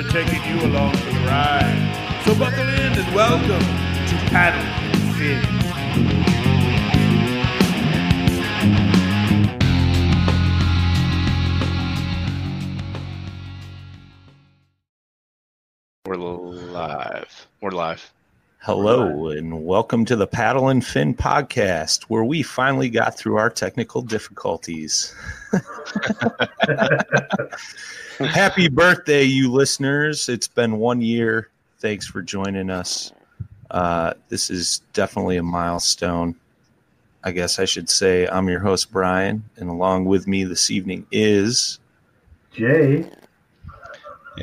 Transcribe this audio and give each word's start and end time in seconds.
They're 0.00 0.24
taking 0.24 0.42
you 0.44 0.64
along 0.64 0.96
for 0.96 1.12
the 1.12 1.20
ride. 1.26 2.22
So 2.24 2.34
buckle 2.34 2.66
in 2.66 2.98
and 2.98 3.14
welcome 3.14 3.60
to 3.60 4.16
Paddle 4.30 4.62
and 4.88 5.14
Fin. 5.18 5.44
We're 16.06 16.16
live. 16.16 17.46
We're 17.60 17.70
live. 17.72 18.10
Hello, 18.60 19.28
and 19.28 19.66
welcome 19.66 20.06
to 20.06 20.16
the 20.16 20.26
Paddle 20.26 20.70
and 20.70 20.82
Fin 20.82 21.14
podcast, 21.14 22.04
where 22.04 22.24
we 22.24 22.42
finally 22.42 22.88
got 22.88 23.18
through 23.18 23.36
our 23.36 23.50
technical 23.50 24.00
difficulties. 24.00 25.14
Happy 28.28 28.68
birthday, 28.68 29.22
you 29.22 29.50
listeners. 29.50 30.28
It's 30.28 30.46
been 30.46 30.76
one 30.76 31.00
year. 31.00 31.48
Thanks 31.78 32.06
for 32.06 32.20
joining 32.20 32.68
us. 32.68 33.14
Uh, 33.70 34.12
this 34.28 34.50
is 34.50 34.82
definitely 34.92 35.38
a 35.38 35.42
milestone. 35.42 36.36
I 37.24 37.30
guess 37.32 37.58
I 37.58 37.64
should 37.64 37.88
say 37.88 38.28
I'm 38.28 38.46
your 38.46 38.60
host, 38.60 38.92
Brian, 38.92 39.42
and 39.56 39.70
along 39.70 40.04
with 40.04 40.26
me 40.26 40.44
this 40.44 40.70
evening 40.70 41.06
is. 41.10 41.78
Jay. 42.52 43.10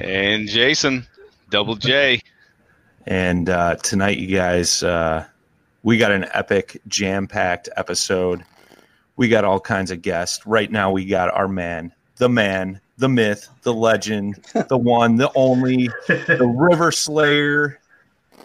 And 0.01 0.47
Jason, 0.47 1.05
double 1.51 1.75
J. 1.75 2.23
And 3.05 3.47
uh, 3.47 3.75
tonight, 3.75 4.17
you 4.17 4.35
guys, 4.35 4.81
uh, 4.81 5.23
we 5.83 5.99
got 5.99 6.11
an 6.11 6.25
epic, 6.33 6.81
jam 6.87 7.27
packed 7.27 7.69
episode. 7.77 8.43
We 9.17 9.29
got 9.29 9.43
all 9.43 9.59
kinds 9.59 9.91
of 9.91 10.01
guests. 10.01 10.47
Right 10.47 10.71
now, 10.71 10.89
we 10.89 11.05
got 11.05 11.31
our 11.31 11.47
man, 11.47 11.93
the 12.15 12.27
man, 12.27 12.81
the 12.97 13.09
myth, 13.09 13.49
the 13.61 13.73
legend, 13.73 14.43
the 14.69 14.77
one, 14.77 15.15
the 15.15 15.31
only, 15.35 15.87
the 16.07 16.53
river 16.57 16.91
slayer, 16.91 17.79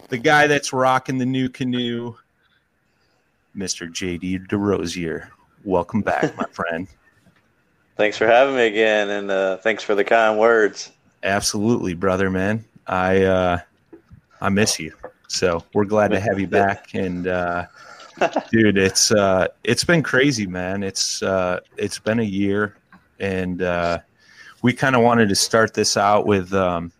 the 0.09 0.19
guy 0.19 0.47
that's 0.47 0.73
rocking 0.73 1.19
the 1.19 1.25
NuCanoe, 1.25 2.17
Mr. 3.57 3.89
JD 3.91 4.49
Derossier. 4.49 5.29
Welcome 5.65 6.03
back, 6.03 6.37
my 6.37 6.45
friend. 6.53 6.87
Thanks 7.97 8.17
for 8.17 8.27
having 8.27 8.57
me 8.57 8.67
again, 8.67 9.11
and 9.11 9.31
uh, 9.31 9.57
thanks 9.59 9.83
for 9.83 9.95
the 9.95 10.05
kind 10.05 10.39
words. 10.39 10.93
Absolutely, 11.23 11.95
brother, 11.95 12.31
man. 12.31 12.65
I 12.87 13.23
uh, 13.23 13.59
I 14.41 14.49
miss 14.49 14.79
you. 14.79 14.93
So 15.29 15.63
we're 15.73 15.85
glad 15.85 16.11
to 16.11 16.21
have 16.21 16.41
you 16.41 16.47
back. 16.49 16.95
And 16.95 17.27
uh, 17.27 17.67
dude, 18.51 18.77
it's 18.77 19.13
uh, 19.13 19.49
it's 19.65 19.85
been 19.85 20.03
crazy, 20.03 20.47
man. 20.47 20.83
It's 20.83 21.23
uh, 21.23 21.61
it's 21.77 21.99
been 21.99 22.19
a 22.19 22.25
year, 22.25 22.77
and 23.21 23.63
uh, 23.63 23.99
we 24.63 24.73
kind 24.73 24.95
of 24.97 25.03
wanted 25.03 25.29
to 25.29 25.35
start 25.35 25.75
this 25.75 25.97
out 25.97 26.27
with 26.27 26.53
um, 26.55 26.93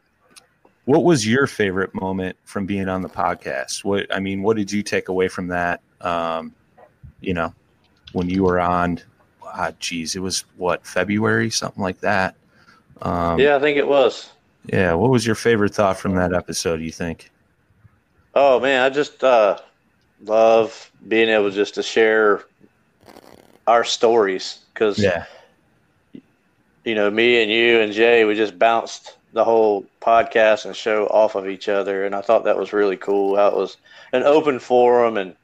what 0.85 1.05
was 1.05 1.27
your 1.27 1.47
favorite 1.47 1.95
moment 1.95 2.37
from 2.45 2.67
being 2.67 2.89
on 2.89 3.03
the 3.03 3.09
podcast? 3.09 3.85
What 3.85 4.13
I 4.15 4.19
mean, 4.21 4.43
what 4.43 4.57
did 4.57 4.71
you 4.71 4.83
take 4.83 5.09
away 5.09 5.29
from 5.29 5.47
that? 5.49 5.81
Um, 6.01 6.55
you 7.21 7.35
know, 7.35 7.55
when 8.13 8.29
you 8.29 8.43
were 8.43 8.61
on, 8.61 9.01
ah, 9.45 9.71
geez, 9.79 10.17
it 10.17 10.21
was 10.21 10.45
what 10.57 10.85
February, 10.87 11.51
something 11.51 11.83
like 11.83 12.01
that. 12.01 12.35
Um, 13.01 13.39
Yeah, 13.39 13.57
I 13.57 13.61
think 13.61 13.79
it 13.79 13.87
was. 13.87 14.31
yeah. 14.67 14.95
What 14.95 15.11
was 15.11 15.25
your 15.25 15.37
favorite 15.37 15.75
thought 15.75 15.99
from 15.99 16.15
that 16.17 16.33
episode? 16.33 16.81
You 16.81 16.91
think? 16.91 17.31
Oh 18.35 18.59
man, 18.59 18.83
I 18.83 18.89
just 18.91 19.23
uh, 19.23 19.59
love 20.25 20.91
being 21.07 21.29
able 21.29 21.51
just 21.51 21.75
to 21.75 21.83
share 21.83 22.43
our 23.67 23.85
stories 23.85 24.59
because 24.75 24.99
Yeah. 24.99 25.27
You 26.85 26.95
know 26.95 27.11
me 27.11 27.43
and 27.43 27.51
you 27.51 27.81
and 27.81 27.93
Jay, 27.93 28.25
we 28.25 28.35
just 28.35 28.59
bounced 28.59 29.17
the 29.33 29.45
whole 29.45 29.87
podcast 30.01 30.67
and 30.67 30.77
show 30.77 31.07
off 31.07 31.35
of 31.35 31.49
each 31.49 31.69
other, 31.69 32.05
and 32.05 32.15
I 32.15 32.21
thought 32.21 32.45
that 32.45 32.59
was 32.59 32.73
really 32.73 32.97
cool. 32.97 33.37
How 33.37 33.49
it 33.49 33.57
was 33.57 33.77
an 34.13 34.23
open 34.23 34.59
forum, 34.59 35.17
and 35.17 35.35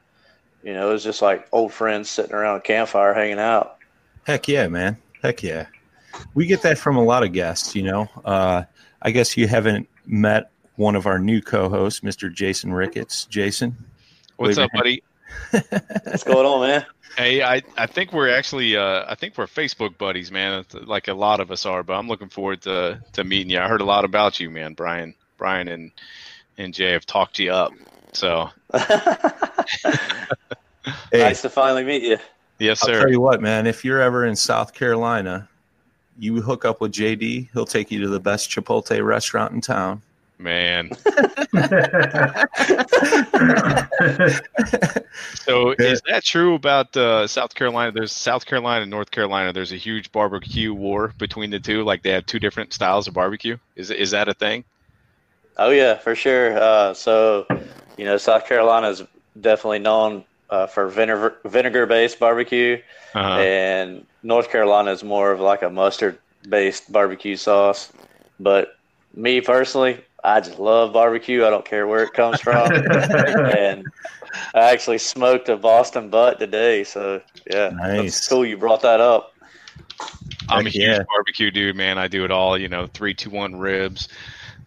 you 0.63 0.75
know 0.75 0.91
it 0.91 0.93
was 0.93 1.05
just 1.05 1.23
like 1.23 1.49
old 1.53 1.73
friends 1.73 2.09
sitting 2.11 2.35
around 2.35 2.57
a 2.57 2.61
campfire 2.61 3.15
hanging 3.15 3.39
out. 3.39 3.77
Heck 4.25 4.49
yeah, 4.49 4.69
man. 4.69 4.99
Heck 5.23 5.43
yeah. 5.43 5.67
We 6.35 6.47
get 6.47 6.63
that 6.63 6.79
from 6.79 6.97
a 6.97 7.05
lot 7.05 7.23
of 7.23 7.33
guests, 7.33 7.75
you 7.75 7.83
know. 7.83 8.09
Uh, 8.25 8.65
I 9.03 9.11
guess 9.11 9.37
you 9.37 9.47
haven't 9.47 9.89
met 10.07 10.51
one 10.77 10.97
of 10.97 11.07
our 11.07 11.19
new 11.19 11.41
co-hosts, 11.41 12.01
Mr. 12.01 12.33
Jason 12.33 12.73
Ricketts. 12.73 13.27
Jason, 13.27 13.77
What's 14.37 14.59
up, 14.59 14.71
buddy? 14.73 15.03
What's 15.51 16.25
going 16.25 16.47
on, 16.47 16.61
man? 16.69 16.87
Hey, 17.17 17.43
I, 17.43 17.63
I 17.77 17.87
think 17.87 18.13
we're 18.13 18.29
actually 18.29 18.77
uh, 18.77 19.05
I 19.09 19.15
think 19.15 19.37
we're 19.37 19.47
Facebook 19.47 19.99
buddies, 19.99 20.31
man. 20.31 20.65
Like 20.73 21.09
a 21.09 21.15
lot 21.15 21.41
of 21.41 21.51
us 21.51 21.67
are, 21.67 21.83
but 21.83 21.95
I'm 21.95 22.07
looking 22.09 22.29
forward 22.29 22.63
to, 22.63 23.03
to 23.15 23.25
meeting 23.25 23.51
you. 23.51 23.59
I 23.59 23.67
heard 23.69 23.81
a 23.81 23.85
lot 23.85 24.05
about 24.05 24.39
you, 24.39 24.51
man. 24.51 24.75
Brian, 24.75 25.15
Brian, 25.37 25.69
and 25.69 25.91
and 26.59 26.73
Jay 26.75 26.93
have 26.93 27.07
talked 27.07 27.39
you 27.39 27.51
up. 27.53 27.73
So 28.13 28.51
hey, 28.73 28.89
Nice 31.13 31.43
to 31.43 31.51
finally 31.51 31.85
meet 31.85 32.03
you. 32.03 32.19
yes, 32.59 32.83
I'll 32.83 32.89
sir. 32.89 33.01
tell 33.01 33.11
you 33.11 33.21
what, 33.21 33.41
man. 33.41 33.67
If 33.67 33.85
you're 33.85 34.01
ever 34.01 34.25
in 34.27 34.37
South 34.37 34.73
Carolina, 34.75 35.49
you 36.19 36.41
hook 36.43 36.65
up 36.65 36.81
with 36.81 36.93
JD. 36.93 37.49
He'll 37.53 37.67
take 37.67 37.91
you 37.91 38.01
to 38.03 38.09
the 38.09 38.21
best 38.21 38.51
Chipotle 38.51 39.05
restaurant 39.05 39.53
in 39.53 39.61
town. 39.61 40.03
Man. 40.39 40.91
So 45.35 45.75
is 45.79 46.01
that 46.09 46.25
true 46.25 46.55
about 46.55 46.97
uh, 46.97 47.27
South 47.27 47.55
Carolina? 47.55 47.93
There's 47.93 48.13
South 48.13 48.47
Carolina 48.47 48.83
and 48.83 48.91
North 48.91 49.11
Carolina. 49.11 49.53
There's 49.53 49.73
a 49.73 49.77
huge 49.77 50.13
barbecue 50.13 50.73
war 50.73 51.13
between 51.19 51.51
the 51.51 51.59
two. 51.59 51.85
Like 51.85 52.03
they 52.03 52.11
have 52.11 52.27
two 52.27 52.39
different 52.39 52.73
styles 52.73 53.09
of 53.09 53.15
barbecue. 53.15 53.57
Is 53.77 53.91
is 53.91 54.11
that 54.13 54.29
a 54.29 54.35
thing? 54.35 54.65
Oh 55.57 55.71
yeah, 55.71 55.97
for 55.97 56.15
sure. 56.15 56.57
Uh, 56.59 56.95
so, 56.95 57.47
you 57.97 58.05
know, 58.05 58.17
South 58.17 58.47
Carolina 58.47 58.89
is 58.89 59.03
definitely 59.41 59.81
known 59.81 60.25
uh, 60.51 60.67
for 60.67 60.89
vinegar 60.89 61.37
vinegar 61.45 61.87
based 61.87 62.19
barbecue, 62.19 62.81
Uh-huh. 63.15 63.41
and 63.41 64.07
North 64.23 64.51
Carolina 64.51 64.93
is 64.93 65.03
more 65.03 65.33
of 65.33 65.41
like 65.41 65.63
a 65.63 65.71
mustard 65.71 66.19
based 66.49 66.93
barbecue 66.93 67.37
sauce. 67.37 67.93
But 68.39 68.77
me 69.15 69.41
personally, 69.41 70.05
I 70.25 70.41
just 70.41 70.59
love 70.59 70.93
barbecue. 70.93 71.45
I 71.45 71.51
don't 71.51 71.65
care 71.65 71.87
where 71.87 72.03
it 72.03 72.13
comes 72.13 72.41
from, 72.41 72.73
and 72.75 73.87
I 74.55 74.73
actually 74.73 74.99
smoked 74.99 75.49
a 75.49 75.57
Boston 75.57 76.11
butt 76.11 76.39
today. 76.39 76.85
So 76.85 77.23
yeah, 77.51 77.71
Nice. 77.71 78.03
that's 78.03 78.29
cool. 78.29 78.45
You 78.45 78.57
brought 78.57 78.83
that 78.83 79.01
up. 79.01 79.35
I'm 80.49 80.67
a 80.67 80.71
huge 80.71 80.85
yeah. 80.85 81.03
barbecue 81.09 81.51
dude, 81.51 81.77
man. 81.77 81.99
I 81.99 82.09
do 82.09 82.25
it 82.25 82.31
all. 82.31 82.59
You 82.59 82.69
know, 82.69 82.87
three, 82.87 83.15
two, 83.15 83.31
one 83.31 83.57
ribs, 83.57 84.09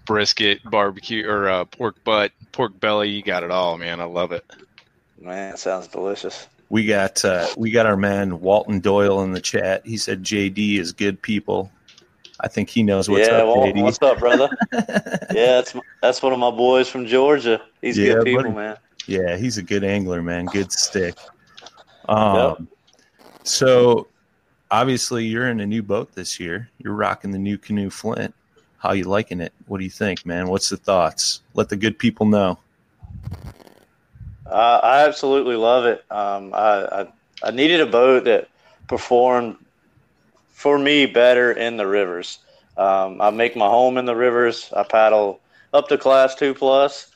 brisket, 0.06 0.60
barbecue, 0.70 1.28
or 1.28 1.50
uh, 1.50 1.66
pork 1.66 2.02
butt, 2.04 2.32
pork 2.52 2.80
belly. 2.80 3.10
You 3.10 3.24
got 3.24 3.44
it 3.44 3.52
all, 3.52 3.78
man. 3.78 4.00
I 4.00 4.06
love 4.06 4.32
it. 4.32 4.46
Man, 5.20 5.54
it 5.54 5.60
sounds 5.60 5.88
delicious. 5.88 6.48
We 6.70 6.86
got 6.86 7.24
uh, 7.26 7.48
we 7.58 7.72
got 7.72 7.86
our 7.86 7.98
man 7.98 8.40
Walton 8.40 8.80
Doyle 8.80 9.22
in 9.24 9.34
the 9.34 9.42
chat. 9.42 9.86
He 9.86 9.98
said 9.98 10.24
JD 10.24 10.80
is 10.80 10.94
good 10.94 11.22
people. 11.22 11.70
I 12.42 12.48
think 12.48 12.70
he 12.70 12.82
knows 12.82 13.08
what's 13.08 13.28
yeah, 13.28 13.36
up, 13.36 13.48
well, 13.48 13.68
JD. 13.68 13.84
what's 13.84 14.02
up, 14.02 14.20
brother? 14.20 14.50
yeah, 14.74 15.62
that's 15.62 15.76
that's 16.02 16.22
one 16.22 16.34
of 16.34 16.40
my 16.40 16.50
boys 16.50 16.90
from 16.90 17.06
Georgia. 17.06 17.62
He's 17.82 17.98
Yeah, 17.98 18.14
good 18.14 18.26
people, 18.26 18.44
buddy. 18.44 18.56
man. 18.56 18.78
Yeah, 19.06 19.38
he's 19.38 19.58
a 19.58 19.64
good 19.64 19.84
angler, 19.84 20.22
man. 20.22 20.46
Good 20.48 20.72
stick. 20.72 21.16
Um, 22.10 22.68
so 23.44 24.08
obviously 24.72 25.26
you're 25.26 25.50
in 25.50 25.60
a 25.60 25.68
new 25.68 25.84
boat 25.84 26.14
this 26.14 26.40
year. 26.40 26.70
You're 26.80 26.94
rocking 26.94 27.32
the 27.32 27.38
NuCanoe 27.38 27.92
Flint. 27.92 28.34
How 28.80 28.94
you 28.94 29.04
liking 29.04 29.40
it? 29.40 29.54
What 29.68 29.78
do 29.78 29.84
you 29.84 29.92
think, 29.92 30.26
man? 30.26 30.48
What's 30.48 30.70
the 30.70 30.78
thoughts? 30.78 31.42
Let 31.54 31.70
the 31.70 31.76
good 31.76 32.00
people 32.00 32.26
know. 32.26 32.58
Uh, 34.48 34.80
I 34.84 35.06
absolutely 35.06 35.56
love 35.56 35.86
it. 35.86 36.04
Um, 36.12 36.54
I, 36.54 37.02
I 37.02 37.08
I 37.44 37.52
needed 37.52 37.82
a 37.82 37.86
boat 37.86 38.26
that 38.26 38.50
performed 38.88 39.58
for 40.62 40.78
me 40.78 41.08
better 41.08 41.52
in 41.52 41.76
the 41.76 41.88
rivers. 41.88 42.38
Um, 42.78 43.20
I 43.20 43.32
make 43.32 43.56
my 43.56 43.66
home 43.66 43.98
in 43.98 44.06
the 44.06 44.16
rivers. 44.16 44.72
I 44.78 44.84
paddle 44.84 45.40
up 45.74 45.88
to 45.88 45.98
class 45.98 46.36
two 46.36 46.54
plus, 46.54 47.08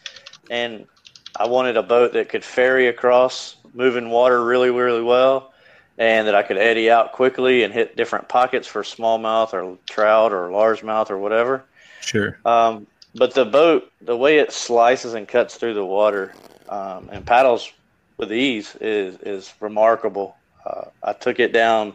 and 0.49 0.87
I 1.35 1.45
wanted 1.45 1.77
a 1.77 1.83
boat 1.83 2.13
that 2.13 2.27
could 2.27 2.43
ferry 2.43 2.87
across 2.87 3.55
moving 3.75 4.09
water 4.09 4.43
really, 4.43 4.71
really 4.71 5.03
well, 5.03 5.53
and 5.99 6.27
that 6.27 6.33
I 6.33 6.41
could 6.41 6.57
eddy 6.57 6.89
out 6.89 7.11
quickly 7.11 7.61
and 7.61 7.71
hit 7.71 7.95
different 7.95 8.27
pockets 8.29 8.67
for 8.67 8.81
smallmouth 8.81 9.53
or 9.53 9.77
trout 9.85 10.33
or 10.33 10.49
largemouth 10.49 11.11
or 11.11 11.19
whatever. 11.19 11.63
Sure. 12.01 12.39
Um, 12.45 12.87
but 13.13 13.35
the 13.35 13.45
boat, 13.45 13.91
the 14.01 14.17
way 14.17 14.39
it 14.39 14.53
slices 14.53 15.13
and 15.13 15.27
cuts 15.27 15.53
through 15.53 15.75
the 15.75 15.85
water 15.85 16.33
um, 16.67 17.09
and 17.11 17.23
paddles 17.23 17.71
with 18.17 18.33
ease 18.33 18.75
is 18.81 19.19
is 19.21 19.53
remarkable. 19.59 20.35
Uh, 20.65 20.85
I 21.03 21.13
took 21.13 21.39
it 21.39 21.53
down 21.53 21.93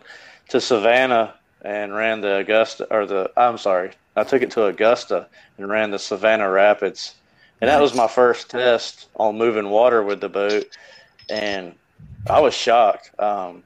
to 0.51 0.61
Savannah 0.61 1.35
and 1.63 1.95
ran 1.95 2.21
the 2.21 2.37
Augusta, 2.37 2.87
or 2.91 3.07
the 3.07 3.31
I'm 3.37 3.59
sorry, 3.59 3.93
I 4.17 4.25
took 4.25 4.43
it 4.43 4.51
to 4.53 4.67
Augusta 4.67 5.27
and 5.59 5.69
ran 5.69 5.91
the 5.91 5.99
Savannah 5.99 6.51
Rapids, 6.51 7.15
and 7.61 7.69
that 7.69 7.81
was 7.81 7.95
my 7.95 8.07
first 8.07 8.51
test 8.51 9.09
on 9.17 9.39
moving 9.39 9.71
water 9.71 10.03
with 10.03 10.21
the 10.21 10.29
boat, 10.29 10.67
and 11.29 11.75
I 12.29 12.41
was 12.41 12.55
shocked. 12.55 13.11
Um, 13.19 13.63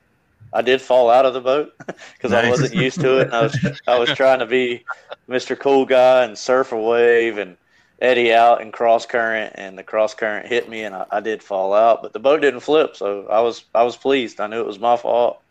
I 0.52 0.62
did 0.62 0.80
fall 0.80 1.10
out 1.10 1.26
of 1.26 1.34
the 1.34 1.40
boat 1.40 1.74
because 2.14 2.32
I 2.32 2.48
wasn't 2.48 2.74
used 2.74 3.00
to 3.00 3.18
it. 3.20 3.26
And 3.26 3.34
I 3.34 3.42
was 3.42 3.80
I 3.88 3.98
was 3.98 4.10
trying 4.10 4.38
to 4.38 4.46
be 4.46 4.84
Mr. 5.28 5.58
Cool 5.58 5.84
Guy 5.84 6.24
and 6.24 6.38
surf 6.38 6.72
a 6.72 6.80
wave 6.80 7.38
and 7.38 7.56
eddy 8.00 8.32
out 8.32 8.60
and 8.60 8.72
cross 8.72 9.06
current, 9.06 9.52
and 9.56 9.78
the 9.78 9.82
cross 9.82 10.14
current 10.14 10.46
hit 10.46 10.68
me, 10.68 10.84
and 10.84 10.94
I, 10.94 11.06
I 11.10 11.20
did 11.20 11.42
fall 11.42 11.74
out. 11.74 12.02
But 12.02 12.12
the 12.12 12.18
boat 12.20 12.40
didn't 12.40 12.60
flip, 12.60 12.96
so 12.96 13.26
I 13.28 13.40
was 13.40 13.64
I 13.74 13.82
was 13.82 13.96
pleased. 13.96 14.40
I 14.40 14.46
knew 14.46 14.60
it 14.60 14.66
was 14.66 14.78
my 14.78 14.96
fault, 14.96 15.42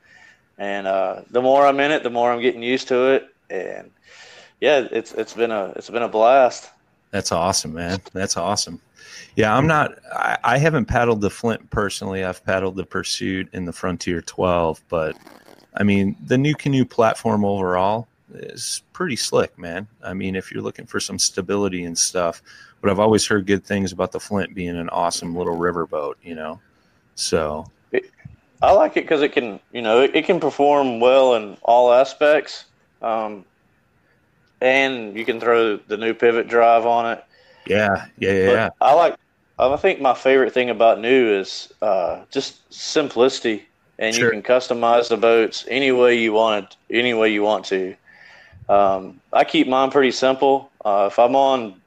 and 0.57 0.87
uh, 0.87 1.21
the 1.31 1.41
more 1.41 1.65
I'm 1.65 1.79
in 1.79 1.91
it, 1.91 2.03
the 2.03 2.09
more 2.09 2.31
I'm 2.31 2.41
getting 2.41 2.63
used 2.63 2.87
to 2.89 3.13
it, 3.13 3.33
and 3.49 3.91
yeah, 4.61 4.87
it's 4.91 5.13
it's 5.13 5.33
been 5.33 5.51
a 5.51 5.73
it's 5.75 5.89
been 5.89 6.03
a 6.03 6.09
blast. 6.09 6.69
That's 7.11 7.31
awesome, 7.31 7.73
man. 7.73 8.01
That's 8.13 8.37
awesome. 8.37 8.81
Yeah, 9.35 9.55
I'm 9.55 9.67
not. 9.67 9.97
I, 10.11 10.37
I 10.43 10.57
haven't 10.57 10.85
paddled 10.85 11.21
the 11.21 11.29
Flint 11.29 11.69
personally. 11.69 12.23
I've 12.23 12.43
paddled 12.45 12.75
the 12.75 12.85
Pursuit 12.85 13.49
and 13.53 13.67
the 13.67 13.73
Frontier 13.73 14.21
12, 14.21 14.81
but 14.89 15.17
I 15.75 15.83
mean, 15.83 16.15
the 16.25 16.35
NuCanoe 16.35 16.89
platform 16.89 17.43
overall 17.43 18.07
is 18.33 18.83
pretty 18.93 19.15
slick, 19.15 19.57
man. 19.57 19.87
I 20.03 20.13
mean, 20.13 20.35
if 20.35 20.51
you're 20.51 20.63
looking 20.63 20.85
for 20.85 20.99
some 20.99 21.19
stability 21.19 21.83
and 21.83 21.97
stuff, 21.97 22.41
but 22.81 22.89
I've 22.89 22.99
always 22.99 23.25
heard 23.25 23.45
good 23.45 23.63
things 23.63 23.91
about 23.91 24.11
the 24.11 24.19
Flint 24.19 24.53
being 24.53 24.77
an 24.77 24.89
awesome 24.89 25.35
little 25.35 25.55
riverboat, 25.55 26.15
you 26.23 26.35
know. 26.35 26.59
So 27.15 27.65
I 28.63 28.71
like 28.71 28.97
it 28.97 29.03
because 29.03 29.21
it 29.21 29.33
can, 29.33 29.59
you 29.73 29.81
know, 29.81 30.01
it, 30.01 30.15
it 30.15 30.25
can 30.25 30.39
perform 30.39 30.99
well 31.01 31.35
in 31.35 31.57
all 31.63 31.91
aspects. 31.93 32.65
Um, 33.01 33.45
and 34.61 35.15
you 35.17 35.25
can 35.25 35.39
throw 35.39 35.77
the 35.77 35.97
new 35.97 36.13
pivot 36.13 36.47
drive 36.47 36.85
on 36.85 37.11
it. 37.11 37.23
yeah, 37.67 38.05
yeah, 38.17 38.31
yeah, 38.31 38.49
yeah. 38.51 38.69
I 38.81 38.93
like. 38.93 39.15
I 39.59 39.75
think 39.77 40.01
my 40.01 40.13
favorite 40.13 40.53
thing 40.53 40.69
about 40.69 40.99
new 40.99 41.33
is 41.39 41.71
uh, 41.81 42.23
just 42.31 42.73
simplicity, 42.73 43.67
and 43.99 44.15
Sure. 44.15 44.33
you 44.33 44.41
can 44.41 44.41
customize 44.41 45.09
the 45.09 45.17
boats 45.17 45.65
any 45.69 45.91
way 45.91 46.17
you 46.19 46.33
want 46.33 46.65
it, 46.65 46.77
any 46.89 47.13
way 47.13 47.31
you 47.31 47.43
want 47.43 47.65
to. 47.65 47.95
Um, 48.69 49.21
I 49.31 49.43
keep 49.43 49.67
mine 49.67 49.91
pretty 49.91 50.11
simple. 50.11 50.71
Uh, 50.83 51.09
if 51.11 51.19
I'm 51.19 51.35
on 51.35 51.82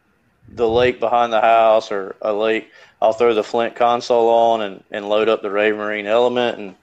the 0.55 0.69
lake 0.69 1.01
behind 1.01 1.33
the 1.33 1.41
house 1.41 1.91
or 1.91 2.17
a 2.23 2.33
lake, 2.33 2.71
I'll 3.01 3.13
throw 3.13 3.35
the 3.35 3.45
Flint 3.45 3.75
console 3.75 4.29
on 4.29 4.63
and, 4.63 4.85
and 4.91 5.09
load 5.09 5.29
up 5.29 5.43
the 5.43 5.49
Raymarine 5.49 6.07
element 6.07 6.59
and 6.59 6.75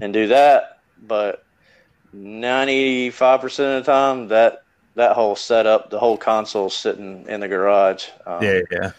and 0.00 0.12
do 0.12 0.28
that. 0.28 0.80
But 1.06 1.44
ninety 2.12 3.10
five 3.10 3.40
percent 3.40 3.78
of 3.78 3.84
the 3.84 3.92
time, 3.92 4.28
that 4.28 4.62
that 4.94 5.14
whole 5.14 5.36
setup, 5.36 5.90
the 5.90 5.98
whole 5.98 6.16
console 6.16 6.70
sitting 6.70 7.24
in 7.28 7.40
the 7.40 7.48
garage. 7.48 8.06
Um, 8.26 8.42
yeah, 8.42 8.60
yeah. 8.70 8.90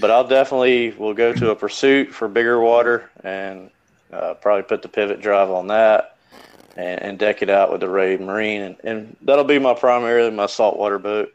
but 0.00 0.10
I'll 0.10 0.26
definitely 0.26 0.90
will 0.92 1.14
go 1.14 1.32
to 1.32 1.50
a 1.50 1.56
pursuit 1.56 2.12
for 2.12 2.28
bigger 2.28 2.60
water 2.60 3.10
and 3.22 3.70
uh, 4.12 4.34
probably 4.34 4.64
put 4.64 4.82
the 4.82 4.88
pivot 4.88 5.20
drive 5.20 5.50
on 5.50 5.68
that 5.68 6.16
and, 6.76 7.02
and 7.02 7.18
deck 7.18 7.42
it 7.42 7.50
out 7.50 7.70
with 7.70 7.80
the 7.80 7.86
Raymarine 7.86 8.66
and, 8.66 8.76
and 8.84 9.16
that'll 9.22 9.44
be 9.44 9.58
my 9.58 9.74
primarily 9.74 10.30
my 10.30 10.46
saltwater 10.46 10.98
boat. 10.98 11.32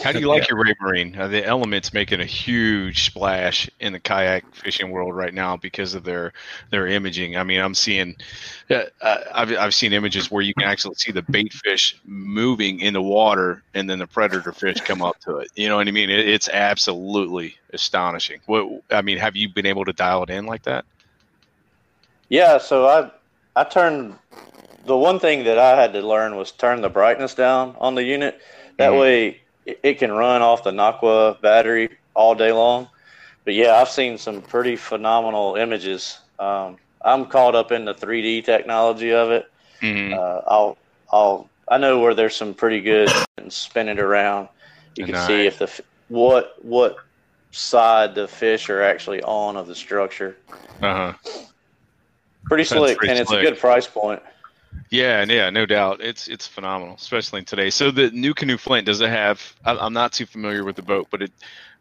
How 0.00 0.12
do 0.12 0.18
you 0.18 0.28
like 0.28 0.48
your 0.48 0.64
Raymarine? 0.64 1.18
Uh, 1.18 1.28
the 1.28 1.44
Element's 1.44 1.92
making 1.92 2.20
a 2.20 2.24
huge 2.24 3.04
splash 3.04 3.70
in 3.80 3.92
the 3.92 4.00
kayak 4.00 4.44
fishing 4.52 4.90
world 4.90 5.14
right 5.14 5.32
now 5.32 5.56
because 5.56 5.94
of 5.94 6.04
their 6.04 6.32
their 6.70 6.86
imaging. 6.86 7.36
I 7.36 7.44
mean, 7.44 7.60
I'm 7.60 7.74
seeing, 7.74 8.16
uh, 8.70 8.84
I've 9.32 9.56
I've 9.56 9.74
seen 9.74 9.92
images 9.92 10.30
where 10.30 10.42
you 10.42 10.54
can 10.54 10.66
actually 10.66 10.94
see 10.96 11.12
the 11.12 11.22
bait 11.22 11.52
fish 11.52 11.96
moving 12.04 12.80
in 12.80 12.94
the 12.94 13.02
water, 13.02 13.62
and 13.74 13.88
then 13.88 13.98
the 13.98 14.06
predator 14.06 14.52
fish 14.52 14.80
come 14.80 15.02
up 15.02 15.20
to 15.20 15.36
it. 15.38 15.48
You 15.54 15.68
know 15.68 15.76
what 15.76 15.86
I 15.86 15.92
mean? 15.92 16.10
It, 16.10 16.28
it's 16.28 16.48
absolutely 16.48 17.56
astonishing. 17.72 18.40
What 18.46 18.66
I 18.90 19.02
mean, 19.02 19.18
have 19.18 19.36
you 19.36 19.48
been 19.48 19.66
able 19.66 19.84
to 19.84 19.92
dial 19.92 20.22
it 20.24 20.30
in 20.30 20.46
like 20.46 20.62
that? 20.64 20.84
Yeah, 22.28 22.58
so 22.58 22.86
I 22.86 23.10
I 23.54 23.64
turned 23.64 24.14
the 24.86 24.96
one 24.96 25.20
thing 25.20 25.44
that 25.44 25.58
I 25.58 25.80
had 25.80 25.92
to 25.92 26.00
learn 26.00 26.36
was 26.36 26.50
turn 26.50 26.80
the 26.80 26.88
brightness 26.88 27.34
down 27.34 27.76
on 27.78 27.94
the 27.94 28.02
unit. 28.02 28.40
That 28.78 28.92
Mhm. 28.92 28.98
way 28.98 29.41
it, 29.66 29.80
it 29.82 29.98
can 29.98 30.12
run 30.12 30.42
off 30.42 30.64
the 30.64 30.70
Nocqua 30.70 31.40
battery 31.40 31.90
all 32.14 32.34
day 32.34 32.52
long. 32.52 32.88
But 33.44 33.54
yeah, 33.54 33.74
I've 33.74 33.88
seen 33.88 34.18
some 34.18 34.40
pretty 34.42 34.76
phenomenal 34.76 35.56
images. 35.56 36.18
Um, 36.38 36.76
I'm 37.04 37.26
caught 37.26 37.54
up 37.54 37.72
in 37.72 37.84
the 37.84 37.94
3D 37.94 38.44
technology 38.44 39.12
of 39.12 39.30
it. 39.30 39.50
Mm-hmm. 39.80 40.14
Uh, 40.14 40.40
I'll, 40.46 40.78
I'll, 41.12 41.48
I 41.68 41.78
know 41.78 41.98
where 41.98 42.14
there's 42.14 42.36
some 42.36 42.54
pretty 42.54 42.80
good 42.80 43.10
and 43.36 43.52
spin 43.52 43.88
it 43.88 43.98
around. 43.98 44.48
You 44.96 45.06
can 45.06 45.26
see 45.26 45.46
if 45.46 45.58
the 45.58 45.82
what 46.08 46.56
what 46.62 46.96
side 47.50 48.14
the 48.14 48.28
fish 48.28 48.68
are 48.68 48.82
actually 48.82 49.22
on 49.22 49.56
of 49.56 49.66
the 49.66 49.74
structure. 49.74 50.36
Uh 50.82 51.12
huh. 51.12 51.12
Pretty 52.44 52.64
That's 52.64 52.70
slick, 52.70 52.98
pretty 52.98 53.12
and 53.12 53.20
it's 53.20 53.32
a 53.32 53.40
good 53.40 53.58
price 53.58 53.86
point. 53.86 54.22
Yeah, 54.90 55.24
yeah, 55.24 55.48
no 55.50 55.64
doubt. 55.64 56.02
It's 56.02 56.28
it's 56.28 56.46
phenomenal, 56.46 56.96
especially 56.96 57.38
in 57.40 57.44
today. 57.46 57.70
So 57.70 57.90
the 57.90 58.10
NuCanoe 58.10 58.60
Flint 58.60 58.86
does 58.86 59.00
it 59.00 59.08
have? 59.08 59.40
I- 59.64 59.78
I'm 59.78 59.94
not 59.94 60.12
too 60.12 60.26
familiar 60.26 60.64
with 60.64 60.76
the 60.76 60.82
boat, 60.82 61.08
but 61.10 61.22
it, 61.22 61.32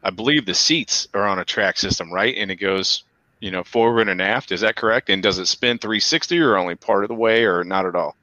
I 0.03 0.11
believe 0.11 0.45
the 0.45 0.53
seats 0.53 1.07
are 1.13 1.27
on 1.27 1.37
a 1.39 1.45
track 1.45 1.77
system, 1.77 2.11
right? 2.13 2.35
And 2.37 2.49
it 2.51 2.55
goes, 2.55 3.03
you 3.41 3.51
know, 3.51 3.63
forward 3.65 4.07
and 4.07 4.21
aft. 4.21 4.51
Is 4.53 4.61
that 4.61 4.77
correct? 4.77 5.09
And 5.09 5.21
does 5.21 5.39
it 5.39 5.47
spin 5.47 5.77
360 5.77 6.39
or 6.39 6.57
only 6.57 6.75
part 6.75 7.03
of 7.03 7.09
the 7.09 7.15
way, 7.15 7.43
or 7.45 7.63
not 7.65 7.85
at 7.85 7.95
all? 7.95 8.17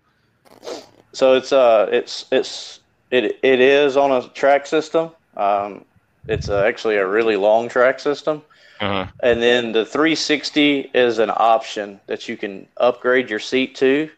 So 1.13 1.35
it's 1.35 1.53
uh 1.53 1.89
it's 1.91 2.27
it's 2.31 2.81
it 3.11 3.39
it 3.43 3.61
is 3.61 3.97
on 3.97 4.13
a 4.13 4.29
track 4.29 4.67
system. 4.67 5.13
Um, 5.37 5.85
it's 6.27 6.49
uh, 6.49 6.63
actually 6.63 6.97
a 6.97 7.07
really 7.07 7.37
long 7.37 7.69
track 7.69 8.01
system, 8.01 8.43
Uh 8.81 9.05
huh. 9.05 9.13
and 9.23 9.43
then 9.43 9.73
the 9.73 9.85
360 9.87 10.91
is 10.95 11.19
an 11.19 11.31
option 11.35 12.01
that 12.09 12.29
you 12.29 12.37
can 12.37 12.69
upgrade 12.79 13.31
your 13.31 13.39
seat 13.41 13.77
to. 13.77 14.11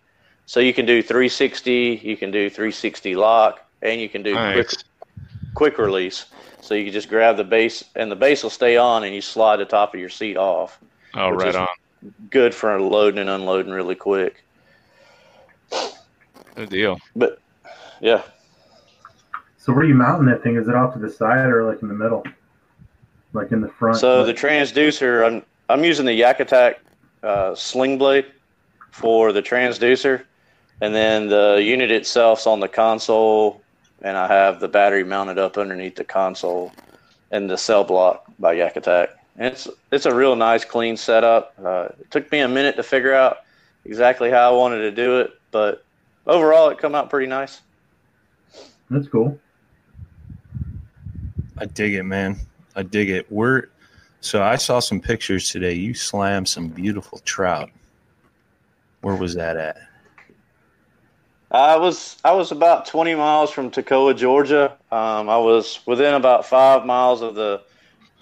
So 0.50 0.58
you 0.58 0.74
can 0.74 0.84
do 0.84 1.00
360, 1.00 2.00
you 2.02 2.16
can 2.16 2.32
do 2.32 2.50
360 2.50 3.14
lock, 3.14 3.64
and 3.82 4.00
you 4.00 4.08
can 4.08 4.24
do 4.24 4.32
quick 4.34 4.56
Nice. 4.56 4.84
quick 5.54 5.78
release. 5.78 6.26
So 6.60 6.74
you 6.74 6.82
can 6.82 6.92
just 6.92 7.08
grab 7.08 7.36
the 7.36 7.44
base, 7.44 7.84
and 7.94 8.10
the 8.10 8.16
base 8.16 8.42
will 8.42 8.50
stay 8.50 8.76
on, 8.76 9.04
and 9.04 9.14
you 9.14 9.20
slide 9.20 9.58
the 9.58 9.64
top 9.64 9.94
of 9.94 10.00
your 10.00 10.08
seat 10.08 10.36
off. 10.36 10.80
Oh, 11.14 11.30
which 11.30 11.38
right 11.38 11.48
is- 11.50 11.54
on. 11.54 11.68
Good 12.30 12.52
for 12.52 12.80
loading 12.80 13.20
and 13.20 13.30
unloading 13.30 13.70
really 13.70 13.94
quick. 13.94 14.42
Good 16.56 16.68
deal. 16.68 16.98
But 17.14 17.38
yeah, 18.00 18.22
So 19.56 19.72
where 19.72 19.84
are 19.84 19.86
you 19.86 19.94
mounting 19.94 20.26
that 20.26 20.42
thing? 20.42 20.56
Is 20.56 20.66
it 20.66 20.74
off 20.74 20.94
to 20.94 20.98
the 20.98 21.10
side 21.10 21.46
or 21.48 21.62
like 21.62 21.80
in 21.80 21.86
the 21.86 21.94
middle? 21.94 22.24
Like 23.34 23.52
in 23.52 23.60
the 23.60 23.68
front? 23.68 23.98
So 23.98 24.24
the 24.24 24.34
transducer, 24.34 25.24
I'm 25.24 25.44
I'm 25.68 25.84
using 25.84 26.06
the 26.06 26.12
Yak 26.12 26.40
Attack 26.40 26.80
uh, 27.22 27.54
sling 27.54 27.98
blade 27.98 28.26
for 28.90 29.32
the 29.32 29.42
transducer, 29.42 30.24
and 30.80 30.94
then 30.94 31.28
the 31.28 31.60
unit 31.62 31.90
itself's 31.90 32.46
on 32.46 32.60
the 32.60 32.68
console, 32.68 33.62
and 34.02 34.16
I 34.16 34.26
have 34.26 34.60
the 34.60 34.68
battery 34.68 35.04
mounted 35.04 35.38
up 35.38 35.58
underneath 35.58 35.96
the 35.96 36.04
console, 36.04 36.72
and 37.30 37.48
the 37.48 37.54
CellBlok 37.54 38.20
by 38.38 38.54
Yak 38.54 38.76
Attack. 38.76 39.10
And 39.36 39.52
it's 39.52 39.68
it's 39.92 40.06
a 40.06 40.14
real 40.14 40.36
nice, 40.36 40.64
clean 40.64 40.96
setup. 40.96 41.54
Uh, 41.62 41.88
it 42.00 42.10
took 42.10 42.30
me 42.32 42.40
a 42.40 42.48
minute 42.48 42.76
to 42.76 42.82
figure 42.82 43.14
out 43.14 43.38
exactly 43.84 44.30
how 44.30 44.52
I 44.52 44.56
wanted 44.56 44.78
to 44.78 44.90
do 44.90 45.20
it, 45.20 45.38
but 45.50 45.84
overall, 46.26 46.68
it 46.70 46.78
come 46.78 46.94
out 46.94 47.10
pretty 47.10 47.26
nice. 47.26 47.60
That's 48.90 49.08
cool. 49.08 49.38
I 51.58 51.66
dig 51.66 51.94
it, 51.94 52.04
man. 52.04 52.36
I 52.74 52.82
dig 52.82 53.10
it. 53.10 53.30
We're 53.30 53.68
so 54.20 54.42
I 54.42 54.56
saw 54.56 54.80
some 54.80 55.00
pictures 55.00 55.50
today. 55.50 55.74
You 55.74 55.94
slammed 55.94 56.48
some 56.48 56.68
beautiful 56.68 57.18
trout. 57.24 57.70
Where 59.02 59.14
was 59.14 59.34
that 59.34 59.56
at? 59.56 59.78
I 61.50 61.76
was 61.76 62.16
I 62.24 62.32
was 62.32 62.52
about 62.52 62.86
20 62.86 63.14
miles 63.14 63.50
from 63.50 63.70
Toccoa, 63.70 64.16
Georgia. 64.16 64.72
Um, 64.90 65.28
I 65.28 65.38
was 65.38 65.80
within 65.86 66.14
about 66.14 66.46
five 66.46 66.86
miles 66.86 67.22
of 67.22 67.34
the 67.34 67.62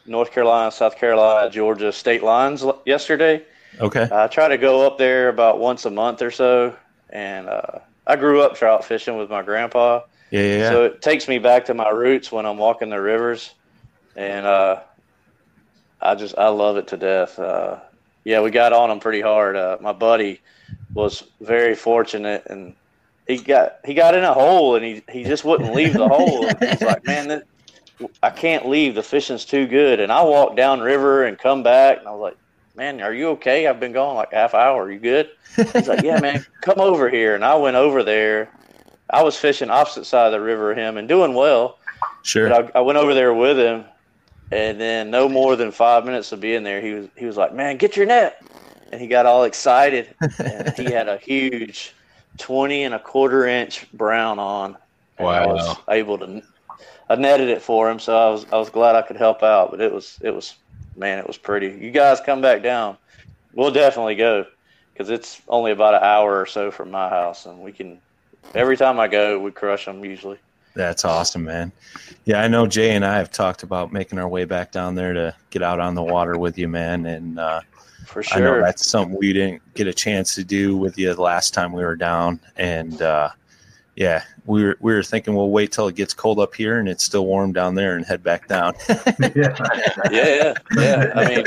North 0.06 0.32
Carolina, 0.32 0.70
South 0.70 0.96
Carolina, 0.96 1.50
Georgia 1.50 1.92
state 1.92 2.22
lines 2.22 2.62
l- 2.62 2.82
yesterday. 2.86 3.44
Okay. 3.80 4.08
I 4.10 4.26
try 4.28 4.48
to 4.48 4.56
go 4.56 4.86
up 4.86 4.96
there 4.96 5.28
about 5.28 5.58
once 5.58 5.84
a 5.84 5.90
month 5.90 6.22
or 6.22 6.30
so, 6.30 6.74
and 7.10 7.48
uh, 7.48 7.80
I 8.06 8.16
grew 8.16 8.40
up 8.40 8.56
trout 8.56 8.84
fishing 8.84 9.18
with 9.18 9.28
my 9.28 9.42
grandpa. 9.42 10.00
Yeah, 10.30 10.40
yeah, 10.40 10.58
yeah. 10.58 10.70
So 10.70 10.84
it 10.84 11.02
takes 11.02 11.28
me 11.28 11.38
back 11.38 11.66
to 11.66 11.74
my 11.74 11.90
roots 11.90 12.32
when 12.32 12.46
I'm 12.46 12.56
walking 12.56 12.88
the 12.88 13.00
rivers, 13.00 13.54
and 14.16 14.46
uh, 14.46 14.80
I 16.00 16.14
just 16.14 16.36
I 16.38 16.48
love 16.48 16.78
it 16.78 16.88
to 16.88 16.96
death. 16.96 17.38
Uh, 17.38 17.80
yeah, 18.24 18.40
we 18.40 18.50
got 18.50 18.72
on 18.72 18.88
them 18.88 19.00
pretty 19.00 19.20
hard. 19.20 19.56
Uh, 19.56 19.76
my 19.80 19.92
buddy 19.92 20.40
was 20.94 21.22
very 21.40 21.74
fortunate, 21.74 22.44
and 22.48 22.74
he 23.28 23.36
got 23.36 23.76
he 23.84 23.94
got 23.94 24.14
in 24.14 24.24
a 24.24 24.32
hole, 24.32 24.74
and 24.74 24.84
he 24.84 25.02
he 25.08 25.22
just 25.22 25.44
wouldn't 25.44 25.74
leave 25.74 25.92
the 25.92 26.08
hole. 26.08 26.48
He's 26.60 26.80
like, 26.80 27.06
man, 27.06 27.28
that, 27.28 27.44
I 28.22 28.30
can't 28.30 28.66
leave. 28.66 28.94
The 28.94 29.02
fishing's 29.02 29.44
too 29.44 29.66
good. 29.66 30.00
And 30.00 30.10
I 30.10 30.22
walked 30.22 30.56
down 30.56 30.80
river 30.80 31.26
and 31.26 31.38
come 31.38 31.62
back, 31.62 31.98
and 31.98 32.08
I 32.08 32.10
was 32.10 32.20
like, 32.20 32.36
man, 32.74 33.02
are 33.02 33.12
you 33.12 33.28
okay? 33.30 33.66
I've 33.66 33.78
been 33.78 33.92
gone 33.92 34.16
like 34.16 34.32
half 34.32 34.54
hour. 34.54 34.84
Are 34.84 34.90
you 34.90 34.98
good? 34.98 35.30
He's 35.56 35.88
like, 35.88 36.02
yeah, 36.02 36.18
man, 36.20 36.44
come 36.62 36.80
over 36.80 37.10
here. 37.10 37.34
And 37.34 37.44
I 37.44 37.54
went 37.54 37.76
over 37.76 38.02
there. 38.02 38.50
I 39.10 39.22
was 39.22 39.36
fishing 39.36 39.68
opposite 39.68 40.06
side 40.06 40.26
of 40.26 40.32
the 40.32 40.40
river 40.40 40.74
him 40.74 40.96
and 40.96 41.06
doing 41.06 41.34
well. 41.34 41.78
sure. 42.22 42.48
But 42.48 42.76
I, 42.76 42.78
I 42.78 42.80
went 42.80 42.98
over 42.98 43.12
there 43.12 43.34
with 43.34 43.58
him, 43.58 43.84
and 44.52 44.80
then 44.80 45.10
no 45.10 45.28
more 45.28 45.54
than 45.54 45.70
five 45.70 46.06
minutes 46.06 46.32
of 46.32 46.40
being 46.40 46.62
there, 46.62 46.80
he 46.80 46.92
was 46.92 47.08
he 47.16 47.26
was 47.26 47.36
like, 47.36 47.52
"Man, 47.52 47.76
get 47.76 47.96
your 47.96 48.06
net," 48.06 48.42
and 48.90 49.00
he 49.00 49.06
got 49.06 49.26
all 49.26 49.44
excited. 49.44 50.14
and 50.38 50.72
he 50.74 50.84
had 50.84 51.08
a 51.08 51.18
huge 51.18 51.94
twenty 52.38 52.84
and 52.84 52.94
a 52.94 52.98
quarter 52.98 53.46
inch 53.46 53.90
brown 53.92 54.38
on. 54.38 54.76
And 55.18 55.32
I 55.32 55.42
was 55.46 55.78
Wow. 55.78 55.84
able 55.90 56.18
to. 56.18 56.42
I 57.08 57.16
netted 57.16 57.48
it 57.48 57.62
for 57.62 57.90
him, 57.90 57.98
so 57.98 58.16
I 58.16 58.30
was 58.30 58.46
I 58.52 58.56
was 58.56 58.70
glad 58.70 58.96
I 58.96 59.02
could 59.02 59.16
help 59.16 59.42
out. 59.42 59.70
But 59.70 59.80
it 59.80 59.92
was 59.92 60.18
it 60.22 60.30
was 60.30 60.54
man, 60.96 61.18
it 61.18 61.26
was 61.26 61.38
pretty. 61.38 61.68
You 61.68 61.90
guys 61.90 62.20
come 62.20 62.40
back 62.40 62.62
down. 62.62 62.98
We'll 63.52 63.70
definitely 63.70 64.16
go 64.16 64.44
because 64.92 65.10
it's 65.10 65.40
only 65.48 65.72
about 65.72 65.94
an 65.94 66.02
hour 66.02 66.40
or 66.40 66.46
so 66.46 66.70
from 66.70 66.90
my 66.90 67.08
house, 67.08 67.46
and 67.46 67.60
we 67.60 67.72
can. 67.72 68.00
Every 68.54 68.76
time 68.76 68.98
I 68.98 69.08
go, 69.08 69.38
we 69.38 69.50
crush 69.50 69.84
them 69.84 70.04
usually. 70.04 70.38
That's 70.74 71.04
awesome, 71.04 71.44
man. 71.44 71.72
Yeah, 72.24 72.40
I 72.40 72.48
know 72.48 72.66
Jay 72.66 72.94
and 72.94 73.04
I 73.04 73.16
have 73.18 73.30
talked 73.32 73.62
about 73.62 73.92
making 73.92 74.18
our 74.18 74.28
way 74.28 74.44
back 74.44 74.70
down 74.70 74.94
there 74.94 75.12
to 75.12 75.34
get 75.50 75.62
out 75.62 75.80
on 75.80 75.94
the 75.94 76.02
water 76.02 76.38
with 76.38 76.58
you, 76.58 76.68
man. 76.68 77.06
And 77.06 77.38
uh, 77.38 77.62
For 78.08 78.22
sure. 78.22 78.38
I 78.38 78.40
know 78.40 78.60
that's 78.62 78.88
something 78.88 79.18
we 79.18 79.34
didn't 79.34 79.62
get 79.74 79.86
a 79.86 79.92
chance 79.92 80.34
to 80.36 80.44
do 80.44 80.78
with 80.78 80.96
you 80.96 81.12
the 81.12 81.20
last 81.20 81.52
time 81.52 81.72
we 81.72 81.84
were 81.84 81.94
down. 81.94 82.40
And 82.56 83.02
uh, 83.02 83.28
yeah, 83.96 84.22
we 84.46 84.64
were 84.64 84.76
we 84.80 84.94
were 84.94 85.02
thinking 85.02 85.34
we'll 85.34 85.50
wait 85.50 85.72
till 85.72 85.88
it 85.88 85.94
gets 85.94 86.14
cold 86.14 86.38
up 86.38 86.54
here 86.54 86.78
and 86.78 86.88
it's 86.88 87.04
still 87.04 87.26
warm 87.26 87.52
down 87.52 87.74
there 87.74 87.96
and 87.96 88.06
head 88.06 88.22
back 88.22 88.48
down. 88.48 88.72
yeah, 88.88 88.96
yeah, 90.10 90.10
yeah, 90.10 90.54
yeah. 90.74 91.12
I 91.14 91.42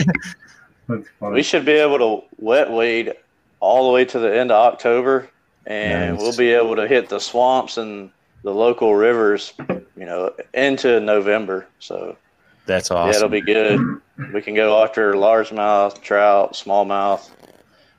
mean, 0.88 1.04
we 1.34 1.42
should 1.42 1.66
be 1.66 1.72
able 1.72 1.98
to 1.98 2.28
wet 2.38 2.70
wade 2.72 3.16
all 3.60 3.88
the 3.88 3.94
way 3.94 4.06
to 4.06 4.20
the 4.20 4.38
end 4.38 4.52
of 4.52 4.74
October, 4.74 5.30
and 5.66 6.16
Nice. 6.16 6.22
we'll 6.22 6.38
be 6.38 6.52
able 6.52 6.76
to 6.76 6.88
hit 6.88 7.10
the 7.10 7.20
swamps 7.20 7.78
and 7.78 8.12
the 8.44 8.54
local 8.54 8.94
rivers, 8.96 9.54
you 9.70 10.06
know, 10.06 10.34
into 10.54 11.00
November. 11.00 11.68
So 11.80 12.18
That's 12.66 12.90
yeah, 12.90 12.98
awesome. 12.98 13.16
it'll 13.16 13.30
be 13.30 13.42
good. 13.42 14.02
We 14.34 14.42
can 14.42 14.56
go 14.56 14.84
after 14.84 15.14
largemouth, 15.14 16.02
trout, 16.02 16.54
smallmouth. 16.54 17.30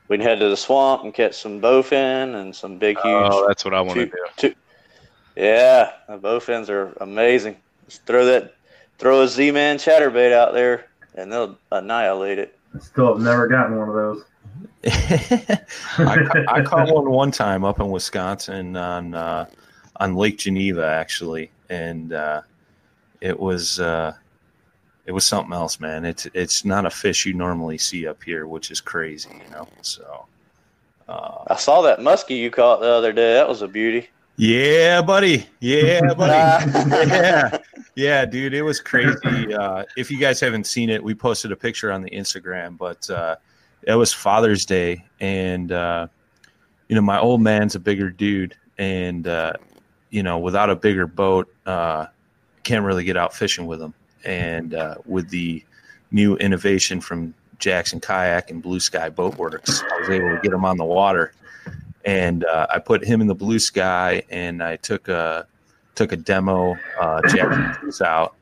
We 0.07 0.17
can 0.17 0.25
head 0.25 0.39
to 0.39 0.49
the 0.49 0.57
swamp 0.57 1.03
and 1.03 1.13
catch 1.13 1.35
some 1.35 1.61
bowfin 1.61 2.35
and 2.35 2.55
some 2.55 2.77
big, 2.77 2.97
huge. 2.97 3.05
Oh, 3.05 3.45
that's 3.47 3.65
what 3.65 3.73
I 3.73 3.81
want 3.81 3.99
to 3.99 4.05
do. 4.05 4.11
two- 4.37 4.55
yeah, 5.35 5.91
the 6.07 6.17
bowfins 6.17 6.69
are 6.69 6.93
amazing. 7.01 7.57
Just 7.87 8.05
throw 8.05 8.25
that, 8.25 8.55
throw 8.99 9.21
a 9.21 9.27
Z-man 9.27 9.77
chatterbait 9.77 10.31
out 10.31 10.53
there, 10.53 10.85
and 11.15 11.31
they'll 11.31 11.57
annihilate 11.71 12.39
it. 12.39 12.57
Still 12.79 13.13
have 13.13 13.23
never 13.23 13.47
gotten 13.47 13.77
one 13.77 13.89
of 13.89 13.95
those. 13.95 14.23
I, 15.97 16.45
I 16.47 16.61
caught 16.61 16.93
one 16.93 17.09
one 17.09 17.31
time 17.31 17.63
up 17.63 17.79
in 17.79 17.89
Wisconsin 17.89 18.75
on 18.75 19.13
uh, 19.13 19.45
on 19.97 20.15
Lake 20.15 20.37
Geneva 20.37 20.85
actually, 20.85 21.51
and 21.69 22.13
uh, 22.13 22.41
it 23.21 23.39
was 23.39 23.79
uh, 23.79 24.13
it 25.05 25.11
was 25.11 25.25
something 25.25 25.53
else, 25.53 25.79
man. 25.79 26.05
It's 26.05 26.27
it's 26.33 26.63
not 26.63 26.85
a 26.85 26.89
fish 26.89 27.25
you 27.25 27.33
normally 27.33 27.77
see 27.77 28.07
up 28.07 28.23
here, 28.23 28.47
which 28.47 28.71
is 28.71 28.81
crazy, 28.81 29.41
you 29.43 29.51
know. 29.51 29.67
So. 29.81 30.25
Uh, 31.07 31.43
I 31.47 31.57
saw 31.57 31.81
that 31.81 31.99
muskie 31.99 32.37
you 32.37 32.49
caught 32.49 32.79
the 32.79 32.87
other 32.87 33.11
day. 33.11 33.33
That 33.33 33.47
was 33.47 33.61
a 33.61 33.67
beauty. 33.67 34.09
yeah, 34.37 35.01
buddy. 35.01 35.45
Yeah, 35.59 36.13
buddy. 36.17 36.71
yeah, 37.09 37.57
yeah, 37.95 38.25
dude. 38.25 38.53
It 38.53 38.61
was 38.61 38.79
crazy. 38.79 39.53
Uh, 39.53 39.83
if 39.97 40.09
you 40.09 40.17
guys 40.17 40.39
haven't 40.39 40.65
seen 40.65 40.89
it, 40.89 41.03
we 41.03 41.13
posted 41.13 41.51
a 41.51 41.55
picture 41.57 41.91
on 41.91 42.01
the 42.01 42.09
Instagram, 42.09 42.77
but 42.77 43.09
uh, 43.09 43.35
it 43.83 43.95
was 43.95 44.13
Father's 44.13 44.65
Day, 44.65 45.03
and 45.19 45.73
uh, 45.73 46.07
you 46.87 46.95
know, 46.95 47.01
my 47.01 47.19
old 47.19 47.41
man's 47.41 47.75
a 47.75 47.79
bigger 47.79 48.09
dude, 48.09 48.55
and 48.77 49.27
uh, 49.27 49.53
you 50.09 50.23
know, 50.23 50.39
without 50.39 50.69
a 50.69 50.75
bigger 50.75 51.05
boat, 51.05 51.53
uh, 51.65 52.05
can't 52.63 52.85
really 52.85 53.03
get 53.03 53.17
out 53.17 53.33
fishing 53.33 53.67
with 53.67 53.81
him. 53.81 53.93
And 54.25 54.73
uh, 54.73 54.95
with 55.05 55.29
the 55.29 55.63
new 56.11 56.35
innovation 56.37 57.01
from 57.01 57.33
Jackson 57.59 57.99
Kayak 57.99 58.51
and 58.51 58.61
Blue 58.61 58.79
Sky 58.79 59.09
Boatworks, 59.09 59.83
I 59.91 59.99
was 59.99 60.09
able 60.09 60.29
to 60.29 60.39
get 60.41 60.53
him 60.53 60.65
on 60.65 60.77
the 60.77 60.85
water. 60.85 61.33
And 62.05 62.43
uh, 62.43 62.67
I 62.69 62.79
put 62.79 63.03
him 63.03 63.21
in 63.21 63.27
the 63.27 63.35
blue 63.35 63.59
sky, 63.59 64.23
and 64.29 64.61
I 64.61 64.75
took 64.75 65.07
a 65.07 65.47
took 65.95 66.11
a 66.11 66.17
demo 66.17 66.77
uh, 66.99 67.21
Jackson 67.29 68.05
out, 68.05 68.35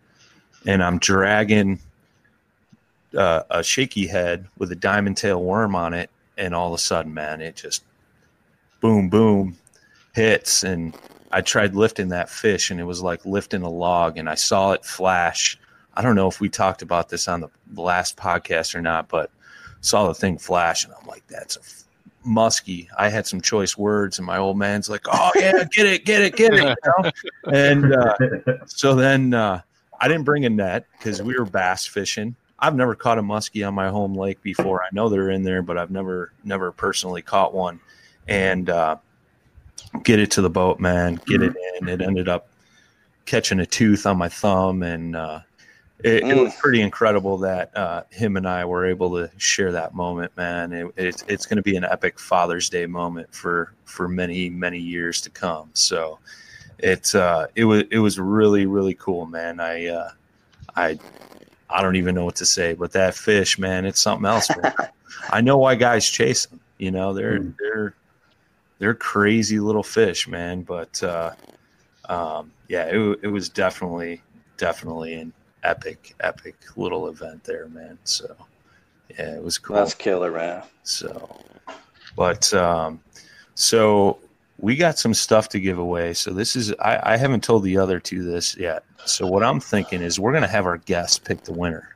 and 0.66 0.82
I'm 0.84 0.98
dragging 0.98 1.80
uh, 3.16 3.44
a 3.50 3.64
shaky 3.64 4.08
head 4.08 4.48
with 4.58 4.72
a 4.72 4.76
diamond 4.76 5.18
tail 5.18 5.44
worm 5.44 5.76
on 5.76 5.94
it, 5.94 6.10
and 6.38 6.56
all 6.56 6.70
of 6.70 6.74
a 6.74 6.80
sudden, 6.82 7.14
man, 7.14 7.42
it 7.42 7.56
just 7.56 7.84
boom, 8.80 9.10
boom, 9.10 9.58
hits, 10.14 10.64
and 10.64 10.96
I 11.32 11.42
tried 11.42 11.76
lifting 11.76 12.10
that 12.10 12.30
fish, 12.30 12.72
and 12.72 12.80
it 12.80 12.86
was 12.86 13.02
like 13.02 13.26
lifting 13.26 13.62
a 13.62 13.70
log, 13.70 14.18
and 14.18 14.30
I 14.30 14.36
saw 14.36 14.72
it 14.72 14.86
flash. 14.86 15.58
I 15.94 16.02
don't 16.02 16.16
know 16.16 16.28
if 16.28 16.40
we 16.40 16.50
talked 16.50 16.82
about 16.82 17.10
this 17.10 17.28
on 17.28 17.42
the 17.42 17.50
last 17.82 18.18
podcast 18.18 18.76
or 18.76 18.82
not, 18.82 19.10
but 19.10 19.32
saw 19.82 20.08
the 20.08 20.14
thing 20.14 20.38
flash, 20.38 20.86
and 20.86 20.94
I'm 20.94 21.06
like, 21.08 21.26
that's 21.28 21.58
a 21.58 21.60
f- 21.60 21.84
muskie. 22.26 22.88
I 22.98 23.10
had 23.10 23.28
some 23.28 23.42
choice 23.42 23.78
words, 23.78 24.20
and 24.20 24.26
my 24.26 24.38
old 24.38 24.58
man's 24.58 24.90
like, 24.90 25.06
"Oh 25.12 25.32
yeah, 25.36 25.64
get 25.72 25.86
it, 25.88 26.06
get 26.06 26.22
it, 26.22 26.36
get 26.36 26.54
it," 26.54 26.64
you 26.64 27.04
know? 27.04 27.12
and 27.54 27.94
uh, 27.94 28.16
so 28.66 28.96
then 28.96 29.34
uh, 29.34 29.62
I 30.00 30.08
didn't 30.08 30.24
bring 30.24 30.46
a 30.46 30.50
net 30.50 30.86
because 30.98 31.22
we 31.22 31.36
were 31.38 31.46
bass 31.46 31.86
fishing. 31.86 32.36
I've 32.60 32.76
never 32.76 32.96
caught 32.96 33.18
a 33.18 33.24
muskie 33.24 33.68
on 33.68 33.74
my 33.74 33.90
home 33.90 34.16
lake 34.16 34.42
before. 34.44 34.84
I 34.84 34.90
know 34.92 35.10
they're 35.10 35.32
in 35.32 35.44
there, 35.44 35.64
but 35.64 35.78
I've 35.78 35.92
never 35.92 36.32
never 36.44 36.72
personally 36.72 37.22
caught 37.22 37.54
one. 37.54 37.80
And 38.28 38.70
uh, 38.70 38.98
get 40.04 40.20
it 40.20 40.32
to 40.32 40.42
the 40.42 40.50
boat, 40.50 40.80
man. 40.80 41.20
Get 41.26 41.42
it 41.42 41.56
in. 41.82 41.90
It 41.90 42.02
ended 42.02 42.30
up 42.30 42.48
catching 43.26 43.60
a 43.60 43.66
tooth 43.66 44.06
on 44.06 44.18
my 44.18 44.30
thumb, 44.30 44.84
and 44.84 45.16
it, 46.04 46.24
it 46.24 46.36
was 46.38 46.56
pretty 46.56 46.82
incredible 46.82 47.38
that 47.40 47.76
uh, 47.76 48.04
him 48.10 48.38
and 48.38 48.48
I 48.48 48.66
were 48.66 48.86
able 48.86 49.10
to 49.12 49.30
share 49.38 49.72
that 49.72 49.94
moment, 49.94 50.36
man. 50.38 50.74
It, 50.74 50.94
it's 50.98 51.24
it's 51.28 51.46
going 51.46 51.58
to 51.58 51.64
be 51.64 51.76
an 51.76 51.84
epic 51.84 52.20
Father's 52.20 52.70
Day 52.70 52.86
moment 52.86 53.34
for 53.34 53.74
for 53.86 54.08
many 54.08 54.50
many 54.50 54.80
years 54.80 55.22
to 55.22 55.30
come. 55.30 55.70
So 55.74 56.20
it 56.80 57.14
uh, 57.16 57.48
it 57.56 57.66
was 57.66 57.84
it 57.92 58.00
was 58.00 58.20
really 58.20 58.66
really 58.66 58.94
cool, 58.96 59.26
man. 59.26 59.60
I 59.60 59.88
uh, 59.88 60.12
I 60.76 61.00
I 61.70 61.82
don't 61.82 61.96
even 61.96 62.16
know 62.16 62.26
what 62.26 62.36
to 62.36 62.46
say, 62.46 62.74
but 62.74 62.92
that 62.94 63.16
fish, 63.16 63.58
man, 63.58 63.86
it's 63.86 64.02
something 64.02 64.26
else. 64.26 64.50
man. 64.62 64.74
I 65.30 65.42
know 65.42 65.58
why 65.58 65.76
guys 65.76 66.10
chase 66.10 66.46
them. 66.48 66.60
You 66.78 66.92
know, 66.92 67.14
they're 67.14 67.40
Mm. 67.40 67.56
they're 67.60 67.96
they're 68.80 68.96
crazy 68.96 69.60
little 69.60 69.84
fish, 69.84 70.28
man. 70.28 70.64
But 70.64 71.02
uh, 71.04 71.32
um, 72.10 72.52
yeah, 72.68 72.86
it, 72.86 73.20
it 73.24 73.28
was 73.28 73.50
definitely 73.50 74.22
definitely 74.58 75.14
an 75.14 75.34
epic 75.64 76.16
epic 76.20 76.56
little 76.76 77.08
event 77.08 77.44
there, 77.44 77.68
man. 77.68 77.98
So 78.04 78.36
yeah, 79.10 79.36
it 79.36 79.44
was 79.44 79.58
cool. 79.58 79.76
That's 79.76 79.94
killer, 79.94 80.32
man. 80.32 80.64
So, 80.84 81.44
but 82.16 82.54
um, 82.54 83.02
so 83.56 84.20
we 84.58 84.76
got 84.76 84.98
some 84.98 85.14
stuff 85.14 85.50
to 85.50 85.60
give 85.60 85.80
away. 85.80 86.14
So 86.14 86.32
this 86.32 86.56
is 86.56 86.74
I, 86.80 87.14
I 87.14 87.18
haven't 87.18 87.44
told 87.44 87.64
the 87.64 87.78
other 87.78 88.00
two 88.00 88.24
this 88.24 88.56
yet. 88.58 88.84
So 89.06 89.28
what 89.28 89.44
I'm 89.44 89.60
thinking 89.60 90.02
is 90.02 90.20
we're 90.20 90.34
gonna 90.34 90.48
have 90.48 90.66
our 90.66 90.78
guests 90.78 91.20
pick 91.20 91.44
the 91.44 91.54
winner. 91.54 91.96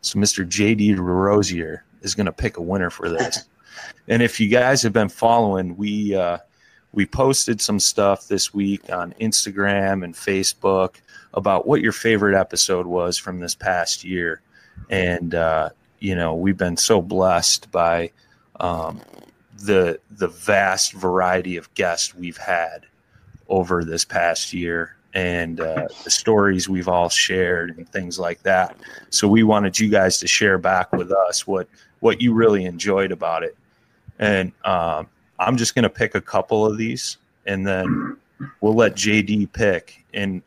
So 0.00 0.18
Mr. 0.18 0.46
JD 0.46 0.98
Rosier 0.98 1.84
is 2.02 2.14
gonna 2.14 2.32
pick 2.32 2.56
a 2.56 2.62
winner 2.62 2.90
for 2.90 3.08
this. 3.08 3.44
and 4.08 4.22
if 4.22 4.38
you 4.38 4.48
guys 4.48 4.82
have 4.82 4.92
been 4.92 5.08
following, 5.08 5.76
we 5.76 6.14
uh, 6.14 6.38
we 6.94 7.06
posted 7.06 7.60
some 7.60 7.80
stuff 7.80 8.28
this 8.28 8.54
week 8.54 8.92
on 8.92 9.12
Instagram 9.20 10.04
and 10.04 10.14
Facebook 10.14 10.96
about 11.34 11.66
what 11.66 11.80
your 11.80 11.92
favorite 11.92 12.38
episode 12.38 12.86
was 12.86 13.18
from 13.18 13.40
this 13.40 13.54
past 13.54 14.04
year. 14.04 14.40
And 14.90 15.34
uh, 15.34 15.70
you 15.98 16.14
know, 16.14 16.34
we've 16.34 16.56
been 16.56 16.76
so 16.76 17.02
blessed 17.02 17.70
by 17.70 18.12
um, 18.60 19.00
the 19.58 19.98
the 20.10 20.28
vast 20.28 20.92
variety 20.92 21.56
of 21.56 21.72
guests 21.74 22.14
we've 22.14 22.36
had 22.36 22.86
over 23.48 23.84
this 23.84 24.04
past 24.04 24.52
year 24.52 24.96
and 25.14 25.60
uh, 25.60 25.86
the 26.02 26.10
stories 26.10 26.68
we've 26.68 26.88
all 26.88 27.08
shared 27.08 27.76
and 27.76 27.88
things 27.88 28.18
like 28.18 28.42
that. 28.42 28.76
So 29.10 29.28
we 29.28 29.42
wanted 29.42 29.78
you 29.78 29.88
guys 29.88 30.18
to 30.18 30.26
share 30.26 30.58
back 30.58 30.92
with 30.92 31.10
us 31.10 31.46
what 31.46 31.68
what 32.00 32.20
you 32.20 32.34
really 32.34 32.64
enjoyed 32.66 33.10
about 33.10 33.42
it. 33.42 33.56
And 34.18 34.52
um, 34.64 35.08
I'm 35.38 35.56
just 35.56 35.74
going 35.74 35.82
to 35.82 35.90
pick 35.90 36.14
a 36.14 36.20
couple 36.20 36.64
of 36.64 36.78
these, 36.78 37.18
and 37.46 37.66
then 37.66 38.16
we'll 38.60 38.74
let 38.74 38.94
JD 38.94 39.52
pick. 39.52 40.04
And 40.12 40.42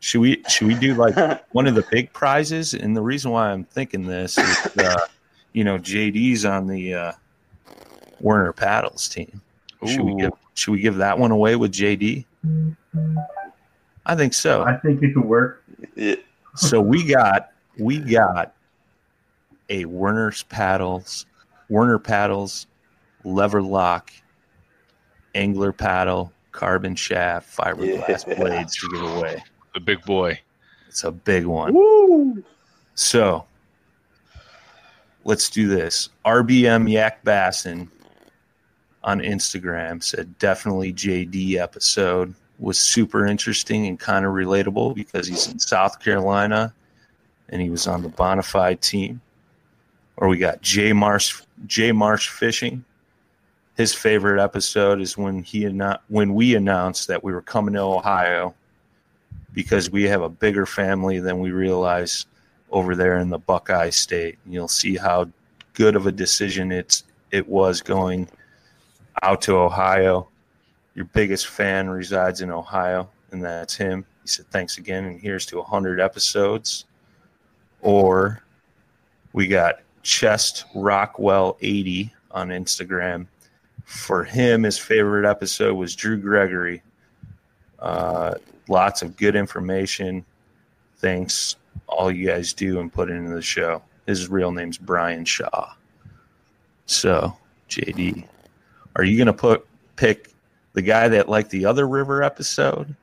should 0.00 0.20
we 0.20 0.42
should 0.48 0.66
we 0.66 0.74
do 0.74 0.94
like 0.94 1.44
one 1.52 1.66
of 1.66 1.74
the 1.74 1.86
big 1.90 2.12
prizes? 2.12 2.74
And 2.74 2.96
the 2.96 3.02
reason 3.02 3.30
why 3.30 3.50
I'm 3.50 3.64
thinking 3.64 4.06
this 4.06 4.36
is, 4.38 4.76
uh, 4.78 5.06
you 5.52 5.64
know, 5.64 5.78
JD's 5.78 6.44
on 6.44 6.66
the 6.66 6.94
uh, 6.94 7.12
Werner 8.20 8.52
Paddles 8.52 9.08
team. 9.08 9.40
Should 9.86 10.02
we 10.02 10.16
give 10.16 10.32
should 10.54 10.72
we 10.72 10.80
give 10.80 10.96
that 10.96 11.18
one 11.18 11.30
away 11.30 11.56
with 11.56 11.72
JD? 11.72 12.24
I 14.06 14.16
think 14.16 14.34
so. 14.34 14.62
I 14.62 14.76
think 14.76 15.02
it 15.02 15.14
could 15.14 15.24
work. 15.24 15.62
So 16.56 16.80
we 16.80 17.06
got 17.06 17.52
we 17.78 17.98
got 17.98 18.54
a 19.68 19.84
Werner's 19.86 20.42
paddles, 20.44 21.26
Werner 21.68 21.98
paddles, 21.98 22.66
lever 23.24 23.62
lock, 23.62 24.12
angler 25.34 25.72
paddle, 25.72 26.32
carbon 26.52 26.94
shaft, 26.94 27.56
fiberglass 27.56 28.26
Yeah. 28.26 28.34
blades 28.34 28.76
to 28.76 28.88
give 28.92 29.02
away. 29.02 29.42
A 29.74 29.80
big 29.80 30.02
boy. 30.02 30.40
It's 30.88 31.04
a 31.04 31.10
big 31.10 31.44
one. 31.46 31.74
Woo! 31.74 32.42
So 32.94 33.44
let's 35.24 35.50
do 35.50 35.68
this. 35.68 36.08
RBM 36.24 36.88
Yak 36.90 37.24
Bassin 37.24 37.90
on 39.02 39.20
Instagram 39.20 40.02
said 40.02 40.38
definitely 40.38 40.92
JD 40.92 41.56
episode 41.56 42.34
was 42.58 42.78
super 42.78 43.26
interesting 43.26 43.86
and 43.86 43.98
kind 43.98 44.24
of 44.24 44.32
relatable 44.32 44.94
because 44.94 45.26
he's 45.26 45.48
in 45.48 45.58
South 45.58 45.98
Carolina 46.00 46.72
and 47.48 47.60
he 47.60 47.68
was 47.68 47.86
on 47.86 48.02
the 48.02 48.08
Bonafide 48.08 48.80
team. 48.80 49.20
Or 50.16 50.28
we 50.28 50.38
got 50.38 50.62
J 50.62 50.92
Marsh 50.92 51.42
J 51.66 51.90
Marsh 51.90 52.28
fishing. 52.28 52.84
His 53.76 53.92
favorite 53.92 54.40
episode 54.40 55.00
is 55.00 55.18
when 55.18 55.42
he 55.42 55.62
annou- 55.62 55.98
when 56.08 56.34
we 56.34 56.54
announced 56.54 57.08
that 57.08 57.24
we 57.24 57.32
were 57.32 57.42
coming 57.42 57.74
to 57.74 57.80
Ohio 57.80 58.54
because 59.52 59.90
we 59.90 60.04
have 60.04 60.22
a 60.22 60.28
bigger 60.28 60.66
family 60.66 61.18
than 61.18 61.40
we 61.40 61.50
realize 61.50 62.26
over 62.70 62.94
there 62.94 63.18
in 63.18 63.30
the 63.30 63.38
Buckeye 63.38 63.90
State. 63.90 64.38
And 64.44 64.54
you'll 64.54 64.68
see 64.68 64.96
how 64.96 65.28
good 65.74 65.96
of 65.96 66.06
a 66.06 66.12
decision 66.12 66.72
it's 66.72 67.04
it 67.30 67.48
was 67.48 67.80
going 67.80 68.28
out 69.22 69.42
to 69.42 69.56
Ohio. 69.56 70.28
Your 70.94 71.06
biggest 71.06 71.48
fan 71.48 71.88
resides 71.88 72.40
in 72.40 72.50
Ohio, 72.50 73.08
and 73.32 73.42
that's 73.42 73.74
him. 73.74 74.04
He 74.22 74.28
said, 74.28 74.46
"Thanks 74.50 74.78
again, 74.78 75.04
and 75.04 75.20
here's 75.20 75.46
to 75.46 75.58
100 75.58 76.00
episodes." 76.00 76.84
Or 77.80 78.42
we 79.32 79.48
got 79.48 79.80
Chest 80.02 80.64
Rockwell 80.74 81.56
80 81.60 82.12
on 82.30 82.48
Instagram. 82.48 83.26
For 83.84 84.24
him, 84.24 84.62
his 84.62 84.78
favorite 84.78 85.28
episode 85.28 85.74
was 85.74 85.94
Drew 85.94 86.16
Gregory. 86.16 86.82
Uh, 87.78 88.34
lots 88.68 89.02
of 89.02 89.16
good 89.16 89.36
information. 89.36 90.24
Thanks 90.96 91.56
all 91.86 92.10
you 92.10 92.26
guys 92.26 92.52
do 92.52 92.80
and 92.80 92.92
put 92.92 93.10
into 93.10 93.34
the 93.34 93.42
show. 93.42 93.82
His 94.06 94.28
real 94.28 94.52
name's 94.52 94.78
Brian 94.78 95.24
Shaw. 95.24 95.72
So, 96.86 97.36
JD, 97.68 98.26
are 98.96 99.04
you 99.04 99.16
gonna 99.18 99.32
put 99.32 99.66
pick 99.96 100.30
the 100.74 100.82
guy 100.82 101.08
that 101.08 101.28
liked 101.28 101.50
the 101.50 101.64
other 101.64 101.88
river 101.88 102.22
episode, 102.22 102.94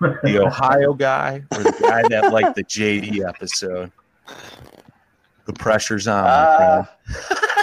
the 0.00 0.42
Ohio 0.44 0.92
guy, 0.92 1.42
or 1.52 1.62
the 1.62 1.76
guy 1.80 2.02
that 2.08 2.32
liked 2.32 2.56
the 2.56 2.64
JD 2.64 3.26
episode? 3.26 3.90
The 5.46 5.52
pressure's 5.52 6.08
on. 6.08 6.24
Ah, 6.26 6.90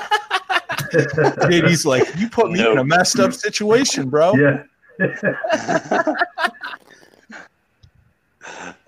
JD's 1.49 1.85
like, 1.85 2.07
you 2.17 2.29
put 2.29 2.51
me 2.51 2.59
in 2.59 2.77
a 2.77 2.83
messed 2.83 3.19
up 3.19 3.33
situation, 3.33 4.09
bro. 4.09 4.33
yeah. 4.35 4.63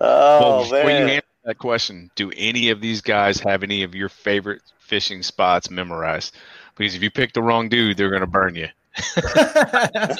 well, 0.00 0.62
before 0.62 0.78
you 0.78 0.84
man. 0.84 1.08
answer 1.08 1.26
that 1.44 1.58
question, 1.58 2.10
do 2.14 2.30
any 2.36 2.70
of 2.70 2.80
these 2.80 3.00
guys 3.00 3.40
have 3.40 3.62
any 3.62 3.82
of 3.82 3.94
your 3.94 4.08
favorite 4.08 4.62
fishing 4.78 5.22
spots 5.22 5.70
memorized? 5.70 6.34
Because 6.76 6.94
if 6.94 7.02
you 7.02 7.10
pick 7.10 7.32
the 7.32 7.42
wrong 7.42 7.68
dude, 7.68 7.96
they're 7.96 8.10
going 8.10 8.20
to 8.20 8.26
burn 8.26 8.54
you. 8.54 8.68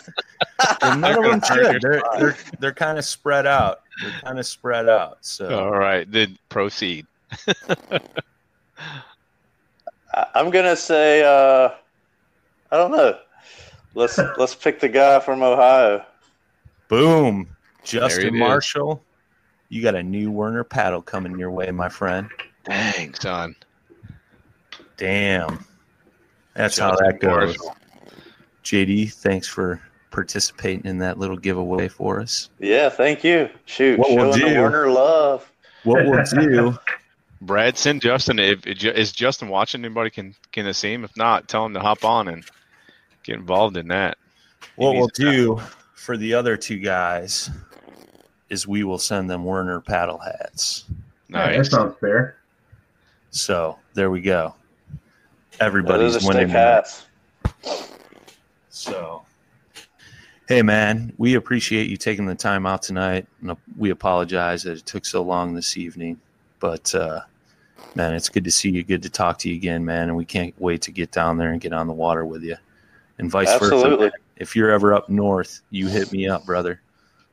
And 0.83 1.01
none 1.01 1.19
of 1.19 1.25
them 1.25 1.41
They're 1.41 1.73
should. 1.73 1.83
They're 1.83 2.03
they're, 2.19 2.37
they're 2.61 2.75
kind 2.75 2.99
of 2.99 3.05
spread 3.05 3.47
out. 3.47 3.83
They're 4.03 4.21
kind 4.23 4.39
of 4.39 4.47
spread 4.47 4.89
out. 4.89 5.19
So 5.21 5.49
All 5.49 5.71
right, 5.71 6.11
then 6.11 6.39
proceed. 6.49 7.07
I- 10.17 10.27
I'm 10.35 10.51
gonna 10.51 10.77
say 10.77 11.23
uh, 11.23 11.71
I 12.73 12.77
don't 12.77 12.91
know. 12.93 13.19
Let's 13.95 14.19
let's 14.39 14.55
pick 14.55 14.81
the 14.81 14.89
guy 14.89 15.21
from 15.21 15.43
Ohio. 15.43 16.05
boom, 16.89 17.49
it 17.83 17.87
Justin 17.87 18.35
is. 18.35 18.39
Marshall, 18.41 19.03
you 19.69 19.83
got 19.83 19.95
a 19.95 20.03
new 20.03 20.31
Werner 20.31 20.65
paddle 20.65 21.03
coming 21.03 21.39
your 21.39 21.51
way, 21.51 21.71
my 21.71 21.89
friend. 21.89 22.29
Dang, 22.65 23.15
son. 23.15 23.55
Damn, 24.97 25.65
that's 26.55 26.77
Justin 26.77 26.85
how 27.05 27.11
that 27.11 27.21
goes. 27.21 27.57
Marshall. 27.59 27.77
JD, 28.65 29.13
thanks 29.13 29.47
for 29.47 29.81
participating 30.11 30.85
in 30.87 30.99
that 30.99 31.19
little 31.19 31.37
giveaway 31.37 31.87
for 31.89 32.21
us. 32.21 32.49
Yeah, 32.59 32.89
thank 32.89 33.23
you. 33.23 33.49
Shoot, 33.67 33.99
What 33.99 34.11
we'll 34.11 34.33
showing 34.33 34.41
the 34.49 34.55
do- 34.55 34.61
Werner 34.63 34.89
love. 34.91 35.53
What 35.85 36.05
we'll 36.07 36.25
do, 36.25 36.77
Brad, 37.41 37.77
send 37.77 38.03
Justin. 38.03 38.39
If 38.39 38.67
is 38.67 39.13
Justin 39.13 39.49
watching, 39.49 39.85
anybody 39.85 40.11
can 40.11 40.35
can 40.53 40.73
see 40.73 40.93
him. 40.93 41.05
If 41.05 41.17
not, 41.17 41.49
tell 41.49 41.67
him 41.67 41.75
to 41.75 41.81
hop 41.81 42.05
on 42.05 42.29
and 42.29 42.45
get 43.23 43.37
involved 43.37 43.77
in 43.77 43.89
that. 43.89 44.17
He 44.61 44.69
what 44.77 44.95
we'll 44.95 45.09
do 45.09 45.61
for 45.95 46.17
the 46.17 46.35
other 46.35 46.57
two 46.57 46.79
guys 46.79 47.51
is 48.49 48.67
we 48.67 48.85
will 48.85 48.99
send 48.99 49.29
them 49.29 49.45
Werner 49.45 49.81
paddle 49.81 50.19
hats. 50.19 50.85
Yeah, 51.29 51.57
that 51.57 51.67
sounds 51.67 51.97
fair. 52.01 52.37
So 53.31 53.79
there 53.95 54.11
we 54.11 54.21
go. 54.21 54.55
Those 54.91 54.99
are 55.61 55.65
Everybody's 55.65 56.25
winning. 56.25 56.49
hats. 56.49 57.07
So, 58.69 59.25
hey 60.49 60.63
man, 60.63 61.13
we 61.19 61.35
appreciate 61.35 61.89
you 61.89 61.97
taking 61.97 62.27
the 62.27 62.35
time 62.35 62.67
out 62.67 62.83
tonight. 62.83 63.27
And 63.41 63.57
we 63.77 63.91
apologize 63.91 64.63
that 64.63 64.79
it 64.79 64.87
took 64.87 65.05
so 65.05 65.23
long 65.23 65.55
this 65.55 65.77
evening, 65.77 66.21
but 66.61 66.95
uh, 66.95 67.21
man, 67.95 68.15
it's 68.15 68.29
good 68.29 68.45
to 68.45 68.51
see 68.51 68.71
you. 68.71 68.83
Good 68.83 69.03
to 69.03 69.11
talk 69.11 69.39
to 69.39 69.49
you 69.49 69.55
again, 69.57 69.85
man. 69.85 70.09
And 70.09 70.17
we 70.17 70.25
can't 70.25 70.55
wait 70.61 70.83
to 70.83 70.91
get 70.91 71.11
down 71.11 71.39
there 71.39 71.53
and 71.53 71.61
get 71.61 71.73
on 71.73 71.87
the 71.87 71.93
water 71.93 72.25
with 72.25 72.43
you, 72.43 72.57
and 73.19 73.31
vice 73.31 73.49
Absolutely. 73.49 74.07
versa. 74.07 74.17
If 74.37 74.55
you're 74.55 74.71
ever 74.71 74.93
up 74.95 75.09
north, 75.09 75.63
you 75.71 75.89
hit 75.89 76.13
me 76.13 76.29
up, 76.29 76.45
brother. 76.45 76.81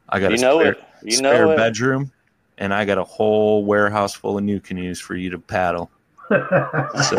I 0.10 0.20
got 0.20 0.32
You 0.32 0.38
a 0.38 0.42
know 0.42 0.60
spare, 0.60 0.72
it. 0.72 0.84
You 1.04 1.12
spare 1.12 1.46
know 1.46 1.52
it. 1.52 1.58
bedroom, 1.58 2.12
and 2.58 2.74
I 2.74 2.86
got 2.86 2.98
a 2.98 3.04
whole 3.04 3.66
warehouse 3.66 4.14
full 4.14 4.38
of 4.38 4.44
NuCanoes 4.44 5.02
for 5.02 5.16
you 5.16 5.30
to 5.32 5.40
paddle. 5.40 5.90
So 7.10 7.18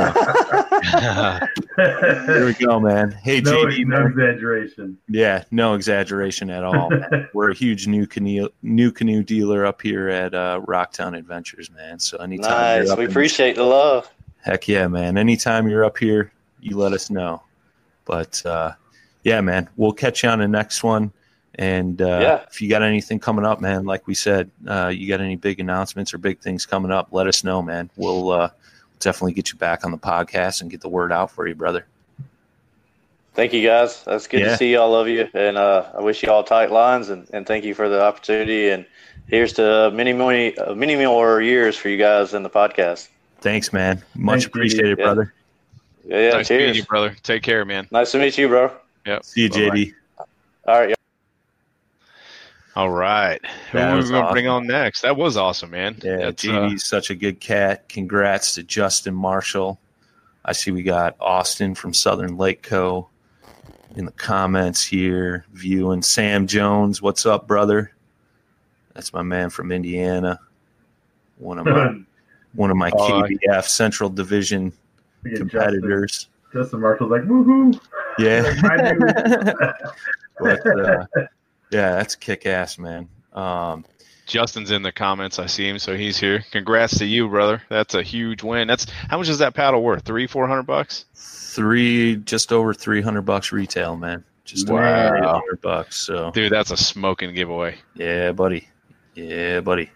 there 0.92 2.44
we 2.44 2.53
go, 2.55 2.79
man. 2.81 3.12
Hey, 3.23 3.40
no, 3.40 3.64
JD, 3.64 3.87
no 3.87 3.99
man. 4.01 4.07
exaggeration. 4.12 4.99
Yeah, 5.09 5.44
no 5.51 5.75
exaggeration 5.75 6.51
at 6.51 6.64
all. 6.64 6.90
We're 7.35 7.51
a 7.51 7.55
huge 7.55 7.87
NuCanoe 7.87 8.49
new 8.62 8.92
canoe 8.92 9.23
dealer 9.23 9.64
up 9.66 9.83
here 9.83 10.09
at 10.09 10.35
uh, 10.35 10.61
Rocktown 10.66 11.16
Adventures, 11.16 11.70
man. 11.70 11.99
So 11.99 12.18
anytime 12.18 12.51
Nice. 12.51 12.85
you're 12.85 12.92
up 12.92 12.99
We 12.99 13.05
in- 13.05 13.11
appreciate 13.11 13.57
the 13.57 13.64
love. 13.64 14.11
heck 14.42 14.68
yeah, 14.68 14.87
man. 14.88 15.16
Anytime 15.18 15.68
you're 15.68 15.85
up 15.85 15.99
here, 15.99 16.33
you 16.61 16.77
let 16.77 16.92
us 16.92 17.11
know. 17.11 17.42
But 18.05 18.44
uh, 18.44 18.73
yeah, 19.23 19.40
man, 19.40 19.68
we'll 19.77 19.92
catch 19.92 20.23
you 20.23 20.29
on 20.29 20.38
the 20.40 20.49
next 20.49 20.83
one. 20.83 21.12
And 21.57 22.03
uh, 22.03 22.18
Yeah. 22.20 22.44
if 22.51 22.61
you 22.61 22.68
got 22.68 22.83
anything 22.83 23.20
coming 23.20 23.44
up, 23.44 23.61
man, 23.61 23.85
like 23.85 24.07
we 24.09 24.14
said, 24.14 24.51
uh, 24.66 24.88
you 24.88 25.09
got 25.09 25.20
any 25.20 25.37
big 25.37 25.61
announcements 25.61 26.12
or 26.12 26.18
big 26.18 26.40
things 26.40 26.66
coming 26.66 26.90
up, 26.90 27.09
let 27.12 27.27
us 27.29 27.44
know, 27.44 27.62
man. 27.62 27.90
We'll 27.97 28.31
uh, 28.33 28.51
definitely 29.05 29.33
get 29.35 29.53
you 29.53 29.59
back 29.59 29.85
on 29.85 29.93
the 29.93 29.99
podcast 29.99 30.61
and 30.61 30.71
get 30.71 30.81
the 30.81 30.88
word 30.88 31.12
out 31.12 31.31
for 31.31 31.47
you, 31.47 31.55
brother. 31.55 31.87
Thank 33.35 33.53
you 33.53 33.67
guys. 33.67 34.03
That's 34.05 34.27
good 34.27 34.40
Yeah. 34.40 34.51
to 34.51 34.57
see 34.57 34.77
all 34.77 34.95
of 34.95 35.09
you, 35.09 35.29
and 35.35 35.57
uh, 35.57 35.87
I 35.97 36.01
wish 36.01 36.23
you 36.23 36.31
all 36.31 36.45
tight 36.45 36.71
lines, 36.71 37.09
and, 37.11 37.29
and 37.33 37.47
thank 37.47 37.64
you 37.64 37.75
for 37.75 37.88
the 37.88 38.01
opportunity. 38.03 38.69
And 38.71 38.87
here's 39.29 39.53
to 39.55 39.90
many, 39.93 40.12
many, 40.12 40.57
uh, 40.57 40.75
many 40.75 40.95
more 40.97 41.40
years 41.40 41.77
for 41.77 41.88
you 41.88 41.97
guys 41.99 42.33
in 42.35 42.43
the 42.45 42.51
podcast. 42.51 43.09
Thanks, 43.40 43.73
man. 43.73 44.03
Much 44.14 44.43
Thank 44.43 44.47
appreciated, 44.55 44.99
Yeah. 44.99 45.05
brother. 45.05 45.35
Yeah, 46.07 46.19
yeah 46.19 46.31
nice 46.31 46.51
meeting 46.51 46.67
cheers. 46.67 46.77
you, 46.79 46.85
brother. 46.85 47.17
Take 47.23 47.43
care, 47.43 47.64
man. 47.64 47.88
Nice 47.90 48.12
to 48.12 48.19
meet 48.19 48.38
you, 48.38 48.47
bro. 48.49 48.71
Yep. 49.05 49.25
See 49.25 49.43
you, 49.43 49.49
Bye-bye. 49.51 49.77
JD. 49.77 49.95
All 50.67 50.81
right, 50.81 50.95
All 52.77 52.91
right. 52.91 53.41
Who 53.71 53.79
are 53.79 53.97
we 53.97 54.09
going 54.09 54.25
to 54.27 54.33
bring 54.33 54.49
on 54.49 54.67
next? 54.67 55.03
That 55.03 55.17
was 55.17 55.37
awesome, 55.37 55.71
man. 55.71 55.97
Yeah, 56.03 56.17
That's, 56.17 56.45
uh, 56.45 56.49
JD's 56.49 56.85
such 56.85 57.11
a 57.11 57.15
good 57.15 57.39
cat. 57.39 57.89
Congrats 57.89 58.55
to 58.55 58.65
Justin 58.65 59.15
Marshall. 59.15 59.79
I 60.45 60.53
see 60.53 60.73
we 60.73 60.83
got 60.83 61.17
Austin 61.21 61.75
from 61.77 61.95
Southern 61.95 62.37
Lake 62.37 62.63
Co. 62.63 63.09
in 63.95 64.07
the 64.07 64.13
comments 64.13 64.85
here. 64.85 65.47
Viewing 65.53 66.03
Sam 66.03 66.49
Jones. 66.49 67.01
What's 67.01 67.27
up, 67.27 67.47
brother? 67.47 67.93
That's 68.95 69.13
my 69.13 69.23
man 69.23 69.51
from 69.51 69.71
Indiana. 69.71 70.41
One 71.39 71.59
of 71.59 71.67
my 71.67 72.01
one 72.55 72.71
of 72.71 72.77
my 72.77 72.91
Oh, 72.95 73.23
KBF 73.23 73.65
Central 73.65 74.11
Division 74.11 74.73
competitors. 75.37 76.29
Justin, 76.53 76.63
Justin 76.63 76.81
Marshall's 76.81 77.11
like, 77.11 77.23
woohoo! 77.23 77.81
Yeah. 78.19 78.53
But 80.41 80.67
uh, 80.67 81.07
yeah, 81.75 81.97
that's 81.97 82.15
kick 82.15 82.47
ass, 82.47 82.79
man. 82.79 83.09
Um, 83.33 83.85
Justin's 84.27 84.71
in 84.71 84.83
the 84.83 84.93
comments. 84.93 85.39
I 85.39 85.47
see 85.47 85.69
him, 85.69 85.79
so 85.79 85.97
he's 85.97 86.17
here. 86.19 86.43
Congrats 86.51 86.97
to 86.99 87.05
you, 87.05 87.29
brother. 87.29 87.63
That's 87.69 87.95
a 87.95 88.03
huge 88.03 88.43
win. 88.43 88.69
That's 88.69 88.87
how 88.91 89.19
much 89.19 89.29
is 89.29 89.39
that 89.39 89.55
paddle 89.55 89.83
worth? 89.83 90.05
Three, 90.05 90.27
four 90.27 90.47
hundred 90.49 90.63
bucks. 90.63 91.05
three, 91.15 92.17
just 92.17 92.53
over 92.53 92.73
three 92.73 93.03
hundred 93.03 93.23
bucks 93.23 93.53
retail, 93.53 93.97
man. 93.97 94.25
Just 94.47 94.69
over 94.71 94.81
Wow. 94.81 95.09
three 95.11 95.21
hundred 95.27 95.61
bucks. 95.61 95.97
So 96.01 96.31
Dude, 96.31 96.51
that's 96.53 96.71
a 96.71 96.77
smoking 96.77 97.35
giveaway. 97.35 97.77
yeah, 97.95 98.33
buddy. 98.33 98.69
Yeah, 99.15 99.61
buddy. 99.61 99.91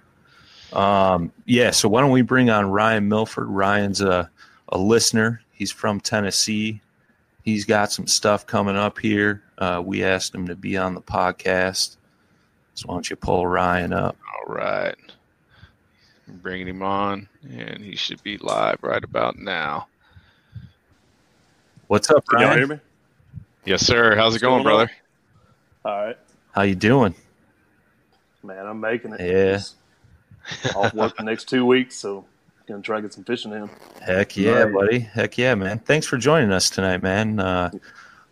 Um, 0.73 1.33
yeah. 1.47 1.71
So 1.71 1.89
why 1.89 2.01
don't 2.03 2.11
we 2.11 2.23
bring 2.23 2.51
on 2.51 2.71
Ryan 2.71 3.09
Milford? 3.09 3.49
Ryan's 3.49 4.01
a 4.03 4.31
a 4.71 4.79
listener. 4.79 5.41
He's 5.53 5.73
from 5.73 6.01
Tennessee. 6.01 6.81
He's 7.43 7.65
got 7.65 7.91
some 7.91 8.07
stuff 8.07 8.47
coming 8.47 8.77
up 8.77 8.99
here. 8.99 9.43
Uh, 9.59 9.83
we 9.85 10.05
asked 10.05 10.35
him 10.35 10.47
to 10.47 10.55
be 10.57 10.77
on 10.77 10.95
the 10.95 11.01
podcast. 11.03 11.97
So 12.75 12.87
why 12.87 12.95
don't 12.95 13.11
you 13.11 13.17
pull 13.17 13.47
Ryan 13.47 13.93
up? 13.93 14.17
All 14.49 14.55
right. 14.55 14.95
I'm 16.29 16.37
bringing 16.37 16.69
him 16.69 16.83
on, 16.83 17.29
and 17.51 17.83
he 17.83 17.97
should 17.97 18.23
be 18.23 18.37
live 18.39 18.79
right 18.83 19.03
about 19.03 19.37
now. 19.39 19.89
What's 21.89 22.11
up, 22.11 22.27
Can 22.29 22.41
y'all 22.41 22.49
Ryan? 22.49 22.59
hear 22.59 22.67
me? 22.69 22.81
Yes, 23.65 23.85
sir. 23.87 24.15
How's 24.15 24.35
it 24.35 24.37
What's 24.37 24.43
going, 24.43 24.63
going 24.63 24.75
on? 24.81 24.87
brother? 24.87 24.93
All 25.85 26.07
right, 26.07 26.19
How 26.53 26.63
you 26.63 26.75
doing? 26.75 27.15
man. 28.43 28.67
I'm 28.67 28.79
making 28.81 29.13
it. 29.15 29.21
Yeah. 29.21 29.53
Just 29.53 29.77
Off 30.77 30.95
work 30.95 31.17
the 31.17 31.23
next 31.25 31.49
two 31.49 31.65
weeks, 31.67 31.97
so 31.97 32.25
gonna 32.67 32.83
try 32.83 32.97
to 32.97 33.03
get 33.03 33.13
some 33.15 33.25
fishing 33.25 33.53
in. 33.53 33.69
Heck 34.03 34.37
yeah, 34.37 34.65
Nice. 34.65 34.75
buddy. 34.75 34.99
Heck 35.01 35.37
yeah, 35.39 35.55
man. 35.55 35.79
Thanks 35.81 36.07
for 36.07 36.17
joining 36.19 36.53
us 36.53 36.69
tonight, 36.71 37.03
man. 37.03 37.41
Uh, 37.41 37.71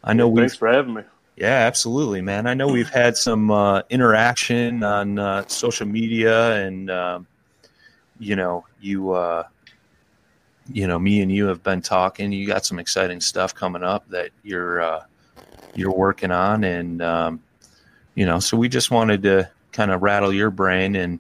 I 0.05 0.13
know 0.13 0.29
we've 0.29 0.43
Thanks 0.43 0.57
for 0.57 0.69
having 0.69 0.95
me. 0.95 1.03
Yeah, 1.37 1.67
absolutely, 1.67 2.23
man. 2.23 2.47
I 2.47 2.55
know 2.55 2.69
we've 2.69 2.89
had 2.89 3.15
some 3.15 3.51
uh, 3.51 3.83
interaction 3.91 4.83
on 4.83 5.19
uh, 5.19 5.47
social 5.49 5.87
media, 5.87 6.65
and 6.65 6.91
um, 6.91 7.27
you 8.19 8.37
know, 8.37 8.65
you, 8.81 9.11
uh, 9.11 9.43
you 10.73 10.87
know, 10.87 10.99
me 10.99 11.21
and 11.21 11.31
you 11.31 11.47
have 11.49 11.63
been 11.63 11.83
talking. 11.83 12.33
You 12.33 12.47
got 12.47 12.65
some 12.65 12.79
exciting 12.79 13.21
stuff 13.21 13.55
coming 13.55 13.83
up 13.83 14.09
that 14.09 14.31
you're 14.45 14.81
uh, 14.81 15.05
you're 15.75 15.93
working 15.93 16.31
on, 16.31 16.65
and 16.65 17.03
um, 17.03 17.43
you 18.15 18.25
know, 18.25 18.39
so 18.39 18.57
we 18.57 18.71
just 18.71 18.91
wanted 18.91 19.23
to 19.25 19.51
kind 19.73 19.91
of 19.91 20.03
rattle 20.03 20.33
your 20.33 20.51
brain 20.51 20.97
and 20.97 21.19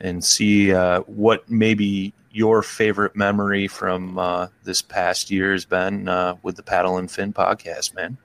and 0.00 0.24
see 0.24 0.72
uh, 0.72 1.00
what 1.00 1.50
maybe 1.50 2.14
your 2.32 2.62
favorite 2.62 3.14
memory 3.14 3.68
from 3.68 4.18
uh, 4.18 4.46
this 4.64 4.80
past 4.80 5.30
year 5.30 5.52
has 5.52 5.66
been 5.66 6.06
with 6.42 6.56
the 6.56 6.62
Paddle 6.62 6.96
and 6.96 7.10
Fin 7.10 7.34
podcast, 7.34 7.94
man. 7.94 8.16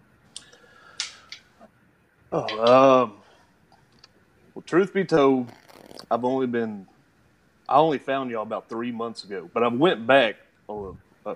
Oh, 2.34 3.04
um, 3.04 3.14
well, 4.56 4.64
truth 4.66 4.92
be 4.92 5.06
told, 5.06 5.52
I've 6.10 6.26
only 6.26 6.48
been, 6.48 6.88
I 7.70 7.76
only 7.76 8.00
found 8.00 8.32
y'all 8.32 8.42
about 8.42 8.70
three 8.70 8.92
months 8.92 9.24
ago, 9.24 9.50
but 9.54 9.64
I 9.64 9.68
went 9.68 10.08
back 10.08 10.38
a, 10.68 10.94
a, 11.28 11.36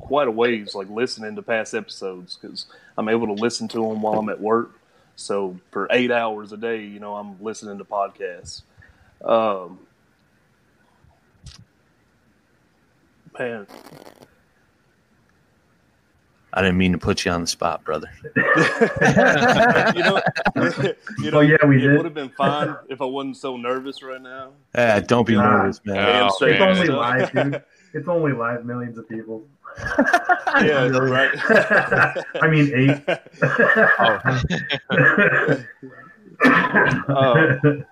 quite 0.00 0.26
a 0.26 0.30
ways, 0.30 0.74
like 0.74 0.88
listening 0.88 1.36
to 1.36 1.42
past 1.42 1.74
episodes 1.74 2.38
because 2.40 2.66
I'm 2.96 3.10
able 3.10 3.26
to 3.26 3.34
listen 3.34 3.68
to 3.68 3.78
them 3.78 4.00
while 4.00 4.18
I'm 4.18 4.30
at 4.30 4.40
work. 4.40 4.72
So 5.16 5.58
for 5.70 5.86
eight 5.90 6.10
hours 6.10 6.52
a 6.52 6.56
day, 6.56 6.82
you 6.84 6.98
know, 6.98 7.16
I'm 7.16 7.42
listening 7.42 7.78
to 7.78 7.84
podcasts. 7.84 8.62
Um, 9.22 9.80
man, 13.38 13.66
I 16.54 16.62
didn't 16.62 16.78
mean 16.78 16.92
to 16.92 16.98
put 16.98 17.24
you 17.24 17.30
on 17.30 17.42
the 17.42 17.46
spot, 17.46 17.84
brother. 17.84 18.08
you 18.36 18.42
know, 20.02 20.20
you 21.18 21.30
know, 21.30 21.38
Oh, 21.38 21.40
yeah, 21.40 21.56
we 21.66 21.76
it 21.76 21.80
did. 21.80 21.92
would 21.96 22.04
have 22.06 22.14
been 22.14 22.30
fine 22.30 22.74
if 22.88 23.02
I 23.02 23.04
wasn't 23.04 23.36
so 23.36 23.56
nervous 23.56 24.02
right 24.02 24.20
now. 24.22 24.52
Ah, 24.74 25.00
don't 25.00 25.26
be 25.26 25.34
Nah. 25.34 25.58
nervous, 25.62 25.80
man. 25.84 26.22
Oh, 26.22 26.26
It's 26.46 26.58
man. 26.60 26.62
only 26.62 26.88
live, 26.88 27.32
dude. 27.32 27.62
It's 27.94 28.06
only 28.06 28.32
live, 28.32 28.66
millions 28.66 28.98
of 28.98 29.08
people. 29.08 29.46
yeah, 30.60 30.88
right. 30.88 31.30
I 32.42 32.48
mean, 32.48 32.70
eight. 32.74 33.02
Oh. 37.08 37.82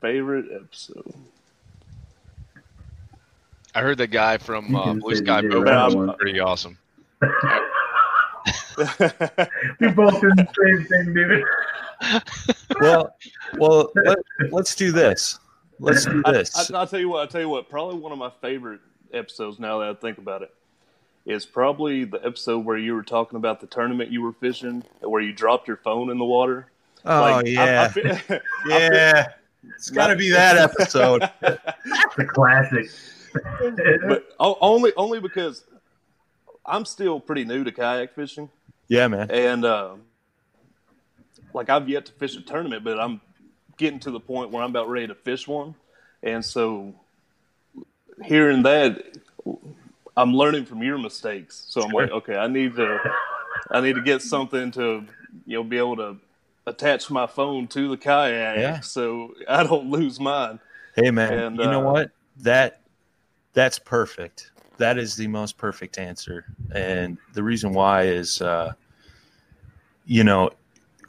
Favorite 0.00 0.46
episode. 0.54 1.14
I 3.74 3.80
heard 3.82 3.98
the 3.98 4.06
guy 4.06 4.38
from 4.38 4.68
You 4.70 4.78
uh, 4.78 4.84
can 4.84 4.98
Blue 5.00 5.16
Sky 5.16 5.42
DJ 5.42 5.50
Boat 5.64 5.94
was 5.94 6.16
pretty 6.18 6.40
awesome. 6.40 6.78
We 7.20 7.28
both 9.88 10.20
did 10.20 10.36
the 10.36 10.46
same 10.64 10.84
thing, 10.84 11.14
dude. 11.14 11.44
well, 12.80 13.14
well, 13.58 13.90
let, 14.04 14.18
let's 14.50 14.74
do 14.74 14.92
this. 14.92 15.38
Let's 15.78 16.04
do 16.04 16.22
I, 16.24 16.32
this. 16.32 16.70
I, 16.70 16.78
will 16.78 16.86
tell 16.86 17.00
you 17.00 17.08
what. 17.08 17.20
I'll 17.20 17.26
tell 17.28 17.40
you 17.40 17.48
what. 17.48 17.68
Probably 17.68 17.98
one 17.98 18.12
of 18.12 18.18
my 18.18 18.30
favorite 18.40 18.80
episodes. 19.12 19.58
Now 19.58 19.78
that 19.80 19.88
I 19.90 19.94
think 19.94 20.18
about 20.18 20.42
it, 20.42 20.54
is 21.26 21.44
probably 21.44 22.04
the 22.04 22.18
episode 22.24 22.64
where 22.64 22.78
you 22.78 22.94
were 22.94 23.02
talking 23.02 23.36
about 23.36 23.60
the 23.60 23.66
tournament 23.66 24.10
you 24.10 24.22
were 24.22 24.32
fishing, 24.32 24.82
where 25.00 25.22
you 25.22 25.32
dropped 25.32 25.68
your 25.68 25.76
phone 25.78 26.10
in 26.10 26.18
the 26.18 26.24
water. 26.24 26.68
oh 27.04 27.20
Like, 27.20 27.46
I- 27.46 27.48
I 27.48 27.52
yeah, 27.52 27.82
I 27.82 27.88
fe- 27.88 28.40
yeah. 28.66 29.26
It's 29.74 29.90
got 29.90 30.06
to 30.08 30.16
be 30.16 30.30
that 30.30 30.56
episode. 30.56 31.28
The 32.16 32.24
classic. 32.24 32.88
but 34.08 34.26
only 34.38 34.92
only 34.96 35.20
because 35.20 35.64
I'm 36.66 36.84
still 36.84 37.20
pretty 37.20 37.44
new 37.44 37.64
to 37.64 37.72
kayak 37.72 38.14
fishing, 38.14 38.50
Yeah, 38.88 39.08
man. 39.08 39.30
and 39.30 39.64
um 39.64 40.02
like 41.54 41.70
I've 41.70 41.88
yet 41.88 42.06
to 42.06 42.12
fish 42.12 42.36
a 42.36 42.42
tournament, 42.42 42.84
but 42.84 42.98
I'm 43.00 43.20
getting 43.78 44.00
to 44.00 44.10
the 44.10 44.20
point 44.20 44.50
where 44.50 44.62
I'm 44.62 44.70
about 44.70 44.88
ready 44.88 45.06
to 45.06 45.14
fish 45.14 45.46
one, 45.48 45.74
and 46.22 46.44
so 46.44 46.94
hearing 48.24 48.62
that, 48.64 49.02
I'm 50.16 50.34
learning 50.34 50.64
from 50.66 50.82
your 50.82 50.98
mistakes. 50.98 51.64
So 51.68 51.82
I'm 51.82 51.92
like, 51.92 52.10
okay, 52.10 52.36
I 52.36 52.46
need 52.46 52.76
to, 52.76 52.98
I 53.70 53.80
need 53.80 53.94
to 53.96 54.02
get 54.02 54.22
something 54.22 54.70
to, 54.72 55.04
you 55.46 55.56
know, 55.56 55.64
be 55.64 55.78
able 55.78 55.96
to 55.96 56.16
attach 56.66 57.10
my 57.10 57.26
phone 57.26 57.68
to 57.68 57.88
the 57.88 57.96
kayak, 57.96 58.58
Yeah. 58.58 58.80
so 58.80 59.34
I 59.48 59.62
don't 59.62 59.90
lose 59.90 60.18
mine. 60.18 60.58
Hey, 60.94 61.10
man. 61.10 61.38
And, 61.38 61.60
you 61.60 61.66
know 61.66 61.80
uh, 61.86 61.92
what? 61.92 62.10
That 62.38 62.80
that's 63.52 63.78
perfect. 63.78 64.50
That 64.78 64.98
is 64.98 65.16
the 65.16 65.26
most 65.26 65.56
perfect 65.56 65.98
answer, 65.98 66.44
and 66.74 67.16
the 67.32 67.42
reason 67.42 67.72
why 67.72 68.02
is, 68.02 68.42
uh, 68.42 68.72
you 70.04 70.22
know, 70.22 70.50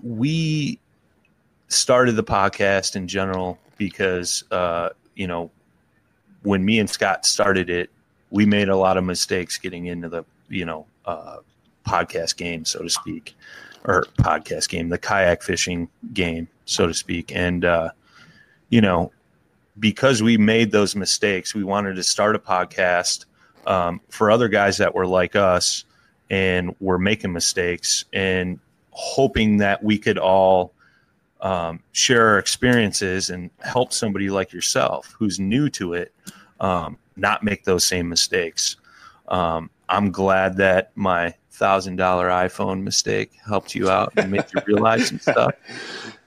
we 0.02 0.80
started 1.68 2.14
the 2.16 2.24
podcast 2.24 2.96
in 2.96 3.08
general 3.08 3.58
because, 3.78 4.44
uh, 4.52 4.90
you 5.16 5.28
know, 5.28 5.52
when 6.44 6.64
me 6.64 6.80
and 6.80 6.90
Scott 6.90 7.26
started 7.26 7.70
it, 7.70 7.90
we 8.30 8.46
made 8.46 8.70
a 8.70 8.76
lot 8.76 8.98
of 8.98 9.04
mistakes 9.04 9.58
getting 9.58 9.88
into 9.88 10.08
the, 10.08 10.24
you 10.50 10.66
know, 10.66 10.86
uh, 11.06 11.38
podcast 11.86 12.38
game, 12.38 12.64
so 12.64 12.80
to 12.80 12.90
speak, 12.90 13.36
or 13.84 14.06
podcast 14.20 14.70
game, 14.70 14.90
the 14.90 14.98
kayak 14.98 15.44
fishing 15.44 15.90
game, 16.14 16.48
so 16.66 16.88
to 16.88 16.94
speak. 16.94 17.34
And, 17.36 17.66
uh, 17.66 17.90
you 18.70 18.82
know, 18.82 19.12
because 19.80 20.24
we 20.24 20.38
made 20.38 20.72
those 20.72 20.96
mistakes, 20.96 21.54
we 21.54 21.64
wanted 21.64 21.96
to 21.96 22.04
start 22.04 22.36
a 22.36 22.40
podcast 22.40 23.26
um, 23.68 24.02
for 24.10 24.32
other 24.32 24.48
guys 24.48 24.78
that 24.78 24.96
were 24.96 25.06
like 25.06 25.36
us 25.36 25.84
and 26.30 26.76
were 26.80 26.98
making 26.98 27.32
mistakes 27.34 28.06
and 28.14 28.60
hoping 28.92 29.58
that 29.58 29.84
we 29.84 29.98
could 29.98 30.18
all 30.18 30.74
um, 31.42 31.80
share 31.92 32.30
our 32.30 32.40
experiences 32.40 33.30
and 33.30 33.52
help 33.60 33.94
somebody 33.94 34.30
like 34.30 34.52
yourself 34.52 35.16
who's 35.20 35.40
new 35.40 35.70
to 35.70 35.94
it 35.94 36.12
um, 36.60 36.98
not 37.16 37.44
make 37.44 37.64
those 37.64 37.84
same 37.84 38.10
mistakes. 38.10 38.78
Um, 39.28 39.70
I'm 39.90 40.12
glad 40.12 40.58
that 40.58 40.92
my 40.96 41.34
thousand 41.52 41.98
dollar 41.98 42.30
iPhone 42.30 42.84
mistake 42.84 43.32
helped 43.46 43.76
you 43.76 43.90
out 43.90 44.14
and 44.18 44.32
made 44.32 44.46
you 44.54 44.62
realize 44.66 45.08
some 45.08 45.20
stuff. 45.20 45.54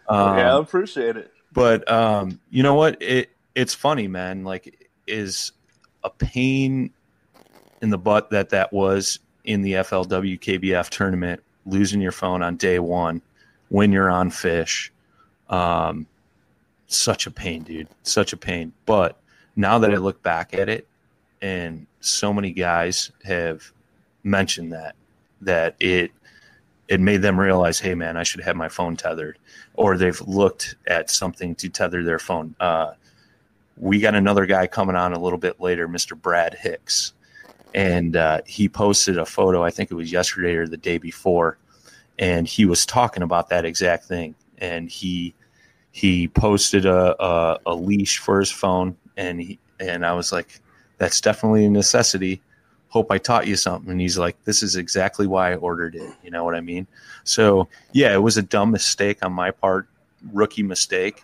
Um, 0.09 0.39
yeah, 0.39 0.57
I 0.57 0.59
appreciate 0.59 1.17
it. 1.17 1.31
but 1.53 1.89
um, 1.89 2.41
you 2.51 2.65
know 2.65 2.75
what? 2.75 3.01
It 3.01 3.31
it's 3.55 3.75
funny, 3.75 4.09
man. 4.09 4.43
Like, 4.43 4.91
is 5.07 5.53
a 6.03 6.11
pain 6.11 6.93
in 7.83 7.91
the 7.91 7.99
butt 7.99 8.31
that 8.31 8.51
that 8.51 8.73
was 8.73 9.19
in 9.45 9.63
the 9.63 9.73
FLW 9.73 10.39
KBF 10.39 10.89
tournament, 10.91 11.43
losing 11.67 12.01
your 12.01 12.13
phone 12.13 12.43
on 12.43 12.57
day 12.57 12.79
one 12.79 13.23
when 13.69 13.93
you're 13.93 14.11
on 14.11 14.31
fish. 14.31 14.93
Um, 15.49 16.07
such 16.87 17.27
a 17.27 17.31
pain, 17.31 17.63
dude. 17.63 17.89
Such 18.03 18.33
a 18.33 18.37
pain. 18.37 18.73
But 18.87 19.17
now 19.57 19.79
that 19.79 19.93
I 19.93 19.97
look 19.97 20.23
back 20.23 20.55
at 20.55 20.69
it, 20.69 20.87
and 21.43 21.87
so 22.01 22.33
many 22.33 22.51
guys 22.51 23.11
have 23.25 23.73
mentioned 24.23 24.73
that 24.73 24.95
that 25.41 25.75
it 25.81 26.13
it 26.89 27.01
made 27.01 27.23
them 27.23 27.39
realize, 27.39 27.79
hey 27.79 27.95
man, 27.95 28.17
I 28.17 28.25
should 28.25 28.41
have 28.41 28.57
my 28.57 28.69
phone 28.69 28.97
tethered, 28.97 29.39
or 29.75 29.97
they've 29.97 30.21
looked 30.23 30.75
at 30.87 31.09
something 31.09 31.55
to 31.57 31.69
tether 31.69 32.03
their 32.03 32.19
phone. 32.19 32.55
Uh, 32.59 32.93
we 33.77 34.01
got 34.01 34.15
another 34.15 34.45
guy 34.45 34.67
coming 34.67 34.97
on 34.97 35.13
a 35.13 35.19
little 35.19 35.39
bit 35.39 35.61
later, 35.61 35.89
Mr. 35.89 36.21
Brad 36.21 36.55
Hicks, 36.55 37.13
and 37.75 38.17
uh, 38.17 38.41
he 38.47 38.69
posted 38.69 39.19
a 39.19 39.25
photo. 39.25 39.63
I 39.63 39.71
think 39.71 39.91
it 39.91 39.95
was 39.95 40.13
yesterday 40.13 40.55
or 40.55 40.67
the 40.67 40.77
day 40.77 40.99
before, 40.99 41.59
and 42.19 42.47
he 42.47 42.65
was 42.65 42.85
talking 42.87 43.23
about 43.23 43.49
that 43.49 43.65
exact 43.65 44.05
thing. 44.05 44.35
And 44.59 44.91
he 44.91 45.35
he 45.93 46.29
posted 46.29 46.87
a, 46.87 47.21
a, 47.23 47.59
a 47.67 47.75
leash 47.75 48.19
for 48.19 48.39
his 48.39 48.51
phone, 48.51 48.97
and 49.17 49.41
he 49.41 49.59
and 49.79 50.05
I 50.05 50.13
was 50.13 50.33
like, 50.33 50.61
that's 50.99 51.21
definitely 51.21 51.65
a 51.65 51.71
necessity. 51.71 52.43
Hope 52.89 53.11
I 53.11 53.19
taught 53.19 53.47
you 53.47 53.57
something. 53.57 53.91
And 53.91 54.01
he's 54.01 54.19
like, 54.19 54.43
this 54.45 54.63
is 54.63 54.77
exactly 54.77 55.27
why 55.27 55.53
I 55.53 55.57
ordered 55.57 55.95
it. 55.95 56.13
You 56.25 56.31
know 56.31 56.45
what 56.45 56.55
I 56.57 56.61
mean? 56.61 56.87
So 57.25 57.69
yeah, 57.93 58.13
it 58.13 58.23
was 58.23 58.37
a 58.37 58.43
dumb 58.43 58.71
mistake 58.73 59.25
on 59.25 59.33
my 59.33 59.51
part, 59.51 59.89
rookie 60.33 60.65
mistake, 60.65 61.23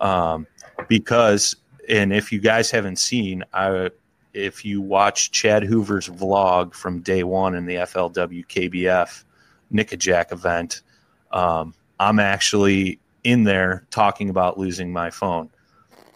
um, 0.00 0.46
because 0.88 1.56
and 1.88 2.12
if 2.12 2.32
you 2.32 2.40
guys 2.40 2.70
haven't 2.70 2.96
seen, 2.96 3.44
I 3.52 3.90
if 4.36 4.64
you 4.64 4.80
watch 4.80 5.30
Chad 5.30 5.62
Hoover's 5.64 6.08
vlog 6.08 6.74
from 6.74 7.00
day 7.00 7.22
one 7.22 7.54
in 7.54 7.64
the 7.64 7.76
FLW 7.76 8.46
KBF 8.46 9.24
Nickajack 9.72 10.30
event, 10.30 10.82
um, 11.32 11.74
I'm 11.98 12.18
actually 12.18 13.00
in 13.24 13.44
there 13.44 13.86
talking 13.90 14.28
about 14.28 14.58
losing 14.58 14.92
my 14.92 15.10
phone. 15.10 15.48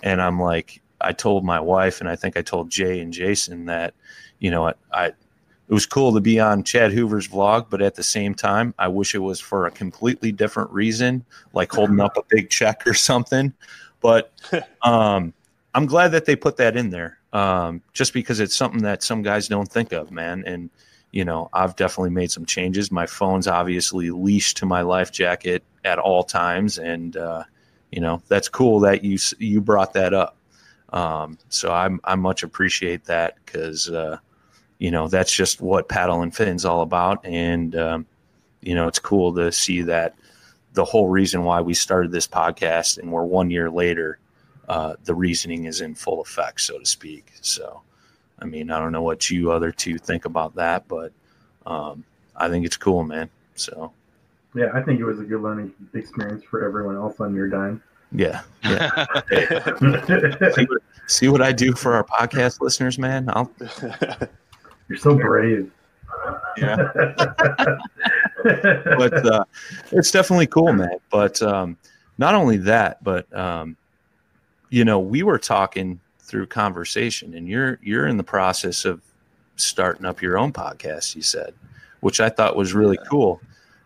And 0.03 0.21
I'm 0.21 0.39
like, 0.39 0.83
I 1.01 1.13
told 1.13 1.45
my 1.45 1.59
wife, 1.59 2.01
and 2.01 2.11
I 2.11 2.17
think 2.17 2.37
I 2.37 2.43
told 2.43 2.71
Jay 2.71 3.01
and 3.01 3.13
Jason 3.13 3.65
that, 3.65 3.95
you 4.39 4.51
know, 4.51 4.69
I, 4.69 4.75
I 4.93 5.07
it 5.07 5.75
was 5.75 5.87
cool 5.87 6.13
to 6.13 6.21
be 6.21 6.41
on 6.41 6.65
Chad 6.65 6.93
Hoover's 6.93 7.29
vlog, 7.29 7.67
but 7.71 7.81
at 7.81 7.95
the 7.95 8.03
same 8.03 8.35
time, 8.35 8.75
I 8.79 8.89
wish 8.89 9.15
it 9.15 9.21
was 9.21 9.39
for 9.39 9.67
a 9.67 9.71
completely 9.71 10.33
different 10.33 10.71
reason, 10.73 11.25
like 11.53 11.73
holding 11.73 12.01
up 12.01 12.17
a 12.17 12.25
big 12.29 12.51
check 12.51 12.85
or 12.87 12.95
something. 12.95 13.53
But 14.01 14.33
um, 14.83 15.33
I'm 15.75 15.87
glad 15.87 16.09
that 16.13 16.25
they 16.25 16.37
put 16.37 16.57
that 16.57 16.77
in 16.77 16.91
there, 16.91 17.19
um, 17.33 17.83
just 17.93 18.13
because 18.13 18.41
it's 18.41 18.57
something 18.57 18.83
that 18.83 19.03
some 19.03 19.23
guys 19.23 19.49
don't 19.49 19.71
think 19.71 19.93
of, 19.93 20.11
man. 20.11 20.43
And 20.47 20.71
you 21.13 21.25
know, 21.25 21.49
I've 21.53 21.77
definitely 21.77 22.11
made 22.11 22.31
some 22.31 22.47
changes. 22.47 22.93
My 22.93 23.07
phone's 23.07 23.49
obviously 23.49 24.11
leashed 24.11 24.59
to 24.59 24.67
my 24.67 24.83
life 24.83 25.11
jacket 25.11 25.65
at 25.85 25.99
all 25.99 26.23
times, 26.23 26.79
and 26.79 27.17
uh, 27.17 27.45
you 27.91 28.01
know 28.01 28.23
that's 28.29 28.49
cool 28.49 28.81
that 28.81 29.05
you 29.05 29.19
you 29.39 29.61
brought 29.61 29.93
that 29.95 30.15
up. 30.15 30.37
Um, 30.91 31.39
so 31.49 31.73
I 31.73 31.89
I 32.05 32.15
much 32.17 32.43
appreciate 32.43 33.05
that 33.05 33.37
because 33.45 33.89
uh, 33.89 34.19
you 34.79 34.91
know 34.91 35.09
that's 35.09 35.33
just 35.33 35.61
what 35.61 35.89
paddle 35.89 36.23
and 36.23 36.35
fin's 36.35 36.65
all 36.65 36.83
about, 36.83 37.25
and 37.25 37.75
um, 37.77 38.07
you 38.61 38.75
know 38.75 38.89
it's 38.89 38.99
cool 38.99 39.35
to 39.35 39.51
see 39.53 39.83
that 39.83 40.15
the 40.75 40.85
whole 40.85 41.09
reason 41.09 41.43
why 41.43 41.61
we 41.61 41.75
started 41.75 42.13
this 42.13 42.29
podcast 42.29 42.99
and 42.99 43.11
we're 43.11 43.25
one 43.25 43.51
year 43.51 43.71
later, 43.71 44.19
uh, 44.71 44.95
the 45.05 45.15
reasoning 45.15 45.65
is 45.67 45.81
in 45.81 45.95
full 45.95 46.21
effect, 46.23 46.61
so 46.61 46.79
to 46.79 46.87
speak. 46.87 47.33
So. 47.41 47.83
I 48.43 48.47
mean, 48.47 48.71
I 48.71 48.79
don't 48.79 48.93
know 48.93 49.03
what 49.03 49.31
you 49.31 49.53
other 49.53 49.71
two 49.71 49.99
think 49.99 50.25
about 50.25 50.55
that, 50.55 50.89
but 50.89 51.13
um, 51.67 52.05
I 52.35 52.49
think 52.49 52.65
it's 52.65 52.77
cool, 52.77 53.05
man. 53.05 53.29
So 53.55 53.93
Yeah, 54.55 54.71
I 54.73 54.81
think 54.81 54.99
it 54.99 55.05
was 55.05 55.21
a 55.21 55.25
good 55.25 55.43
learning 55.43 55.75
experience 55.93 56.43
for 56.45 56.65
everyone 56.65 56.97
else 56.97 57.21
on 57.21 57.35
your 57.35 57.49
dime. 57.49 57.83
yeah, 58.13 58.41
yeah. 58.65 59.05
see, 60.55 60.65
what, 60.65 60.83
see 61.07 61.29
what 61.29 61.43
I 61.43 61.53
do 61.53 61.75
for 61.75 61.95
our 61.95 62.05
podcast 62.05 62.63
listeners, 62.63 62.99
man. 62.99 63.29
I'll 63.29 63.53
You're 64.89 64.99
so 64.99 65.17
brave. 65.17 65.71
yeah. 66.57 66.77
but 68.43 69.27
uh, 69.27 69.45
it's 69.93 70.11
definitely 70.11 70.47
cool, 70.47 70.73
man. 70.73 70.97
But 71.11 71.43
um, 71.43 71.77
not 72.17 72.35
only 72.35 72.57
that, 72.57 73.05
but 73.05 73.31
um, 73.37 73.77
you 74.71 74.85
know, 74.85 74.99
we 74.99 75.23
were 75.23 75.39
talking 75.39 76.01
through 76.21 76.47
conversation, 76.47 77.35
and 77.35 77.49
you're 77.49 77.79
you're 77.83 78.07
in 78.07 78.17
the 78.17 78.25
process 78.25 78.85
of 78.85 79.03
starting 79.57 80.07
up 80.07 80.23
your 80.23 80.39
own 80.39 80.53
podcast. 80.53 81.15
You 81.15 81.23
said, 81.23 81.53
which 82.01 82.21
I 82.21 82.29
thought 82.29 82.57
was 82.57 82.73
really 82.73 82.99
cool, 83.09 83.41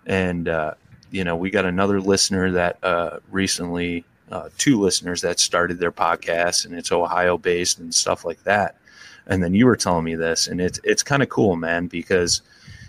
and 0.06 0.48
uh, 0.48 0.74
you 1.10 1.24
know, 1.24 1.36
we 1.36 1.50
got 1.50 1.64
another 1.64 2.00
listener 2.00 2.50
that 2.52 2.78
uh, 2.84 3.18
recently, 3.30 4.04
uh, 4.30 4.50
two 4.58 4.78
listeners 4.78 5.22
that 5.22 5.40
started 5.40 5.78
their 5.78 5.92
podcast, 5.92 6.66
and 6.66 6.74
it's 6.74 6.92
Ohio 6.92 7.38
based 7.38 7.78
and 7.78 7.92
stuff 7.94 8.24
like 8.24 8.42
that. 8.44 8.76
And 9.26 9.42
then 9.42 9.54
you 9.54 9.64
were 9.64 9.76
telling 9.76 10.04
me 10.04 10.16
this, 10.16 10.48
and 10.48 10.60
it's 10.60 10.78
it's 10.84 11.02
kind 11.02 11.22
of 11.22 11.30
cool, 11.30 11.56
man, 11.56 11.86
because 11.86 12.42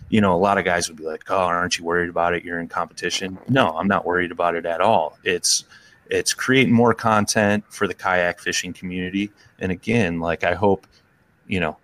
you 0.10 0.22
know, 0.22 0.34
a 0.34 0.38
lot 0.38 0.58
of 0.58 0.66
guys 0.66 0.90
would 0.90 0.98
be 0.98 1.06
like, 1.06 1.24
"Oh, 1.30 1.38
aren't 1.38 1.78
you 1.78 1.86
worried 1.86 2.10
about 2.10 2.34
it? 2.34 2.44
You're 2.44 2.60
in 2.60 2.68
competition." 2.68 3.38
No, 3.48 3.70
I'm 3.78 3.88
not 3.88 4.06
worried 4.06 4.32
about 4.32 4.56
it 4.56 4.66
at 4.66 4.82
all. 4.82 5.18
It's 5.24 5.64
it's 6.10 6.34
creating 6.34 6.74
more 6.74 6.94
content 6.94 7.64
for 7.70 7.88
the 7.88 7.94
kayak 7.94 8.40
fishing 8.40 8.74
community. 8.74 9.32
And 9.60 9.72
again, 9.72 10.20
like 10.20 10.44
I 10.44 10.54
hope, 10.54 10.88
you 11.48 11.60
know, 11.60 11.78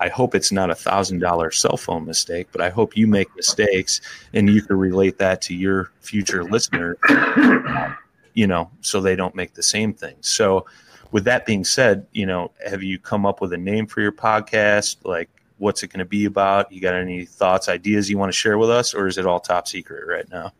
I 0.00 0.08
hope 0.08 0.34
it's 0.34 0.52
not 0.52 0.70
a 0.70 0.74
thousand 0.74 1.18
dollar 1.18 1.50
cell 1.50 1.76
phone 1.76 2.04
mistake, 2.04 2.48
but 2.52 2.60
I 2.60 2.70
hope 2.70 2.96
you 2.96 3.06
make 3.06 3.34
mistakes 3.34 4.00
and 4.32 4.48
you 4.48 4.62
can 4.62 4.76
relate 4.76 5.18
that 5.18 5.42
to 5.42 5.54
your 5.54 5.90
future 6.00 6.44
listener, 6.44 6.96
you 8.34 8.46
know, 8.46 8.70
so 8.80 9.00
they 9.00 9.16
don't 9.16 9.34
make 9.34 9.54
the 9.54 9.62
same 9.62 9.92
thing. 9.92 10.16
So, 10.20 10.66
with 11.10 11.24
that 11.24 11.46
being 11.46 11.64
said, 11.64 12.06
you 12.12 12.26
know, 12.26 12.52
have 12.68 12.82
you 12.82 12.98
come 12.98 13.24
up 13.24 13.40
with 13.40 13.54
a 13.54 13.56
name 13.56 13.86
for 13.86 14.02
your 14.02 14.12
podcast? 14.12 14.98
Like, 15.04 15.30
what's 15.56 15.82
it 15.82 15.88
going 15.88 16.00
to 16.00 16.04
be 16.04 16.26
about? 16.26 16.70
You 16.70 16.82
got 16.82 16.94
any 16.94 17.24
thoughts, 17.24 17.68
ideas 17.68 18.10
you 18.10 18.18
want 18.18 18.30
to 18.30 18.36
share 18.36 18.58
with 18.58 18.70
us, 18.70 18.92
or 18.92 19.06
is 19.06 19.16
it 19.16 19.24
all 19.24 19.40
top 19.40 19.66
secret 19.66 20.06
right 20.06 20.28
now? 20.30 20.52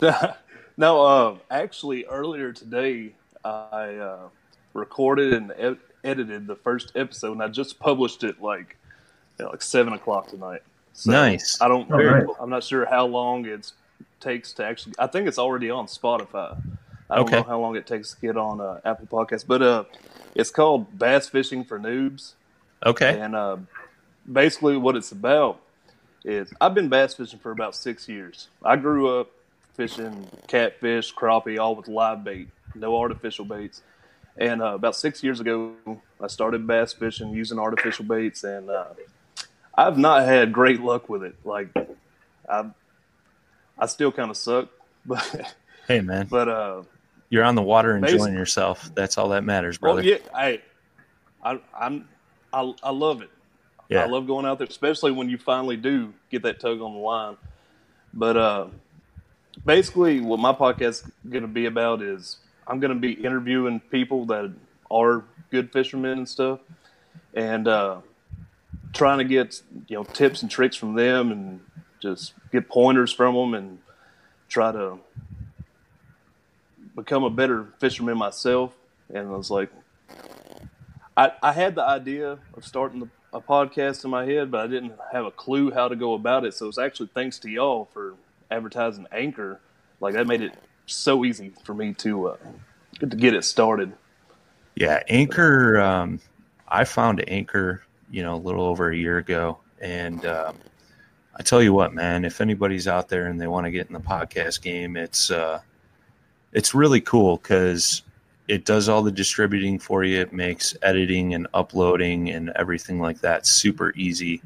no, 0.80 1.04
uh, 1.04 1.36
actually, 1.50 2.06
earlier 2.06 2.52
today, 2.52 3.12
I 3.44 3.94
uh, 3.94 4.18
recorded 4.72 5.34
and 5.34 5.52
ed- 5.58 5.76
edited 6.02 6.46
the 6.46 6.56
first 6.56 6.92
episode, 6.96 7.32
and 7.32 7.42
I 7.42 7.48
just 7.48 7.78
published 7.78 8.24
it 8.24 8.40
like 8.40 8.76
you 9.38 9.44
know, 9.44 9.50
like 9.50 9.60
seven 9.62 9.92
o'clock 9.92 10.28
tonight. 10.28 10.62
So 10.94 11.12
Nice. 11.12 11.60
I 11.60 11.68
don't. 11.68 11.90
Oh, 11.92 11.96
nice. 11.98 12.26
I'm 12.40 12.48
not 12.50 12.64
sure 12.64 12.86
how 12.86 13.04
long 13.06 13.44
it 13.46 13.70
takes 14.20 14.54
to 14.54 14.64
actually. 14.64 14.94
I 14.98 15.06
think 15.06 15.28
it's 15.28 15.38
already 15.38 15.68
on 15.70 15.86
Spotify. 15.86 16.56
I 17.10 17.16
don't 17.16 17.26
Okay. 17.26 17.36
know 17.36 17.42
how 17.42 17.60
long 17.60 17.76
it 17.76 17.86
takes 17.86 18.14
to 18.14 18.20
get 18.20 18.36
on 18.38 18.60
uh, 18.60 18.80
Apple 18.84 19.06
Podcasts, 19.06 19.46
but 19.46 19.60
uh, 19.62 19.84
it's 20.34 20.50
called 20.50 20.98
Bass 20.98 21.28
Fishing 21.28 21.62
for 21.64 21.78
Noobs. 21.78 22.32
Okay. 22.86 23.20
And 23.20 23.34
uh, 23.36 23.58
basically, 24.30 24.78
what 24.78 24.96
it's 24.96 25.12
about 25.12 25.60
is 26.24 26.52
I've 26.60 26.74
been 26.74 26.88
bass 26.88 27.14
fishing 27.14 27.38
for 27.38 27.50
about 27.50 27.74
six 27.74 28.08
years. 28.08 28.48
I 28.64 28.76
grew 28.76 29.20
up 29.20 29.28
fishing 29.80 30.26
catfish, 30.46 31.14
crappie, 31.14 31.58
all 31.58 31.74
with 31.74 31.88
live 31.88 32.22
bait, 32.22 32.48
no 32.74 32.98
artificial 32.98 33.46
baits. 33.46 33.80
And 34.36 34.60
uh, 34.60 34.74
about 34.74 34.94
six 34.94 35.24
years 35.24 35.40
ago, 35.40 35.72
I 36.20 36.26
started 36.26 36.66
bass 36.66 36.92
fishing 36.92 37.30
using 37.30 37.58
artificial 37.58 38.04
baits, 38.04 38.44
and 38.44 38.68
uh, 38.68 38.84
I've 39.74 39.96
not 39.96 40.26
had 40.26 40.52
great 40.52 40.82
luck 40.82 41.08
with 41.08 41.24
it. 41.24 41.34
Like, 41.46 41.68
I, 42.46 42.66
I 43.78 43.86
still 43.86 44.12
kind 44.12 44.30
of 44.30 44.36
suck, 44.36 44.68
but 45.06 45.54
Hey, 45.88 46.02
man. 46.02 46.26
but 46.28 46.48
uh, 46.50 46.82
You're 47.30 47.44
on 47.44 47.54
the 47.54 47.62
water 47.62 47.96
enjoying 47.96 48.34
yourself. 48.34 48.90
That's 48.94 49.16
all 49.16 49.30
that 49.30 49.44
matters, 49.44 49.80
well, 49.80 49.94
brother. 49.94 50.06
yeah, 50.06 50.18
I, 50.34 50.60
I, 51.42 51.58
I'm, 51.74 52.06
I, 52.52 52.70
I 52.82 52.90
love 52.90 53.22
it. 53.22 53.30
Yeah. 53.88 54.04
I 54.04 54.08
love 54.08 54.26
going 54.26 54.44
out 54.44 54.58
there, 54.58 54.66
especially 54.66 55.12
when 55.12 55.30
you 55.30 55.38
finally 55.38 55.78
do 55.78 56.12
get 56.30 56.42
that 56.42 56.60
tug 56.60 56.82
on 56.82 56.92
the 56.92 57.00
line. 57.00 57.38
But 58.12 58.36
uh, 58.36 58.66
basically, 59.64 60.20
what 60.20 60.38
my 60.38 60.52
podcast 60.52 60.88
is 60.88 61.10
going 61.28 61.42
to 61.42 61.48
be 61.48 61.66
about 61.66 62.02
is 62.02 62.38
I'm 62.66 62.80
going 62.80 62.92
to 62.92 62.98
be 62.98 63.12
interviewing 63.12 63.80
people 63.90 64.26
that 64.26 64.52
are 64.90 65.24
good 65.50 65.72
fishermen 65.72 66.18
and 66.18 66.28
stuff, 66.28 66.60
and 67.34 67.68
uh, 67.68 67.98
trying 68.92 69.18
to 69.18 69.24
get 69.24 69.62
you 69.88 69.96
know 69.96 70.04
tips 70.04 70.42
and 70.42 70.50
tricks 70.50 70.76
from 70.76 70.94
them, 70.94 71.32
and 71.32 71.60
just 72.00 72.34
get 72.52 72.68
pointers 72.68 73.12
from 73.12 73.34
them, 73.34 73.54
and 73.54 73.78
try 74.48 74.72
to 74.72 74.98
become 76.94 77.24
a 77.24 77.30
better 77.30 77.68
fisherman 77.78 78.18
myself. 78.18 78.74
And 79.12 79.28
I 79.28 79.36
was 79.36 79.50
like, 79.50 79.70
I, 81.16 81.32
I 81.42 81.52
had 81.52 81.74
the 81.74 81.84
idea 81.84 82.38
of 82.54 82.64
starting 82.64 83.00
the 83.00 83.08
a 83.32 83.40
podcast 83.40 84.04
in 84.04 84.10
my 84.10 84.24
head, 84.24 84.50
but 84.50 84.60
I 84.60 84.66
didn't 84.66 84.94
have 85.12 85.24
a 85.24 85.30
clue 85.30 85.70
how 85.70 85.88
to 85.88 85.96
go 85.96 86.14
about 86.14 86.44
it. 86.44 86.54
So 86.54 86.68
it's 86.68 86.78
actually 86.78 87.10
thanks 87.14 87.38
to 87.40 87.50
y'all 87.50 87.88
for 87.92 88.14
advertising 88.50 89.06
Anchor. 89.12 89.60
Like 90.00 90.14
that 90.14 90.26
made 90.26 90.42
it 90.42 90.54
so 90.86 91.24
easy 91.24 91.52
for 91.64 91.74
me 91.74 91.94
to 91.94 92.28
uh, 92.28 92.36
to 93.00 93.06
get 93.06 93.34
it 93.34 93.44
started. 93.44 93.92
Yeah, 94.74 95.02
Anchor. 95.08 95.80
Um, 95.80 96.20
I 96.68 96.84
found 96.84 97.24
Anchor, 97.28 97.82
you 98.10 98.22
know, 98.22 98.34
a 98.34 98.36
little 98.36 98.64
over 98.64 98.90
a 98.90 98.96
year 98.96 99.18
ago, 99.18 99.58
and 99.80 100.24
um, 100.24 100.56
I 101.36 101.42
tell 101.42 101.62
you 101.62 101.72
what, 101.72 101.94
man, 101.94 102.24
if 102.24 102.40
anybody's 102.40 102.88
out 102.88 103.08
there 103.08 103.26
and 103.26 103.40
they 103.40 103.46
want 103.46 103.64
to 103.64 103.70
get 103.70 103.86
in 103.88 103.92
the 103.92 104.00
podcast 104.00 104.62
game, 104.62 104.96
it's 104.96 105.30
uh, 105.30 105.60
it's 106.52 106.74
really 106.74 107.00
cool 107.00 107.36
because 107.36 108.02
it 108.48 108.64
does 108.64 108.88
all 108.88 109.02
the 109.02 109.12
distributing 109.12 109.78
for 109.78 110.02
you. 110.02 110.20
It 110.20 110.32
makes 110.32 110.76
editing 110.82 111.34
and 111.34 111.46
uploading 111.54 112.30
and 112.30 112.50
everything 112.56 113.00
like 113.00 113.20
that 113.20 113.46
super 113.46 113.92
easy. 113.94 114.42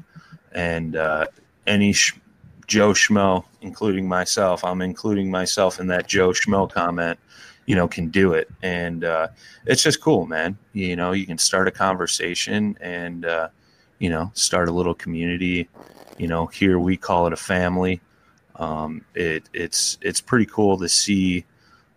And 0.51 0.95
uh, 0.95 1.25
any 1.65 1.91
sh- 1.91 2.13
Joe 2.67 2.91
Schmo, 2.91 3.43
including 3.61 4.07
myself, 4.07 4.63
I'm 4.63 4.81
including 4.81 5.29
myself 5.29 5.79
in 5.79 5.87
that 5.87 6.07
Joe 6.07 6.29
Schmo 6.29 6.71
comment, 6.71 7.19
you 7.65 7.75
know, 7.75 7.87
can 7.87 8.09
do 8.09 8.33
it. 8.33 8.49
And 8.63 9.03
uh, 9.03 9.27
it's 9.65 9.83
just 9.83 10.01
cool, 10.01 10.25
man. 10.25 10.57
You 10.73 10.95
know, 10.95 11.11
you 11.11 11.25
can 11.25 11.37
start 11.37 11.67
a 11.67 11.71
conversation 11.71 12.77
and, 12.81 13.25
uh, 13.25 13.49
you 13.99 14.09
know, 14.09 14.31
start 14.33 14.69
a 14.69 14.71
little 14.71 14.93
community. 14.93 15.69
You 16.17 16.27
know, 16.27 16.47
here 16.47 16.79
we 16.79 16.97
call 16.97 17.27
it 17.27 17.33
a 17.33 17.37
family. 17.37 18.01
Um, 18.55 19.03
it, 19.15 19.49
it's 19.53 19.97
it's 20.01 20.21
pretty 20.21 20.45
cool 20.45 20.77
to 20.77 20.87
see 20.87 21.43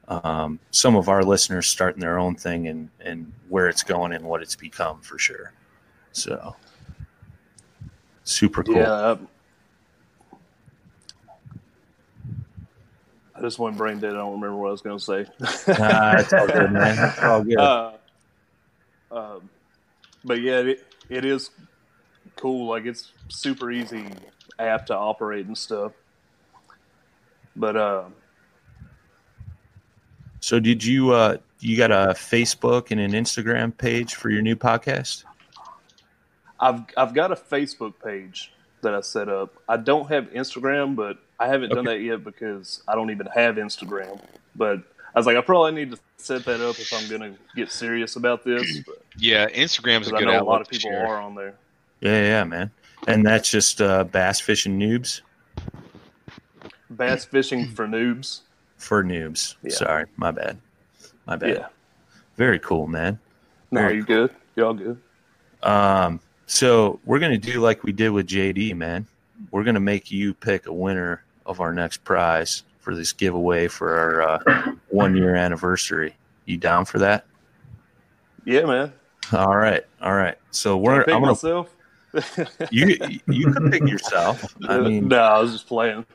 um, 0.08 0.58
some 0.70 0.96
of 0.96 1.08
our 1.08 1.22
listeners 1.22 1.68
starting 1.68 2.00
their 2.00 2.18
own 2.18 2.34
thing 2.34 2.66
and 2.66 2.88
and 3.00 3.32
where 3.48 3.68
it's 3.68 3.82
going 3.82 4.12
and 4.12 4.24
what 4.24 4.42
it's 4.42 4.56
become 4.56 5.00
for 5.00 5.18
sure. 5.18 5.52
So 6.12 6.56
super 8.24 8.64
cool. 8.64 8.76
Yeah. 8.76 9.16
I 13.38 13.42
just 13.42 13.58
went 13.58 13.76
brain 13.76 14.00
dead. 14.00 14.10
I 14.10 14.16
don't 14.16 14.32
remember 14.32 14.56
what 14.56 14.68
I 14.68 14.72
was 14.72 14.82
going 14.82 14.98
to 14.98 15.04
say. 15.04 15.26
Nah, 15.78 16.16
it's 16.18 16.32
all 16.32 16.46
good, 16.48 16.72
man. 16.72 17.10
It's 17.10 17.22
all 17.22 17.42
good. 17.44 17.58
Uh, 17.58 17.92
um, 19.12 19.48
but 20.24 20.40
yeah, 20.40 20.58
it, 20.58 20.86
it 21.08 21.24
is 21.24 21.50
cool. 22.36 22.68
Like 22.68 22.84
it's 22.84 23.12
super 23.28 23.70
easy 23.70 24.06
app 24.58 24.86
to 24.86 24.96
operate 24.96 25.46
and 25.46 25.56
stuff. 25.56 25.92
But 27.54 27.76
uh, 27.76 28.04
So 30.40 30.60
did 30.60 30.84
you 30.84 31.12
uh 31.12 31.38
you 31.60 31.76
got 31.76 31.90
a 31.90 32.14
Facebook 32.14 32.90
and 32.90 33.00
an 33.00 33.12
Instagram 33.12 33.76
page 33.76 34.14
for 34.14 34.30
your 34.30 34.42
new 34.42 34.56
podcast? 34.56 35.24
I've 36.60 36.82
I've 36.96 37.14
got 37.14 37.32
a 37.32 37.36
Facebook 37.36 37.94
page 38.04 38.52
that 38.82 38.94
I 38.94 39.00
set 39.00 39.28
up. 39.28 39.54
I 39.68 39.76
don't 39.76 40.08
have 40.08 40.30
Instagram, 40.30 40.94
but 40.94 41.18
I 41.40 41.46
haven't 41.46 41.70
done 41.70 41.84
that 41.84 42.00
yet 42.00 42.24
because 42.24 42.82
I 42.88 42.94
don't 42.94 43.10
even 43.10 43.26
have 43.26 43.56
Instagram. 43.56 44.20
But 44.56 44.78
I 45.14 45.18
was 45.18 45.26
like, 45.26 45.36
I 45.36 45.40
probably 45.40 45.72
need 45.72 45.92
to 45.92 45.98
set 46.16 46.44
that 46.46 46.60
up 46.60 46.78
if 46.78 46.92
I'm 46.92 47.08
going 47.08 47.32
to 47.32 47.38
get 47.54 47.70
serious 47.70 48.16
about 48.16 48.44
this. 48.44 48.80
But 48.86 49.02
Yeah, 49.16 49.48
Instagram's 49.50 50.06
'cause 50.06 50.12
a 50.12 50.16
I 50.16 50.18
good 50.20 50.26
know 50.26 50.42
a 50.42 50.44
lot 50.44 50.60
of 50.60 50.68
people 50.68 50.90
share. 50.90 51.06
are 51.06 51.20
on 51.20 51.34
there. 51.34 51.54
Yeah, 52.00 52.20
yeah, 52.22 52.44
man. 52.44 52.70
And 53.06 53.24
that's 53.24 53.48
just 53.50 53.80
uh 53.80 54.02
bass 54.04 54.40
fishing 54.40 54.78
noobs 54.78 55.20
Bass 56.90 57.24
fishing 57.24 57.68
for 57.68 57.86
noobs. 57.86 58.40
for 58.76 59.04
noobs. 59.04 59.56
Yeah. 59.62 59.70
Sorry, 59.70 60.04
my 60.16 60.30
bad. 60.30 60.58
My 61.26 61.36
bad. 61.36 61.50
Yeah. 61.56 61.66
Very 62.36 62.58
cool, 62.58 62.86
man. 62.86 63.18
No, 63.70 63.82
Very 63.82 63.96
you 63.96 64.04
good? 64.04 64.34
You 64.56 64.66
all 64.66 64.74
good? 64.74 64.98
Um, 65.62 66.20
so 66.46 66.98
we're 67.04 67.18
gonna 67.18 67.38
do 67.38 67.60
like 67.60 67.84
we 67.84 67.92
did 67.92 68.10
with 68.10 68.26
JD, 68.26 68.74
man. 68.74 69.06
We're 69.50 69.64
gonna 69.64 69.80
make 69.80 70.10
you 70.10 70.34
pick 70.34 70.66
a 70.66 70.72
winner 70.72 71.22
of 71.48 71.60
our 71.60 71.72
next 71.72 72.04
prize 72.04 72.62
for 72.78 72.94
this 72.94 73.12
giveaway 73.12 73.66
for 73.66 73.96
our 73.96 74.22
uh, 74.22 74.72
one 74.88 75.16
year 75.16 75.34
anniversary. 75.34 76.14
You 76.44 76.56
down 76.56 76.84
for 76.84 77.00
that? 77.00 77.26
Yeah, 78.44 78.62
man. 78.62 78.92
All 79.32 79.56
right, 79.56 79.84
all 80.00 80.14
right. 80.14 80.38
So 80.50 80.76
we're 80.76 81.02
I 81.02 81.04
pick 81.04 81.14
I'm 81.14 81.22
gonna 81.22 81.32
myself. 81.32 81.74
you 82.70 82.96
you 83.26 83.52
can 83.52 83.70
pick 83.70 83.82
yourself. 83.82 84.54
I 84.68 84.78
mean, 84.78 85.08
no, 85.08 85.18
I 85.18 85.40
was 85.40 85.52
just 85.52 85.66
playing. 85.66 86.06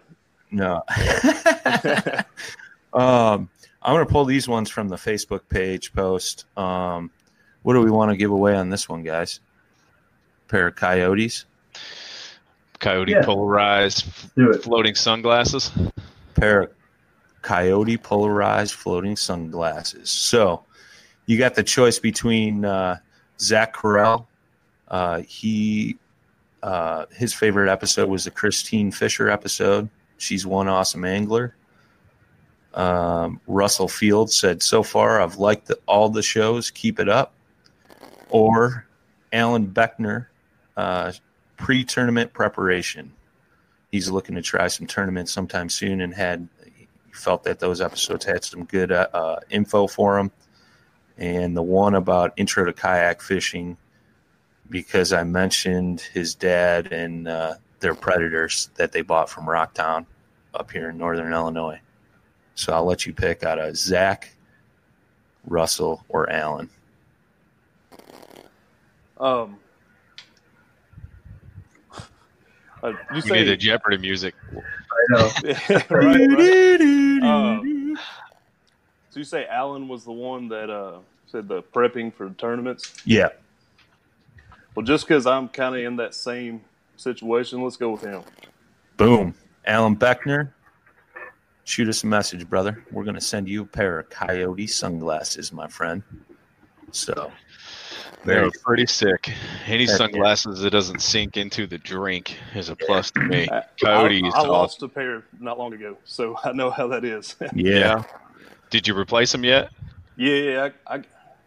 no. 0.51 0.81
um, 2.93 3.49
I'm 3.81 3.93
gonna 3.93 4.05
pull 4.05 4.25
these 4.25 4.47
ones 4.47 4.69
from 4.69 4.87
the 4.87 4.95
Facebook 4.95 5.41
page 5.49 5.93
post. 5.93 6.45
Um, 6.57 7.11
what 7.63 7.73
do 7.73 7.81
we 7.81 7.91
want 7.91 8.11
to 8.11 8.17
give 8.17 8.31
away 8.31 8.55
on 8.55 8.69
this 8.69 8.87
one, 8.87 9.03
guys? 9.03 9.41
pair 10.53 10.67
of 10.67 10.75
coyotes. 10.75 11.45
Coyote 12.83 13.11
Yeah. 13.13 13.23
polarized 13.23 14.03
floating 14.61 14.93
sunglasses. 14.95 15.71
pair 16.35 16.61
of 16.63 16.71
coyote 17.41 17.97
polarized 17.97 18.73
floating 18.73 19.15
sunglasses. 19.15 20.09
So 20.11 20.63
you 21.25 21.37
got 21.37 21.55
the 21.55 21.63
choice 21.63 21.97
between 21.99 22.65
uh, 22.65 22.97
Zach 23.39 23.73
Carell. 23.75 24.25
Uh, 24.89 25.21
he 25.21 25.97
uh, 26.61 27.05
his 27.15 27.33
favorite 27.33 27.69
episode 27.71 28.09
was 28.09 28.25
the 28.25 28.31
Christine 28.31 28.91
Fisher 28.91 29.29
episode. 29.29 29.89
She's 30.17 30.45
one 30.45 30.67
awesome 30.67 31.03
angler. 31.05 31.55
Um, 32.73 33.39
Russell 33.47 33.87
Fields 33.87 34.35
said, 34.35 34.61
"So 34.63 34.81
far, 34.83 35.21
I've 35.21 35.35
liked 35.37 35.67
the, 35.67 35.77
all 35.87 36.09
the 36.09 36.21
shows. 36.23 36.71
Keep 36.71 36.99
it 36.99 37.07
up." 37.09 37.33
Or 38.29 38.85
Alan 39.31 39.67
Beckner, 39.67 40.27
uh, 40.75 41.11
pre-tournament 41.63 42.33
preparation. 42.33 43.13
He's 43.89 44.09
looking 44.09 44.35
to 44.35 44.41
try 44.41 44.67
some 44.67 44.85
tournaments 44.85 45.31
sometime 45.31 45.69
soon 45.69 46.01
and 46.01 46.13
had 46.13 46.49
felt 47.13 47.45
that 47.45 47.59
those 47.59 47.79
episodes 47.79 48.25
had 48.25 48.43
some 48.43 48.65
good 48.65 48.91
uh, 48.91 49.07
uh, 49.13 49.39
info 49.49 49.87
for 49.87 50.19
him. 50.19 50.29
And 51.17 51.55
the 51.55 51.61
one 51.61 51.95
about 51.95 52.33
intro 52.35 52.65
to 52.65 52.73
kayak 52.73 53.21
fishing 53.21 53.77
because 54.69 55.13
i 55.13 55.23
mentioned 55.23 56.01
his 56.01 56.35
dad 56.35 56.91
and 56.91 57.27
uh, 57.27 57.55
their 57.79 57.93
predators 57.95 58.69
that 58.75 58.91
they 58.91 59.01
bought 59.01 59.29
from 59.29 59.45
rocktown 59.45 60.05
up 60.53 60.71
here 60.71 60.89
in 60.89 60.97
northern 60.97 61.31
illinois. 61.31 61.79
So 62.55 62.73
i'll 62.73 62.85
let 62.85 63.05
you 63.05 63.13
pick 63.13 63.43
out 63.43 63.59
of 63.59 63.77
zach 63.77 64.33
russell 65.45 66.03
or 66.09 66.29
alan. 66.29 66.69
Um, 69.17 69.59
uh, 72.83 72.89
you 72.89 72.95
We 73.15 73.21
say 73.21 73.39
need 73.39 73.47
the 73.47 73.57
Jeopardy 73.57 73.97
music. 73.97 74.35
I 74.51 74.61
know. 75.09 75.31
right, 75.89 76.27
right. 76.29 76.79
Um, 77.23 77.97
so 79.09 79.19
you 79.19 79.23
say 79.23 79.47
Alan 79.47 79.87
was 79.87 80.03
the 80.03 80.11
one 80.11 80.49
that 80.49 80.69
uh, 80.69 80.97
said 81.27 81.47
the 81.47 81.63
prepping 81.63 82.13
for 82.13 82.29
tournaments. 82.31 82.93
yeah 83.05 83.29
Well, 84.75 84.85
just 84.85 85.07
because 85.07 85.25
I'm 85.25 85.47
kind 85.47 85.73
of 85.75 85.81
in 85.81 85.95
that 85.97 86.13
same 86.13 86.61
situation, 86.97 87.61
let's 87.63 87.77
go 87.77 87.91
with 87.91 88.01
him. 88.01 88.23
Boom. 88.97 89.33
Alan 89.65 89.95
Beckner, 89.95 90.49
shoot 91.63 91.87
us 91.87 92.03
a 92.03 92.07
message, 92.07 92.49
brother. 92.49 92.83
We're 92.91 93.03
going 93.05 93.15
to 93.15 93.21
send 93.21 93.47
you 93.47 93.61
a 93.61 93.65
pair 93.65 93.99
of 93.99 94.09
coyote 94.09 94.67
sunglasses, 94.67 95.53
my 95.53 95.67
friend. 95.67 96.03
So, 96.91 97.31
They're 98.25 98.51
pretty 98.63 98.85
sick. 98.85 99.31
Any 99.65 99.83
Heck 99.83 99.89
yeah. 99.89 99.95
sunglasses 99.95 100.59
that 100.59 100.71
doesn't 100.71 101.01
sink 101.01 101.37
into 101.37 101.67
the 101.67 101.77
drink 101.77 102.37
is 102.55 102.69
a 102.69 102.75
plus 102.75 103.11
to 103.11 103.19
me. 103.19 103.47
I- 103.51 103.63
Coyote 103.81 104.23
I, 104.23 104.27
is 104.27 104.33
I 104.33 104.37
awesome. 104.37 104.49
lost 104.49 104.83
a 104.83 104.87
pair 104.87 105.23
not 105.39 105.57
long 105.57 105.73
ago, 105.73 105.97
so 106.05 106.37
I 106.43 106.51
know 106.53 106.69
how 106.71 106.87
that 106.87 107.03
is. 107.03 107.35
yeah. 107.55 108.03
Did 108.69 108.87
you 108.87 108.97
replace 108.97 109.31
them 109.31 109.43
yet? 109.43 109.69
yeah, 110.15 110.35
yeah. 110.35 110.69
I, 110.87 110.95
I, 110.95 111.03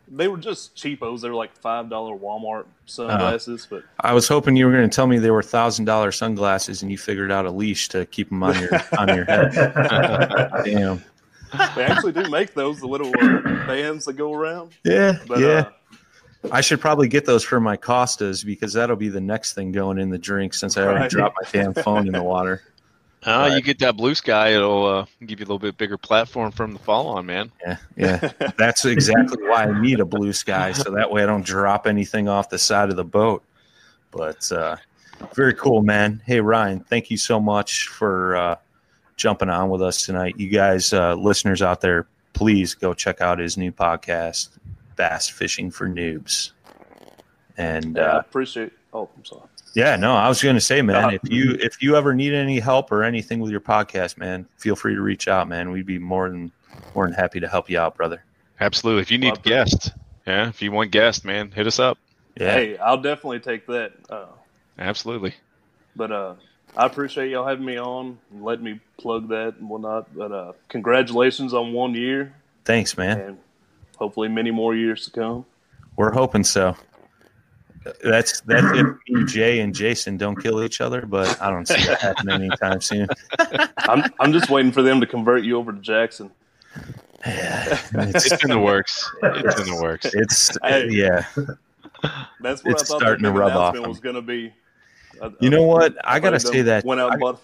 they 0.09 0.29
were 0.29 0.37
just 0.37 0.77
cheapos. 0.77 1.21
They 1.21 1.29
were 1.29 1.35
like 1.35 1.57
five 1.57 1.91
dollar 1.91 2.17
Walmart 2.17 2.67
sunglasses, 2.87 3.67
but 3.69 3.83
I 4.01 4.12
was 4.12 4.29
hoping 4.29 4.57
you 4.57 4.67
were 4.67 4.73
going 4.73 4.89
to 4.89 4.95
tell 4.95 5.07
me 5.07 5.19
they 5.19 5.31
were 5.31 5.43
thousand 5.43 5.85
dollar 5.85 6.12
sunglasses, 6.12 6.83
and 6.83 6.91
you 6.91 6.99
figured 6.99 7.33
out 7.33 7.47
a 7.47 7.51
leash 7.51 7.89
to 7.89 8.07
keep 8.07 8.29
them 8.29 8.43
on 8.43 8.59
your 8.61 8.71
on 8.99 9.09
your 9.09 9.25
head. 9.25 9.53
Damn. 10.65 11.03
they 11.75 11.85
actually 11.85 12.13
do 12.13 12.29
make 12.29 12.55
those 12.55 12.81
the 12.81 12.87
little 12.87 13.09
uh, 13.21 13.40
bands 13.67 14.05
that 14.05 14.15
go 14.15 14.33
around. 14.33 14.73
Yeah. 14.85 15.19
But 15.27 15.40
yeah. 15.40 15.46
uh, 15.48 15.71
I 16.53 16.61
should 16.61 16.81
probably 16.81 17.09
get 17.09 17.25
those 17.27 17.44
for 17.44 17.61
my 17.61 17.77
Costas 17.77 18.44
because 18.44 18.73
that'll 18.73 18.97
be 18.97 19.09
the 19.09 19.21
next 19.21 19.55
thing 19.55 19.73
going 19.73 19.99
in 19.99 20.11
the 20.11 20.19
drink 20.19 20.55
since 20.55 20.77
I 20.77 20.83
already 20.83 21.01
Right. 21.01 21.11
dropped 21.11 21.37
my 21.42 21.49
damn 21.51 21.75
phone 21.75 22.07
in 22.07 22.13
the 22.13 22.23
water. 22.23 22.63
Uh, 23.25 23.31
Right. 23.49 23.57
You 23.57 23.61
get 23.63 23.79
that 23.81 23.97
blue 23.97 24.15
sky, 24.15 24.51
it'll 24.55 24.87
uh, 24.87 25.07
give 25.25 25.40
you 25.40 25.44
a 25.44 25.49
little 25.49 25.59
bit 25.59 25.77
bigger 25.77 25.99
platform 25.99 26.53
from 26.53 26.73
the 26.73 26.79
fall 26.79 27.09
on, 27.09 27.27
man. 27.27 27.51
Yeah, 27.67 27.77
yeah. 27.97 28.33
That's 28.59 28.85
exactly 28.85 29.42
why 29.42 29.65
I 29.65 29.81
need 29.81 29.99
a 30.01 30.05
blue 30.05 30.33
sky, 30.33 30.71
so 30.73 30.92
that 30.92 31.11
way 31.11 31.23
I 31.23 31.27
don't 31.27 31.44
drop 31.44 31.87
anything 31.88 32.29
off 32.29 32.49
the 32.51 32.59
side 32.59 32.90
of 32.90 32.97
the 32.97 33.05
boat. 33.05 33.42
But 34.13 34.51
uh, 34.53 34.77
very 35.35 35.55
cool, 35.55 35.83
man. 35.83 36.23
Hey, 36.25 36.40
Ryan, 36.40 36.81
thank 36.81 37.11
you 37.11 37.17
so 37.17 37.40
much 37.40 37.88
for 37.88 38.37
uh, 38.37 38.57
jumping 39.17 39.49
on 39.49 39.71
with 39.71 39.83
us 39.83 40.05
tonight. 40.07 40.35
You 40.38 40.49
guys, 40.49 40.92
uh, 40.92 41.15
listeners 41.15 41.63
out 41.63 41.81
there, 41.81 42.07
please 42.33 42.75
go 42.75 42.94
check 42.94 43.21
out 43.21 43.38
his 43.40 43.57
new 43.57 43.73
podcast, 43.73 44.51
Bass 44.97 45.29
Fishing 45.29 45.71
for 45.71 45.88
Noobs. 45.88 46.53
And 47.57 47.97
yeah, 47.97 48.03
I 48.03 48.17
uh, 48.17 48.19
appreciate 48.21 48.73
Oh, 48.97 49.11
I'm 49.15 49.25
sorry. 49.27 49.42
Yeah, 49.75 49.97
no, 49.97 50.15
I 50.15 50.27
was 50.27 50.42
going 50.42 50.55
to 50.55 50.61
say, 50.61 50.81
man, 50.81 51.05
Uh, 51.05 51.09
if 51.09 51.31
you 51.31 51.57
if 51.61 51.83
you 51.83 51.97
ever 51.97 52.15
need 52.15 52.33
any 52.33 52.59
help 52.59 52.90
or 52.90 53.05
anything 53.05 53.40
with 53.40 53.51
your 53.51 53.61
podcast, 53.61 54.17
man, 54.17 54.47
feel 54.57 54.75
free 54.75 54.94
to 54.94 55.03
reach 55.03 55.29
out, 55.29 55.49
man. 55.49 55.71
We'd 55.71 55.85
be 55.85 55.99
more 55.99 56.31
than 56.31 56.51
more 56.94 57.07
than 57.07 57.15
happy 57.15 57.40
to 57.40 57.49
help 57.49 57.69
you 57.69 57.79
out, 57.79 57.94
brother. 57.94 58.25
Absolutely. 58.59 59.03
If 59.03 59.11
you 59.11 59.19
need 59.19 59.35
Love 59.35 59.42
guests, 59.42 59.90
yeah, 60.27 60.49
if 60.49 60.63
you 60.63 60.73
want 60.73 60.92
guests, 60.92 61.27
man, 61.27 61.51
hit 61.51 61.67
us 61.67 61.79
up. 61.79 61.99
Yeah, 62.40 62.53
Hey, 62.53 62.79
I'll 62.79 63.01
definitely 63.01 63.40
take 63.40 63.67
that. 63.67 63.92
Uh, 64.09 64.27
Absolutely. 64.79 65.35
but 65.94 66.11
uh, 66.11 66.35
I 66.75 66.87
appreciate 66.87 67.31
y'all 67.31 67.47
having 67.47 67.65
me 67.67 67.79
on 67.79 68.19
and 68.33 68.42
letting 68.42 68.65
me 68.65 68.81
plug 68.99 69.29
that 69.29 69.57
and 69.59 69.69
whatnot. 69.69 70.15
But 70.15 70.33
uh, 70.33 70.53
congratulations 70.69 71.53
on 71.53 71.75
one 71.75 71.94
year 71.94 72.35
thanks, 72.65 72.97
man. 72.97 73.21
and 73.21 73.38
hopefully 73.97 74.29
many 74.29 74.51
more 74.51 74.75
years 74.75 75.05
to 75.07 75.11
come. 75.11 75.44
We're 75.97 76.13
hoping 76.13 76.44
so. 76.44 76.77
That's 78.03 78.40
that's 78.40 78.67
if 78.79 78.87
me, 79.09 79.25
Jay 79.27 79.61
and 79.61 79.73
Jason 79.75 80.17
don't 80.17 80.35
kill 80.37 80.63
each 80.63 80.81
other, 80.81 81.07
but 81.07 81.40
I 81.40 81.51
don't 81.51 81.67
see 81.69 81.85
that 81.87 82.01
happening 82.01 82.35
anytime 82.42 82.81
soon. 82.81 83.07
I'm 83.79 84.03
I'm 84.19 84.33
just 84.33 84.51
waiting 84.51 84.73
for 84.73 84.83
them 84.83 85.01
to 85.01 85.07
convert 85.07 85.44
you 85.44 85.57
over 85.57 85.73
to 85.73 85.79
Jackson. 85.81 86.31
Yeah, 87.25 87.79
it's 87.94 88.31
It's 88.33 88.42
in 88.44 88.51
the 88.51 88.59
works. 88.59 89.09
It's 89.23 89.61
in 89.61 89.67
the 89.75 89.81
works. 89.81 90.07
it's 90.15 90.57
Hey. 90.63 90.88
yeah. 90.90 91.25
That's 92.40 92.63
what 92.65 92.73
It's 92.73 92.83
I 92.83 92.87
thought 92.87 93.01
starting 93.01 93.23
the 93.23 93.31
to 93.33 93.38
rub 93.38 93.53
off 93.53 93.75
announcement 93.75 93.88
was 93.88 94.01
going 94.01 94.17
to 94.17 94.23
be. 94.23 94.53
I- 95.23 95.33
You 95.40 95.51
know 95.51 95.63
what? 95.63 95.94
I 96.05 96.19
gotta 96.21 96.38
say 96.40 96.63
that 96.63 96.85
went 96.85 97.01
out 97.01 97.11
I- 97.11 97.15
and 97.15 97.21
bought. 97.21 97.40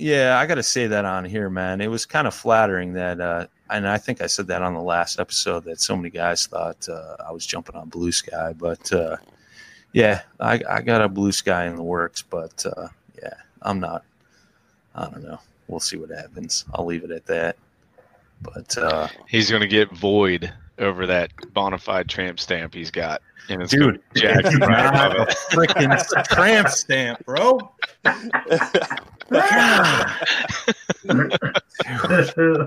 Yeah, 0.00 0.38
I 0.38 0.46
got 0.46 0.54
to 0.54 0.62
say 0.62 0.86
that 0.86 1.04
on 1.04 1.26
here, 1.26 1.50
man. 1.50 1.82
It 1.82 1.88
was 1.88 2.06
kind 2.06 2.26
of 2.26 2.32
flattering 2.32 2.94
that, 2.94 3.20
uh, 3.20 3.46
and 3.68 3.86
I 3.86 3.98
think 3.98 4.22
I 4.22 4.26
said 4.28 4.46
that 4.46 4.62
on 4.62 4.72
the 4.72 4.80
last 4.80 5.20
episode 5.20 5.64
that 5.64 5.78
so 5.78 5.94
many 5.94 6.08
guys 6.08 6.46
thought 6.46 6.88
uh, 6.88 7.16
I 7.28 7.32
was 7.32 7.44
jumping 7.44 7.76
on 7.76 7.90
Blue 7.90 8.10
Sky, 8.10 8.54
but 8.56 8.90
uh, 8.94 9.18
yeah, 9.92 10.22
I, 10.40 10.58
I 10.66 10.80
got 10.80 11.02
a 11.02 11.08
Blue 11.08 11.32
Sky 11.32 11.66
in 11.66 11.76
the 11.76 11.82
works, 11.82 12.22
but 12.22 12.64
uh, 12.64 12.88
yeah, 13.22 13.34
I'm 13.60 13.78
not. 13.78 14.04
I 14.94 15.04
don't 15.04 15.22
know. 15.22 15.38
We'll 15.68 15.80
see 15.80 15.98
what 15.98 16.08
happens. 16.08 16.64
I'll 16.72 16.86
leave 16.86 17.04
it 17.04 17.10
at 17.10 17.26
that. 17.26 17.56
But 18.40 18.78
uh, 18.78 19.08
He's 19.28 19.50
going 19.50 19.60
to 19.60 19.68
get 19.68 19.92
void 19.92 20.50
over 20.78 21.06
that 21.06 21.30
Bonafide 21.52 22.08
tramp 22.08 22.40
stamp 22.40 22.72
he's 22.72 22.90
got. 22.90 23.20
And 23.48 23.62
it's 23.62 23.72
dude, 23.72 24.00
Jack 24.14 24.44
it's 24.44 24.58
right 24.58 24.92
not 24.92 25.14
above 25.14 25.28
a 25.28 25.32
freaking 25.54 26.28
tramp 26.28 26.68
stamp, 26.68 27.24
bro. 27.24 27.72
Ah. 29.32 30.20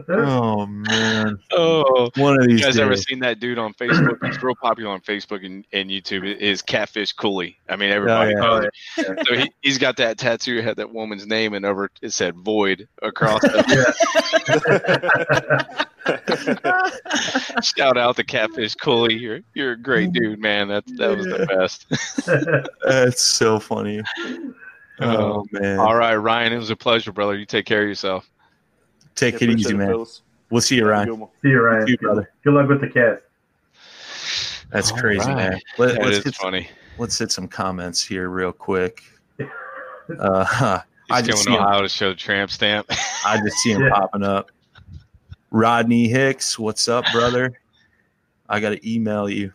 oh 0.09 0.65
man, 0.65 1.37
Oh, 1.51 2.09
one 2.15 2.39
of 2.39 2.45
you 2.45 2.55
these 2.55 2.65
guys 2.65 2.77
ever 2.77 2.95
seen 2.95 3.19
that 3.19 3.39
dude 3.39 3.57
on 3.57 3.73
Facebook? 3.73 4.25
He's 4.25 4.41
real 4.41 4.55
popular 4.55 4.91
on 4.91 5.01
Facebook 5.01 5.45
and, 5.45 5.65
and 5.73 5.89
YouTube. 5.89 6.25
It 6.25 6.39
Is 6.39 6.61
Catfish 6.61 7.11
Cooley? 7.13 7.57
I 7.67 7.75
mean, 7.75 7.91
everybody 7.91 8.33
oh, 8.33 8.37
yeah. 8.37 8.41
knows 8.41 8.65
it. 8.97 9.27
So 9.27 9.35
he, 9.35 9.51
he's 9.61 9.77
got 9.77 9.97
that 9.97 10.17
tattoo. 10.17 10.61
Had 10.61 10.77
that 10.77 10.93
woman's 10.93 11.27
name, 11.27 11.53
and 11.53 11.65
over 11.65 11.91
it 12.01 12.13
said 12.13 12.35
"Void" 12.35 12.87
across. 13.01 13.41
it. 13.43 13.65
Shout 17.63 17.97
out 17.97 18.15
to 18.17 18.23
Catfish 18.23 18.75
Cooley. 18.75 19.15
You're 19.15 19.39
you're 19.53 19.73
a 19.73 19.77
great 19.77 20.09
mm. 20.09 20.13
dude, 20.13 20.39
man. 20.39 20.62
That 20.69 20.83
that 20.97 21.17
was 21.17 21.25
the 21.25 21.45
best. 21.47 21.85
That's 22.85 23.21
so 23.21 23.59
funny. 23.59 24.01
Oh 24.99 25.45
man. 25.51 25.79
All 25.79 25.95
right, 25.95 26.15
Ryan. 26.15 26.53
It 26.53 26.57
was 26.57 26.69
a 26.69 26.75
pleasure, 26.75 27.11
brother. 27.11 27.35
You 27.37 27.45
take 27.45 27.65
care 27.65 27.81
of 27.81 27.87
yourself. 27.87 28.29
Take 29.15 29.41
it 29.41 29.49
easy, 29.49 29.73
man. 29.73 29.89
fellas. 29.89 30.21
We'll 30.49 30.61
see 30.61 30.75
you, 30.75 30.85
Have 30.85 30.91
Ryan. 31.07 31.15
good. 31.19 31.27
See 31.41 31.49
you, 31.49 31.61
Ryan. 31.61 31.87
You, 31.87 31.97
brother. 31.97 32.31
Good 32.43 32.53
luck 32.53 32.69
with 32.69 32.81
the 32.81 32.87
cast. 32.87 33.21
That's 34.71 34.91
All 34.91 34.97
crazy, 34.99 35.27
right. 35.27 35.35
man. 35.51 35.59
Let, 35.77 35.95
That 35.95 36.05
us 36.07 36.17
is 36.17 36.23
hit, 36.23 36.35
funny. 36.35 36.67
let's 36.97 37.17
hit 37.17 37.31
some 37.31 37.47
comments 37.47 38.01
here 38.03 38.29
real 38.29 38.51
quick. 38.51 39.03
Uh, 40.19 40.79
I 41.09 41.19
He's 41.21 41.27
just 41.27 41.45
going 41.45 41.55
see 41.55 41.61
on 41.61 41.65
him, 41.67 41.73
how 41.73 41.81
to 41.81 41.87
show 41.87 42.09
the 42.09 42.15
tramp 42.15 42.51
stamp. 42.51 42.85
I 43.25 43.39
just 43.41 43.55
see 43.59 43.71
him 43.71 43.83
Yeah. 43.83 43.89
popping 43.91 44.21
up. 44.23 44.51
Rodney 45.49 46.09
Hicks, 46.09 46.59
what's 46.59 46.89
up, 46.89 47.05
brother? 47.13 47.53
I 48.49 48.59
got 48.59 48.71
to 48.71 48.89
email 48.91 49.29
you. 49.29 49.53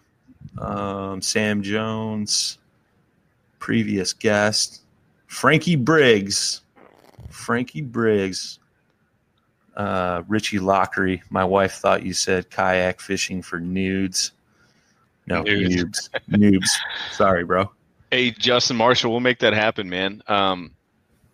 Um, 0.61 1.23
Sam 1.23 1.63
Jones, 1.63 2.59
previous 3.59 4.13
guest, 4.13 4.83
Frankie 5.27 5.77
Briggs, 5.77 6.63
Frankie 7.31 7.83
Briggs, 7.83 8.59
uh, 9.77 10.23
Richy 10.23 10.61
Laughery. 10.61 11.23
My 11.31 11.45
wife 11.45 11.75
thought 11.75 12.03
you 12.03 12.13
said 12.13 12.51
kayak 12.51 13.01
fishing 13.01 13.43
for 13.43 13.61
nudes. 13.61 14.33
No, 15.27 15.43
Nudes. 15.43 16.09
noobs. 16.31 16.31
noobs. 16.31 16.69
Sorry, 17.13 17.45
bro. 17.45 17.71
Hey, 18.11 18.31
Justin 18.31 18.79
Marshall, 18.79 19.11
we'll 19.11 19.21
make 19.21 19.41
that 19.41 19.53
happen, 19.53 19.89
man. 19.89 20.23
Um, 20.27 20.71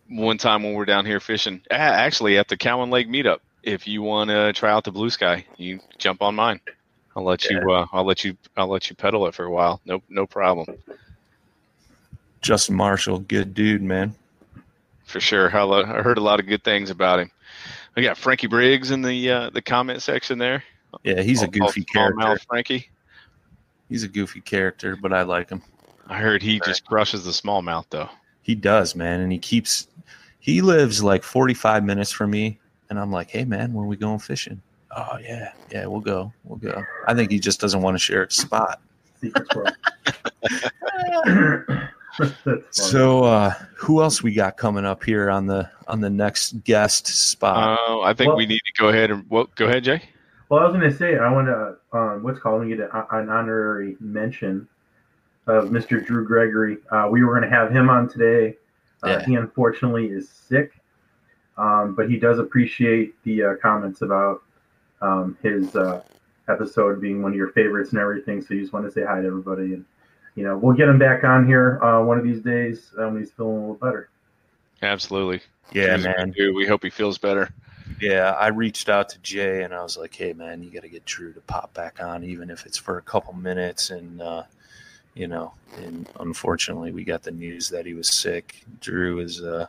one 0.08 0.36
time 0.36 0.64
when 0.64 0.74
we're 0.74 0.84
down 0.84 1.06
here 1.06 1.20
fishing, 1.20 1.62
actually 1.70 2.36
at 2.36 2.48
the 2.48 2.56
Cowan 2.56 2.90
Lake 2.90 3.08
meetup, 3.08 3.38
if 3.62 3.86
you 3.86 4.02
want 4.02 4.30
to 4.30 4.52
try 4.52 4.72
out 4.72 4.84
the 4.84 4.90
blue 4.90 5.10
sky, 5.10 5.46
you 5.56 5.78
jump 5.98 6.22
on 6.22 6.34
mine. 6.34 6.60
I'll 7.16 7.24
let 7.24 7.48
you. 7.48 7.58
Uh, 7.70 7.86
I'll 7.92 8.04
let 8.04 8.24
you. 8.24 8.36
I'll 8.56 8.68
let 8.68 8.90
you 8.90 8.96
pedal 8.96 9.26
it 9.26 9.34
for 9.34 9.44
a 9.44 9.50
while. 9.50 9.80
No, 9.84 10.02
no 10.08 10.26
problem 10.26 10.76
Justin 12.44 12.74
Marshall, 12.76 13.20
good 13.20 13.54
dude, 13.54 13.82
man. 13.82 14.14
for 15.06 15.18
sure. 15.18 15.54
I, 15.56 15.62
lo- 15.62 15.82
I 15.82 16.02
heard 16.02 16.18
a 16.18 16.22
lot 16.22 16.40
of 16.40 16.46
good 16.46 16.62
things 16.62 16.90
about 16.90 17.18
him. 17.18 17.30
I 17.96 18.02
got 18.02 18.18
Frankie 18.18 18.48
Briggs 18.48 18.90
in 18.90 19.00
the 19.00 19.30
uh, 19.30 19.50
the 19.50 19.62
comment 19.62 20.02
section 20.02 20.38
there. 20.38 20.62
Yeah, 21.04 21.22
he's 21.22 21.42
a 21.42 21.48
goofy 21.48 21.80
all 21.80 21.92
character. 21.92 22.20
smallmouth 22.20 22.46
Frankie. 22.46 22.90
He's 23.88 24.04
a 24.04 24.08
goofy 24.08 24.40
character, 24.40 24.96
but 24.96 25.12
I 25.12 25.22
like 25.22 25.48
him. 25.50 25.62
I 26.06 26.18
heard 26.18 26.42
he 26.42 26.60
just 26.60 26.84
crushes 26.84 27.24
the 27.24 27.30
smallmouth 27.30 27.86
though. 27.90 28.10
He 28.42 28.54
does, 28.54 28.94
man, 28.94 29.20
and 29.20 29.32
he 29.32 29.38
keeps. 29.38 29.88
He 30.38 30.60
lives 30.60 31.02
like 31.02 31.22
forty-five 31.22 31.82
minutes 31.82 32.10
from 32.10 32.30
me, 32.30 32.58
and 32.90 32.98
I'm 32.98 33.10
like, 33.10 33.30
"Hey, 33.30 33.44
man, 33.44 33.72
when 33.72 33.86
we 33.86 33.96
going 33.96 34.18
fishing?" 34.18 34.60
Oh 34.96 35.18
yeah, 35.22 35.52
yeah, 35.70 35.86
we'll 35.86 36.00
go, 36.00 36.32
we'll 36.44 36.58
go. 36.58 36.82
I 37.06 37.14
think 37.14 37.30
he 37.30 37.38
just 37.38 37.60
doesn't 37.60 37.82
want 37.82 37.94
to 37.94 37.98
share 37.98 38.24
a 38.24 38.30
spot. 38.30 38.80
Secret 39.20 39.46
Squirrel. 39.50 39.72
That's 40.42 42.32
funny. 42.44 42.62
So, 42.70 43.24
uh, 43.24 43.50
who 43.76 44.02
else 44.02 44.22
we 44.22 44.32
got 44.32 44.56
coming 44.56 44.84
up 44.84 45.02
here 45.02 45.30
on 45.30 45.46
the 45.46 45.68
on 45.88 46.00
the 46.00 46.10
next 46.10 46.62
guest 46.64 47.06
spot? 47.08 47.78
Oh, 47.88 48.02
I 48.02 48.14
think 48.14 48.28
well- 48.28 48.36
we 48.36 48.46
need 48.46 48.60
to 48.66 48.72
go 48.80 48.88
ahead 48.88 49.10
and 49.10 49.24
well, 49.28 49.48
go 49.56 49.66
ahead, 49.66 49.84
Jay. 49.84 50.02
Well, 50.48 50.60
I 50.60 50.66
was 50.66 50.76
going 50.76 50.88
to 50.88 50.96
say, 50.96 51.16
I 51.16 51.32
want 51.32 51.46
to, 51.48 51.76
um, 51.98 52.22
what's 52.22 52.38
calling 52.38 52.60
let 52.60 52.68
me 52.68 52.76
get 52.76 52.90
an 52.92 53.30
honorary 53.30 53.96
mention 53.98 54.68
of 55.46 55.70
Mr. 55.70 56.04
Drew 56.04 56.24
Gregory. 56.26 56.76
Uh, 56.92 57.08
we 57.10 57.24
were 57.24 57.32
going 57.36 57.50
to 57.50 57.56
have 57.56 57.72
him 57.72 57.88
on 57.88 58.08
today. 58.08 58.56
Uh, 59.02 59.08
Yeah. 59.08 59.24
He 59.24 59.34
unfortunately 59.36 60.06
is 60.08 60.28
sick, 60.28 60.72
um, 61.56 61.94
but 61.96 62.10
he 62.10 62.18
does 62.18 62.38
appreciate 62.38 63.14
the 63.24 63.42
uh, 63.42 63.54
comments 63.60 64.02
about 64.02 64.42
um, 65.00 65.36
his 65.42 65.74
uh, 65.76 66.02
episode 66.48 67.00
being 67.00 67.22
one 67.22 67.32
of 67.32 67.36
your 67.36 67.50
favorites 67.50 67.90
and 67.90 67.98
everything. 67.98 68.42
So 68.42 68.54
you 68.54 68.60
just 68.60 68.72
want 68.72 68.86
to 68.86 68.92
say 68.92 69.04
hi 69.04 69.20
to 69.20 69.26
everybody. 69.26 69.74
And, 69.74 69.84
you 70.34 70.44
know, 70.44 70.56
we'll 70.56 70.74
get 70.74 70.88
him 70.88 70.98
back 70.98 71.24
on 71.24 71.46
here 71.46 71.82
uh, 71.82 72.02
one 72.02 72.18
of 72.18 72.24
these 72.24 72.40
days 72.40 72.92
uh, 72.98 73.08
when 73.08 73.18
he's 73.18 73.30
feeling 73.30 73.56
a 73.56 73.60
little 73.60 73.74
better. 73.74 74.08
Absolutely. 74.82 75.40
yeah, 75.72 75.96
Drew's 75.96 76.04
man. 76.04 76.30
dude. 76.30 76.54
We 76.54 76.66
hope 76.66 76.82
he 76.82 76.90
feels 76.90 77.18
better. 77.18 77.52
Yeah, 78.00 78.32
I 78.32 78.48
reached 78.48 78.88
out 78.88 79.08
to 79.10 79.18
Jay 79.18 79.62
and 79.62 79.72
I 79.74 79.82
was 79.82 79.96
like, 79.96 80.14
"Hey, 80.14 80.32
man, 80.32 80.62
you 80.62 80.70
got 80.70 80.82
to 80.82 80.88
get 80.88 81.04
Drew 81.04 81.32
to 81.32 81.40
pop 81.42 81.72
back 81.74 82.02
on, 82.02 82.24
even 82.24 82.50
if 82.50 82.66
it's 82.66 82.78
for 82.78 82.98
a 82.98 83.02
couple 83.02 83.32
minutes." 83.34 83.90
And 83.90 84.20
uh, 84.20 84.44
you 85.14 85.28
know, 85.28 85.52
and 85.76 86.08
unfortunately, 86.20 86.92
we 86.92 87.04
got 87.04 87.22
the 87.22 87.30
news 87.30 87.68
that 87.70 87.86
he 87.86 87.94
was 87.94 88.08
sick. 88.08 88.64
Drew 88.80 89.20
is, 89.20 89.42
uh, 89.42 89.66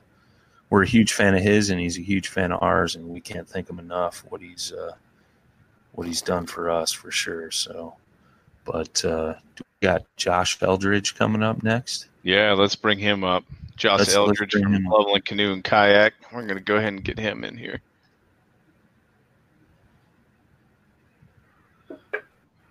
we're 0.69 0.83
a 0.83 0.87
huge 0.87 1.13
fan 1.13 1.35
of 1.35 1.41
his, 1.41 1.69
and 1.69 1.79
he's 1.79 1.97
a 1.97 2.01
huge 2.01 2.29
fan 2.29 2.51
of 2.51 2.63
ours, 2.63 2.95
and 2.95 3.07
we 3.07 3.21
can't 3.21 3.47
thank 3.47 3.69
him 3.69 3.79
enough 3.79 4.25
what 4.29 4.41
he's 4.41 4.73
uh, 4.73 4.93
what 5.95 6.07
he's 6.07 6.21
done 6.21 6.45
for 6.45 6.69
us 6.69 6.91
for 6.91 7.09
sure. 7.11 7.51
So, 7.51 7.95
but 8.65 9.03
uh, 9.03 9.35
we 9.59 9.87
got 9.87 10.03
Josh 10.17 10.61
Eldridge 10.61 11.15
coming 11.15 11.41
up 11.41 11.63
next. 11.63 12.07
Yeah, 12.23 12.53
let's 12.53 12.75
bring 12.75 12.99
him 12.99 13.23
up. 13.23 13.43
Josh 13.75 13.99
Let's- 13.99 14.09
let's 14.15 14.15
Eldridge 14.15 14.51
from. 14.53 14.85
Loveland 14.85 15.25
Canoe 15.25 15.53
and 15.53 15.63
Kayak. 15.63 16.13
We're 16.33 16.43
going 16.43 16.55
to 16.57 16.63
go 16.63 16.75
ahead 16.77 16.93
and 16.93 17.03
get 17.03 17.19
him 17.19 17.43
in 17.43 17.57
here. 17.57 17.81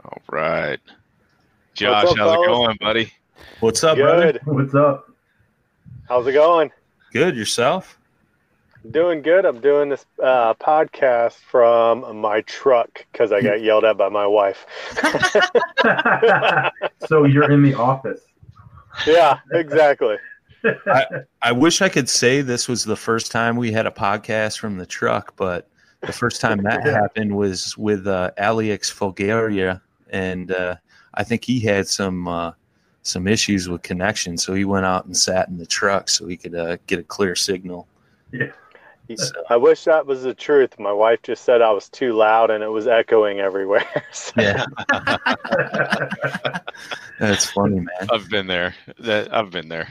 All 0.05 0.19
right. 0.31 0.81
Josh, 1.75 2.05
up, 2.07 2.17
how's 2.17 2.33
it 2.33 2.47
going, 2.47 2.77
buddy? 2.81 3.13
What's 3.61 3.83
up, 3.85 3.97
brother? 3.99 4.33
Good. 4.33 4.41
What's 4.47 4.75
up? 4.75 5.11
How's 6.09 6.27
it 6.27 6.33
going? 6.33 6.71
Good 7.13 7.37
yourself? 7.37 7.99
Doing 8.91 9.23
good. 9.23 9.47
I'm 9.47 9.61
doing 9.61 9.89
this 9.89 10.05
uh, 10.23 10.53
podcast 10.55 11.39
from 11.51 12.19
my 12.19 12.43
truck 12.43 13.07
because 13.11 13.33
I 13.33 13.41
got 13.41 13.63
yelled 13.63 13.85
at 13.85 13.97
by 13.97 14.11
my 14.11 14.27
wife. 14.27 14.67
so 17.07 17.25
you're 17.25 17.51
in 17.51 17.63
the 17.63 17.75
office. 17.75 18.21
yeah, 19.07 19.39
exactly. 19.53 20.17
I 21.43 21.53
wish 21.53 21.81
I 21.81 21.89
could 21.89 22.09
say 22.09 22.43
this 22.43 22.69
was 22.69 22.85
the 22.85 22.97
first 22.97 23.31
time 23.31 23.57
we 23.57 23.73
had 23.73 23.87
a 23.87 23.91
podcast 23.91 24.59
from 24.59 24.77
the 24.77 24.87
truck, 24.87 25.35
but 25.37 25.69
the 26.03 26.13
first 26.13 26.43
time 26.43 26.63
that 26.65 26.83
happened 26.85 27.35
was 27.35 27.79
with 27.79 28.07
uh, 28.07 28.33
Alex 28.37 28.93
Folgaria, 28.93 29.81
and 30.11 30.53
uh, 30.53 30.77
I 31.15 31.25
think 31.25 31.45
he 31.45 31.61
had 31.61 31.89
some 31.89 32.29
uh, 32.29 32.53
some 33.03 33.27
issues 33.27 33.69
with 33.69 33.83
connection, 33.83 34.37
so 34.37 34.53
he 34.53 34.67
went 34.67 34.85
out 34.85 35.07
and 35.07 35.17
sat 35.17 35.49
in 35.49 35.57
the 35.57 35.67
truck 35.67 36.11
so 36.11 36.27
he 36.27 36.37
could 36.37 36.55
uh, 36.55 36.77
get 36.87 36.99
a 36.99 37.03
clear 37.03 37.35
signal. 37.35 37.89
Yeah. 38.31 38.53
So, 39.17 39.33
I 39.51 39.57
wish 39.57 39.85
that 39.85 40.07
was 40.07 40.23
the 40.23 40.35
truth. 40.35 40.79
My 40.79 40.93
wife 40.93 41.21
just 41.23 41.45
said 41.45 41.61
I 41.63 41.71
was 41.73 41.89
too 41.89 42.13
loud 42.15 42.51
and 42.51 42.65
it 42.65 42.69
was 42.69 42.87
echoing 42.87 43.41
everywhere. 43.41 43.85
So- 44.13 44.33
yeah, 44.41 44.65
that's 47.19 47.47
funny, 47.51 47.81
man. 47.81 48.09
I've 48.13 48.29
been 48.31 48.47
there. 48.47 48.75
That 48.99 49.33
I've 49.35 49.51
been 49.51 49.69
there. 49.69 49.89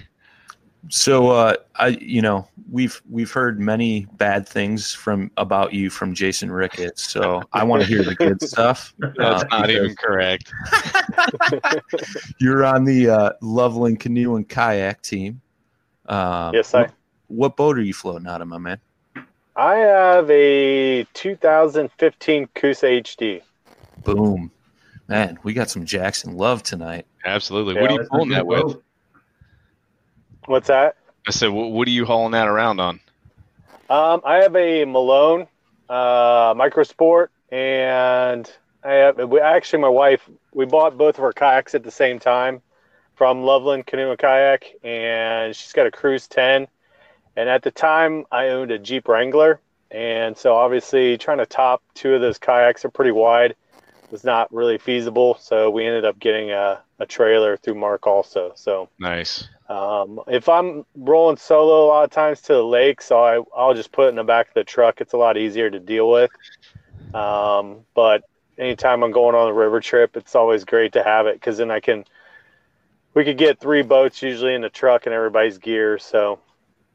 So, 0.90 1.30
uh, 1.30 1.56
I, 1.76 1.88
you 2.02 2.22
know, 2.22 2.48
we've 2.70 3.02
we've 3.10 3.32
heard 3.32 3.60
many 3.60 4.06
bad 4.18 4.48
things 4.48 4.94
from 4.94 5.32
about 5.38 5.74
you 5.74 5.90
from 5.90 6.14
Jason 6.14 6.52
Ricketts. 6.52 7.10
So, 7.10 7.42
I 7.54 7.64
want 7.64 7.82
to 7.84 7.88
hear 7.88 8.04
the 8.04 8.16
good 8.16 8.42
stuff. 8.42 8.94
That's 9.00 9.44
uh, 9.44 9.48
not 9.52 9.70
even 9.70 9.96
correct. 9.96 10.52
You're 12.40 12.66
on 12.66 12.84
the 12.84 13.10
uh, 13.10 13.32
Loveland 13.42 14.00
Canoe 14.02 14.36
and 14.36 14.48
Kayak 14.48 15.02
team. 15.02 15.40
Uh, 16.06 16.52
yes, 16.54 16.74
I 16.74 16.82
What, 16.82 16.92
what 17.28 17.58
boat 17.58 17.78
are 17.78 17.82
you 17.84 17.94
floating 17.94 18.28
out 18.28 18.42
of, 18.42 18.48
my 18.50 18.58
man? 18.58 18.80
I 19.56 19.76
have 19.76 20.30
a 20.32 21.04
2015 21.14 22.48
Coosa 22.56 22.86
HD. 22.88 23.42
Boom, 24.04 24.52
man. 25.08 25.38
We 25.44 25.54
got 25.54 25.70
some 25.70 25.86
Jackson 25.86 26.36
love 26.38 26.64
tonight. 26.64 27.06
Absolutely. 27.24 27.76
Yeah, 27.76 27.82
what 27.82 27.90
are 27.92 27.94
you 27.94 28.00
That's 28.00 28.10
pulling 28.10 28.30
that 28.30 28.48
with? 28.48 28.78
What's 30.46 30.68
that? 30.68 30.98
I 31.28 31.32
said, 31.32 31.50
what, 31.50 31.72
what 31.72 31.88
are 31.88 31.92
you 31.92 32.06
hauling 32.06 32.32
that 32.32 32.48
around 32.48 32.80
on? 32.80 33.00
Um, 33.90 34.22
I 34.26 34.38
have 34.38 34.56
a 34.56 34.86
Malone 34.86 35.48
uh, 35.90 36.54
Microsport, 36.56 37.28
and 37.52 38.52
I 38.84 38.94
have 38.94 39.18
we, 39.30 39.40
actually 39.40 39.80
my 39.80 39.90
wife. 39.90 40.28
We 40.54 40.66
bought 40.66 40.98
both 40.98 41.18
of 41.18 41.24
our 41.24 41.34
kayaks 41.34 41.76
at 41.76 41.84
the 41.84 41.92
same 41.92 42.20
time 42.20 42.62
from 43.16 43.44
Loveland 43.44 43.86
Canoe 43.86 44.10
and 44.10 44.20
Kayak, 44.20 44.66
and 44.84 45.56
she's 45.56 45.74
got 45.74 45.86
a 45.86 45.92
Cruise 45.92 46.28
10. 46.28 46.68
And 47.36 47.50
at 47.50 47.64
the 47.64 47.72
time, 47.72 48.26
I 48.32 48.50
owned 48.50 48.72
a 48.72 48.80
Jeep 48.80 49.08
Wrangler, 49.08 49.60
and 49.90 50.38
so 50.38 50.56
obviously 50.56 51.18
trying 51.18 51.40
to 51.40 51.46
top 51.46 51.82
two 51.94 52.14
of 52.14 52.22
those 52.22 52.38
kayaks 52.38 52.86
are 52.86 52.90
pretty 52.90 53.12
wide 53.12 53.56
was 54.14 54.24
not 54.24 54.54
really 54.54 54.78
feasible. 54.78 55.36
So 55.42 55.72
we 55.72 55.86
ended 55.86 56.06
up 56.06 56.20
getting 56.20 56.52
a, 56.52 56.80
a 57.00 57.06
trailer 57.06 57.58
through 57.58 57.76
Mark 57.76 58.06
also. 58.06 58.54
So 58.56 58.88
Nice. 59.00 59.50
um, 59.68 60.22
if 60.28 60.48
I'm 60.48 60.86
rolling 60.96 61.38
solo 61.38 61.86
a 61.86 61.88
lot 61.88 62.04
of 62.04 62.12
times 62.12 62.40
to 62.42 62.54
the 62.54 62.64
lake, 62.64 63.02
so 63.02 63.22
I, 63.22 63.42
I'll 63.58 63.74
just 63.74 63.92
put 63.92 64.06
it 64.06 64.10
in 64.10 64.16
the 64.16 64.24
back 64.24 64.50
of 64.50 64.54
the 64.54 64.64
truck. 64.64 65.02
It's 65.02 65.14
a 65.14 65.18
lot 65.18 65.36
easier 65.36 65.70
to 65.70 65.80
deal 65.80 66.10
with. 66.10 66.30
Um, 67.14 67.80
but 67.96 68.24
anytime 68.58 69.04
I'm 69.04 69.12
going 69.12 69.36
on 69.36 69.50
a 69.50 69.54
river 69.54 69.82
trip, 69.82 70.16
it's 70.16 70.36
always 70.36 70.64
great 70.64 70.94
to 70.94 71.04
have 71.04 71.26
it 71.26 71.34
because 71.34 71.58
then 71.58 71.72
I 71.72 71.80
can, 71.80 72.06
we 73.16 73.26
could 73.26 73.38
get 73.40 73.60
three 73.60 73.82
boats 73.82 74.22
usually 74.22 74.54
in 74.54 74.62
the 74.62 74.70
truck 74.70 75.08
and 75.08 75.16
everybody's 75.16 75.58
gear. 75.58 75.98
So 75.98 76.40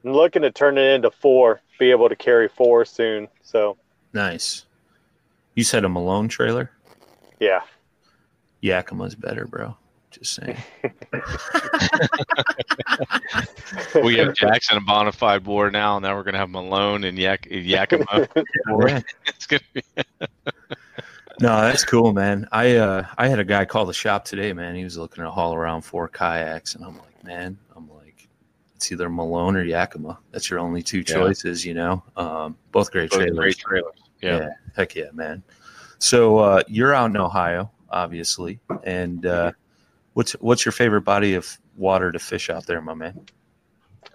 I'm 0.04 0.12
looking 0.12 0.42
to 0.42 0.50
turn 0.50 0.78
it 0.78 0.94
into 0.94 1.10
four, 1.10 1.60
be 1.78 1.90
able 1.90 2.08
to 2.08 2.16
carry 2.16 2.48
four 2.48 2.84
soon. 2.84 3.28
So 3.42 3.76
Nice. 4.12 4.64
You 5.54 5.64
said 5.64 5.84
a 5.84 5.88
Malone 5.88 6.28
trailer? 6.28 6.70
yeah, 7.40 7.60
Yakima's 8.62 9.14
better, 9.14 9.46
bro. 9.46 9.76
Just 10.10 10.34
saying. 10.34 10.56
We 14.02 14.16
have 14.16 14.34
Jackson 14.34 14.78
and 14.78 14.86
Bonafide 14.86 15.42
board 15.44 15.72
now, 15.72 15.96
and 15.96 16.02
now 16.02 16.14
we're 16.16 16.22
gonna 16.22 16.38
have 16.38 16.50
Malone 16.50 17.04
and 17.04 17.18
Yak 17.18 17.46
Yakima. 17.50 18.28
Yeah. 18.34 19.00
it's 19.26 19.46
gonna 19.46 19.60
be 19.74 19.82
No, 21.40 21.60
that's 21.60 21.84
cool, 21.84 22.12
man. 22.12 22.48
I 22.52 22.76
uh 22.76 23.06
I 23.16 23.28
had 23.28 23.38
a 23.38 23.44
guy 23.44 23.64
call 23.64 23.86
the 23.86 23.92
shop 23.92 24.24
today, 24.24 24.52
man. 24.52 24.74
He 24.74 24.84
was 24.84 24.96
looking 24.96 25.22
to 25.24 25.30
haul 25.30 25.54
around 25.54 25.82
four 25.82 26.08
kayaks, 26.08 26.74
and 26.74 26.84
I'm 26.84 26.96
like, 26.98 27.24
man, 27.24 27.46
I'm 27.46 27.58
like, 27.67 27.67
it's 28.78 28.92
either 28.92 29.10
Malone 29.10 29.56
or 29.56 29.64
Yakima. 29.64 30.16
That's 30.30 30.48
your 30.48 30.60
only 30.60 30.84
two 30.84 30.98
Yeah. 30.98 31.02
choices, 31.14 31.66
you 31.66 31.74
know. 31.74 32.00
Um, 32.16 32.56
both 32.70 32.92
great 32.92 33.10
both 33.10 33.18
trailers. 33.18 33.36
great 33.36 33.58
trailers. 33.58 33.98
Yeah. 34.22 34.50
heck 34.76 34.94
yeah, 34.94 35.10
man. 35.12 35.42
So 35.98 36.38
uh, 36.38 36.62
you're 36.68 36.94
out 36.94 37.10
in 37.10 37.16
Ohio, 37.16 37.72
obviously, 37.90 38.60
and 38.84 39.26
uh, 39.26 39.50
what's 40.12 40.32
what's 40.34 40.64
your 40.64 40.70
favorite 40.70 41.00
body 41.02 41.34
of 41.34 41.58
water 41.76 42.12
to 42.12 42.20
fish 42.20 42.50
out 42.50 42.66
there, 42.66 42.80
my 42.80 42.94
man? 42.94 43.18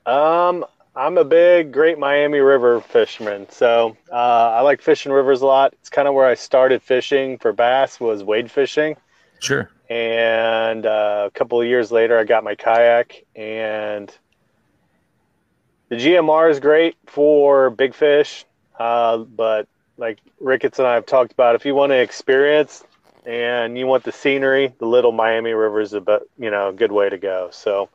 Um, 0.05 0.63
I'm 0.95 1.17
a 1.17 1.25
big 1.25 1.73
Great 1.73 1.99
Miami 1.99 2.39
River 2.39 2.79
fisherman, 2.79 3.47
so 3.49 3.97
uh, 4.13 4.15
I 4.55 4.61
like 4.61 4.81
fishing 4.81 5.11
rivers 5.11 5.41
a 5.41 5.45
lot. 5.45 5.73
It's 5.73 5.89
kind 5.89 6.07
of 6.07 6.13
where 6.13 6.25
I 6.25 6.35
started 6.35 6.81
fishing 6.81 7.37
for 7.37 7.51
bass 7.51 7.99
was 7.99 8.23
wade 8.23 8.49
fishing, 8.49 8.95
Sure. 9.39 9.69
and 9.89 10.85
uh, 10.85 11.23
a 11.27 11.31
couple 11.31 11.59
of 11.59 11.67
years 11.67 11.91
later, 11.91 12.17
I 12.17 12.23
got 12.23 12.45
my 12.45 12.55
kayak, 12.55 13.25
and 13.35 14.09
the 15.93 16.05
GMR 16.05 16.49
is 16.49 16.59
great 16.59 16.95
for 17.05 17.69
big 17.69 17.93
fish, 17.93 18.45
uh, 18.79 19.17
but 19.17 19.67
like 19.97 20.19
Ricketts 20.39 20.79
and 20.79 20.87
I 20.87 20.95
have 20.95 21.05
talked 21.05 21.31
about, 21.31 21.55
if 21.55 21.65
you 21.65 21.75
want 21.75 21.91
to 21.91 21.97
experience 21.97 22.83
and 23.25 23.77
you 23.77 23.87
want 23.87 24.03
the 24.03 24.11
scenery, 24.11 24.73
the 24.79 24.85
Little 24.85 25.11
Miami 25.11 25.53
River 25.53 25.79
is 25.81 25.93
a 25.93 26.01
bit- 26.01 26.29
you 26.37 26.51
know 26.51 26.71
good 26.71 26.91
way 26.91 27.09
to 27.09 27.17
go. 27.17 27.49
So. 27.51 27.89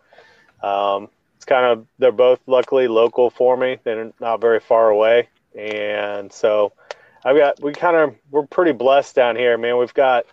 Um, 0.62 1.08
it's 1.36 1.44
kind 1.44 1.66
of 1.66 1.86
they're 2.00 2.10
both 2.10 2.40
luckily 2.48 2.88
local 2.88 3.30
for 3.30 3.56
me. 3.56 3.78
They're 3.84 4.12
not 4.18 4.40
very 4.40 4.58
far 4.58 4.90
away, 4.90 5.28
and 5.56 6.32
so 6.32 6.72
I've 7.24 7.36
got 7.36 7.62
we 7.62 7.72
kind 7.72 7.96
of 7.96 8.16
we're 8.32 8.44
pretty 8.44 8.72
blessed 8.72 9.14
down 9.14 9.36
here, 9.36 9.56
man. 9.56 9.78
We've 9.78 9.94
got 9.94 10.26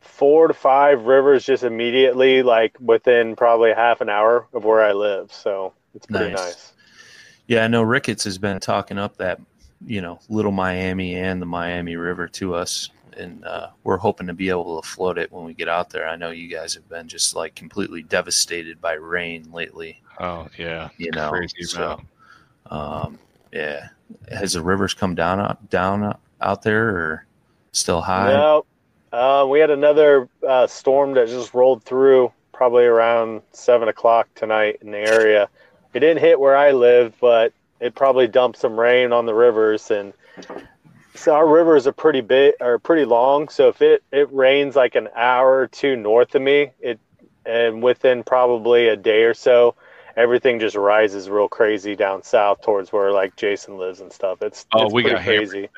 four 0.00 0.46
to 0.46 0.54
five 0.54 1.06
rivers 1.06 1.44
just 1.44 1.64
immediately, 1.64 2.44
like 2.44 2.76
within 2.78 3.34
probably 3.34 3.72
half 3.72 4.00
an 4.00 4.08
hour 4.08 4.46
of 4.52 4.64
where 4.64 4.82
I 4.82 4.92
live. 4.92 5.32
So 5.32 5.72
it's 5.94 6.06
pretty 6.06 6.30
Nice. 6.32 6.38
nice. 6.40 6.72
Yeah, 7.46 7.64
I 7.64 7.68
know 7.68 7.82
Ricketts 7.82 8.24
has 8.24 8.38
been 8.38 8.58
talking 8.60 8.98
up 8.98 9.16
that 9.18 9.40
you 9.86 10.00
know 10.00 10.18
Little 10.28 10.52
Miami 10.52 11.16
and 11.16 11.40
the 11.42 11.46
Miami 11.46 11.96
River 11.96 12.26
to 12.28 12.54
us, 12.54 12.88
and 13.18 13.44
uh, 13.44 13.68
we're 13.84 13.98
hoping 13.98 14.26
to 14.28 14.32
be 14.34 14.48
able 14.48 14.80
to 14.80 14.88
float 14.88 15.18
it 15.18 15.30
when 15.30 15.44
we 15.44 15.52
get 15.54 15.68
out 15.68 15.90
there. 15.90 16.08
I 16.08 16.16
know 16.16 16.30
you 16.30 16.48
guys 16.48 16.72
have 16.74 16.88
been 16.88 17.06
just 17.06 17.36
like 17.36 17.54
completely 17.54 18.02
devastated 18.02 18.80
by 18.80 18.94
rain 18.94 19.50
lately. 19.52 20.00
Oh 20.20 20.48
yeah. 20.58 20.88
You 20.96 21.10
know, 21.10 21.28
Crazy 21.30 21.62
so 21.64 22.00
um, 22.70 23.18
yeah. 23.52 23.88
Has 24.30 24.52
the 24.54 24.62
rivers 24.62 24.94
come 24.94 25.14
down 25.14 25.40
out- 25.40 25.68
down 25.70 26.16
out 26.40 26.62
there 26.62 26.88
or 26.88 27.26
still 27.72 28.00
high? 28.00 28.32
No, 28.32 28.64
uh, 29.12 29.46
we 29.48 29.60
had 29.60 29.70
another 29.70 30.28
uh, 30.46 30.66
storm 30.66 31.14
that 31.14 31.28
just 31.28 31.52
rolled 31.54 31.82
through 31.84 32.32
probably 32.52 32.84
around 32.84 33.42
seven 33.52 33.88
o'clock 33.88 34.28
tonight 34.34 34.78
in 34.82 34.90
the 34.92 34.98
area. 34.98 35.48
It 35.94 36.00
didn't 36.00 36.18
hit 36.18 36.38
where 36.38 36.56
I 36.56 36.72
live, 36.72 37.14
but 37.20 37.52
it 37.80 37.94
probably 37.94 38.26
dumped 38.26 38.58
some 38.58 38.78
rain 38.78 39.12
on 39.12 39.26
the 39.26 39.34
rivers, 39.34 39.90
and 39.90 40.12
so 41.14 41.34
our 41.34 41.46
rivers 41.46 41.86
are 41.86 41.92
pretty 41.92 42.20
big, 42.20 42.54
are 42.60 42.78
pretty 42.78 43.04
long. 43.04 43.48
So 43.48 43.68
if 43.68 43.80
it 43.80 44.02
it 44.12 44.32
rains 44.32 44.76
like 44.76 44.94
an 44.94 45.08
hour 45.14 45.60
or 45.60 45.66
two 45.68 45.96
north 45.96 46.34
of 46.34 46.42
me, 46.42 46.70
it 46.80 46.98
and 47.46 47.82
within 47.82 48.24
probably 48.24 48.88
a 48.88 48.96
day 48.96 49.22
or 49.24 49.34
so, 49.34 49.76
everything 50.16 50.58
just 50.58 50.76
rises 50.76 51.28
real 51.28 51.48
crazy 51.48 51.94
down 51.94 52.22
south 52.22 52.62
towards 52.62 52.92
where 52.92 53.12
like 53.12 53.36
Jason 53.36 53.78
lives 53.78 54.00
and 54.00 54.12
stuff. 54.12 54.42
It's 54.42 54.66
Oh, 54.72 54.86
it's 54.86 54.94
we 54.94 55.02
got 55.02 55.22
crazy. 55.22 55.68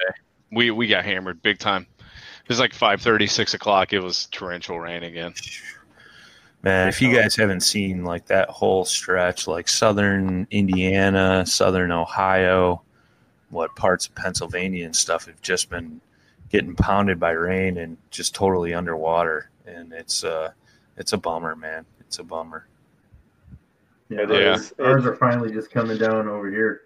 We 0.50 0.70
we 0.70 0.86
got 0.86 1.04
hammered 1.04 1.42
big 1.42 1.58
time. 1.58 1.86
It 1.98 2.48
was 2.48 2.60
like 2.60 2.72
5:30, 2.72 3.28
6 3.28 3.54
o'clock. 3.54 3.92
It 3.92 3.98
was 3.98 4.26
torrential 4.26 4.78
rain 4.78 5.02
again. 5.02 5.34
Man, 6.62 6.88
if 6.88 7.00
you 7.00 7.14
guys 7.14 7.36
haven't 7.36 7.60
seen 7.60 8.04
like 8.04 8.26
that 8.26 8.48
whole 8.48 8.84
stretch, 8.84 9.46
like 9.46 9.68
southern 9.68 10.46
Indiana, 10.50 11.46
southern 11.46 11.92
Ohio, 11.92 12.82
what 13.50 13.74
parts 13.76 14.06
of 14.08 14.14
Pennsylvania 14.16 14.84
and 14.84 14.96
stuff 14.96 15.26
have 15.26 15.40
just 15.42 15.70
been 15.70 16.00
getting 16.50 16.74
pounded 16.74 17.20
by 17.20 17.30
rain 17.30 17.78
and 17.78 17.96
just 18.10 18.34
totally 18.34 18.74
underwater, 18.74 19.50
and 19.66 19.92
it's 19.92 20.24
uh, 20.24 20.50
it's 20.96 21.12
a 21.12 21.16
bummer, 21.18 21.54
man. 21.54 21.84
It's 22.00 22.18
a 22.18 22.24
bummer. 22.24 22.66
Yeah, 24.08 24.22
It 24.22 24.30
Yeah. 24.30 24.54
is- 24.54 24.72
ours 24.80 25.06
are 25.06 25.16
finally 25.16 25.52
just 25.52 25.70
coming 25.70 25.98
down 25.98 26.26
over 26.28 26.50
here. 26.50 26.82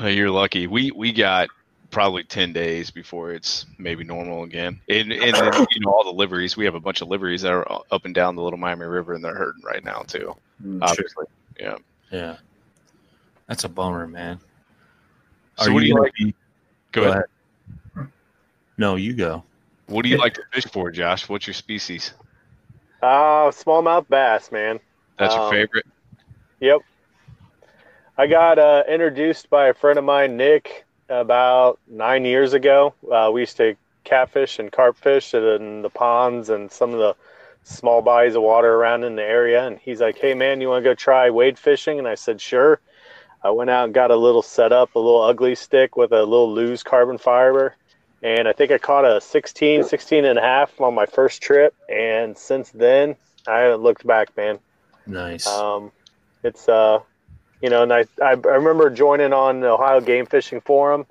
Oh, 0.00 0.08
you're 0.08 0.30
lucky. 0.30 0.66
We 0.66 0.90
we 0.90 1.12
got 1.12 1.48
probably 1.94 2.24
10 2.24 2.52
days 2.52 2.90
before 2.90 3.32
it's 3.32 3.64
maybe 3.78 4.04
normal 4.04 4.42
again. 4.42 4.80
And 4.88 5.12
and 5.12 5.34
then, 5.34 5.66
you 5.70 5.80
know 5.80 5.90
all 5.92 6.04
the 6.04 6.12
liveries. 6.12 6.56
We 6.56 6.66
have 6.66 6.74
a 6.74 6.80
bunch 6.80 7.00
of 7.00 7.08
liveries 7.08 7.40
that 7.42 7.52
are 7.52 7.66
up 7.90 8.04
and 8.04 8.14
down 8.14 8.36
the 8.36 8.42
Little 8.42 8.58
Miami 8.58 8.84
River, 8.84 9.14
and 9.14 9.24
they're 9.24 9.34
hurting 9.34 9.62
right 9.64 9.82
now 9.82 10.00
too. 10.02 10.34
Mm. 10.62 10.80
Obviously. 10.82 11.24
Yeah. 11.58 11.76
Yeah, 12.10 12.36
that's 13.48 13.64
a 13.64 13.68
bummer, 13.68 14.06
man. 14.06 14.38
So 15.56 15.72
what 15.72 15.80
do 15.80 15.86
you 15.86 15.94
like? 15.98 16.12
be- 16.14 16.34
Go, 16.92 17.02
go 17.04 17.10
ahead. 17.10 17.24
ahead. 17.96 18.08
No, 18.76 18.94
you 18.96 19.14
go. 19.14 19.42
What 19.86 20.02
do 20.02 20.08
you 20.10 20.18
like 20.24 20.34
to 20.34 20.42
fish 20.52 20.64
for, 20.66 20.90
Josh? 20.92 21.28
What's 21.28 21.46
your 21.46 21.54
species? 21.54 22.12
Uh, 23.02 23.50
smallmouth 23.50 24.08
bass, 24.08 24.52
man. 24.52 24.78
That's 25.18 25.34
your 25.34 25.44
Um, 25.44 25.50
favorite. 25.50 25.86
Yep. 26.60 26.80
I 28.16 28.26
got 28.28 28.58
uh, 28.60 28.84
introduced 28.88 29.50
by 29.50 29.68
a 29.68 29.74
friend 29.74 29.98
of 29.98 30.04
mine, 30.04 30.36
Nick, 30.36 30.83
about 31.08 31.78
nine 31.86 32.24
years 32.24 32.52
ago. 32.52 32.94
Uh, 33.10 33.30
we 33.32 33.40
used 33.40 33.56
to 33.58 33.76
catfish 34.04 34.58
and 34.58 34.70
carp 34.70 34.96
fish 34.96 35.34
in 35.34 35.82
the 35.82 35.90
ponds 35.90 36.50
and 36.50 36.70
some 36.70 36.92
of 36.92 36.98
the 36.98 37.16
small 37.62 38.02
bodies 38.02 38.34
of 38.34 38.42
water 38.42 38.74
around 38.74 39.04
in 39.04 39.16
the 39.16 39.22
area. 39.22 39.66
And 39.66 39.78
he's 39.78 40.00
like, 40.00 40.18
"Hey 40.18 40.34
man, 40.34 40.60
you 40.60 40.68
want 40.68 40.84
to 40.84 40.90
go 40.90 40.94
try 40.94 41.30
wade 41.30 41.58
fishing?" 41.58 41.98
And 41.98 42.08
I 42.08 42.14
said, 42.14 42.40
"Sure." 42.40 42.80
I 43.42 43.50
went 43.50 43.68
out 43.68 43.84
and 43.84 43.92
got 43.92 44.10
a 44.10 44.16
little 44.16 44.42
setup, 44.42 44.94
a 44.94 44.98
little 44.98 45.22
ugly 45.22 45.54
stick 45.54 45.96
with 45.96 46.12
a 46.12 46.22
little 46.22 46.52
loose 46.52 46.82
carbon 46.82 47.18
fiber. 47.18 47.76
And 48.22 48.48
I 48.48 48.54
think 48.54 48.72
I 48.72 48.78
caught 48.78 49.04
a 49.04 49.20
16, 49.20 49.84
16 49.84 50.24
and 50.24 50.38
a 50.38 50.42
half 50.42 50.80
on 50.80 50.94
my 50.94 51.04
first 51.04 51.42
trip. 51.42 51.74
And 51.90 52.38
since 52.38 52.70
then, 52.70 53.16
I 53.46 53.58
haven't 53.58 53.82
looked 53.82 54.06
back, 54.06 54.34
man. 54.34 54.58
Nice. 55.06 55.46
Um, 55.46 55.92
it's, 56.42 56.66
uh, 56.70 57.00
you 57.64 57.70
know, 57.70 57.82
and 57.82 57.94
I, 57.94 58.04
I, 58.22 58.32
I 58.32 58.56
remember 58.56 58.90
joining 58.90 59.32
on 59.32 59.60
the 59.60 59.70
Ohio 59.70 59.98
Game 60.02 60.26
Fishing 60.26 60.60
Forum 60.60 61.06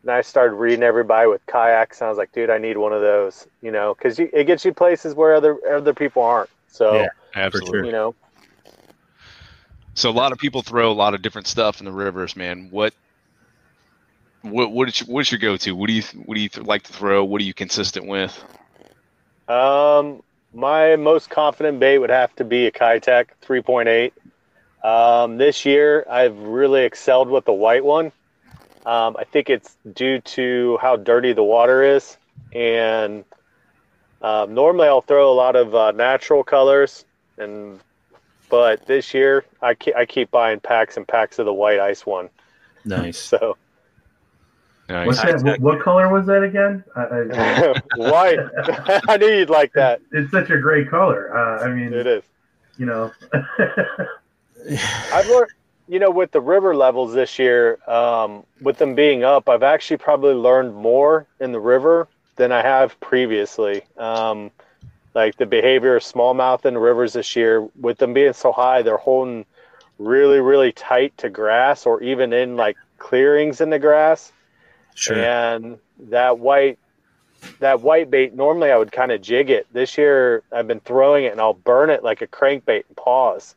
and 0.00 0.10
I 0.10 0.22
started 0.22 0.54
reading 0.54 0.82
everybody 0.82 1.28
with 1.28 1.44
kayaks. 1.44 2.00
And 2.00 2.06
I 2.06 2.08
was 2.08 2.16
like, 2.16 2.32
dude, 2.32 2.48
I 2.48 2.56
need 2.56 2.78
one 2.78 2.94
of 2.94 3.02
those, 3.02 3.46
you 3.60 3.70
know, 3.70 3.94
because 3.94 4.18
it 4.18 4.46
gets 4.46 4.64
you 4.64 4.72
places 4.72 5.14
where 5.14 5.34
other 5.34 5.58
other 5.70 5.92
people 5.92 6.22
aren't. 6.22 6.48
So, 6.68 6.94
Yeah, 6.94 7.08
Absolutely. 7.34 7.88
you 7.88 7.92
know, 7.92 8.14
So 9.92 10.08
a 10.08 10.10
lot 10.10 10.32
of 10.32 10.38
people 10.38 10.62
throw 10.62 10.90
a 10.90 10.94
lot 10.94 11.12
of 11.12 11.20
different 11.20 11.46
stuff 11.46 11.80
in 11.80 11.84
the 11.84 11.92
rivers, 11.92 12.34
man. 12.34 12.68
What 12.70 12.94
what 14.40 14.72
what 14.72 14.88
is 14.88 15.00
your, 15.02 15.14
what's 15.14 15.30
your 15.30 15.38
go-to? 15.38 15.76
What 15.76 15.88
do 15.88 15.92
you 15.92 16.02
what 16.24 16.34
do 16.34 16.40
you 16.40 16.48
th- 16.48 16.66
like 16.66 16.84
to 16.84 16.94
throw? 16.94 17.22
What 17.24 17.42
are 17.42 17.44
you 17.44 17.52
consistent 17.52 18.06
with? 18.06 18.42
Um, 19.48 20.22
my 20.54 20.96
most 20.96 21.28
confident 21.28 21.78
bait 21.78 21.98
would 21.98 22.08
have 22.08 22.34
to 22.36 22.44
be 22.44 22.66
a 22.66 22.72
Keitech 22.72 23.26
3.8. 23.42 24.12
Um, 24.82 25.36
this 25.36 25.64
year, 25.64 26.06
I've 26.08 26.36
really 26.38 26.84
excelled 26.84 27.28
with 27.28 27.44
the 27.44 27.52
white 27.52 27.84
one. 27.84 28.06
Um, 28.86 29.16
I 29.18 29.24
think 29.24 29.50
it's 29.50 29.76
due 29.94 30.20
to 30.20 30.78
how 30.80 30.96
dirty 30.96 31.32
the 31.34 31.42
water 31.44 31.82
is, 31.82 32.16
and 32.54 33.24
um, 34.22 34.54
normally 34.54 34.88
I'll 34.88 35.02
throw 35.02 35.30
a 35.30 35.34
lot 35.34 35.54
of 35.54 35.74
uh, 35.74 35.90
natural 35.92 36.42
colors, 36.42 37.04
and 37.36 37.78
but 38.48 38.86
this 38.86 39.12
year 39.12 39.44
I 39.60 39.74
keep, 39.74 39.94
I 39.96 40.06
keep 40.06 40.30
buying 40.30 40.60
packs 40.60 40.96
and 40.96 41.06
packs 41.06 41.38
of 41.38 41.44
the 41.46 41.52
white 41.52 41.78
ice 41.78 42.06
one. 42.06 42.30
nice. 42.84 43.18
So 43.18 43.56
Nice. 44.88 45.06
What's 45.06 45.22
that? 45.22 45.42
What, 45.44 45.60
what 45.60 45.80
color 45.80 46.08
was 46.12 46.26
that 46.26 46.42
again? 46.42 46.82
I, 46.96 47.02
I, 47.02 47.80
white, 48.10 48.38
I 49.08 49.16
knew 49.18 49.28
you'd 49.28 49.48
like 49.50 49.72
that. 49.74 50.00
it's 50.10 50.32
such 50.32 50.50
a 50.50 50.58
great 50.58 50.90
color. 50.90 51.32
Uh, 51.36 51.64
I 51.64 51.68
mean, 51.72 51.92
It 51.92 52.08
is. 52.08 52.24
you 52.76 52.86
know, 52.86 53.12
I've 55.12 55.28
learned, 55.28 55.50
you 55.88 55.98
know, 55.98 56.10
with 56.10 56.30
the 56.30 56.40
river 56.40 56.74
levels 56.74 57.12
this 57.12 57.38
year, 57.38 57.78
um, 57.88 58.44
with 58.60 58.78
them 58.78 58.94
being 58.94 59.24
up, 59.24 59.48
I've 59.48 59.62
actually 59.62 59.98
probably 59.98 60.34
learned 60.34 60.74
more 60.74 61.26
in 61.40 61.52
the 61.52 61.60
river 61.60 62.08
than 62.36 62.52
I 62.52 62.62
have 62.62 62.98
previously. 63.00 63.82
Um, 63.96 64.50
like 65.14 65.36
the 65.36 65.46
behavior 65.46 65.96
of 65.96 66.02
smallmouth 66.02 66.64
in 66.64 66.74
the 66.74 66.80
rivers 66.80 67.12
this 67.12 67.34
year, 67.34 67.68
with 67.80 67.98
them 67.98 68.14
being 68.14 68.32
so 68.32 68.52
high, 68.52 68.82
they're 68.82 68.96
holding 68.96 69.44
really, 69.98 70.40
really 70.40 70.72
tight 70.72 71.16
to 71.18 71.28
grass 71.28 71.86
or 71.86 72.02
even 72.02 72.32
in 72.32 72.56
like 72.56 72.76
clearings 72.98 73.60
in 73.60 73.70
the 73.70 73.78
grass. 73.78 74.32
Sure. 74.94 75.18
And 75.18 75.78
that 76.08 76.38
white 76.38 76.78
that 77.58 77.80
white 77.80 78.10
bait 78.10 78.34
normally 78.34 78.70
I 78.70 78.76
would 78.76 78.92
kind 78.92 79.12
of 79.12 79.22
jig 79.22 79.50
it. 79.50 79.66
This 79.72 79.96
year 79.96 80.42
I've 80.52 80.68
been 80.68 80.80
throwing 80.80 81.24
it 81.24 81.32
and 81.32 81.40
I'll 81.40 81.54
burn 81.54 81.90
it 81.90 82.04
like 82.04 82.22
a 82.22 82.26
crankbait 82.26 82.84
and 82.86 82.96
pause. 82.96 83.54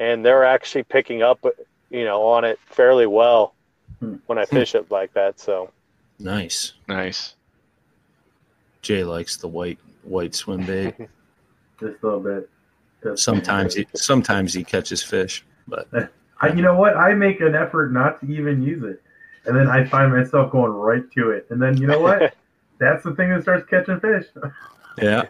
And 0.00 0.24
they're 0.24 0.44
actually 0.44 0.82
picking 0.82 1.22
up 1.22 1.44
you 1.90 2.04
know 2.04 2.22
on 2.26 2.44
it 2.44 2.58
fairly 2.66 3.06
well 3.06 3.54
Hmm. 4.00 4.14
when 4.26 4.38
I 4.38 4.46
fish 4.46 4.74
it 4.74 4.90
like 4.90 5.12
that. 5.14 5.38
So 5.38 5.70
Nice. 6.18 6.72
Nice. 6.88 7.34
Jay 8.82 9.04
likes 9.04 9.36
the 9.36 9.48
white 9.48 9.78
white 10.02 10.34
swim 10.34 10.64
bait. 10.64 10.94
just 11.80 12.02
a 12.02 12.06
little 12.06 12.20
bit. 12.20 12.48
Just- 13.02 13.22
Sometimes 13.22 13.74
he 13.74 13.86
sometimes 13.94 14.54
he 14.54 14.64
catches 14.64 15.02
fish, 15.02 15.44
but 15.68 15.86
I, 16.40 16.48
you 16.48 16.62
know 16.62 16.74
what? 16.74 16.96
I 16.96 17.12
make 17.14 17.40
an 17.40 17.54
effort 17.54 17.92
not 17.92 18.20
to 18.20 18.26
even 18.32 18.62
use 18.62 18.82
it, 18.82 19.02
and 19.44 19.54
then 19.56 19.68
I 19.68 19.84
find 19.84 20.10
myself 20.12 20.50
going 20.50 20.72
right 20.72 21.04
to 21.12 21.30
it, 21.30 21.46
and 21.50 21.60
then 21.60 21.76
you 21.76 21.86
know 21.86 22.00
what? 22.00 22.34
That's 22.78 23.04
the 23.04 23.14
thing 23.14 23.28
that 23.30 23.42
starts 23.42 23.68
catching 23.68 24.00
fish. 24.00 24.24
Yeah. 25.00 25.24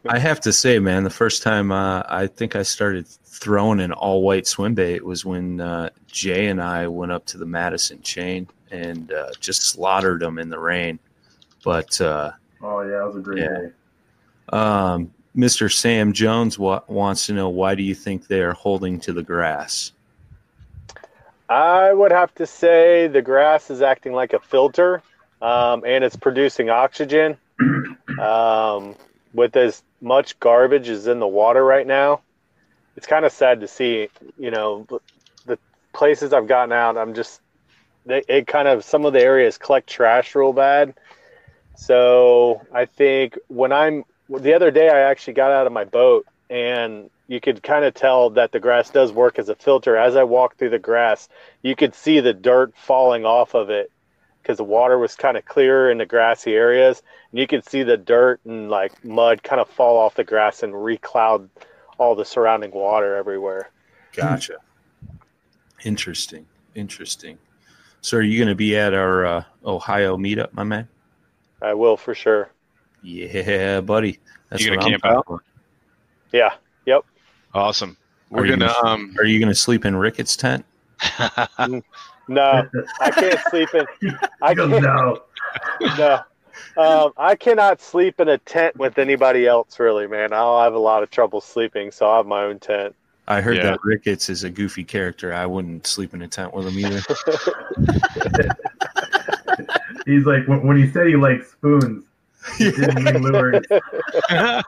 I 0.08 0.18
have 0.18 0.40
to 0.42 0.52
say, 0.52 0.78
man, 0.78 1.04
the 1.04 1.10
first 1.10 1.42
time 1.42 1.72
uh, 1.72 2.02
I 2.08 2.26
think 2.26 2.56
I 2.56 2.62
started 2.62 3.06
throwing 3.06 3.80
an 3.80 3.92
all 3.92 4.22
white 4.22 4.46
swim 4.46 4.74
bait 4.74 5.04
was 5.04 5.24
when 5.24 5.60
uh, 5.60 5.90
Jay 6.06 6.46
and 6.48 6.60
I 6.62 6.86
went 6.88 7.12
up 7.12 7.24
to 7.26 7.38
the 7.38 7.46
Madison 7.46 8.00
chain 8.02 8.48
and 8.70 9.12
uh, 9.12 9.30
just 9.40 9.62
slaughtered 9.62 10.20
them 10.20 10.38
in 10.38 10.48
the 10.48 10.58
rain. 10.58 10.98
But 11.64 12.00
uh, 12.00 12.32
Oh 12.62 12.80
yeah, 12.82 12.98
that 12.98 13.06
was 13.06 13.16
a 13.16 13.20
great 13.20 13.40
Yeah. 13.42 13.58
day. 13.58 13.70
um, 14.50 15.12
Mr. 15.36 15.72
Sam 15.72 16.12
Jones 16.12 16.58
wa- 16.58 16.82
wants 16.88 17.26
to 17.26 17.32
know 17.32 17.48
why 17.48 17.74
do 17.74 17.82
you 17.82 17.94
think 17.94 18.26
they 18.26 18.42
are 18.42 18.52
holding 18.52 19.00
to 19.00 19.12
the 19.12 19.22
grass? 19.22 19.92
I 21.48 21.92
would 21.92 22.12
have 22.12 22.34
to 22.36 22.46
say 22.46 23.06
the 23.08 23.22
grass 23.22 23.70
is 23.70 23.82
acting 23.82 24.12
like 24.12 24.32
a 24.32 24.38
filter, 24.40 25.02
um, 25.40 25.84
and 25.86 26.02
it's 26.04 26.16
producing 26.16 26.70
oxygen. 26.70 27.36
Um, 28.18 28.96
with 29.34 29.56
as 29.56 29.82
much 30.00 30.38
garbage 30.40 30.88
as 30.88 31.06
in 31.06 31.18
the 31.18 31.26
water 31.26 31.64
right 31.64 31.86
now, 31.86 32.20
it's 32.96 33.06
kind 33.06 33.24
of 33.24 33.32
sad 33.32 33.60
to 33.60 33.68
see. 33.68 34.08
You 34.38 34.50
know, 34.50 34.86
the 35.46 35.58
places 35.92 36.32
I've 36.32 36.48
gotten 36.48 36.72
out, 36.72 36.96
I'm 36.96 37.14
just 37.14 37.40
they 38.06 38.22
it 38.28 38.46
kind 38.46 38.68
of 38.68 38.84
some 38.84 39.04
of 39.04 39.12
the 39.12 39.22
areas 39.22 39.58
collect 39.58 39.88
trash 39.88 40.34
real 40.34 40.52
bad. 40.52 40.94
So 41.76 42.62
I 42.72 42.84
think 42.84 43.38
when 43.48 43.72
I'm 43.72 44.04
the 44.28 44.54
other 44.54 44.70
day, 44.70 44.88
I 44.88 45.00
actually 45.10 45.34
got 45.34 45.50
out 45.50 45.66
of 45.66 45.72
my 45.72 45.84
boat 45.84 46.26
and 46.50 47.10
you 47.28 47.40
could 47.40 47.62
kind 47.62 47.84
of 47.84 47.94
tell 47.94 48.30
that 48.30 48.52
the 48.52 48.60
grass 48.60 48.90
does 48.90 49.10
work 49.10 49.38
as 49.38 49.48
a 49.48 49.54
filter. 49.54 49.96
As 49.96 50.16
I 50.16 50.24
walked 50.24 50.58
through 50.58 50.70
the 50.70 50.78
grass, 50.78 51.28
you 51.62 51.74
could 51.74 51.94
see 51.94 52.20
the 52.20 52.34
dirt 52.34 52.74
falling 52.76 53.24
off 53.24 53.54
of 53.54 53.70
it 53.70 53.90
because 54.42 54.58
the 54.58 54.64
water 54.64 54.98
was 54.98 55.14
kind 55.14 55.36
of 55.36 55.44
clearer 55.44 55.90
in 55.90 55.98
the 55.98 56.06
grassy 56.06 56.52
areas. 56.54 57.02
And 57.30 57.38
you 57.40 57.46
could 57.46 57.64
see 57.64 57.82
the 57.82 57.96
dirt 57.96 58.40
and 58.44 58.68
like 58.70 59.04
mud 59.04 59.42
kind 59.42 59.60
of 59.60 59.68
fall 59.68 59.96
off 59.98 60.14
the 60.16 60.24
grass 60.24 60.62
and 60.62 60.74
recloud 60.84 61.48
all 61.98 62.14
the 62.14 62.24
surrounding 62.24 62.72
water 62.72 63.14
everywhere. 63.16 63.70
Gotcha. 64.12 64.56
Interesting. 65.84 66.46
Interesting. 66.74 67.38
So, 68.00 68.16
are 68.18 68.22
you 68.22 68.38
going 68.38 68.48
to 68.48 68.54
be 68.56 68.76
at 68.76 68.94
our 68.94 69.24
uh, 69.24 69.44
Ohio 69.64 70.16
meetup, 70.16 70.52
my 70.52 70.64
man? 70.64 70.88
I 71.60 71.74
will 71.74 71.96
for 71.96 72.14
sure. 72.14 72.50
Yeah, 73.02 73.80
buddy. 73.80 74.18
That's 74.50 74.64
You 74.64 74.70
gonna 74.70 74.82
I'm 74.84 74.90
camp 74.90 75.04
out? 75.04 75.14
talking 75.26 75.38
Yeah. 76.32 76.54
Yep. 76.86 77.04
Awesome. 77.54 77.96
We're 78.30 78.44
Are 78.44 78.48
gonna 78.48 78.66
gonna- 78.66 78.88
um 78.88 79.14
Are 79.18 79.24
you 79.24 79.38
going 79.38 79.50
to 79.52 79.54
sleep 79.58 79.84
in 79.84 79.94
Ricketts' 79.96 80.36
tent? 80.36 80.64
No, 82.28 82.68
I 83.00 83.10
can't 83.10 83.40
sleep 83.50 83.68
in. 83.74 83.86
I 84.40 84.50
He 84.50 84.54
goes, 84.54 84.70
can't. 84.70 84.82
no. 84.82 85.22
No. 85.98 86.20
Um, 86.76 87.12
I 87.16 87.34
cannot 87.34 87.80
sleep 87.82 88.20
in 88.20 88.28
a 88.28 88.38
tent 88.38 88.76
with 88.76 88.98
anybody 88.98 89.46
else, 89.46 89.78
really, 89.78 90.06
man. 90.06 90.32
I'll 90.32 90.62
have 90.62 90.74
a 90.74 90.78
lot 90.78 91.02
of 91.02 91.10
trouble 91.10 91.40
sleeping, 91.40 91.90
so 91.90 92.08
I 92.10 92.16
have 92.18 92.26
my 92.26 92.44
own 92.44 92.58
tent. 92.58 92.94
I 93.28 93.40
heard 93.40 93.56
Yeah. 93.56 93.62
that 93.72 93.80
Ricketts 93.84 94.28
is 94.30 94.44
a 94.44 94.50
goofy 94.50 94.84
character. 94.84 95.32
I 95.34 95.46
wouldn't 95.46 95.86
sleep 95.86 96.14
in 96.14 96.22
a 96.22 96.28
tent 96.28 96.54
with 96.54 96.66
him 96.68 96.78
either. 96.78 97.00
He's 100.06 100.24
like 100.24 100.46
when, 100.48 100.66
when 100.66 100.76
he 100.76 100.88
said 100.90 101.06
he 101.06 101.16
likes 101.16 101.52
spoons. 101.52 102.04
He 102.56 102.70
didn't 102.70 103.04
mean 103.04 103.22
lures. 103.22 103.64
oh, 103.70 104.62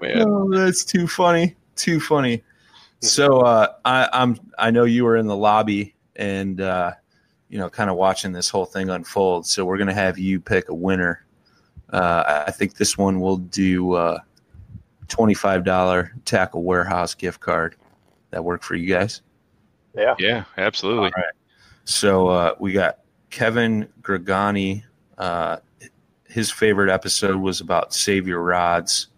man. 0.00 0.22
oh, 0.26 0.50
that's 0.50 0.84
too 0.84 1.06
funny. 1.06 1.56
Too 1.76 2.00
funny. 2.00 2.42
So 3.00 3.40
uh, 3.40 3.74
I, 3.84 4.08
I'm 4.12 4.38
I 4.58 4.70
know 4.70 4.84
you 4.84 5.04
were 5.04 5.16
in 5.16 5.26
the 5.26 5.36
lobby 5.36 5.94
and 6.16 6.60
uh, 6.60 6.92
you 7.48 7.58
know 7.58 7.70
kind 7.70 7.90
of 7.90 7.96
watching 7.96 8.32
this 8.32 8.48
whole 8.48 8.66
thing 8.66 8.90
unfold. 8.90 9.46
So 9.46 9.64
we're 9.64 9.78
gonna 9.78 9.94
have 9.94 10.18
you 10.18 10.40
pick 10.40 10.68
a 10.68 10.74
winner. 10.74 11.24
Uh, 11.90 12.44
I 12.46 12.50
think 12.50 12.74
this 12.74 12.98
one 12.98 13.20
will 13.20 13.36
do 13.36 13.92
uh, 13.92 14.18
twenty 15.06 15.34
five 15.34 15.64
dollar 15.64 16.12
tackle 16.24 16.64
warehouse 16.64 17.14
gift 17.14 17.40
card. 17.40 17.76
That 18.30 18.44
work 18.44 18.62
for 18.62 18.74
you 18.74 18.92
guys? 18.92 19.22
Yeah. 19.94 20.14
Yeah, 20.18 20.44
absolutely. 20.56 21.12
So 21.84 22.28
uh, 22.28 22.54
we 22.58 22.72
got 22.72 22.98
Kevin 23.30 23.88
Gregani. 24.02 24.84
Uh, 25.16 25.58
his 26.28 26.50
favorite 26.50 26.90
episode 26.90 27.36
was 27.36 27.60
about 27.60 27.94
save 27.94 28.28
your 28.28 28.42
rods. 28.42 29.08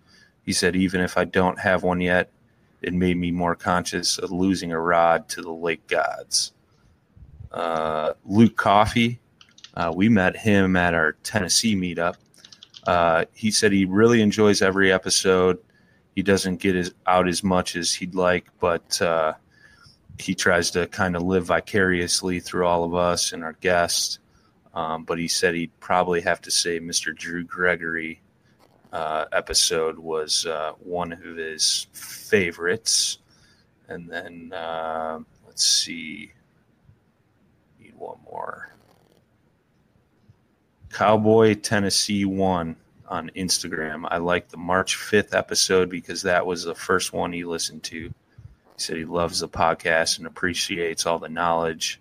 He 0.45 0.53
said, 0.53 0.77
even 0.77 1.01
if 1.01 1.19
I 1.19 1.25
don't 1.25 1.59
have 1.59 1.83
one 1.83 2.01
yet, 2.01 2.31
it 2.83 2.95
made 2.95 3.17
me 3.17 3.31
more 3.31 3.55
conscious 3.55 4.19
of 4.19 4.31
losing 4.31 4.73
a 4.73 4.81
rod 4.81 5.29
to 5.31 5.43
the 5.43 5.53
lake 5.53 5.87
gods. 5.87 6.53
Uh, 7.53 8.15
Luke 8.25 8.57
Coffey, 8.57 9.21
uh, 9.75 9.93
we 9.95 10.09
met 10.09 10.37
him 10.37 10.77
at 10.77 10.95
our 10.95 11.13
Tennessee 11.23 11.77
meetup. 11.77 12.15
Uh, 12.87 13.25
he 13.35 13.51
said 13.51 13.73
he 13.73 13.85
really 13.85 14.23
enjoys 14.23 14.63
every 14.63 14.93
episode. 14.93 15.59
He 16.15 16.23
doesn't 16.23 16.57
get 16.57 16.75
as, 16.77 16.95
out 17.07 17.29
as 17.29 17.45
much 17.45 17.77
as 17.77 17.93
he'd 17.93 18.15
like, 18.15 18.47
but 18.61 19.01
uh, 19.03 19.35
he 20.21 20.35
tries 20.35 20.71
to 20.73 20.87
kind 20.87 21.17
of 21.17 21.23
live 21.23 21.47
vicariously 21.47 22.41
through 22.41 22.67
all 22.67 22.85
of 22.85 22.95
us 22.95 23.33
and 23.33 23.43
our 23.43 23.55
guests. 23.55 24.19
Um, 24.75 25.05
but 25.05 25.19
he 25.19 25.29
said 25.29 25.55
he'd 25.55 25.79
probably 25.81 26.21
have 26.21 26.41
to 26.43 26.51
say 26.51 26.79
Mr. 26.79 27.15
Drew 27.15 27.45
Gregory 27.45 28.21
uh, 28.93 29.25
episode 29.33 29.99
was 29.99 30.47
uh, 30.47 30.73
one 30.79 31.13
of 31.13 31.37
his 31.37 31.87
favorites. 31.93 33.19
And 33.89 34.09
then 34.09 34.53
uh, 34.53 35.21
let's 35.47 35.65
see, 35.65 36.33
need 37.81 37.95
one 37.97 38.19
more. 38.25 38.75
Cowboy 40.91 41.55
Tennessee 41.55 42.25
one 42.25 42.77
on 43.09 43.31
Instagram. 43.37 44.07
I 44.09 44.19
like 44.19 44.49
the 44.49 44.57
March 44.57 44.97
5th 44.97 45.35
episode 45.35 45.91
because 45.91 46.23
that 46.23 46.47
was 46.47 46.65
the 46.65 46.75
first 46.75 47.13
one 47.13 47.33
he 47.33 47.45
listened 47.45 47.83
to. 47.85 48.13
He 48.81 48.85
said 48.85 48.97
he 48.97 49.05
loves 49.05 49.41
the 49.41 49.49
podcast 49.49 50.17
and 50.17 50.27
appreciates 50.27 51.05
all 51.05 51.19
the 51.19 51.29
knowledge 51.29 52.01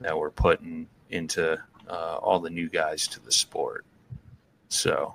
that 0.00 0.16
we're 0.16 0.30
putting 0.30 0.88
into 1.10 1.62
uh, 1.90 2.16
all 2.16 2.40
the 2.40 2.48
new 2.48 2.70
guys 2.70 3.06
to 3.08 3.20
the 3.22 3.30
sport. 3.30 3.84
So, 4.70 5.14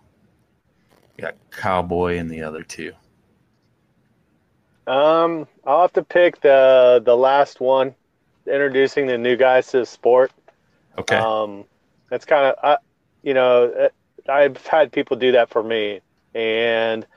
got 1.18 1.38
Cowboy 1.50 2.18
and 2.18 2.30
the 2.30 2.44
other 2.44 2.62
two. 2.62 2.94
Um, 4.86 5.48
I'll 5.66 5.82
have 5.82 5.94
to 5.94 6.04
pick 6.04 6.40
the 6.40 7.02
the 7.04 7.18
last 7.18 7.60
one, 7.60 7.96
introducing 8.46 9.08
the 9.08 9.18
new 9.18 9.36
guys 9.36 9.72
to 9.72 9.80
the 9.80 9.88
sport. 9.88 10.32
Okay. 11.00 11.16
Um, 11.16 11.66
that's 12.12 12.26
kind 12.26 12.46
of, 12.46 12.56
I, 12.64 12.78
you 13.24 13.34
know, 13.34 13.72
uh, 13.72 14.32
I've 14.32 14.64
had 14.68 14.92
people 14.92 15.18
do 15.18 15.32
that 15.32 15.50
for 15.50 15.64
me, 15.64 16.02
and 16.36 17.08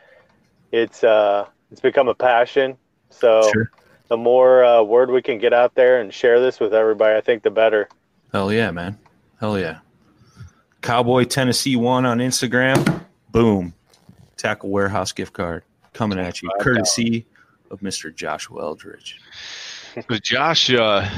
it's 0.72 1.04
uh, 1.04 1.44
it's 1.70 1.82
become 1.82 2.08
a 2.08 2.14
passion. 2.14 2.78
So 3.18 3.48
Sure. 3.52 3.70
the 4.08 4.16
more 4.16 4.64
uh, 4.64 4.82
word 4.82 5.10
we 5.10 5.22
can 5.22 5.38
get 5.38 5.52
out 5.52 5.74
there 5.74 6.00
and 6.00 6.12
share 6.12 6.40
this 6.40 6.60
with 6.60 6.74
everybody, 6.74 7.16
I 7.16 7.20
think 7.20 7.42
the 7.42 7.50
better. 7.50 7.88
Hell 8.32 8.52
yeah, 8.52 8.70
man. 8.70 8.98
Hell 9.40 9.58
yeah. 9.58 9.78
Cowboy 10.82 11.24
Tennessee 11.24 11.76
one 11.76 12.04
on 12.04 12.18
Instagram. 12.18 13.04
Boom. 13.30 13.72
Tackle 14.36 14.70
Warehouse 14.70 15.12
gift 15.12 15.32
card 15.32 15.62
coming 15.92 16.18
at 16.18 16.42
you, 16.42 16.50
courtesy 16.60 17.24
of 17.70 17.80
Mr. 17.80 18.14
Joshua 18.14 18.60
Eldridge. 18.62 19.20
So 19.94 20.18
Josh, 20.18 20.70
uh, 20.70 21.08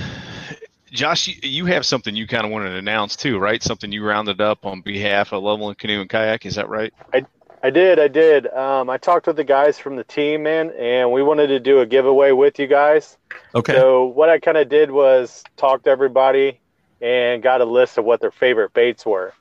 Josh, 0.93 1.29
you, 1.29 1.35
you 1.43 1.67
have 1.67 1.85
something 1.87 2.15
you 2.15 2.27
kind 2.27 2.45
of 2.45 2.53
wanted 2.53 2.71
to 2.71 2.77
announce 2.77 3.17
too, 3.17 3.39
right? 3.39 3.63
Something 3.63 3.91
you 3.91 4.05
rounded 4.05 4.41
up 4.41 4.65
on 4.67 4.83
behalf 4.83 5.33
of 5.33 5.43
Loveland 5.43 5.79
Canoe 5.79 6.01
and 6.03 6.11
Kayak. 6.11 6.47
Is 6.47 6.55
that 6.57 6.69
right? 6.69 6.93
I 7.13 7.25
did, 7.71 7.99
I 7.99 8.09
did. 8.09 8.47
Um, 8.49 8.91
I 8.91 8.99
talked 8.99 9.27
with 9.27 9.37
the 9.37 9.45
guys 9.45 9.79
from 9.79 9.97
the 9.97 10.05
team, 10.05 10.43
man, 10.43 10.71
and 10.79 11.11
we 11.11 11.23
wanted 11.23 11.47
to 11.49 11.61
do 11.61 11.81
a 11.81 11.87
giveaway 11.87 12.33
with 12.33 12.59
you 12.59 12.67
guys. 12.67 13.17
Okay. 13.55 13.75
So 13.75 14.05
what 14.05 14.29
I 14.29 14.39
kind 14.39 14.57
of 14.57 14.69
did 14.69 14.91
was 14.91 15.43
talk 15.57 15.83
to 15.85 15.91
everybody 15.91 16.61
and 17.01 17.43
got 17.43 17.61
a 17.61 17.65
list 17.65 17.99
of 17.99 18.05
what 18.05 18.21
their 18.21 18.31
favorite 18.31 18.73
baits 18.75 19.07
were. 19.07 19.33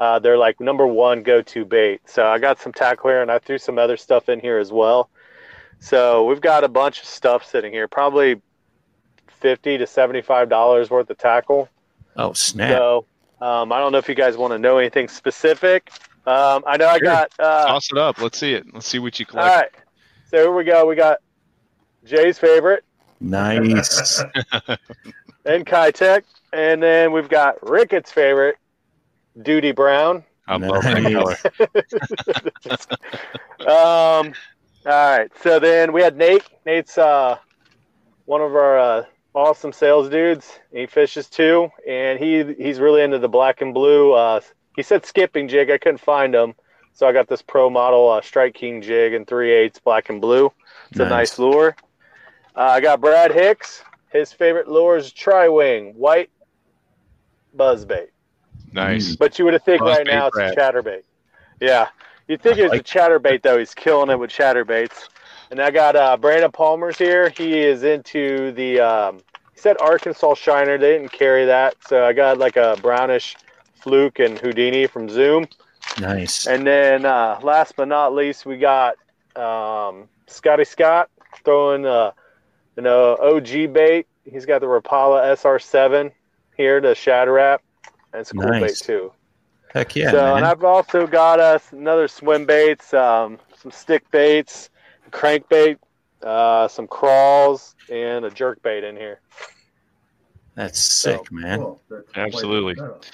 Uh, 0.00 0.18
they're 0.18 0.38
like 0.38 0.60
number 0.60 0.86
one 0.86 1.22
go-to 1.22 1.64
bait. 1.64 2.00
So 2.06 2.26
I 2.26 2.38
got 2.38 2.60
some 2.60 2.72
tackle 2.72 3.10
here, 3.10 3.22
and 3.22 3.30
I 3.30 3.38
threw 3.38 3.58
some 3.58 3.78
other 3.78 3.96
stuff 3.96 4.28
in 4.28 4.40
here 4.40 4.58
as 4.58 4.72
well. 4.72 5.08
So 5.78 6.24
we've 6.24 6.40
got 6.40 6.64
a 6.64 6.68
bunch 6.68 7.00
of 7.00 7.06
stuff 7.06 7.46
sitting 7.46 7.72
here, 7.72 7.88
probably 7.88 8.40
fifty 9.28 9.78
to 9.78 9.86
seventy-five 9.86 10.48
dollars 10.48 10.90
worth 10.90 11.08
of 11.10 11.18
tackle. 11.18 11.68
oh, 12.16 12.32
snap. 12.32 12.70
So 12.70 13.06
um, 13.40 13.72
I 13.72 13.78
don't 13.78 13.92
know 13.92 13.98
if 13.98 14.08
you 14.08 14.14
guys 14.14 14.36
want 14.36 14.52
to 14.52 14.58
know 14.58 14.78
anything 14.78 15.08
specific. 15.08 15.90
Um, 16.26 16.64
I 16.66 16.76
know 16.78 16.88
I 16.88 16.98
Sure. 16.98 17.04
got. 17.06 17.30
Uh, 17.38 17.66
Toss 17.66 17.88
it 17.92 17.98
up. 17.98 18.20
Let's 18.20 18.38
see 18.38 18.54
it. 18.54 18.64
Let's 18.72 18.86
see 18.88 18.98
what 18.98 19.18
you 19.20 19.26
collect. 19.26 19.54
right. 19.56 19.70
So 20.30 20.38
here 20.38 20.52
we 20.52 20.64
go. 20.64 20.86
We 20.86 20.96
got 20.96 21.18
Jay's 22.04 22.38
favorite 22.38 22.84
Nice. 23.20 24.18
and 25.44 25.64
Keitech, 25.66 26.22
and 26.52 26.82
then 26.82 27.12
we've 27.12 27.28
got 27.28 27.56
Ricketts' 27.68 28.10
favorite, 28.12 28.56
Duty 29.40 29.72
Brown. 29.72 30.24
I 30.46 30.56
love 30.56 30.82
that 30.82 31.12
color. 31.12 31.36
Um, 33.60 33.66
all 33.66 34.32
right. 34.84 35.30
So 35.42 35.58
then 35.58 35.92
we 35.92 36.02
had 36.02 36.16
Nate. 36.18 36.42
Nate's 36.66 36.98
uh, 36.98 37.38
one 38.26 38.42
of 38.42 38.54
our 38.54 38.78
uh, 38.78 39.04
awesome 39.34 39.72
sales 39.72 40.10
dudes. 40.10 40.58
He 40.70 40.84
fishes 40.86 41.28
too, 41.30 41.70
and 41.88 42.18
he 42.18 42.44
he's 42.58 42.78
really 42.80 43.00
into 43.02 43.18
the 43.18 43.28
black 43.28 43.62
and 43.62 43.72
blue. 43.72 44.12
Uh, 44.12 44.40
he 44.76 44.82
said 44.82 45.04
skipping 45.06 45.48
jig. 45.48 45.70
I 45.70 45.78
couldn't 45.78 45.98
find 46.00 46.34
him, 46.34 46.54
so 46.92 47.06
I 47.06 47.12
got 47.12 47.28
this 47.28 47.42
pro 47.42 47.68
model 47.70 48.10
uh, 48.10 48.20
Strike 48.20 48.54
King 48.54 48.82
jig 48.82 49.12
in 49.14 49.24
three 49.24 49.52
eighths 49.52 49.78
black 49.78 50.08
and 50.10 50.20
blue. 50.20 50.52
It's 50.90 51.00
a 51.00 51.08
nice 51.08 51.38
lure. 51.38 51.76
Uh, 52.56 52.60
I 52.60 52.80
got 52.80 53.00
Brad 53.00 53.32
Hicks. 53.32 53.82
His 54.10 54.32
favorite 54.32 54.68
lure 54.68 54.96
is 54.96 55.10
Tri 55.12 55.48
Wing 55.48 55.92
white 55.94 56.30
buzzbait. 57.56 58.08
Nice. 58.72 59.16
But 59.16 59.38
you 59.38 59.44
would 59.44 59.54
have 59.54 59.62
think 59.64 59.82
Buzzbait 59.82 59.96
right 59.98 60.06
now 60.06 60.26
it's 60.28 60.36
Brad. 60.36 60.52
a 60.52 60.56
chatterbait. 60.60 61.02
Yeah. 61.60 61.88
You'd 62.28 62.42
think 62.42 62.58
I 62.58 62.62
it's 62.62 62.70
like- 62.70 62.80
a 62.80 62.84
chatterbait 62.84 63.42
though. 63.42 63.58
He's 63.58 63.74
killing 63.74 64.10
it 64.10 64.18
with 64.18 64.30
chatterbaits. 64.30 65.08
And 65.50 65.60
I 65.60 65.70
got 65.70 65.94
uh, 65.94 66.16
Brandon 66.16 66.50
Palmer's 66.50 66.98
here. 66.98 67.28
He 67.28 67.58
is 67.60 67.82
into 67.84 68.50
the 68.52 68.80
um, 68.80 69.18
he 69.52 69.60
said 69.60 69.76
Arkansas 69.80 70.34
Shiner. 70.34 70.78
They 70.78 70.92
didn't 70.98 71.12
carry 71.12 71.44
that. 71.44 71.76
So 71.86 72.04
I 72.04 72.12
got 72.12 72.38
like 72.38 72.56
a 72.56 72.76
brownish 72.82 73.36
fluke 73.84 74.18
and 74.18 74.38
Houdini 74.38 74.86
from 74.86 75.08
Zoom. 75.10 75.46
Nice. 76.00 76.46
And 76.46 76.66
then 76.66 77.04
uh, 77.04 77.38
last 77.42 77.76
but 77.76 77.86
not 77.86 78.14
least, 78.14 78.46
we 78.46 78.56
got 78.56 78.96
um, 79.36 80.08
Scotty 80.26 80.64
Scott 80.64 81.10
throwing 81.44 81.84
uh, 81.84 82.12
you 82.76 82.82
know 82.82 83.16
OG 83.16 83.72
bait. 83.74 84.06
He's 84.24 84.46
got 84.46 84.60
the 84.62 84.66
Rapala 84.66 85.36
SR7 85.36 86.10
here 86.56 86.80
to 86.80 86.94
shatter 86.94 87.32
wrap. 87.32 87.62
And 88.12 88.20
it's 88.20 88.30
a 88.30 88.34
cool 88.34 88.48
Nice. 88.48 88.80
bait 88.80 88.86
too. 88.86 89.12
Heck 89.74 89.94
yeah, 89.96 90.10
so, 90.12 90.16
man. 90.22 90.36
and 90.38 90.46
I've 90.46 90.64
also 90.64 91.06
got 91.06 91.40
us 91.40 91.72
another 91.72 92.08
swim 92.08 92.46
baits, 92.46 92.94
um, 92.94 93.38
some 93.60 93.72
stick 93.72 94.08
baits, 94.12 94.70
crankbait, 95.10 95.78
uh, 96.22 96.68
some 96.68 96.86
crawls, 96.86 97.74
and 97.90 98.24
a 98.24 98.30
jerk 98.30 98.62
bait 98.62 98.84
in 98.84 98.96
here. 98.96 99.20
That's 100.54 100.78
sick, 100.78 101.30
man. 101.32 101.58
Cool. 101.60 101.80
That's 101.88 102.04
Absolutely. 102.16 102.74
quite- 102.76 103.10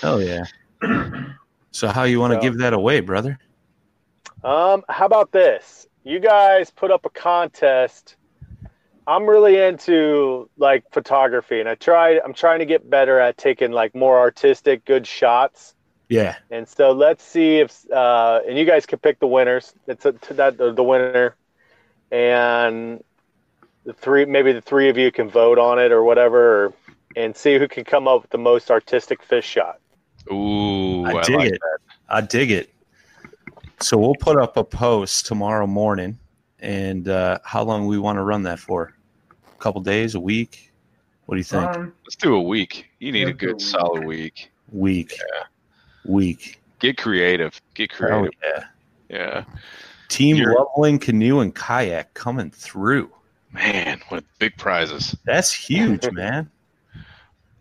Hell 0.00 0.22
yeah. 0.22 0.44
So 1.72 1.88
how 1.88 2.04
you 2.04 2.20
want 2.20 2.32
to 2.32 2.38
So- 2.38 2.42
give 2.42 2.56
that 2.58 2.72
away, 2.72 3.00
brother? 3.00 3.38
Um, 4.42 4.82
how 4.88 5.04
about 5.04 5.30
this? 5.30 5.86
You 6.04 6.20
guys 6.20 6.70
put 6.70 6.90
up 6.90 7.04
a 7.04 7.10
contest. 7.10 8.16
I'm 9.06 9.26
really 9.26 9.58
into 9.58 10.48
like 10.56 10.84
photography, 10.92 11.60
and 11.60 11.68
I 11.68 11.74
tried. 11.74 12.18
I'm 12.24 12.32
trying 12.32 12.60
to 12.60 12.64
get 12.64 12.88
better 12.88 13.20
at 13.20 13.36
taking 13.36 13.72
like 13.72 13.94
more 13.94 14.18
artistic, 14.18 14.86
good 14.86 15.06
shots. 15.06 15.74
Yeah. 16.08 16.36
And 16.50 16.66
so 16.66 16.92
let's 16.92 17.22
see 17.22 17.56
if 17.58 17.84
uh, 17.90 18.40
and 18.48 18.56
you 18.56 18.64
guys 18.64 18.86
can 18.86 18.98
pick 18.98 19.18
the 19.20 19.26
winners. 19.26 19.74
It's 19.86 20.06
a, 20.06 20.12
to 20.12 20.34
that 20.34 20.56
the, 20.56 20.72
the 20.72 20.82
winner, 20.82 21.36
and 22.10 23.04
the 23.86 23.92
three 23.94 24.24
maybe 24.26 24.52
the 24.52 24.60
three 24.60 24.88
of 24.90 24.98
you 24.98 25.10
can 25.10 25.30
vote 25.30 25.58
on 25.58 25.78
it 25.78 25.92
or 25.92 26.02
whatever, 26.04 26.64
or, 26.66 26.72
and 27.16 27.34
see 27.34 27.56
who 27.58 27.66
can 27.68 27.84
come 27.84 28.06
up 28.06 28.20
with 28.22 28.30
the 28.30 28.38
most 28.38 28.70
artistic 28.70 29.22
fish 29.22 29.46
shot. 29.46 29.78
Ooh, 30.30 31.04
I 31.06 31.12
I, 31.18 31.22
dig 31.22 31.36
like 31.36 31.52
it. 31.52 31.60
I 32.10 32.20
dig 32.20 32.50
it. 32.50 32.70
So 33.80 33.96
we'll 33.96 34.16
put 34.20 34.38
up 34.38 34.56
a 34.56 34.64
post 34.64 35.26
tomorrow 35.26 35.66
morning, 35.66 36.18
and 36.60 37.08
uh, 37.08 37.38
how 37.44 37.62
long 37.62 37.86
we 37.86 37.98
want 37.98 38.16
to 38.18 38.22
run 38.22 38.42
that 38.42 38.58
for? 38.58 38.92
A 39.54 39.58
couple 39.58 39.80
days, 39.82 40.14
a 40.14 40.20
week? 40.20 40.72
What 41.26 41.36
do 41.36 41.38
you 41.38 41.44
think? 41.44 41.64
Um, 41.76 41.92
Let's 42.04 42.16
do 42.16 42.34
a 42.34 42.42
week. 42.42 42.86
You 43.00 43.12
need 43.12 43.22
a 43.22 43.26
do 43.26 43.30
a 43.30 43.34
good 43.34 43.56
week. 43.56 43.60
solid 43.66 44.04
week. 44.04 44.50
week. 44.70 45.12
Yeah. 45.12 45.42
Week. 46.06 46.60
Get 46.78 46.96
creative. 46.98 47.60
Get 47.74 47.90
creative. 47.90 48.16
Oh 48.16 48.30
creative. 48.40 48.68
yeah. 49.10 49.16
Yeah. 49.18 49.44
Team 50.08 50.36
You're- 50.36 50.54
Loveland 50.54 51.00
canoe 51.02 51.40
and 51.40 51.54
kayak 51.54 52.14
coming 52.14 52.50
through. 52.50 53.10
Man, 53.56 54.00
what 54.10 54.22
big 54.38 54.56
prizes. 54.58 55.16
That's 55.24 55.50
huge, 55.52 56.08
man. 56.12 56.50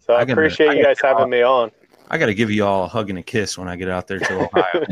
So 0.06 0.14
I, 0.14 0.18
I 0.18 0.20
gotta- 0.26 0.34
appreciate 0.34 0.70
I 0.70 0.74
you 0.74 0.84
guys 0.84 1.00
having 1.02 1.30
me 1.30 1.42
on. 1.42 1.72
I 2.12 2.20
got 2.20 2.28
to 2.28 2.36
give 2.36 2.52
you 2.52 2.64
all 2.64 2.84
a 2.84 2.88
hug 2.88 3.10
and 3.10 3.18
a 3.18 3.24
kiss 3.24 3.58
when 3.58 3.68
I 3.68 3.76
get 3.76 3.90
out 3.90 4.06
there 4.08 4.20
to 4.20 4.34
Ohio. 4.56 4.86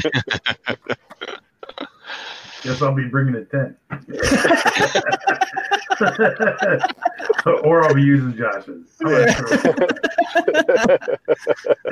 guess 2.63 2.81
I'll 2.81 2.95
be 2.95 3.07
bringing 3.07 3.35
a 3.35 3.45
tent. 3.45 3.77
or 7.63 7.83
I'll 7.83 7.93
be 7.93 8.01
using 8.01 8.35
Josh's. 8.35 8.87
I'm 9.01 9.11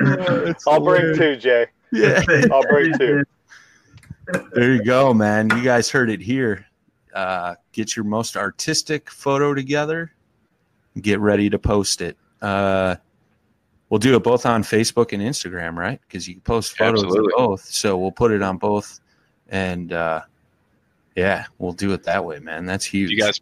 sure. 0.00 0.54
I'll 0.66 0.80
bring 0.84 1.16
two, 1.16 1.36
Jay. 1.36 1.66
yeah. 1.92 2.24
I'll 2.50 2.62
bring 2.68 2.92
two. 2.98 3.22
There 4.54 4.72
you 4.72 4.84
go, 4.84 5.12
man. 5.14 5.50
You 5.50 5.62
guys 5.62 5.88
heard 5.90 6.10
it 6.10 6.20
here. 6.20 6.66
Uh, 7.14 7.54
get 7.72 7.96
your 7.96 8.04
most 8.04 8.36
artistic 8.36 9.10
photo 9.10 9.54
together. 9.54 10.12
Get 11.00 11.20
ready 11.20 11.50
to 11.50 11.58
post 11.58 12.00
it. 12.00 12.16
Uh, 12.40 12.96
we'll 13.88 13.98
do 13.98 14.16
it 14.16 14.22
both 14.22 14.46
on 14.46 14.62
Facebook 14.62 15.12
and 15.12 15.22
Instagram, 15.22 15.76
right? 15.76 16.00
Because 16.06 16.28
you 16.28 16.40
post 16.40 16.76
photos 16.76 17.04
Absolutely. 17.04 17.32
of 17.32 17.38
both. 17.38 17.64
So 17.64 17.96
we'll 17.98 18.12
put 18.12 18.30
it 18.30 18.42
on 18.42 18.56
both, 18.58 19.00
and 19.48 19.92
uh, 19.92 20.22
yeah, 21.14 21.46
we'll 21.58 21.72
do 21.72 21.92
it 21.92 22.04
that 22.04 22.24
way, 22.24 22.38
man. 22.38 22.66
That's 22.66 22.84
huge. 22.84 23.10
You 23.10 23.18
guys 23.18 23.40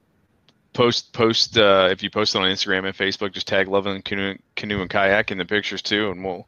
post 0.72 1.12
post 1.12 1.58
uh, 1.58 1.88
if 1.90 2.02
you 2.02 2.10
post 2.10 2.34
it 2.34 2.38
on 2.38 2.44
Instagram 2.44 2.86
and 2.86 2.96
Facebook, 2.96 3.32
just 3.32 3.48
tag 3.48 3.68
Loveland 3.68 4.04
Canoe, 4.04 4.36
Canoe 4.56 4.80
and 4.80 4.90
Kayak 4.90 5.30
in 5.30 5.38
the 5.38 5.44
pictures 5.44 5.82
too, 5.82 6.10
and 6.10 6.24
we'll 6.24 6.46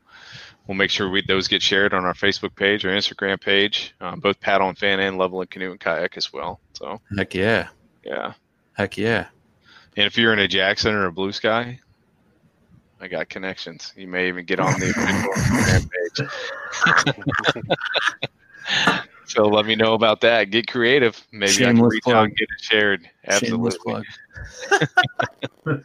we'll 0.66 0.76
make 0.76 0.90
sure 0.90 1.10
we, 1.10 1.22
those 1.26 1.48
get 1.48 1.62
shared 1.62 1.92
on 1.94 2.04
our 2.04 2.14
Facebook 2.14 2.54
page 2.54 2.84
or 2.84 2.88
Instagram 2.88 3.40
page, 3.40 3.94
um, 4.00 4.20
both 4.20 4.38
paddle 4.40 4.68
n 4.68 4.74
fin 4.74 5.00
and 5.00 5.18
Loveland 5.18 5.50
canoe 5.50 5.70
and 5.72 5.80
kayak 5.80 6.16
as 6.16 6.32
well. 6.32 6.60
So 6.74 7.00
Heck 7.16 7.34
yeah. 7.34 7.68
yeah, 8.04 8.34
Heck 8.74 8.96
yeah. 8.96 9.26
and 9.96 10.06
if 10.06 10.16
you're 10.16 10.32
in 10.32 10.38
a 10.38 10.48
Jackson 10.48 10.94
or 10.94 11.06
a 11.06 11.12
Blue 11.12 11.32
Sky, 11.32 11.78
I 13.00 13.08
got 13.08 13.28
connections. 13.28 13.92
You 13.96 14.06
may 14.06 14.28
even 14.28 14.44
get 14.44 14.60
on 14.60 14.78
the 14.78 14.86
Instagram 14.96 15.90
page. 17.66 17.78
so 19.26 19.48
let 19.48 19.66
me 19.66 19.74
know 19.74 19.94
about 19.94 20.20
that. 20.20 20.50
Get 20.50 20.68
creative. 20.68 21.20
Maybe 21.32 21.50
I 21.52 21.56
can 21.56 21.76
Shameless 21.76 21.92
reach 21.92 22.02
plug. 22.04 22.14
out 22.16 22.24
and 22.26 22.36
get 22.36 22.48
it 22.56 22.60
shared. 22.62 23.10
Shameless 23.40 23.76
Absolutely. 23.76 24.04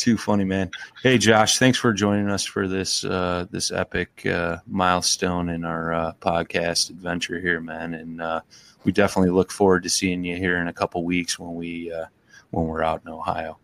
plug. 0.00 0.16
Too 0.16 0.16
funny, 0.18 0.44
man. 0.44 0.70
Hey, 1.02 1.18
Josh, 1.18 1.58
thanks 1.58 1.78
for 1.78 1.92
joining 1.92 2.28
us 2.30 2.44
for 2.44 2.68
this 2.68 3.04
uh, 3.04 3.46
this 3.50 3.70
epic 3.70 4.24
uh, 4.26 4.58
milestone 4.66 5.48
in 5.50 5.64
our 5.64 5.92
uh, 5.92 6.12
podcast 6.20 6.90
adventure 6.90 7.40
here, 7.40 7.60
man. 7.60 7.94
And 7.94 8.20
uh, 8.22 8.40
we 8.84 8.92
definitely 8.92 9.30
look 9.30 9.50
forward 9.50 9.82
to 9.84 9.88
seeing 9.90 10.24
you 10.24 10.36
here 10.36 10.58
in 10.58 10.68
a 10.68 10.72
couple 10.72 11.04
weeks 11.04 11.38
when 11.38 11.54
we 11.54 11.92
uh, 11.92 12.06
when 12.50 12.66
we're 12.66 12.82
out 12.82 13.02
in 13.04 13.12
Ohio. 13.12 13.58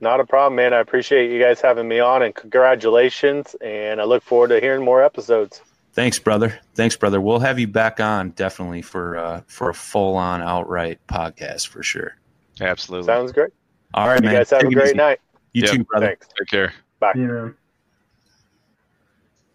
Not 0.00 0.18
a 0.18 0.26
problem, 0.26 0.56
man. 0.56 0.74
I 0.74 0.80
appreciate 0.80 1.30
you 1.30 1.40
guys 1.40 1.60
having 1.60 1.86
me 1.86 2.00
on, 2.00 2.22
and 2.22 2.34
congratulations. 2.34 3.54
And 3.60 4.00
I 4.00 4.04
look 4.04 4.22
forward 4.24 4.48
to 4.48 4.60
hearing 4.60 4.84
more 4.84 5.02
episodes. 5.02 5.62
Thanks, 5.92 6.18
brother. 6.18 6.58
Thanks, 6.74 6.96
brother. 6.96 7.20
We'll 7.20 7.38
have 7.38 7.58
you 7.58 7.68
back 7.68 8.00
on 8.00 8.30
definitely 8.30 8.82
for 8.82 9.16
uh, 9.16 9.42
for 9.46 9.68
a 9.70 9.74
full 9.74 10.16
on 10.16 10.42
outright 10.42 10.98
podcast 11.06 11.68
for 11.68 11.82
sure. 11.82 12.16
Absolutely. 12.60 13.06
Sounds 13.06 13.30
great. 13.30 13.50
All 13.94 14.08
right, 14.08 14.20
You 14.20 14.26
man. 14.26 14.34
guys 14.36 14.50
have 14.50 14.62
Take 14.62 14.72
a 14.72 14.74
great 14.74 14.86
easy. 14.86 14.94
night. 14.96 15.20
You 15.52 15.62
Yep. 15.62 15.70
too, 15.72 15.84
brother. 15.84 16.06
Thanks. 16.06 16.28
Take 16.38 16.48
care. 16.48 16.72
Yeah. 17.14 17.48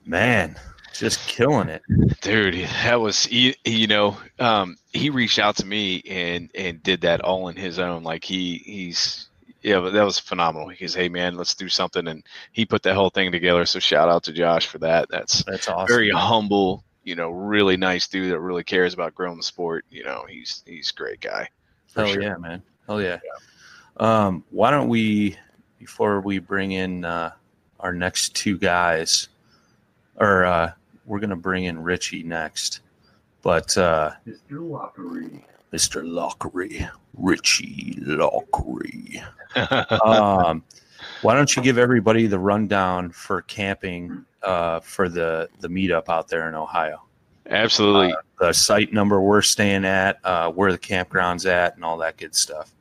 Man, 0.05 0.55
just 0.93 1.27
killing 1.27 1.69
it. 1.69 1.81
Dude, 2.21 2.55
that 2.83 2.99
was 2.99 3.25
he, 3.25 3.55
you 3.65 3.87
know, 3.87 4.17
um, 4.39 4.77
he 4.93 5.09
reached 5.09 5.39
out 5.39 5.55
to 5.57 5.65
me 5.65 6.01
and 6.07 6.49
and 6.55 6.81
did 6.81 7.01
that 7.01 7.21
all 7.21 7.49
in 7.49 7.55
his 7.55 7.77
own. 7.79 8.03
Like 8.03 8.23
he 8.23 8.57
he's 8.65 9.27
yeah, 9.61 9.79
but 9.79 9.91
that 9.93 10.03
was 10.03 10.17
phenomenal. 10.19 10.69
He 10.69 10.77
goes, 10.85 10.93
"Hey 10.93 11.09
man, 11.09 11.35
let's 11.35 11.55
do 11.55 11.67
something," 11.67 12.07
and 12.07 12.23
he 12.53 12.65
put 12.65 12.83
the 12.83 12.93
whole 12.93 13.09
thing 13.09 13.31
together. 13.31 13.65
So 13.65 13.79
shout 13.79 14.07
out 14.07 14.23
to 14.23 14.31
Josh 14.33 14.67
for 14.67 14.77
that. 14.79 15.09
That's 15.09 15.43
That's 15.43 15.67
awesome. 15.67 15.87
very 15.87 16.09
humble, 16.11 16.83
you 17.03 17.15
know, 17.15 17.29
really 17.31 17.75
nice 17.75 18.07
dude 18.07 18.31
that 18.31 18.39
really 18.39 18.63
cares 18.63 18.93
about 18.93 19.13
growing 19.13 19.37
the 19.37 19.43
sport. 19.43 19.83
You 19.89 20.05
know, 20.05 20.25
he's 20.29 20.63
he's 20.65 20.91
a 20.91 20.97
great 20.97 21.19
guy. 21.19 21.49
For 21.87 22.03
Hell 22.05 22.13
sure. 22.13 22.21
yeah, 22.21 22.37
man. 22.37 22.61
Hell 22.87 23.01
yeah. 23.01 23.19
Um, 23.97 24.43
why 24.51 24.69
don't 24.71 24.87
we, 24.89 25.35
before 25.79 26.21
we 26.21 26.39
bring 26.39 26.71
in 26.73 27.05
uh, 27.05 27.31
our 27.79 27.93
next 27.93 28.35
two 28.35 28.57
guys, 28.57 29.29
or 30.17 30.45
uh, 30.45 30.71
we're 31.05 31.19
going 31.19 31.29
to 31.29 31.35
bring 31.35 31.65
in 31.65 31.77
Richy 31.77 32.23
next, 32.23 32.81
but 33.41 33.77
uh, 33.77 34.11
Mr. 34.27 34.59
Laughery. 34.59 35.43
Mr. 35.73 36.03
Laughery, 36.03 36.89
Richy 37.19 37.99
Laughery. 38.05 39.23
um, 40.05 40.63
why 41.21 41.35
don't 41.35 41.55
you 41.55 41.61
give 41.61 41.77
everybody 41.77 42.27
the 42.27 42.39
rundown 42.39 43.11
for 43.11 43.41
camping 43.43 44.25
uh, 44.43 44.79
for 44.79 45.09
the, 45.09 45.49
the 45.59 45.67
meetup 45.67 46.09
out 46.09 46.27
there 46.27 46.47
in 46.47 46.55
Ohio? 46.55 47.03
Absolutely. 47.49 48.13
The 48.39 48.53
site 48.53 48.93
number 48.93 49.21
we're 49.21 49.41
staying 49.41 49.85
at, 49.85 50.19
uh, 50.23 50.51
where 50.51 50.71
the 50.71 50.77
campground's 50.77 51.45
at, 51.45 51.75
and 51.75 51.83
all 51.83 51.97
that 51.97 52.17
good 52.17 52.35
stuff. 52.35 52.73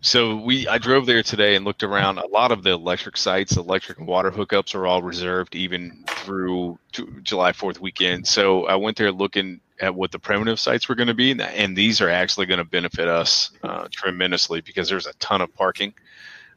So 0.00 0.36
we, 0.36 0.66
I 0.68 0.78
drove 0.78 1.06
there 1.06 1.22
today 1.22 1.56
and 1.56 1.64
looked 1.64 1.82
around. 1.82 2.18
A 2.18 2.26
lot 2.26 2.52
of 2.52 2.62
the 2.62 2.70
electric 2.70 3.16
sites, 3.16 3.56
electric 3.56 3.98
and 3.98 4.06
water 4.06 4.30
hookups, 4.30 4.74
are 4.74 4.86
all 4.86 5.02
reserved 5.02 5.54
even 5.54 6.04
through 6.08 6.78
July 7.22 7.52
Fourth 7.52 7.80
weekend. 7.80 8.26
So 8.26 8.66
I 8.66 8.76
went 8.76 8.96
there 8.96 9.12
looking 9.12 9.60
at 9.80 9.94
what 9.94 10.10
the 10.10 10.18
primitive 10.18 10.58
sites 10.58 10.88
were 10.88 10.94
going 10.94 11.08
to 11.08 11.14
be, 11.14 11.30
and, 11.30 11.40
and 11.40 11.76
these 11.76 12.00
are 12.00 12.10
actually 12.10 12.46
going 12.46 12.58
to 12.58 12.64
benefit 12.64 13.08
us 13.08 13.50
uh, 13.62 13.88
tremendously 13.90 14.60
because 14.60 14.88
there's 14.88 15.06
a 15.06 15.12
ton 15.14 15.40
of 15.40 15.54
parking. 15.54 15.94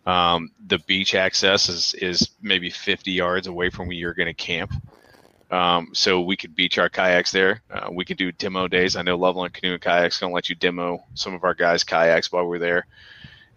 Um, 0.05 0.51
the 0.67 0.79
beach 0.79 1.13
access 1.13 1.69
is 1.69 1.93
is 1.95 2.31
maybe 2.41 2.71
50 2.71 3.11
yards 3.11 3.45
away 3.45 3.69
from 3.69 3.87
where 3.87 3.95
you're 3.95 4.15
going 4.15 4.27
to 4.27 4.33
camp. 4.33 4.73
Um, 5.51 5.89
so 5.93 6.21
we 6.21 6.37
could 6.37 6.55
beach 6.55 6.77
our 6.77 6.89
kayaks 6.89 7.31
there. 7.31 7.61
Uh, 7.69 7.89
we 7.91 8.05
could 8.05 8.17
do 8.17 8.31
demo 8.31 8.69
days. 8.69 8.95
I 8.95 9.01
know 9.01 9.17
Loveland 9.17 9.53
Canoe 9.53 9.73
and 9.73 9.81
Kayaks 9.81 10.19
going 10.19 10.31
to 10.31 10.35
let 10.35 10.49
you 10.49 10.55
demo 10.55 11.03
some 11.13 11.33
of 11.33 11.43
our 11.43 11.53
guys' 11.53 11.83
kayaks 11.83 12.31
while 12.31 12.45
we're 12.45 12.57
there. 12.57 12.87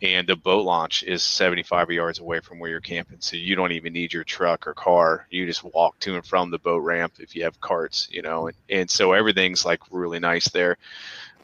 And 0.02 0.26
the 0.26 0.34
boat 0.34 0.64
launch 0.64 1.04
is 1.04 1.22
75 1.22 1.90
yards 1.90 2.18
away 2.18 2.40
from 2.40 2.58
where 2.58 2.68
you're 2.68 2.80
camping. 2.80 3.18
So 3.20 3.36
you 3.36 3.54
don't 3.54 3.72
even 3.72 3.92
need 3.92 4.12
your 4.12 4.24
truck 4.24 4.66
or 4.66 4.74
car. 4.74 5.26
You 5.30 5.46
just 5.46 5.62
walk 5.62 5.98
to 6.00 6.16
and 6.16 6.26
from 6.26 6.50
the 6.50 6.58
boat 6.58 6.80
ramp 6.80 7.14
if 7.20 7.36
you 7.36 7.44
have 7.44 7.60
carts, 7.60 8.08
you 8.10 8.22
know. 8.22 8.48
And, 8.48 8.56
and 8.68 8.90
so 8.90 9.12
everything's 9.12 9.64
like 9.64 9.80
really 9.92 10.18
nice 10.18 10.48
there. 10.48 10.76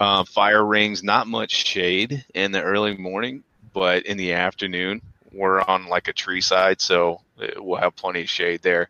Uh, 0.00 0.24
fire 0.24 0.66
rings, 0.66 1.02
not 1.02 1.28
much 1.28 1.52
shade 1.52 2.24
in 2.34 2.50
the 2.50 2.62
early 2.62 2.96
morning, 2.96 3.44
but 3.72 4.04
in 4.04 4.16
the 4.16 4.32
afternoon, 4.32 5.00
we're 5.32 5.60
on 5.62 5.86
like 5.86 6.08
a 6.08 6.12
tree 6.12 6.40
side. 6.40 6.80
So 6.80 7.20
we'll 7.56 7.80
have 7.80 7.96
plenty 7.96 8.22
of 8.22 8.30
shade 8.30 8.62
there 8.62 8.88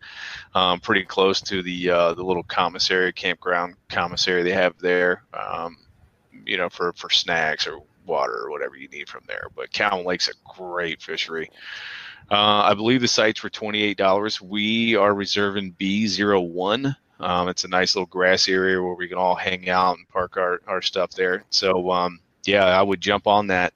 um, 0.54 0.80
pretty 0.80 1.04
close 1.04 1.40
to 1.42 1.62
the 1.62 1.90
uh, 1.90 2.14
the 2.14 2.22
little 2.22 2.42
commissary 2.42 3.12
campground 3.12 3.76
commissary 3.88 4.42
they 4.42 4.52
have 4.52 4.78
there. 4.78 5.24
Um, 5.34 5.78
you 6.46 6.56
know, 6.56 6.68
for 6.68 6.92
for 6.94 7.10
snacks 7.10 7.66
or 7.66 7.80
water 8.06 8.44
or 8.44 8.50
whatever 8.50 8.76
you 8.76 8.88
need 8.88 9.08
from 9.08 9.22
there. 9.26 9.48
But 9.54 9.72
Cowan 9.72 10.04
Lake's 10.04 10.28
a 10.28 10.32
great 10.56 11.02
fishery. 11.02 11.50
Uh, 12.30 12.62
I 12.64 12.74
believe 12.74 13.00
the 13.00 13.08
sites 13.08 13.44
eight 13.82 13.96
dollars. 13.96 14.40
We 14.40 14.96
are 14.96 15.12
reserving 15.12 15.72
B 15.72 16.08
1 16.18 16.96
Um, 17.18 17.48
it's 17.48 17.64
a 17.64 17.68
nice 17.68 17.94
little 17.94 18.06
grass 18.06 18.48
area 18.48 18.80
where 18.80 18.94
we 18.94 19.08
can 19.08 19.18
all 19.18 19.34
hang 19.34 19.68
out 19.68 19.98
and 19.98 20.08
park 20.08 20.36
our, 20.36 20.60
our 20.66 20.80
stuff 20.80 21.10
there. 21.10 21.44
So 21.50 21.90
um, 21.90 22.20
yeah, 22.44 22.64
I 22.64 22.82
would 22.82 23.00
jump 23.00 23.26
on 23.26 23.48
that 23.48 23.72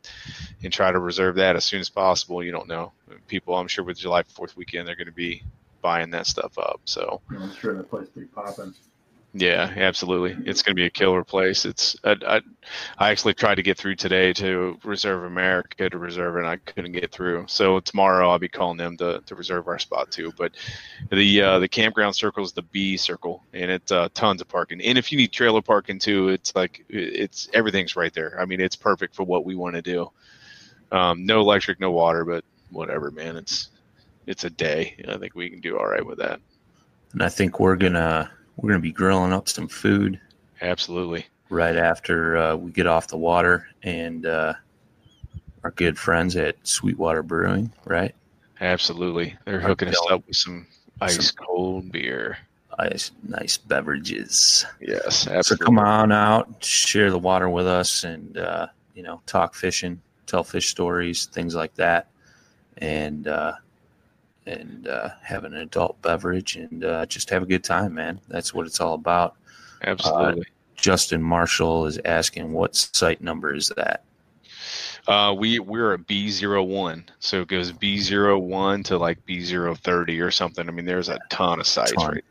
and 0.62 0.73
try 0.73 0.91
to 0.91 0.99
reserve 0.99 1.37
that 1.37 1.57
as 1.57 1.65
soon 1.65 1.81
as 1.81 1.91
possible. 1.91 2.43
You 2.43 2.53
don't 2.53 2.69
know 2.69 2.93
people. 3.29 3.55
I'm 3.57 3.69
sure 3.69 3.85
with 3.85 3.99
July 3.99 4.23
Fourth 4.23 4.57
weekend 4.57 4.89
they're 4.89 4.97
going 4.97 5.07
to 5.07 5.12
be 5.12 5.43
buying 5.83 6.11
that 6.11 6.27
stuff 6.27 6.57
up. 6.59 6.81
So 6.85 7.21
I'm 7.31 7.55
sure 7.55 7.75
the 7.75 7.85
place 7.85 8.09
be 8.09 8.25
popping. 8.25 8.75
Yeah, 9.37 9.72
absolutely, 9.76 10.37
it's 10.49 10.62
going 10.62 10.76
to 10.76 10.80
be 10.80 10.87
a 10.87 10.91
killer 10.91 11.24
place. 11.24 11.64
It's 11.64 11.97
I, 12.05 12.14
I, 12.24 12.41
I 12.99 13.11
actually 13.11 13.35
tried 13.35 13.57
to 13.57 13.64
get 13.64 13.76
through 13.76 13.97
today 13.97 14.32
to 14.35 14.78
Reserve 14.85 15.24
America 15.24 15.91
to 15.91 15.99
reserve 15.99 16.37
and 16.37 16.47
I 16.47 16.57
couldn't 16.59 16.93
get 16.93 17.11
through. 17.11 17.47
So 17.49 17.80
tomorrow 17.80 18.30
I'll 18.30 18.39
be 18.39 18.49
calling 18.49 18.76
them 18.76 18.97
to, 18.99 19.22
to 19.26 19.35
reserve 19.35 19.66
our 19.66 19.80
spot 19.80 20.12
too. 20.12 20.32
But 20.39 20.53
the 21.11 21.43
uh, 21.43 21.59
the 21.59 21.66
campground 21.66 22.14
circle 22.14 22.45
is 22.45 22.53
the 22.53 22.62
B 22.62 22.97
circle, 22.97 23.43
and 23.53 23.72
it's 23.72 23.91
uh, 23.91 24.09
tons 24.14 24.41
of 24.41 24.47
parking. 24.47 24.80
And 24.80 24.97
if 24.97 25.11
you 25.11 25.18
need 25.18 25.32
trailer 25.32 25.62
parking 25.62 25.99
too, 25.99 26.28
it's 26.28 26.55
like 26.55 26.85
it's 26.89 27.49
everything's 27.53 27.97
right 27.97 28.14
there. 28.14 28.41
I 28.41 28.45
mean, 28.45 28.61
it's 28.61 28.76
perfect 28.76 29.16
for 29.16 29.24
what 29.24 29.45
we 29.45 29.57
want 29.57 29.74
to 29.74 29.82
do. 29.82 30.12
Um, 30.93 31.26
no 31.26 31.41
electric, 31.41 31.80
no 31.80 31.91
water, 31.91 32.24
but 32.24 32.45
whatever, 32.70 33.11
man. 33.11 33.37
It's 33.37 33.70
it's 34.28 34.45
a 34.45 34.51
day. 34.51 34.95
I 35.09 35.16
think 35.16 35.35
we 35.35 35.51
can 35.51 35.61
do 35.61 35.76
all 35.76 35.87
right 35.87 36.07
with 36.07 36.18
that. 36.18 36.39
And 37.12 37.22
I 37.22 37.28
think 37.28 37.59
we're 37.59 37.74
gonna 37.74 38.30
we're 38.57 38.71
gonna 38.71 38.81
be 38.81 38.93
grilling 38.93 39.33
up 39.33 39.49
some 39.49 39.69
food 39.69 40.21
Absolutely. 40.63 41.27
right 41.51 41.77
after 41.77 42.37
uh, 42.37 42.57
we 42.57 42.71
get 42.71 42.87
off 42.87 43.09
the 43.09 43.17
water 43.17 43.69
and 43.83 44.27
uh, 44.27 44.55
our 45.63 45.71
good 45.73 45.99
friends 45.99 46.37
at 46.37 46.57
Sweetwater 46.67 47.23
Brewing, 47.23 47.73
right? 47.85 48.15
Absolutely. 48.61 49.37
They're 49.45 49.61
Our 49.61 49.69
hooking 49.69 49.89
us 49.89 50.01
up 50.11 50.27
with 50.27 50.37
some 50.37 50.67
ice 51.01 51.31
cold 51.31 51.91
beer. 51.91 52.39
Ice, 52.79 53.13
nice 53.23 53.57
beverages. 53.57 54.67
Yes, 54.81 55.29
absolutely. 55.29 55.43
So 55.43 55.57
come 55.57 55.79
on 55.79 56.11
out, 56.11 56.65
share 56.65 57.11
the 57.11 57.19
water 57.19 57.49
with 57.49 57.67
us, 57.69 58.03
and 58.03 58.37
uh, 58.37 58.67
you 58.95 59.03
know, 59.03 59.21
talk 59.27 59.55
fishing, 59.55 60.01
tell 60.27 60.43
fish 60.43 60.71
stories, 60.71 61.27
things 61.27 61.55
like 61.55 61.75
that, 61.77 62.09
and 62.79 63.29
uh, 63.29 63.53
and 64.47 64.89
uh, 64.89 65.11
have 65.23 65.45
an 65.45 65.55
adult 65.55 66.01
beverage 66.03 66.57
and 66.57 66.85
uh, 66.85 67.07
just 67.07 67.31
have 67.31 67.43
a 67.43 67.47
good 67.47 67.65
time, 67.65 67.95
man. 67.95 68.21
That's 68.29 68.53
what 68.53 68.67
it's 68.67 68.81
all 68.81 68.95
about. 68.95 69.37
Absolutely. 69.83 70.47
Justin 70.77 71.23
Marshall 71.23 71.87
is 71.87 71.99
asking, 72.05 72.53
what 72.53 72.75
site 72.75 73.21
number 73.21 73.55
is 73.55 73.73
that? 73.77 74.05
Uh, 75.07 75.35
we 75.37 75.59
we're 75.59 75.93
at 75.95 76.07
B 76.07 76.33
1 76.41 77.05
so 77.19 77.43
it 77.43 77.49
goes 77.49 77.71
B 77.73 78.03
1 78.03 78.83
to 78.85 78.97
like 78.97 79.25
B 79.27 79.45
30 79.45 80.21
or 80.21 80.31
something. 80.31 80.67
I 80.67 80.73
mean, 80.73 80.87
there's 80.87 81.11
a 81.11 81.19
ton 81.29 81.61
of 81.61 81.67
sites 81.67 81.93
Ton. 81.93 82.15
right 82.15 82.25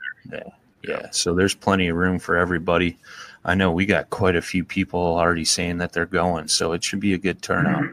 Yeah, 0.84 1.10
so 1.12 1.36
there's 1.36 1.54
plenty 1.54 1.88
of 1.88 1.96
room 1.96 2.18
for 2.18 2.36
everybody. 2.36 2.98
I 3.46 3.54
know 3.54 3.72
we 3.72 3.86
got 3.86 4.10
quite 4.10 4.36
a 4.36 4.42
few 4.42 4.64
people 4.64 5.00
already 5.00 5.46
saying 5.46 5.78
that 5.80 5.94
they're 5.94 6.06
going, 6.06 6.48
so 6.48 6.72
it 6.72 6.84
should 6.84 7.00
be 7.00 7.14
a 7.14 7.18
good 7.18 7.42
turnout. 7.42 7.86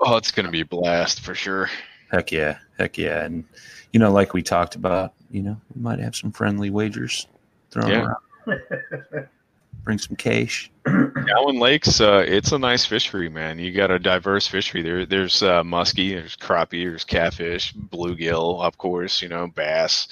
Oh, 0.00 0.16
it's 0.16 0.32
gonna 0.32 0.50
be 0.50 0.62
a 0.62 0.66
blast 0.66 1.20
for 1.20 1.34
sure. 1.34 1.70
Heck 2.10 2.32
yeah, 2.32 2.58
heck 2.78 2.96
yeah, 2.98 3.24
and 3.24 3.44
you 3.92 4.00
know, 4.00 4.10
like 4.12 4.32
we 4.34 4.42
talked 4.42 4.74
about, 4.74 5.12
you 5.30 5.42
know, 5.42 5.60
we 5.74 5.82
might 5.82 5.98
have 5.98 6.16
some 6.16 6.32
friendly 6.32 6.70
wagers 6.70 7.26
thrown 7.70 7.90
Yeah. 7.90 8.06
around. 8.46 9.28
Bring 9.84 9.98
some 9.98 10.16
cash. 10.16 10.70
Cowan 10.84 11.58
Lake's, 11.60 12.00
uh, 12.00 12.24
it's 12.26 12.52
a 12.52 12.58
nice 12.58 12.84
fishery, 12.84 13.28
man. 13.28 13.58
You 13.58 13.72
got 13.72 13.90
a 13.90 13.98
diverse 13.98 14.46
fishery 14.46 14.82
there. 14.82 15.06
There's 15.06 15.42
uh, 15.42 15.62
muskie, 15.62 16.10
there's 16.14 16.36
crappie, 16.36 16.84
there's 16.88 17.04
catfish, 17.04 17.72
bluegill, 17.74 18.62
of 18.62 18.76
course, 18.76 19.22
you 19.22 19.28
know, 19.28 19.46
bass. 19.46 20.08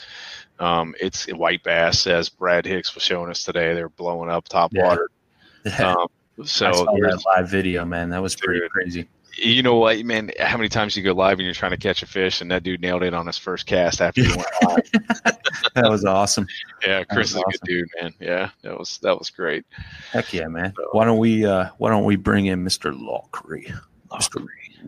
Um, 0.58 0.94
it's 1.00 1.26
white 1.32 1.62
bass, 1.62 2.06
as 2.06 2.28
Brad 2.30 2.64
Hicks 2.64 2.94
was 2.94 3.02
showing 3.04 3.30
us 3.30 3.44
today. 3.44 3.74
They're 3.74 3.88
blowing 3.90 4.30
up 4.30 4.48
top 4.48 4.72
Yeah. 4.74 4.84
water. 4.86 5.08
Yeah, 5.64 5.92
Um, 5.94 6.06
I 6.40 6.44
so 6.44 6.72
saw 6.72 6.84
that 6.84 7.24
live 7.36 7.48
video, 7.50 7.84
man. 7.84 8.08
That 8.10 8.22
was 8.22 8.36
pretty 8.36 8.60
Dude. 8.60 8.70
crazy. 8.70 9.08
You 9.36 9.62
know 9.62 9.76
what, 9.76 10.02
man? 10.04 10.30
How 10.40 10.56
many 10.56 10.68
times 10.68 10.96
you 10.96 11.02
go 11.02 11.12
live 11.12 11.38
and 11.38 11.44
you're 11.44 11.54
trying 11.54 11.72
to 11.72 11.76
catch 11.76 12.02
a 12.02 12.06
fish, 12.06 12.40
and 12.40 12.50
that 12.50 12.62
dude 12.62 12.80
nailed 12.80 13.02
it 13.02 13.12
on 13.14 13.26
his 13.26 13.36
first 13.36 13.66
cast 13.66 14.00
after 14.00 14.22
he 14.22 14.28
went 14.28 14.46
live. 14.62 15.36
That 15.74 15.90
was 15.90 16.06
awesome. 16.06 16.46
Yeah, 16.86 17.04
Chris 17.04 17.30
is 17.30 17.36
was 17.36 17.44
a 17.44 17.50
good 17.50 17.60
dude, 17.66 17.88
man. 18.00 18.14
Yeah, 18.18 18.48
that 18.62 18.78
was 18.78 18.98
that 19.02 19.18
was 19.18 19.28
great. 19.28 19.64
Heck 20.10 20.32
yeah, 20.32 20.46
man. 20.48 20.72
So- 20.74 20.88
Why 20.92 21.04
don't 21.04 21.18
we 21.18 21.44
uh 21.44 21.68
why 21.76 21.90
don't 21.90 22.04
we 22.04 22.16
bring 22.16 22.46
in 22.46 22.64
Mr. 22.64 22.98
Laughery? 22.98 23.70
Mr. 24.10 24.46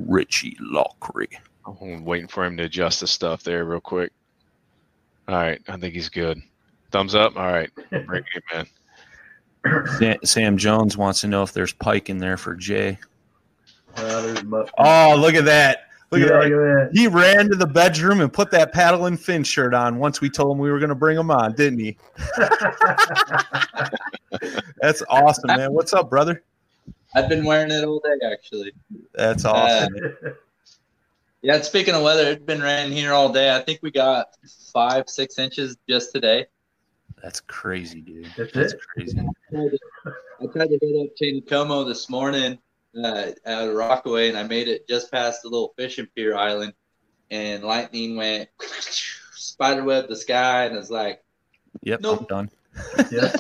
Richy 0.09 0.57
Laughery. 0.61 1.29
I'm 1.67 2.07
waiting 2.07 2.27
for 2.27 2.43
him 2.45 2.57
to 2.57 2.63
adjust 2.65 3.01
the 3.01 3.07
stuff 3.07 3.43
there 3.43 3.67
real 3.67 3.81
quick. 3.81 4.13
All 5.29 5.35
right, 5.37 5.61
I 5.69 5.77
think 5.77 5.93
he's 5.95 6.09
good. 6.09 6.41
Thumbs 6.91 7.15
up. 7.15 7.37
All 7.37 7.53
right, 7.53 7.71
bring 8.07 8.25
in. 8.55 8.67
Sam, 9.99 10.17
Sam 10.25 10.57
Jones 10.57 10.97
wants 10.97 11.21
to 11.21 11.27
know 11.29 11.43
if 11.43 11.53
there's 11.53 11.75
pike 11.75 12.09
in 12.09 12.17
there 12.17 12.39
for 12.39 12.55
Jay. 12.55 12.97
Uh, 13.97 14.23
there's 14.23 14.45
must- 14.45 14.73
Oh, 14.79 15.17
look 15.19 15.35
at 15.35 15.45
that. 15.47 15.85
Look 16.11 16.21
Yeah, 16.21 16.27
at 16.27 16.43
that. 16.43 16.49
look 16.51 16.89
at 16.91 16.97
He 16.97 17.07
ran 17.07 17.49
to 17.51 17.57
the 17.57 17.67
bedroom 17.67 18.21
and 18.21 18.33
put 18.33 18.51
that 18.53 18.73
paddle 18.73 19.07
and 19.07 19.21
fin 19.21 19.45
shirt 19.45 19.75
on 19.75 19.99
once 19.99 20.21
we 20.21 20.31
told 20.31 20.53
him 20.53 20.59
we 20.59 20.71
were 20.71 20.79
going 20.79 20.89
to 20.89 20.95
bring 20.95 21.19
him 21.19 21.31
on, 21.31 21.55
didn't 21.55 21.81
he? 21.81 21.97
That's 24.81 25.03
awesome, 25.09 25.49
man. 25.57 25.73
What's 25.73 25.93
up, 25.93 26.09
brother? 26.11 26.43
I've 27.15 27.29
been 27.29 27.45
wearing 27.45 27.71
it 27.71 27.85
all 27.85 28.01
day, 28.01 28.17
actually. 28.33 28.73
That's 29.15 29.45
awesome. 29.45 29.95
Yeah, 31.41 31.61
speaking 31.63 31.95
of 31.95 32.03
weather, 32.03 32.33
it's 32.33 32.45
been 32.45 32.61
raining 32.61 32.91
here 32.99 33.13
all 33.13 33.33
day. 33.33 33.55
I 33.55 33.61
think 33.61 33.79
we 33.81 33.93
got 33.93 34.37
five, 34.73 35.05
six 35.09 35.39
inches 35.39 35.77
just 35.89 36.11
today. 36.13 36.47
That's 37.23 37.41
crazy, 37.41 38.01
dude. 38.01 38.27
That's 38.37 38.53
That's 38.53 38.73
it? 38.73 38.81
crazy. 38.93 39.21
I 39.55 40.47
tried 40.53 40.67
to 40.67 40.79
hit 40.83 41.01
up 41.01 41.15
Taneycomo 41.23 41.87
this 41.87 42.11
morning 42.11 42.59
uh, 43.05 43.33
out 43.47 43.69
of 43.69 43.75
Rockaway, 43.75 44.29
and 44.29 44.39
I 44.39 44.43
made 44.45 44.69
it 44.69 44.89
just 44.89 45.11
past 45.11 45.43
the 45.43 45.49
little 45.49 45.73
fishing 45.77 46.09
pier 46.15 46.37
island, 46.37 46.73
and 47.31 47.63
lightning 47.63 48.17
went 48.17 48.49
spiderweb 49.33 50.09
the 50.09 50.17
sky, 50.17 50.65
and 50.65 50.77
it's 50.77 50.91
like, 50.91 51.23
Yep, 51.83 52.01
Nope. 52.01 52.21
I'm 52.21 52.27
done. 52.27 52.51
Yeah. 53.13 53.33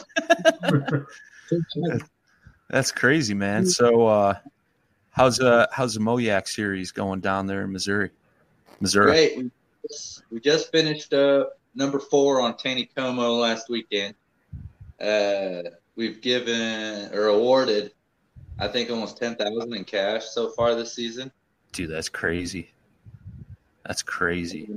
That's 2.70 2.92
crazy, 2.92 3.34
man. 3.34 3.66
So 3.66 4.06
uh 4.06 4.34
how's 5.11 5.40
uh 5.40 5.66
how's 5.72 5.94
the 5.94 6.00
Moyak 6.00 6.46
series 6.48 6.92
going 6.92 7.20
down 7.20 7.46
there 7.46 7.62
in 7.62 7.72
Missouri? 7.72 8.11
Missouri. 8.80 9.06
Great. 9.06 9.38
We 9.38 9.50
just, 9.88 10.22
we 10.30 10.40
just 10.40 10.70
finished 10.70 11.12
uh, 11.12 11.46
number 11.74 11.98
four 11.98 12.40
on 12.40 12.54
Taneycomo 12.54 13.40
last 13.40 13.68
weekend. 13.68 14.14
Uh, 15.00 15.70
we've 15.96 16.20
given 16.20 17.12
or 17.12 17.26
awarded, 17.26 17.92
I 18.59 18.68
think, 18.68 18.90
almost 18.90 19.16
ten 19.16 19.36
thousand 19.36 19.74
in 19.74 19.84
cash 19.84 20.26
so 20.26 20.50
far 20.50 20.74
this 20.74 20.92
season. 20.94 21.30
Dude, 21.72 21.90
that's 21.90 22.09
crazy. 22.09 22.70
That's 23.86 24.02
crazy. 24.02 24.68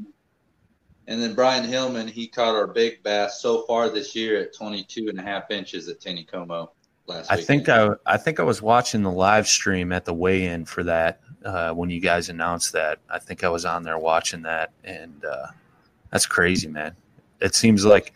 And 1.07 1.21
then 1.21 1.33
Brian 1.33 1.65
Hillman, 1.65 2.07
he 2.07 2.27
caught 2.27 2.55
our 2.55 2.67
big 2.67 3.03
bass 3.03 3.41
so 3.41 3.63
far 3.63 3.89
this 3.89 4.15
year 4.15 4.39
at 4.39 4.53
22 4.53 5.09
and 5.09 5.19
a 5.19 5.21
half 5.21 5.51
inches 5.51 5.89
at 5.89 5.99
Taneycomo 5.99 6.69
last 7.07 7.31
I 7.31 7.35
weekend. 7.35 7.65
think 7.65 7.69
I 7.69 7.89
I 8.05 8.17
think 8.17 8.39
I 8.39 8.43
was 8.43 8.61
watching 8.61 9.01
the 9.01 9.11
live 9.11 9.47
stream 9.47 9.91
at 9.91 10.05
the 10.05 10.13
weigh-in 10.13 10.65
for 10.65 10.83
that 10.83 11.19
uh, 11.43 11.73
when 11.73 11.89
you 11.89 11.99
guys 11.99 12.29
announced 12.29 12.71
that. 12.73 12.99
I 13.09 13.19
think 13.19 13.43
I 13.43 13.49
was 13.49 13.65
on 13.65 13.83
there 13.83 13.97
watching 13.97 14.43
that, 14.43 14.71
and 14.83 15.25
uh, 15.25 15.47
that's 16.11 16.25
crazy, 16.25 16.67
man. 16.67 16.95
It 17.41 17.55
seems 17.55 17.83
like 17.83 18.13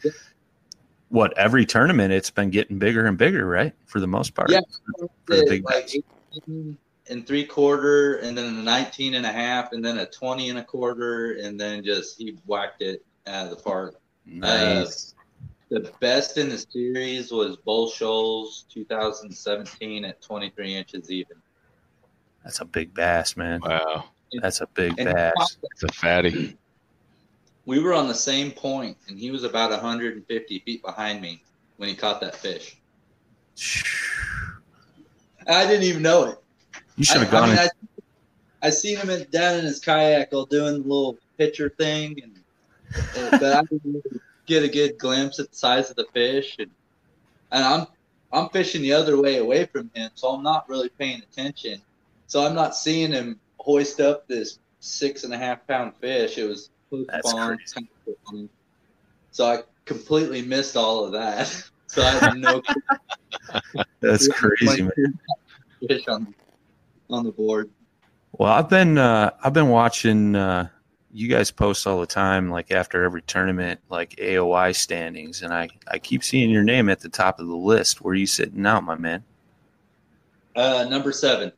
what 1.15 1.35
every 1.37 1.65
tournament 1.65 2.11
it's 2.11 2.29
been 2.29 2.49
getting 2.49 2.77
bigger 2.77 3.05
and 3.05 3.17
bigger, 3.17 3.47
right? 3.47 3.73
For 3.85 4.01
the 4.01 4.07
most 4.07 4.35
part. 4.35 4.51
Yeah. 4.51 4.59
for 5.25 5.37
the 5.37 5.45
big 5.47 5.63
like 5.63 5.89
18 6.35 6.77
and 7.09 7.25
three 7.25 7.45
quarter, 7.45 8.15
and 8.17 8.37
then 8.37 8.45
a 8.45 8.63
19 8.63 9.13
and 9.13 9.25
a 9.25 9.31
half, 9.31 9.71
and 9.71 9.83
then 9.83 9.99
a 9.99 10.05
20 10.05 10.49
and 10.49 10.59
a 10.59 10.63
quarter, 10.63 11.33
and 11.33 11.57
then 11.59 11.83
just 11.83 12.17
he 12.17 12.37
whacked 12.45 12.81
it 12.81 13.03
out 13.27 13.45
of 13.45 13.49
the 13.51 13.63
park. 13.63 13.95
Nice. 14.25 15.13
Uh, 15.71 15.79
the 15.79 15.91
best 16.01 16.37
in 16.37 16.49
the 16.49 16.57
series 16.57 17.31
was 17.31 17.55
Bull 17.57 17.89
Shoals 17.89 18.65
2017 18.69 20.03
at 20.05 20.21
23 20.21 20.75
inches 20.75 21.09
even. 21.09 21.37
That's 22.43 22.59
a 22.59 22.65
big 22.65 22.93
bass, 22.93 23.37
man. 23.37 23.61
Wow, 23.63 24.05
That's 24.41 24.61
a 24.61 24.67
big 24.67 24.99
And 24.99 25.13
bass. 25.13 25.57
it's 25.63 25.83
a 25.83 25.87
fatty. 25.93 26.57
We 27.65 27.79
were 27.79 27.93
on 27.93 28.07
the 28.07 28.15
same 28.15 28.51
point, 28.51 28.97
and 29.07 29.17
he 29.17 29.31
was 29.31 29.43
about 29.43 29.71
150 29.71 30.59
feet 30.59 30.83
behind 30.83 31.21
me 31.21 31.43
when 31.77 31.89
he 31.89 31.95
caught 31.95 32.21
that 32.21 32.35
fish. 32.35 32.77
I 35.47 35.65
didn't 35.67 35.83
even 35.83 36.01
know 36.01 36.25
it. 36.25 36.37
You 36.95 37.03
should 37.03 37.21
have 37.21 37.31
gone. 37.31 37.43
I, 37.43 37.47
mean, 37.49 37.57
I, 37.59 37.69
I 38.67 38.69
seen 38.69 38.97
him 38.97 39.09
in, 39.09 39.27
down 39.31 39.59
in 39.59 39.65
his 39.65 39.79
kayak, 39.79 40.33
all 40.33 40.45
doing 40.45 40.81
the 40.81 40.87
little 40.87 41.17
picture 41.37 41.69
thing, 41.69 42.21
and 42.21 42.39
uh, 43.17 43.37
but 43.37 43.53
I 43.53 43.61
didn't 43.63 44.03
get 44.45 44.63
a 44.63 44.69
good 44.69 44.97
glimpse 44.97 45.39
at 45.39 45.51
the 45.51 45.55
size 45.55 45.89
of 45.89 45.95
the 45.95 46.05
fish, 46.13 46.55
and 46.59 46.71
and 47.51 47.63
I'm 47.63 47.87
I'm 48.31 48.49
fishing 48.49 48.81
the 48.81 48.93
other 48.93 49.19
way 49.21 49.37
away 49.37 49.65
from 49.65 49.89
him, 49.93 50.11
so 50.15 50.29
I'm 50.29 50.43
not 50.43 50.69
really 50.69 50.89
paying 50.89 51.21
attention. 51.21 51.81
So 52.27 52.45
I'm 52.45 52.55
not 52.55 52.75
seeing 52.75 53.11
him 53.11 53.39
hoist 53.59 53.99
up 53.99 54.27
this 54.27 54.59
six 54.79 55.23
and 55.23 55.33
a 55.33 55.37
half 55.37 55.65
pound 55.67 55.95
fish. 55.97 56.37
It 56.37 56.45
was 56.45 56.69
hook 56.97 57.07
That's 57.11 57.33
on, 57.33 57.57
crazy. 57.57 57.73
kind 57.73 57.87
of 58.07 58.13
on. 58.33 58.49
so 59.31 59.45
I 59.45 59.59
completely 59.85 60.41
missed 60.41 60.75
all 60.77 61.05
of 61.05 61.11
that. 61.13 61.63
So 61.87 62.01
I 62.01 62.09
have 62.09 62.35
no 62.35 62.61
That's 64.01 64.27
crazy, 64.27 64.81
man. 64.81 65.19
fish 65.87 66.05
on 66.09 66.33
on 67.09 67.23
the 67.23 67.31
board. 67.31 67.69
Well, 68.33 68.51
I've 68.51 68.67
been 68.67 68.97
uh, 68.97 69.29
I've 69.41 69.53
been 69.53 69.69
watching 69.69 70.35
uh, 70.35 70.67
you 71.13 71.29
guys 71.29 71.51
post 71.51 71.87
all 71.87 71.99
the 72.01 72.05
time, 72.07 72.49
like 72.49 72.71
after 72.71 73.03
every 73.05 73.21
tournament, 73.21 73.79
like 73.89 74.15
AOI 74.17 74.73
standings, 74.75 75.41
and 75.43 75.53
I 75.53 75.69
I 75.87 75.99
keep 75.99 76.23
seeing 76.23 76.49
your 76.49 76.63
name 76.63 76.89
at 76.89 76.99
the 76.99 77.07
top 77.07 77.39
of 77.39 77.47
the 77.47 77.55
list. 77.55 78.01
Where 78.01 78.11
are 78.11 78.15
you 78.15 78.25
sitting 78.25 78.61
now, 78.61 78.81
my 78.81 78.95
man? 78.95 79.23
Uh, 80.55 80.87
number 80.89 81.13
seven. 81.13 81.51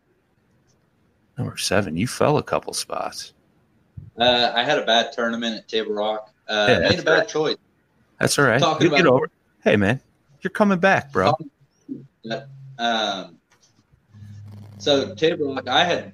Number 1.37 1.57
seven. 1.57 1.95
You 1.97 2.05
fell 2.05 2.37
a 2.37 2.43
couple 2.43 2.73
spots. 2.73 3.33
Uh, 4.17 4.51
I 4.55 4.63
had 4.63 4.79
a 4.79 4.85
bad 4.85 5.11
tournament 5.11 5.55
at 5.57 5.67
Table 5.67 5.93
Rock. 5.93 6.31
Uh, 6.47 6.67
Yeah, 6.69 6.89
made 6.89 6.99
a 6.99 7.03
bad 7.03 7.17
right. 7.19 7.27
choice. 7.27 7.57
That's 8.19 8.37
all 8.39 8.45
right. 8.45 8.59
Talking 8.59 8.89
You 8.89 8.97
get 8.97 9.05
over. 9.05 9.25
it. 9.25 9.31
Hey, 9.63 9.75
man, 9.75 9.99
you're 10.41 10.51
coming 10.51 10.79
back, 10.79 11.11
bro. 11.11 11.33
Um, 12.79 13.37
so 14.79 15.13
Table 15.15 15.53
Rock, 15.55 15.67
I 15.67 15.83
had 15.83 16.13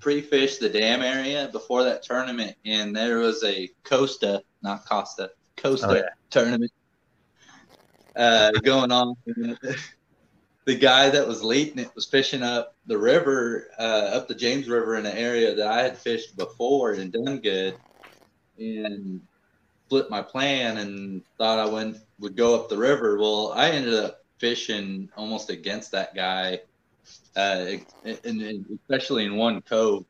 pre-fished 0.00 0.60
the 0.60 0.68
dam 0.68 1.02
area 1.02 1.48
before 1.52 1.82
that 1.84 2.02
tournament, 2.02 2.56
and 2.64 2.94
there 2.94 3.18
was 3.18 3.42
a 3.44 3.68
Costa, 3.84 4.42
not 4.62 4.86
Costa, 4.86 5.30
Costa 5.56 5.88
Oh, 5.88 5.94
yeah. 5.94 6.02
tournament 6.30 6.72
uh, 8.14 8.50
going 8.62 8.92
on. 8.92 9.14
The 10.66 10.74
guy 10.74 11.08
that 11.08 11.26
was 11.26 11.44
leading 11.44 11.78
it 11.78 11.94
was 11.94 12.06
fishing 12.06 12.42
up 12.42 12.74
the 12.86 12.98
river, 12.98 13.68
uh, 13.78 14.10
up 14.12 14.28
the 14.28 14.34
James 14.34 14.68
River 14.68 14.96
in 14.96 15.06
an 15.06 15.16
area 15.16 15.54
that 15.54 15.66
I 15.66 15.82
had 15.82 15.96
fished 15.96 16.36
before 16.36 16.92
and 16.92 17.12
done 17.12 17.38
good, 17.38 17.78
and 18.58 19.20
flipped 19.88 20.10
my 20.10 20.20
plan 20.20 20.78
and 20.78 21.22
thought 21.38 21.60
I 21.60 21.66
went 21.66 21.98
would 22.18 22.36
go 22.36 22.56
up 22.56 22.68
the 22.68 22.76
river. 22.76 23.16
Well, 23.16 23.52
I 23.52 23.70
ended 23.70 23.94
up 23.94 24.24
fishing 24.38 25.08
almost 25.16 25.50
against 25.50 25.92
that 25.92 26.14
guy, 26.16 26.60
uh, 27.36 27.66
and, 28.04 28.18
and 28.24 28.78
especially 28.82 29.24
in 29.24 29.36
one 29.36 29.62
cove. 29.62 30.04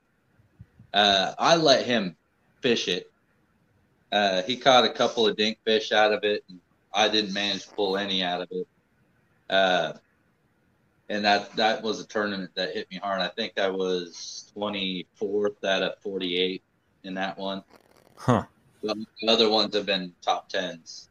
Uh, 0.94 1.34
I 1.38 1.57
let 1.57 1.84
him 1.84 2.16
fish 2.62 2.88
it. 2.88 3.12
Uh, 4.11 4.42
he 4.42 4.57
caught 4.57 4.84
a 4.84 4.88
couple 4.88 5.26
of 5.26 5.36
dink 5.36 5.59
fish 5.66 5.92
out 5.92 6.14
of 6.14 6.24
it. 6.24 6.42
And 6.48 6.59
I 6.94 7.09
didn't 7.09 7.34
manage 7.34 7.66
to 7.66 7.74
pull 7.74 7.98
any 7.98 8.22
out 8.22 8.40
of 8.40 8.48
it. 8.50 8.66
And 11.09 11.24
that 11.24 11.54
that 11.57 11.82
was 11.82 12.00
a 12.00 12.07
tournament 12.07 12.50
that 12.57 12.74
hit 12.74 12.90
me 12.90 12.96
hard. 12.96 13.20
I 13.20 13.28
think 13.28 13.59
I 13.59 13.68
was 13.68 14.52
24th 14.57 15.64
out 15.64 15.82
of 15.82 15.98
48 16.00 16.62
in 17.04 17.14
that 17.14 17.38
one. 17.38 17.62
Huh? 18.16 18.44
The 18.82 19.07
other 19.28 19.48
ones 19.48 19.74
have 19.74 19.86
been 19.86 20.12
top 20.20 20.48
tens. 20.48 21.09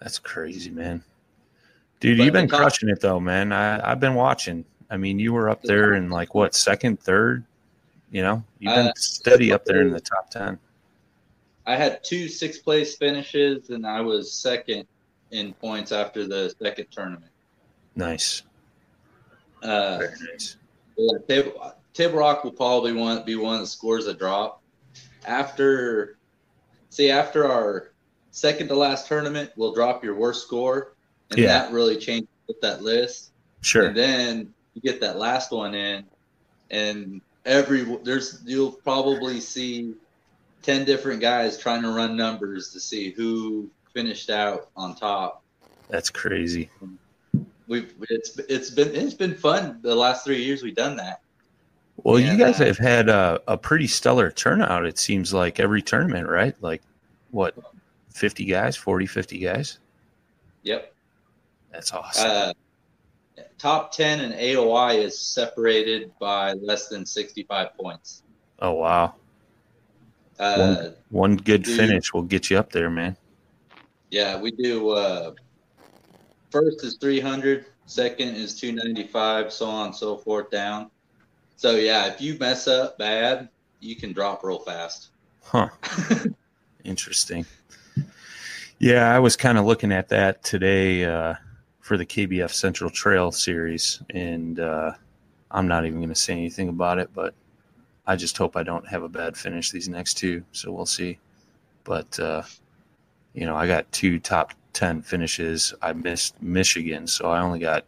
That's 0.00 0.18
crazy, 0.18 0.70
man. 0.70 1.02
Dude, 2.00 2.18
But 2.18 2.24
you've 2.24 2.32
been 2.32 2.48
crushing 2.48 2.88
it 2.88 3.00
though, 3.00 3.18
man. 3.18 3.52
I 3.52 3.90
I've 3.90 4.00
been 4.00 4.14
watching. 4.14 4.64
I 4.90 4.96
mean, 4.96 5.18
you 5.18 5.32
were 5.32 5.50
up 5.50 5.62
there 5.62 5.94
in 5.94 6.08
like 6.10 6.34
what 6.34 6.54
second, 6.54 7.00
third. 7.00 7.44
You 8.10 8.22
know, 8.22 8.44
you've 8.58 8.74
been 8.74 8.86
Uh, 8.88 8.92
steady 8.96 9.52
up 9.52 9.64
there 9.64 9.82
in 9.82 9.90
the 9.90 10.00
top 10.00 10.30
ten. 10.30 10.58
I 11.66 11.76
had 11.76 12.02
two 12.02 12.28
sixth 12.28 12.64
place 12.64 12.96
finishes, 12.96 13.70
and 13.70 13.86
I 13.86 14.00
was 14.00 14.32
second 14.32 14.86
in 15.30 15.52
points 15.54 15.92
after 15.92 16.26
the 16.26 16.54
second 16.62 16.86
tournament. 16.90 17.30
Nice, 17.96 18.42
Uh, 19.62 19.98
nice. 20.32 20.56
yeah, 20.96 21.18
Table, 21.28 21.74
Table 21.94 22.18
Rock 22.18 22.44
will 22.44 22.52
probably 22.52 22.92
want 22.92 23.24
be 23.26 23.34
one 23.36 23.60
that 23.60 23.66
scores 23.66 24.06
a 24.06 24.14
drop 24.14 24.62
after. 25.26 26.16
See, 26.90 27.10
after 27.10 27.46
our 27.50 27.90
second 28.30 28.68
to 28.68 28.74
last 28.74 29.08
tournament 29.08 29.50
we'll 29.56 29.74
drop 29.74 30.02
your 30.04 30.14
worst 30.14 30.42
score, 30.46 30.94
and 31.30 31.38
Yeah. 31.38 31.48
that 31.48 31.72
really 31.72 31.96
changes 31.96 32.28
that 32.62 32.82
list. 32.82 33.30
Sure. 33.60 33.86
And 33.86 33.96
then 33.96 34.54
you 34.74 34.80
get 34.80 35.00
that 35.00 35.18
last 35.18 35.50
one 35.52 35.74
in, 35.74 36.04
and 36.70 37.20
every 37.44 37.82
there's 38.04 38.40
you'll 38.46 38.72
probably 38.72 39.40
see 39.40 39.94
ten 40.62 40.84
different 40.84 41.20
guys 41.20 41.58
trying 41.58 41.82
to 41.82 41.88
run 41.90 42.16
numbers 42.16 42.72
to 42.72 42.80
see 42.80 43.10
who 43.10 43.70
finished 43.92 44.30
out 44.30 44.68
on 44.76 44.94
top. 44.94 45.42
That's 45.88 46.10
crazy. 46.10 46.70
We've 47.68 47.94
it's 48.08 48.38
it's 48.38 48.70
been 48.70 48.94
it's 48.94 49.14
been 49.14 49.34
fun 49.34 49.78
the 49.82 49.94
last 49.94 50.24
three 50.24 50.42
years 50.42 50.62
we've 50.62 50.74
done 50.74 50.96
that. 50.96 51.20
Well, 52.02 52.18
you 52.18 52.36
guys 52.36 52.58
that- 52.58 52.66
have 52.68 52.78
had 52.78 53.08
a, 53.08 53.40
a 53.48 53.56
pretty 53.58 53.86
stellar 53.86 54.30
turnout, 54.30 54.86
it 54.86 54.98
seems 54.98 55.34
like 55.34 55.60
every 55.60 55.82
tournament, 55.82 56.28
right? 56.28 56.54
Like, 56.62 56.80
what, 57.32 57.56
50 58.14 58.44
guys, 58.44 58.76
40, 58.76 59.06
50 59.06 59.38
guys? 59.40 59.78
Yep. 60.62 60.94
That's 61.72 61.92
awesome. 61.92 62.30
Uh, 62.30 62.52
top 63.58 63.90
ten 63.92 64.20
in 64.20 64.32
AOI 64.32 64.94
is 65.02 65.20
separated 65.20 66.12
by 66.20 66.52
less 66.54 66.86
than 66.88 67.04
sixty 67.04 67.42
five 67.42 67.76
points. 67.76 68.22
oh, 68.60 68.72
wow. 68.72 69.14
Uh, 70.38 70.90
One 71.10 71.36
good 71.36 71.64
dude. 71.64 71.76
finish 71.76 72.12
will 72.14 72.22
get 72.22 72.48
you 72.48 72.58
up 72.58 72.70
there, 72.70 72.88
man. 72.90 73.16
Yeah, 74.12 74.40
we 74.40 74.52
do. 74.52 75.34
First 76.50 76.82
is 76.84 76.96
300, 76.96 77.66
second 77.86 78.28
is 78.28 78.58
295, 78.58 79.52
so 79.52 79.66
on 79.66 79.86
and 79.86 79.94
so 79.94 80.16
forth 80.16 80.50
down. 80.50 80.90
So, 81.56 81.76
yeah, 81.76 82.06
if 82.06 82.20
you 82.20 82.38
mess 82.38 82.68
up 82.68 82.98
bad, 82.98 83.48
you 83.80 83.96
can 83.96 84.12
drop 84.12 84.44
real 84.44 84.60
fast. 84.60 85.08
Huh. 85.42 85.68
Interesting. 86.84 87.44
Yeah, 88.78 89.14
I 89.14 89.18
was 89.18 89.36
kind 89.36 89.58
of 89.58 89.66
looking 89.66 89.92
at 89.92 90.08
that 90.08 90.44
today 90.44 91.04
uh, 91.04 91.34
for 91.80 91.96
the 91.96 92.06
KBF 92.06 92.52
Central 92.52 92.90
Trail 92.90 93.32
series, 93.32 94.00
and 94.10 94.60
uh, 94.60 94.92
I'm 95.50 95.66
not 95.66 95.84
even 95.84 95.98
going 95.98 96.10
to 96.10 96.14
say 96.14 96.32
anything 96.32 96.68
about 96.68 96.98
it, 96.98 97.10
but 97.12 97.34
I 98.06 98.16
just 98.16 98.38
hope 98.38 98.56
I 98.56 98.62
don't 98.62 98.86
have 98.88 99.02
a 99.02 99.08
bad 99.08 99.36
finish 99.36 99.70
these 99.70 99.88
next 99.88 100.14
two. 100.14 100.42
So 100.52 100.72
we'll 100.72 100.86
see. 100.86 101.18
But, 101.84 102.18
uh, 102.18 102.42
you 103.34 103.44
know, 103.44 103.54
I 103.56 103.66
got 103.66 103.90
two 103.92 104.18
top 104.18 104.54
10 104.78 105.02
finishes. 105.02 105.74
I 105.82 105.92
missed 105.92 106.40
Michigan, 106.40 107.08
so 107.08 107.28
I 107.28 107.40
only 107.40 107.58
got 107.58 107.84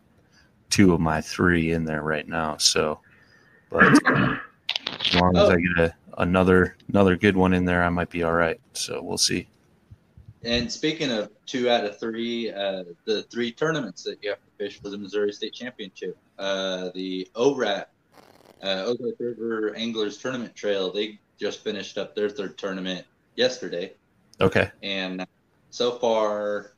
two 0.70 0.92
of 0.92 0.98
my 0.98 1.20
three 1.20 1.70
in 1.70 1.84
there 1.84 2.02
right 2.02 2.26
now. 2.26 2.56
So, 2.56 2.98
but 3.70 3.84
as 3.84 5.14
long 5.14 5.36
as 5.36 5.48
Oh. 5.48 5.50
I 5.52 5.56
get 5.56 5.84
a, 5.86 5.94
another 6.18 6.76
another 6.88 7.16
good 7.16 7.36
one 7.36 7.54
in 7.54 7.64
there, 7.64 7.84
I 7.84 7.90
might 7.90 8.10
be 8.10 8.24
all 8.24 8.32
right. 8.32 8.60
So 8.72 9.00
we'll 9.00 9.18
see. 9.18 9.46
And 10.42 10.70
speaking 10.72 11.12
of 11.12 11.30
two 11.46 11.70
out 11.70 11.84
of 11.84 12.00
three, 12.00 12.50
uh, 12.50 12.82
the 13.04 13.22
three 13.30 13.52
tournaments 13.52 14.02
that 14.02 14.18
you 14.20 14.30
have 14.30 14.40
to 14.40 14.50
fish 14.58 14.80
for 14.82 14.88
the 14.88 14.98
Missouri 14.98 15.32
State 15.32 15.52
Championship, 15.52 16.18
uh, 16.40 16.90
the 16.92 17.28
ORAT, 17.36 17.86
uh, 18.64 18.94
River 19.20 19.76
Anglers 19.76 20.18
Tournament 20.18 20.56
Trail, 20.56 20.90
they 20.92 21.20
just 21.38 21.62
finished 21.62 21.98
up 21.98 22.16
their 22.16 22.28
third 22.28 22.58
tournament 22.58 23.06
yesterday. 23.36 23.92
Okay. 24.40 24.70
and 24.82 25.24
so 25.70 25.92
far 25.92 26.72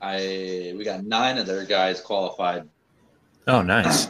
i 0.00 0.72
we 0.76 0.84
got 0.84 1.04
nine 1.04 1.38
of 1.38 1.46
their 1.46 1.64
guys 1.64 2.00
qualified 2.00 2.68
Oh, 3.46 3.62
nice. 3.62 4.08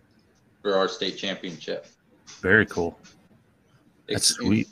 for 0.62 0.76
our 0.76 0.88
state 0.88 1.16
championship 1.16 1.86
Very 2.42 2.66
cool. 2.66 2.98
That's 4.08 4.30
Ex- 4.32 4.36
sweet. 4.36 4.68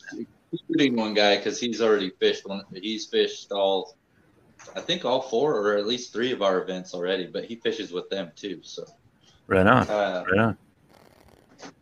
including 0.52 0.96
one 0.96 1.14
guy 1.14 1.36
because 1.36 1.58
he's 1.58 1.80
already 1.80 2.10
fished 2.20 2.46
one 2.46 2.62
he's 2.74 3.06
fished 3.06 3.52
all 3.52 3.96
i 4.76 4.80
think 4.80 5.04
all 5.04 5.20
four 5.22 5.56
or 5.56 5.76
at 5.78 5.86
least 5.86 6.12
three 6.12 6.30
of 6.32 6.42
our 6.42 6.62
events 6.62 6.92
already 6.94 7.26
but 7.26 7.44
he 7.44 7.56
fishes 7.56 7.90
with 7.92 8.08
them 8.10 8.30
too 8.36 8.60
so 8.62 8.84
Right 9.48 9.66
on. 9.66 9.88
uh, 9.88 10.24
Right 10.30 10.38
on. 10.40 10.56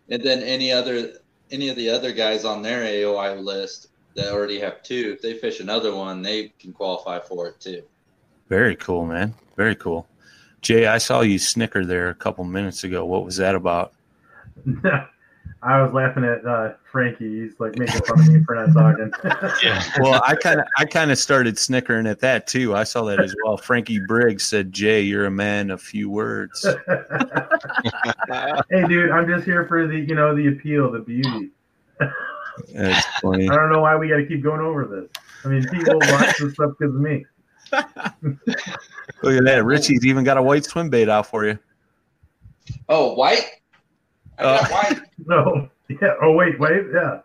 and 0.08 0.22
then 0.22 0.42
any 0.42 0.72
other 0.72 1.14
any 1.50 1.68
of 1.68 1.76
the 1.76 1.90
other 1.90 2.12
guys 2.12 2.44
on 2.44 2.62
their 2.62 2.84
aoi 2.84 3.34
list 3.40 3.88
that 4.14 4.32
already 4.32 4.58
have 4.60 4.82
two 4.84 5.12
if 5.14 5.20
they 5.22 5.34
fish 5.34 5.58
another 5.60 5.94
one 5.94 6.22
they 6.22 6.52
can 6.60 6.72
qualify 6.72 7.18
for 7.20 7.48
it 7.48 7.58
too 7.60 7.82
Very 8.50 8.74
cool, 8.76 9.06
man. 9.06 9.32
Very 9.56 9.76
cool. 9.76 10.06
Jay, 10.60 10.86
I 10.86 10.98
saw 10.98 11.22
you 11.22 11.38
snicker 11.38 11.86
there 11.86 12.10
a 12.10 12.14
couple 12.14 12.44
minutes 12.44 12.84
ago. 12.84 13.06
What 13.06 13.24
was 13.24 13.36
that 13.36 13.54
about? 13.54 13.94
I 15.62 15.80
was 15.80 15.92
laughing 15.92 16.24
at 16.24 16.44
uh, 16.44 16.72
Frankie. 16.90 17.42
He's 17.42 17.60
like 17.60 17.78
making 17.78 18.00
fun 18.00 18.18
of 18.18 18.28
me 18.28 18.42
for 18.44 18.56
not 18.56 18.72
talking. 18.72 19.12
Yeah. 19.62 19.82
Well, 20.00 20.20
I 20.26 20.34
kind 20.34 20.58
of 20.58 20.66
I 20.78 20.84
kind 20.84 21.10
of 21.10 21.18
started 21.18 21.58
snickering 21.58 22.06
at 22.06 22.18
that 22.20 22.46
too. 22.46 22.74
I 22.74 22.84
saw 22.84 23.04
that 23.04 23.20
as 23.20 23.34
well. 23.44 23.56
Frankie 23.56 24.00
Briggs 24.08 24.42
said, 24.42 24.72
"Jay, 24.72 25.02
you're 25.02 25.26
a 25.26 25.30
man 25.30 25.70
of 25.70 25.80
few 25.80 26.10
words." 26.10 26.64
hey, 26.88 28.86
dude, 28.88 29.10
I'm 29.10 29.28
just 29.28 29.44
here 29.44 29.66
for 29.66 29.86
the 29.86 29.96
you 29.96 30.14
know 30.14 30.34
the 30.34 30.48
appeal, 30.48 30.90
the 30.90 31.00
beauty. 31.00 31.50
That's 32.72 33.06
funny. 33.20 33.48
I 33.48 33.54
don't 33.54 33.70
know 33.70 33.80
why 33.80 33.96
we 33.96 34.08
got 34.08 34.16
to 34.16 34.26
keep 34.26 34.42
going 34.42 34.60
over 34.60 34.86
this. 34.86 35.10
I 35.44 35.48
mean, 35.48 35.68
people 35.68 35.98
watch 35.98 36.38
this 36.38 36.54
stuff 36.54 36.72
because 36.78 36.94
of 36.94 37.00
me. 37.00 37.24
Look 37.72 39.34
at 39.36 39.44
that. 39.44 39.62
Richie's 39.64 40.04
even 40.04 40.24
got 40.24 40.36
a 40.38 40.42
white 40.42 40.64
swim 40.64 40.88
bait 40.90 41.08
out 41.08 41.26
for 41.26 41.44
you. 41.46 41.58
oh 42.88 43.14
white 43.14 43.44
I 44.38 44.42
Uh, 44.42 44.58
got 44.60 44.70
white 44.70 45.00
No, 45.26 45.68
yeah. 45.88 46.14
Oh 46.22 46.32
wait, 46.32 46.58
wait, 46.58 46.84
yeah. 46.94 47.20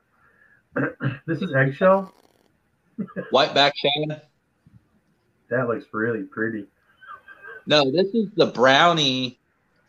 this 1.25 1.41
is 1.41 1.53
eggshell. 1.55 2.13
white 3.31 3.53
back 3.53 3.73
shad 3.75 4.21
That 5.49 5.67
looks 5.67 5.85
really 5.91 6.23
pretty. 6.23 6.65
No, 7.67 7.89
this 7.91 8.07
is 8.13 8.27
the 8.35 8.45
brownie 8.47 9.39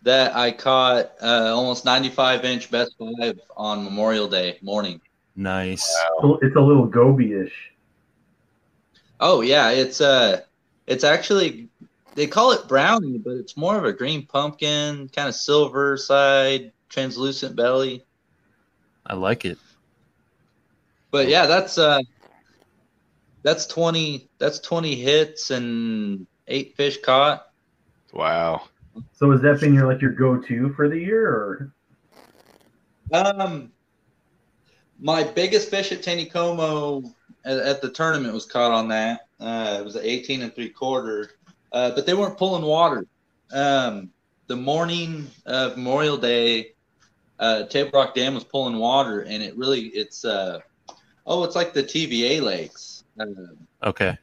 that 0.02 0.34
I 0.36 0.50
caught 0.52 1.10
uh, 1.22 1.52
almost 1.54 1.84
95 1.84 2.44
inch 2.44 2.70
best 2.70 2.94
five 2.98 3.38
on 3.56 3.84
Memorial 3.84 4.28
Day 4.28 4.58
morning. 4.62 5.00
Nice. 5.34 5.84
So 6.20 6.38
It's 6.42 6.56
a 6.56 6.60
little 6.60 6.86
goby-ish. 6.86 7.52
Oh 9.20 9.40
yeah, 9.40 9.70
it's 9.70 10.00
uh 10.00 10.42
it's 10.86 11.04
actually 11.04 11.68
they 12.14 12.26
call 12.26 12.52
it 12.52 12.68
brownie, 12.68 13.18
but 13.18 13.32
it's 13.36 13.56
more 13.56 13.76
of 13.76 13.84
a 13.84 13.92
green 13.92 14.26
pumpkin, 14.26 15.08
kind 15.08 15.28
of 15.28 15.34
silver 15.34 15.96
side, 15.96 16.72
translucent 16.88 17.56
belly. 17.56 18.04
I 19.06 19.14
like 19.14 19.44
it. 19.44 19.58
But 21.10 21.28
yeah, 21.28 21.46
that's 21.46 21.78
uh 21.78 22.00
that's 23.42 23.66
20 23.66 24.28
that's 24.38 24.58
20 24.58 24.96
hits 24.96 25.50
and 25.50 26.26
eight 26.48 26.74
fish 26.76 27.00
caught. 27.00 27.46
Wow. 28.12 28.68
So 29.12 29.30
has 29.30 29.42
that 29.42 29.60
been 29.60 29.74
your 29.74 29.86
like 29.86 30.00
your 30.00 30.12
go-to 30.12 30.72
for 30.74 30.88
the 30.88 30.98
year, 30.98 31.26
or 31.26 31.72
Um, 33.12 33.72
my 34.98 35.22
biggest 35.22 35.70
fish 35.70 35.92
at 35.92 36.02
Taneycomo 36.02 37.14
at, 37.46 37.58
at 37.58 37.82
the 37.82 37.90
tournament 37.90 38.34
was 38.34 38.44
caught 38.46 38.72
on 38.72 38.88
that. 38.88 39.20
Uh, 39.40 39.76
it 39.80 39.84
was 39.84 39.96
an 39.96 40.02
18 40.04 40.42
and 40.42 40.54
three 40.54 40.68
quarter, 40.70 41.30
uh, 41.72 41.92
but 41.92 42.04
they 42.06 42.14
weren't 42.14 42.36
pulling 42.36 42.64
water. 42.64 43.06
Um, 43.52 44.10
the 44.48 44.56
morning 44.56 45.28
of 45.46 45.76
Memorial 45.76 46.16
Day, 46.16 46.72
uh, 47.38 47.64
Table 47.64 47.90
Rock 47.94 48.14
Dam 48.14 48.34
was 48.34 48.44
pulling 48.44 48.76
water, 48.78 49.20
and 49.20 49.42
it 49.42 49.56
really 49.56 49.82
it's 49.86 50.24
uh, 50.24 50.60
oh, 51.26 51.44
it's 51.44 51.56
like 51.56 51.72
the 51.72 51.82
TVA 51.82 52.42
lakes. 52.42 53.04
Uh, 53.18 53.24
Okay. 53.84 54.16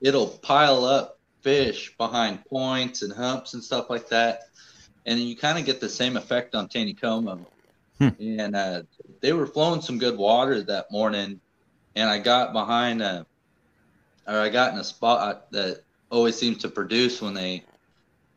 it'll 0.00 0.26
pile 0.26 0.84
up 0.84 1.18
fish 1.42 1.94
behind 1.98 2.44
points 2.46 3.02
and 3.02 3.12
humps 3.12 3.54
and 3.54 3.62
stuff 3.62 3.90
like 3.90 4.08
that. 4.08 4.40
And 5.04 5.20
you 5.20 5.36
kind 5.36 5.58
of 5.58 5.64
get 5.64 5.80
the 5.80 5.88
same 5.88 6.16
effect 6.16 6.54
on 6.54 6.68
Taneycomo. 6.68 7.44
Hmm. 7.98 8.08
And 8.20 8.56
uh, 8.56 8.82
they 9.20 9.32
were 9.32 9.46
flowing 9.46 9.82
some 9.82 9.98
good 9.98 10.16
water 10.16 10.62
that 10.62 10.90
morning. 10.90 11.40
And 11.96 12.08
I 12.08 12.18
got 12.18 12.52
behind 12.52 13.02
a, 13.02 13.26
or 14.26 14.36
I 14.38 14.48
got 14.48 14.72
in 14.72 14.78
a 14.78 14.84
spot 14.84 15.50
that 15.52 15.82
always 16.10 16.36
seems 16.36 16.58
to 16.62 16.68
produce 16.68 17.20
when 17.20 17.34
they 17.34 17.64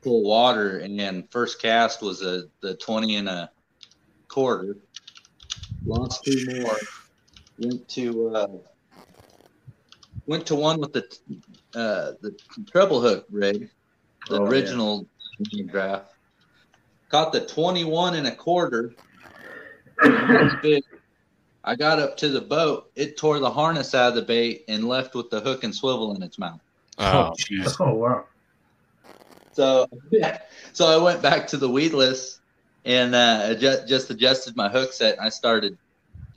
pull 0.02 0.23
water. 0.23 0.80
And 0.80 0.99
then 0.99 1.27
first 1.30 1.61
cast 1.61 2.02
was 2.02 2.22
a 2.22 2.44
the 2.61 2.76
20 2.76 3.15
and 3.15 3.30
a 3.30 3.52
quarter. 4.27 4.77
Lost 5.86 6.23
two 6.23 6.61
more. 6.61 6.77
Went 7.60 7.88
to 7.90 8.36
uh, 8.36 8.48
went 10.26 10.45
to 10.48 10.56
one 10.56 10.80
with 10.80 10.91
the 10.94 11.03
uh, 11.76 12.14
the 12.22 12.36
treble 12.69 12.99
hook 12.99 13.26
rig, 13.30 13.69
the 14.30 14.36
Oh, 14.40 14.44
yeah. 14.44 14.49
original 14.49 15.07
draft. 15.68 16.11
Caught 17.10 17.32
the 17.34 17.45
21 17.45 18.15
and 18.15 18.27
a 18.27 18.36
quarter. 18.36 18.94
Big. 20.61 20.84
I 21.66 21.76
got 21.76 22.00
up 22.00 22.16
to 22.18 22.30
the 22.30 22.42
boat. 22.42 22.92
It 22.96 23.18
tore 23.18 23.40
the 23.40 23.50
harness 23.50 23.96
out 23.96 24.10
of 24.10 24.16
the 24.16 24.22
bait 24.22 24.64
and 24.68 24.88
left 24.88 25.16
with 25.16 25.32
the 25.32 25.42
hook 25.42 25.64
and 25.64 25.74
swivel 25.74 26.16
in 26.16 26.22
its 26.22 26.38
mouth. 26.38 26.62
Oh, 27.00 27.34
jeez. 27.38 27.76
oh 27.80 27.94
wow, 27.96 28.26
So, 29.54 29.88
yeah. 30.12 30.40
So 30.74 30.88
I 30.88 31.02
went 31.02 31.22
back 31.22 31.48
to 31.48 31.58
the 31.58 31.70
weedless 31.70 32.42
and 32.84 33.16
uh, 33.16 33.44
adjust, 33.46 33.88
just 33.88 34.10
adjusted 34.10 34.58
my 34.58 34.68
hook 34.68 34.92
set. 34.92 35.18
And 35.18 35.26
I 35.26 35.30
started 35.30 35.78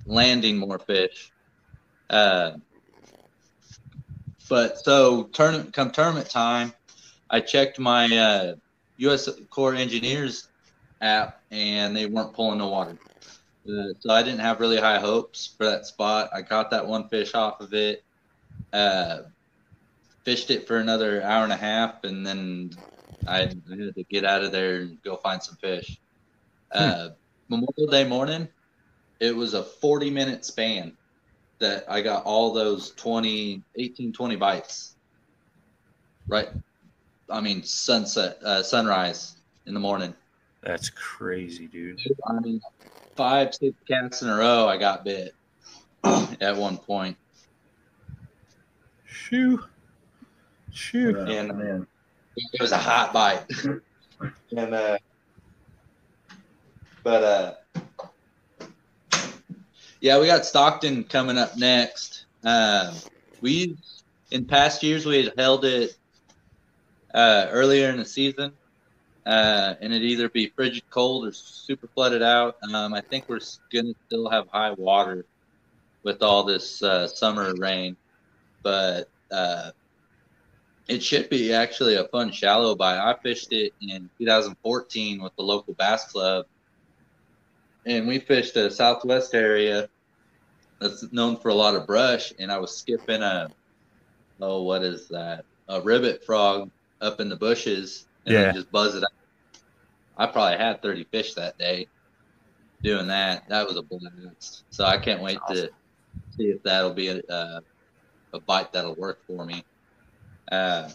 landing 0.07 0.57
more 0.57 0.79
fish. 0.79 1.33
Uh, 2.09 2.53
but 4.49 4.79
so 4.79 5.25
tournament 5.25 5.73
come 5.73 5.91
tournament 5.91 6.31
time, 6.31 6.73
I 7.29 7.41
checked 7.41 7.81
my 7.81 8.17
uh, 8.17 8.55
U.S. 8.99 9.29
Corps 9.51 9.75
Engineers 9.75 10.49
app, 11.01 11.43
and 11.51 11.97
they 11.97 12.07
weren't 12.07 12.33
pulling 12.33 12.59
the 12.59 12.67
water. 12.67 12.97
Uh, 13.69 13.93
so 14.01 14.11
I 14.11 14.23
didn't 14.23 14.41
have 14.41 14.61
really 14.61 14.79
high 14.79 14.99
hopes 14.99 15.55
for 15.59 15.67
that 15.67 15.85
spot. 15.85 16.31
I 16.33 16.43
caught 16.43 16.71
that 16.71 16.87
one 16.87 17.09
fish 17.09 17.35
off 17.35 17.61
of 17.61 17.75
it, 17.75 18.03
uh, 18.73 19.21
fished 20.25 20.51
it 20.51 20.67
for 20.67 20.79
another 20.79 21.23
hour 21.23 21.45
and 21.45 21.53
a 21.53 21.57
half, 21.57 22.05
and 22.05 22.27
then 22.27 22.71
I 23.27 23.41
had 23.41 23.63
to 23.95 24.05
get 24.09 24.25
out 24.25 24.43
of 24.43 24.53
there 24.53 24.77
and 24.77 25.03
go 25.03 25.17
find 25.17 25.43
some 25.43 25.57
fish. 25.57 25.99
Uh, 26.73 27.11
Memorial 27.49 27.91
Day 27.91 28.05
morning, 28.05 28.49
it 29.21 29.37
was 29.37 29.55
a 29.55 29.63
40 29.63 30.11
minute 30.11 30.45
span 30.45 30.97
that 31.59 31.85
I 31.91 32.01
got 32.01 32.25
all 32.25 32.53
those 32.53 32.93
20, 32.93 33.63
18, 33.77 34.13
20 34.13 34.37
bites. 34.37 34.95
Right. 36.27 36.49
I 37.29 37.41
mean, 37.41 37.63
sunset, 37.63 38.39
uh, 38.43 38.63
sunrise 38.63 39.37
in 39.67 39.75
the 39.75 39.81
morning. 39.81 40.15
That's 40.63 40.91
crazy, 40.91 41.67
dude. 41.67 42.01
I 42.27 42.41
mean, 42.41 42.61
five, 43.19 43.53
six 43.53 43.77
cats 43.89 44.23
in 44.23 44.29
a 44.29 44.37
row, 44.37 44.69
I 44.69 44.77
got 44.77 45.05
bit 45.05 45.35
at 46.41 46.57
one 46.57 46.79
point. 46.79 47.17
Shoo. 49.05 49.65
Shoo. 50.73 51.17
Oh, 51.19 51.25
And- 51.27 51.59
man. 51.59 51.87
It 52.53 52.61
was 52.61 52.71
a 52.71 52.79
hot 52.79 53.13
bite. 53.13 53.45
and, 54.57 54.73
uh, 54.73 54.99
but, 57.03 57.57
uh, 58.63 58.67
yeah, 60.01 60.21
we 60.21 60.27
got 60.27 60.47
Stockton 60.47 61.03
coming 61.03 61.37
up 61.37 61.57
next. 61.59 62.27
Um, 62.45 62.95
we, 63.41 63.77
in 64.31 64.45
past 64.45 64.85
years, 64.85 65.05
we 65.05 65.25
had 65.25 65.33
held 65.37 65.65
it 65.65 65.97
uh, 67.13 67.49
earlier 67.51 67.91
in 67.91 67.97
the 67.97 68.05
season, 68.05 68.53
uh, 69.29 69.75
and 69.83 69.93
it'd 69.93 70.09
either 70.09 70.31
be 70.31 70.53
frigid 70.57 70.83
cold 70.91 71.27
or 71.29 71.33
super 71.33 71.89
flooded 71.95 72.23
out. 72.23 72.57
Um, 72.75 72.95
I 72.95 73.03
think 73.03 73.27
we're 73.29 73.41
going 73.73 73.87
to 73.87 73.95
still 74.07 74.31
have 74.31 74.47
high 74.49 74.73
water 74.73 75.27
with 76.03 76.23
all 76.23 76.45
this 76.45 76.83
uh, 76.83 77.07
summer 77.07 77.55
rain, 77.57 77.97
but 78.63 79.11
uh, 79.31 79.71
it 80.89 81.03
should 81.03 81.29
be 81.29 81.53
actually 81.53 81.97
a 81.97 82.09
fun 82.09 82.33
shallow 82.33 82.75
bite. 82.75 82.99
I 82.99 83.15
fished 83.23 83.53
it 83.53 83.75
in 83.83 84.11
2014 84.19 85.23
with 85.23 85.37
the 85.37 85.43
local 85.43 85.75
bass 85.75 86.11
club, 86.11 86.47
and 87.85 88.09
we 88.09 88.21
fished 88.21 88.57
a 88.57 88.71
southwest 88.71 89.35
area 89.35 89.91
that's 90.81 91.13
known 91.13 91.37
for 91.37 91.51
a 91.51 91.55
lot 91.55 91.77
of 91.77 91.87
brush. 91.87 92.33
And 92.39 92.51
I 92.51 92.59
was 92.59 92.79
skipping 92.79 93.23
a 93.23 93.51
oh, 94.41 94.63
what 94.63 94.83
is 94.83 95.09
that? 95.09 95.45
A 95.69 95.83
ribbit 95.83 96.25
frog 96.25 96.71
up 97.03 97.21
in 97.21 97.29
the 97.29 97.37
bushes, 97.37 98.07
and 98.25 98.35
Yeah. 98.35 98.53
just 98.53 98.71
buzz 98.73 98.95
it 98.95 99.03
out. 99.03 99.18
I 100.19 100.27
probably 100.27 100.59
had 100.59 100.83
30 100.83 101.05
fish 101.05 101.35
that 101.35 101.57
day 101.59 101.87
doing 102.83 103.07
that. 103.09 103.49
That 103.49 103.67
was 103.67 103.77
a 103.77 103.83
blast. 103.83 104.65
So 104.71 104.85
I 104.85 104.99
can't 104.99 105.23
wait 105.23 105.39
to 105.49 105.71
see 106.37 106.45
if 106.45 106.63
that'll 106.63 106.95
be 106.95 107.09
a, 107.09 107.21
uh, 107.29 107.61
a 108.33 108.41
bite 108.41 108.73
that'll 108.73 108.95
work 108.95 109.21
for 109.27 109.45
me. 109.45 109.65
Uh, 110.51 110.91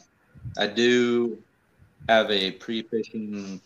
I 0.57 0.67
do 0.67 1.41
have 2.09 2.29
a 2.31 2.51
pre-fishing 2.51 3.61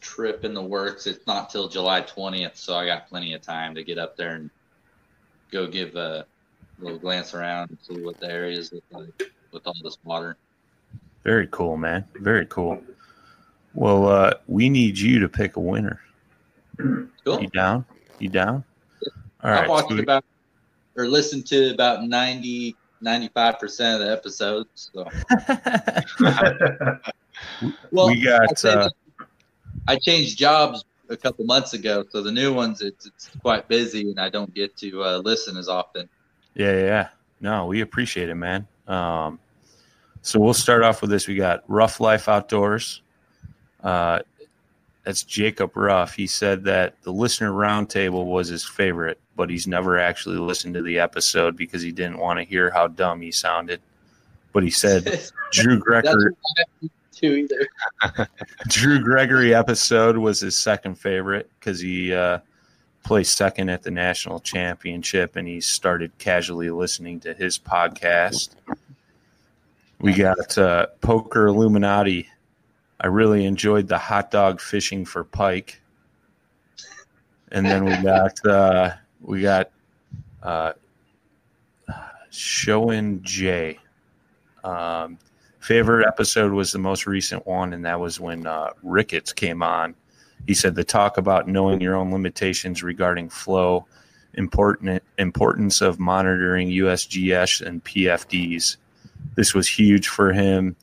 trip 0.00 0.44
in 0.44 0.54
the 0.54 0.62
works. 0.62 1.06
It's 1.06 1.26
not 1.26 1.50
till 1.50 1.68
July 1.68 2.02
20th, 2.02 2.56
so 2.56 2.76
I 2.76 2.86
got 2.86 3.08
plenty 3.08 3.34
of 3.34 3.42
time 3.42 3.74
to 3.74 3.82
get 3.82 3.98
up 3.98 4.16
there 4.16 4.34
and 4.34 4.50
go 5.50 5.66
give 5.66 5.96
a 5.96 6.26
little 6.78 6.98
glance 6.98 7.34
around 7.34 7.70
and 7.70 7.78
see 7.80 8.02
what 8.02 8.18
the 8.20 8.30
areas 8.30 8.72
look 8.72 8.84
like 8.90 9.32
with 9.52 9.66
all 9.66 9.74
this 9.82 9.98
water. 10.04 10.36
Very 11.24 11.48
cool, 11.50 11.76
man. 11.76 12.04
Very 12.16 12.46
cool. 12.46 12.82
Well, 13.74 14.06
uh, 14.06 14.34
we 14.46 14.68
need 14.68 14.98
you 14.98 15.18
to 15.20 15.28
pick 15.28 15.56
a 15.56 15.60
winner. 15.60 16.00
Cool. 16.78 17.40
You 17.40 17.48
down? 17.48 17.84
You 18.18 18.28
down? 18.28 18.64
All 19.42 19.50
I've 19.50 19.68
watched 19.68 19.88
so 19.88 19.94
we- 19.96 20.02
about 20.02 20.24
or 20.96 21.08
listened 21.08 21.46
to 21.46 21.72
about 21.72 22.04
90, 22.04 22.76
95% 23.02 23.94
of 23.94 24.00
the 24.00 24.12
episodes. 24.12 24.90
So, 24.92 25.08
well, 27.90 28.08
we 28.08 28.28
I, 28.28 28.46
got 28.46 28.58
said 28.58 28.78
uh, 28.78 28.90
I 29.88 29.96
changed 29.96 30.38
jobs 30.38 30.84
a 31.08 31.16
couple 31.16 31.44
months 31.44 31.72
ago, 31.72 32.04
so 32.10 32.22
the 32.22 32.30
new 32.30 32.52
ones 32.52 32.82
it's, 32.82 33.06
it's 33.06 33.30
quite 33.40 33.68
busy, 33.68 34.02
and 34.02 34.20
I 34.20 34.28
don't 34.28 34.52
get 34.54 34.76
to 34.78 35.02
uh, 35.02 35.18
listen 35.18 35.56
as 35.56 35.68
often. 35.68 36.08
Yeah, 36.54 36.72
yeah, 36.72 36.84
yeah. 36.84 37.08
No, 37.40 37.66
we 37.66 37.80
appreciate 37.80 38.28
it, 38.28 38.34
man. 38.34 38.68
Um, 38.86 39.38
so 40.20 40.38
we'll 40.38 40.54
start 40.54 40.82
off 40.82 41.00
with 41.00 41.10
this. 41.10 41.26
We 41.26 41.34
got 41.34 41.64
Rough 41.68 42.00
Life 42.00 42.28
Outdoors. 42.28 43.02
Uh, 43.82 44.20
that's 45.04 45.24
Jacob 45.24 45.76
Ruff. 45.76 46.14
He 46.14 46.26
said 46.26 46.64
that 46.64 47.00
the 47.02 47.10
listener 47.10 47.50
roundtable 47.50 48.26
was 48.26 48.48
his 48.48 48.64
favorite, 48.64 49.18
but 49.36 49.50
he's 49.50 49.66
never 49.66 49.98
actually 49.98 50.36
listened 50.36 50.74
to 50.74 50.82
the 50.82 50.98
episode 50.98 51.56
because 51.56 51.82
he 51.82 51.90
didn't 51.90 52.18
want 52.18 52.38
to 52.38 52.44
hear 52.44 52.70
how 52.70 52.86
dumb 52.86 53.20
he 53.20 53.32
sounded. 53.32 53.80
But 54.52 54.62
he 54.62 54.70
said 54.70 55.20
Drew 55.52 55.78
Gregory, 55.78 56.34
too 57.12 57.48
either. 58.04 58.28
Drew 58.68 59.00
Gregory 59.00 59.54
episode 59.54 60.16
was 60.16 60.40
his 60.40 60.56
second 60.56 60.96
favorite 60.96 61.50
because 61.58 61.80
he 61.80 62.14
uh, 62.14 62.38
placed 63.02 63.36
second 63.36 63.70
at 63.70 63.82
the 63.82 63.90
national 63.90 64.38
championship 64.40 65.36
and 65.36 65.48
he 65.48 65.60
started 65.60 66.16
casually 66.18 66.70
listening 66.70 67.18
to 67.20 67.34
his 67.34 67.58
podcast. 67.58 68.50
We 70.00 70.12
got 70.14 70.58
uh, 70.58 70.86
Poker 71.00 71.46
Illuminati. 71.46 72.28
I 73.02 73.08
really 73.08 73.44
enjoyed 73.44 73.88
the 73.88 73.98
hot 73.98 74.30
dog 74.30 74.60
fishing 74.60 75.04
for 75.04 75.24
pike. 75.24 75.80
And 77.50 77.66
then 77.66 77.84
we 77.84 77.96
got 78.00 78.46
uh, 78.46 78.94
we 79.20 79.42
got 79.42 79.70
uh, 80.42 80.72
Showin 82.30 83.20
J. 83.22 83.78
Um, 84.62 85.18
favorite 85.58 86.06
episode 86.06 86.52
was 86.52 86.70
the 86.70 86.78
most 86.78 87.06
recent 87.06 87.44
one, 87.44 87.72
and 87.72 87.84
that 87.84 87.98
was 87.98 88.20
when 88.20 88.46
uh, 88.46 88.70
Ricketts 88.84 89.32
came 89.32 89.62
on. 89.62 89.96
He 90.46 90.54
said 90.54 90.76
the 90.76 90.84
talk 90.84 91.18
about 91.18 91.48
knowing 91.48 91.80
your 91.80 91.96
own 91.96 92.12
limitations 92.12 92.84
regarding 92.84 93.28
flow, 93.28 93.86
important 94.34 95.02
importance 95.18 95.80
of 95.80 95.98
monitoring 95.98 96.68
USGS 96.68 97.66
and 97.66 97.82
PFDs. 97.82 98.76
This 99.34 99.54
was 99.54 99.68
huge 99.68 100.08
for 100.08 100.32
him. 100.32 100.76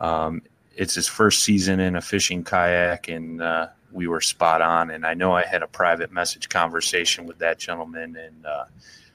Um, 0.00 0.42
it's 0.76 0.94
his 0.94 1.08
first 1.08 1.42
season 1.42 1.80
in 1.80 1.96
a 1.96 2.00
fishing 2.00 2.44
kayak, 2.44 3.08
and 3.08 3.40
uh, 3.40 3.68
we 3.92 4.06
were 4.08 4.20
spot 4.20 4.60
on. 4.60 4.90
And 4.90 5.06
I 5.06 5.14
know 5.14 5.32
I 5.34 5.44
had 5.44 5.62
a 5.62 5.66
private 5.66 6.12
message 6.12 6.48
conversation 6.48 7.26
with 7.26 7.38
that 7.38 7.58
gentleman, 7.58 8.16
and 8.16 8.46
uh, 8.46 8.64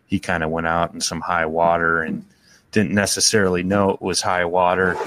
he 0.05 0.19
kind 0.19 0.43
of 0.43 0.49
went 0.49 0.67
out 0.67 0.93
in 0.93 1.01
some 1.01 1.21
high 1.21 1.45
water 1.45 2.01
and 2.01 2.25
didn't 2.71 2.93
necessarily 2.93 3.63
know 3.63 3.91
it 3.91 4.01
was 4.01 4.21
high 4.21 4.45
water, 4.45 4.97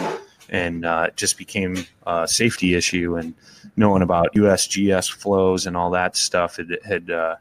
and 0.49 0.85
uh, 0.85 1.07
it 1.09 1.17
just 1.17 1.39
became 1.39 1.87
a 2.07 2.29
safety 2.29 2.75
issue. 2.75 3.17
And 3.17 3.35
knowing 3.77 4.03
about 4.03 4.35
USGS 4.35 5.11
flows 5.11 5.67
and 5.67 5.77
all 5.77 5.91
that 5.91 6.17
stuff 6.17 6.57
had, 6.57 6.79
had 6.85 7.11
uh, 7.11 7.37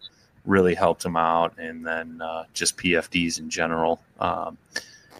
really 0.45 0.73
helped 0.73 1.03
him 1.03 1.17
out, 1.17 1.57
and 1.57 1.85
then 1.85 2.21
uh, 2.21 2.45
just 2.53 2.77
PFDs 2.77 3.39
in 3.39 3.49
general. 3.49 4.01
Um, 4.19 4.57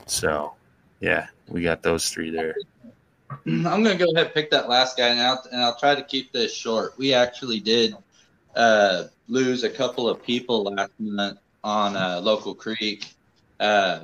so, 0.05 0.53
yeah, 0.99 1.27
we 1.47 1.61
got 1.61 1.83
those 1.83 2.09
three 2.09 2.29
there. 2.29 2.55
I'm 3.45 3.63
gonna 3.63 3.95
go 3.95 4.05
ahead 4.13 4.25
and 4.27 4.33
pick 4.33 4.51
that 4.51 4.69
last 4.69 4.97
guy 4.97 5.13
now, 5.15 5.37
and 5.51 5.61
I'll 5.61 5.77
try 5.77 5.95
to 5.95 6.03
keep 6.03 6.31
this 6.31 6.53
short. 6.53 6.97
We 6.97 7.13
actually 7.13 7.59
did 7.59 7.95
uh, 8.55 9.05
lose 9.27 9.63
a 9.63 9.69
couple 9.69 10.09
of 10.09 10.23
people 10.23 10.63
last 10.63 10.91
month 10.99 11.39
on 11.63 11.95
uh, 11.95 12.19
local 12.21 12.55
creek. 12.55 13.13
Uh, 13.59 14.03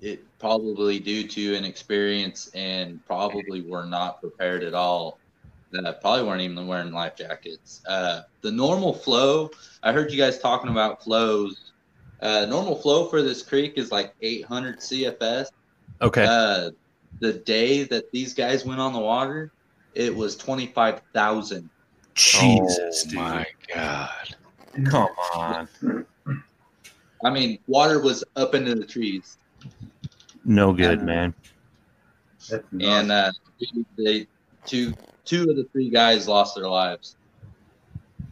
it 0.00 0.22
probably 0.38 0.98
due 0.98 1.26
to 1.26 1.56
inexperience 1.56 2.48
and 2.54 3.04
probably 3.06 3.62
were 3.62 3.84
not 3.84 4.20
prepared 4.20 4.62
at 4.62 4.74
all. 4.74 5.18
Uh, 5.76 5.92
probably 5.92 6.26
weren't 6.26 6.40
even 6.40 6.66
wearing 6.66 6.92
life 6.92 7.16
jackets. 7.16 7.82
Uh, 7.86 8.22
the 8.40 8.50
normal 8.50 8.94
flow, 8.94 9.50
I 9.82 9.92
heard 9.92 10.10
you 10.10 10.16
guys 10.16 10.38
talking 10.38 10.70
about 10.70 11.02
flows. 11.02 11.72
Uh, 12.20 12.46
normal 12.48 12.74
flow 12.76 13.06
for 13.08 13.22
this 13.22 13.42
creek 13.42 13.74
is 13.76 13.92
like 13.92 14.14
800 14.22 14.78
CFS. 14.78 15.46
Okay. 16.00 16.24
The 17.20 17.32
day 17.32 17.84
that 17.84 18.10
these 18.12 18.34
guys 18.34 18.64
went 18.64 18.80
on 18.80 18.92
the 18.92 19.00
water, 19.00 19.52
it 19.94 20.14
was 20.14 20.36
25,000. 20.36 21.68
Jesus, 22.14 23.06
oh 23.10 23.14
my 23.14 23.46
god! 23.72 24.36
Come 24.84 25.08
on. 25.34 25.68
I 27.24 27.30
mean, 27.30 27.58
water 27.66 28.00
was 28.00 28.24
up 28.36 28.54
into 28.54 28.74
the 28.74 28.84
trees. 28.84 29.38
No 30.44 30.72
good, 30.72 31.02
man. 31.02 31.34
And 32.80 33.12
uh, 33.12 33.32
they 33.96 34.26
two 34.64 34.94
two 35.24 35.42
of 35.50 35.56
the 35.56 35.68
three 35.72 35.90
guys 35.90 36.26
lost 36.28 36.54
their 36.56 36.68
lives. 36.68 37.16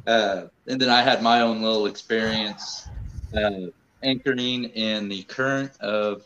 Uh, 0.07 0.47
and 0.67 0.81
then 0.81 0.89
I 0.89 1.03
had 1.03 1.23
my 1.23 1.41
own 1.41 1.63
little 1.63 1.87
experience 1.87 2.89
uh, 3.37 3.67
anchoring 4.03 4.65
in 4.65 5.09
the 5.09 5.23
current 5.25 5.73
of 5.81 6.23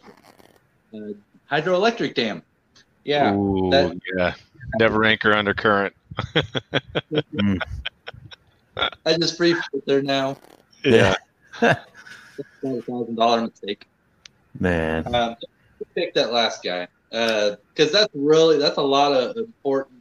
uh, 0.95 1.12
hydroelectric 1.51 2.15
dam. 2.15 2.43
Yeah, 3.11 3.35
Ooh, 3.35 3.70
that- 3.73 3.99
yeah. 4.16 4.35
Never 4.78 5.05
anchor 5.05 5.32
under 5.35 5.53
current. 5.53 5.93
I 9.05 9.19
just 9.19 9.37
briefed 9.37 9.69
it 9.73 9.85
there 9.85 10.01
now. 10.01 10.37
Yeah. 10.85 11.16
That's 11.61 11.81
about 12.62 12.78
a 12.78 12.82
thousand 12.82 13.16
dollar 13.16 13.41
mistake. 13.41 13.85
Man. 14.61 15.12
Um, 15.12 15.35
pick 15.97 16.15
that 16.15 16.32
last 16.32 16.62
guy 16.62 16.87
because 17.11 17.91
that's 17.91 18.15
really 18.15 18.59
that's 18.59 18.77
a 18.77 18.82
lot 18.82 19.12
of 19.12 19.37
important 19.37 20.01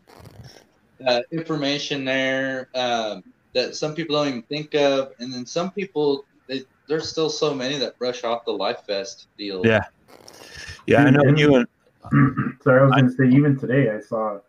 uh, 1.08 1.22
information 1.32 2.06
there 2.06 2.70
um, 2.76 3.24
that 3.56 3.76
some 3.76 3.96
people 3.96 4.18
don't 4.18 4.28
even 4.28 4.44
think 4.44 4.76
of, 4.76 5.14
and 5.18 5.34
then 5.34 5.48
some 5.48 5.72
people 5.72 6.26
they, 6.48 6.62
there's 6.88 7.10
still 7.10 7.32
so 7.32 7.56
many 7.56 7.80
that 7.80 7.98
brush 7.98 8.24
off 8.24 8.46
the 8.46 8.52
life 8.52 8.82
vest 8.88 9.30
deal. 9.36 9.66
Yeah. 9.66 9.82
Yeah, 10.86 11.06
I 11.06 11.10
know 11.10 11.24
you 11.36 11.56
and 11.56 11.68
Sorry, 12.62 12.82
I 12.82 12.86
was 12.86 12.94
going 12.94 13.10
to 13.10 13.12
say, 13.12 13.28
even 13.28 13.58
today 13.58 13.92
I 13.92 14.00
saw, 14.00 14.40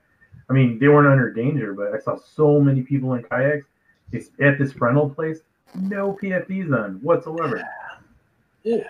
I 0.49 0.53
mean, 0.53 0.79
they 0.79 0.89
weren't 0.89 1.09
under 1.09 1.33
danger, 1.33 1.75
but 1.75 1.95
I 1.95 1.99
saw 1.99 2.17
so 2.17 2.61
many 2.61 2.83
people 2.83 3.15
in 3.15 3.23
kayaks. 3.25 3.67
It's 4.13 4.31
at 4.41 4.59
this 4.59 4.81
rental 4.81 5.11
place, 5.11 5.41
no 5.75 6.19
PFDs 6.21 6.73
on 6.77 6.95
whatsoever. 7.03 7.63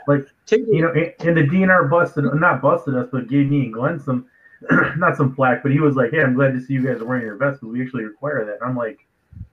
Like, 0.07 0.27
Take 0.47 0.62
you 0.70 0.82
know, 0.82 0.93
and, 0.93 1.12
and 1.20 1.37
the 1.37 1.43
DNR 1.43 1.89
busted, 1.91 2.24
not 2.35 2.62
busted 2.62 2.97
us, 2.97 3.09
but 3.12 3.28
gave 3.28 3.51
me 3.51 3.65
and 3.65 3.74
Glenn 3.74 4.01
some, 4.01 4.27
not 4.97 5.16
some 5.16 5.35
flack, 5.35 5.62
but 5.62 5.73
he 5.73 5.81
was 5.81 5.97
like, 5.97 6.11
hey, 6.11 6.23
I'm 6.23 6.35
glad 6.35 6.53
to 6.55 6.61
see 6.61 6.74
you 6.74 6.85
guys 6.87 7.01
are 7.01 7.05
wearing 7.05 7.24
your 7.24 7.37
vest, 7.37 7.61
because 7.61 7.73
we 7.73 7.82
actually 7.82 8.05
require 8.05 8.45
that. 8.45 8.61
And 8.61 8.70
I'm 8.70 8.77
like, 8.77 9.07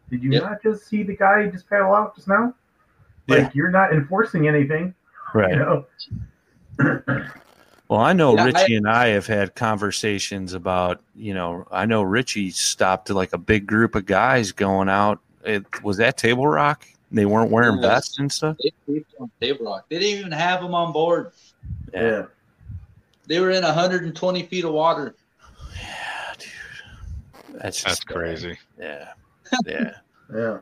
did 0.10 0.24
you 0.24 0.32
Yep. 0.32 0.42
not 0.42 0.64
just 0.64 0.88
see 0.88 1.04
the 1.04 1.16
guy 1.16 1.48
just 1.48 1.70
paddle 1.70 1.94
out 1.94 2.16
just 2.16 2.28
now? 2.28 2.54
Like, 3.28 3.40
Yeah. 3.40 3.50
you're 3.54 3.72
not 3.72 3.94
enforcing 3.94 4.48
anything, 4.48 4.96
right. 5.34 5.52
you 5.52 5.60
know? 5.60 5.86
Well, 7.89 8.01
I 8.01 8.11
know 8.14 8.35
Yeah, 8.35 8.43
I- 8.43 8.45
Richie 8.47 8.76
and 8.76 8.88
I 8.89 9.07
have 9.07 9.27
had 9.27 9.55
conversations 9.55 10.53
about, 10.53 11.01
you 11.15 11.34
know, 11.34 11.65
I 11.72 11.85
know 11.85 12.01
Richie 12.01 12.51
stopped 12.51 13.09
like 13.09 13.31
a 13.34 13.38
big 13.38 13.65
group 13.65 13.95
of 13.95 14.05
guys 14.05 14.51
going 14.51 14.89
out. 14.89 15.19
It 15.45 15.64
was 15.84 15.97
that 15.97 16.18
Table 16.18 16.45
Rock. 16.47 16.85
They 17.11 17.26
weren't 17.26 17.49
wearing 17.51 17.77
Yeah. 17.81 17.88
vests 17.89 18.19
and 18.19 18.30
stuff. 18.31 18.57
They 18.88 19.03
Table 19.39 19.65
Rock. 19.68 19.85
They 19.89 19.99
didn't 19.99 20.19
even 20.19 20.31
have 20.34 20.61
them 20.61 20.76
on 20.76 20.91
board. 20.91 21.31
Yeah. 21.93 22.26
They 23.27 23.39
were 23.39 23.51
in 23.51 23.64
120 23.64 24.43
feet 24.43 24.65
of 24.65 24.73
water. 24.73 25.15
Yeah, 25.73 26.34
dude. 26.38 26.49
That's 27.53 27.64
That's 27.64 27.84
just 27.84 28.07
bad. 28.07 28.14
crazy. 28.14 28.57
Yeah. 28.77 29.09
Yeah. 29.65 29.91
Yeah. 30.34 30.57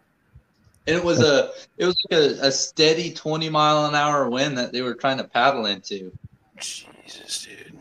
And 0.88 0.96
it 0.96 1.04
was 1.04 1.20
a 1.22 1.50
it 1.80 1.86
was 1.88 1.98
like 2.12 2.20
a, 2.20 2.48
a 2.48 2.52
steady 2.52 3.12
20 3.12 3.50
mile 3.50 3.88
an 3.88 3.96
hour 3.96 4.30
wind 4.30 4.56
that 4.60 4.72
they 4.72 4.84
were 4.84 4.94
trying 4.94 5.18
to 5.18 5.24
paddle 5.24 5.66
into. 5.66 6.16
Jesus, 6.58 7.46
dude. 7.46 7.78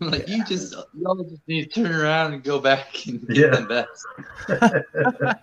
I'm 0.00 0.10
like, 0.10 0.28
you 0.28 0.44
just 0.44 0.74
y'all 0.98 1.22
just 1.22 1.42
need 1.46 1.70
to 1.70 1.82
turn 1.82 1.94
around 1.94 2.32
and 2.34 2.42
go 2.42 2.58
back 2.58 2.88
and 3.06 3.26
get 3.28 3.36
Yeah. 3.36 3.50
them 3.50 3.68
vests. 3.68 4.06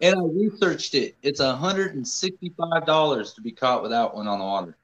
And 0.00 0.16
I 0.16 0.22
researched 0.22 0.94
it. 0.96 1.16
It's 1.22 1.40
$165 1.40 3.34
to 3.34 3.40
be 3.40 3.52
caught 3.52 3.82
without 3.82 4.14
one 4.14 4.26
on 4.26 4.38
the 4.38 4.44
water. 4.44 4.76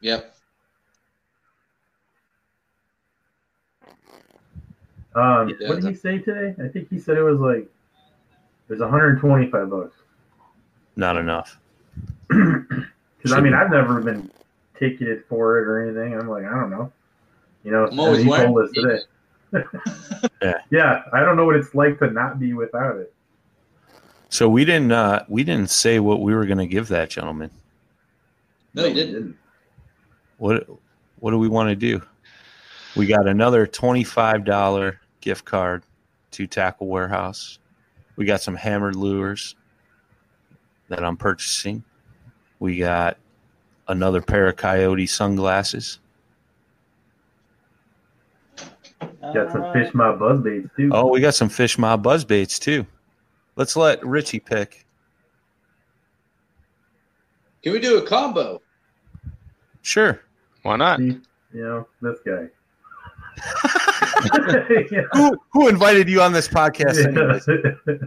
Yep. 0.00 0.34
Um, 5.14 5.48
Yeah, 5.60 5.68
what 5.68 5.80
did 5.80 5.84
he 5.84 5.94
say 5.94 6.18
today? 6.20 6.54
I 6.62 6.68
think 6.68 6.88
he 6.88 6.98
said 6.98 7.18
it 7.18 7.22
was 7.22 7.38
like 7.40 7.68
there's 8.68 8.80
125 8.80 9.68
bucks. 9.68 9.96
Not 10.96 11.18
enough. 11.18 11.58
Because 13.22 13.38
I 13.38 13.40
mean, 13.40 13.54
I've 13.54 13.70
never 13.70 14.00
been 14.00 14.28
ticketed 14.76 15.24
for 15.28 15.58
it 15.58 15.68
or 15.68 15.82
anything. 15.82 16.18
I'm 16.18 16.28
like, 16.28 16.44
I 16.44 16.50
don't 16.50 16.70
know. 16.70 16.92
You 17.62 17.70
know, 17.70 17.86
I'm 17.86 18.00
always 18.00 18.22
and 18.22 18.30
told 18.30 18.58
us 18.62 18.70
today. 18.74 18.98
Yeah. 20.40 20.54
yeah, 20.70 21.02
I 21.12 21.20
don't 21.20 21.36
know 21.36 21.44
what 21.44 21.56
it's 21.56 21.74
like 21.74 21.98
to 21.98 22.10
not 22.10 22.40
be 22.40 22.54
without 22.54 22.96
it. 22.96 23.12
So 24.30 24.48
we 24.48 24.64
didn't 24.64 24.92
uh 24.92 25.26
we 25.28 25.44
didn't 25.44 25.68
say 25.68 25.98
what 25.98 26.22
we 26.22 26.34
were 26.34 26.46
gonna 26.46 26.66
give 26.66 26.88
that 26.88 27.10
gentleman. 27.10 27.50
No, 28.72 28.86
you 28.86 28.94
didn't. 28.94 29.36
What 30.38 30.66
what 31.18 31.32
do 31.32 31.38
we 31.38 31.48
want 31.48 31.68
to 31.68 31.76
do? 31.76 32.00
We 32.96 33.06
got 33.06 33.28
another 33.28 33.66
twenty-five 33.66 34.46
dollar 34.46 35.00
gift 35.20 35.44
card 35.44 35.82
to 36.30 36.46
Tackle 36.46 36.86
Warehouse. 36.86 37.58
We 38.16 38.24
got 38.24 38.40
some 38.40 38.54
hammered 38.54 38.96
lures 38.96 39.54
that 40.88 41.04
I'm 41.04 41.18
purchasing. 41.18 41.84
We 42.62 42.76
got 42.76 43.16
another 43.88 44.22
pair 44.22 44.46
of 44.46 44.54
coyote 44.54 45.08
sunglasses. 45.08 45.98
Got 49.34 49.50
some 49.50 49.72
Fish 49.72 49.92
Mob 49.94 50.20
buzz 50.20 50.40
baits 50.40 50.68
too. 50.76 50.88
Oh, 50.92 51.08
we 51.08 51.20
got 51.20 51.34
some 51.34 51.48
Fish 51.48 51.76
Mob 51.76 52.04
buzz 52.04 52.24
baits 52.24 52.60
too. 52.60 52.86
Let's 53.56 53.74
let 53.74 54.00
Richie 54.06 54.38
pick. 54.38 54.86
Can 57.64 57.72
we 57.72 57.80
do 57.80 57.98
a 57.98 58.06
combo? 58.06 58.62
Sure. 59.80 60.22
Why 60.62 60.76
not? 60.76 61.00
See, 61.00 61.20
you 61.52 61.64
know, 61.64 61.88
this 62.00 62.20
guy. 62.24 62.46
Yeah. 64.92 65.02
Who 65.14 65.36
who 65.52 65.66
invited 65.66 66.08
you 66.08 66.22
on 66.22 66.32
this 66.32 66.46
podcast? 66.46 67.04
anyways? 67.04 68.02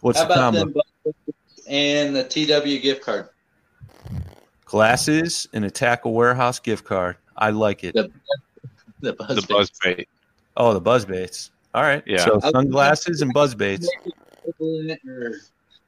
What's 0.00 0.18
How 0.18 0.24
the 0.24 0.32
about 0.32 0.40
combo? 0.40 0.58
them 0.60 0.72
buckets 0.72 1.37
and 1.68 2.14
the 2.14 2.24
TW 2.24 2.82
gift 2.82 3.02
card? 3.02 3.28
Glasses 4.64 5.48
and 5.52 5.64
a 5.64 5.70
Tackle 5.70 6.12
Warehouse 6.12 6.58
gift 6.58 6.84
card. 6.84 7.16
I 7.36 7.50
like 7.50 7.84
it. 7.84 7.94
The, 7.94 8.10
the 9.00 9.12
buzz. 9.14 9.36
The 9.36 9.46
buzz 9.46 9.70
bait. 9.82 10.08
Oh, 10.56 10.74
the 10.74 10.80
buzz 10.80 11.04
baits. 11.04 11.50
All 11.74 11.82
right. 11.82 12.02
Yeah. 12.06 12.24
So 12.24 12.40
sunglasses 12.40 13.22
and 13.22 13.32
buzz 13.32 13.54
baits. 13.54 13.88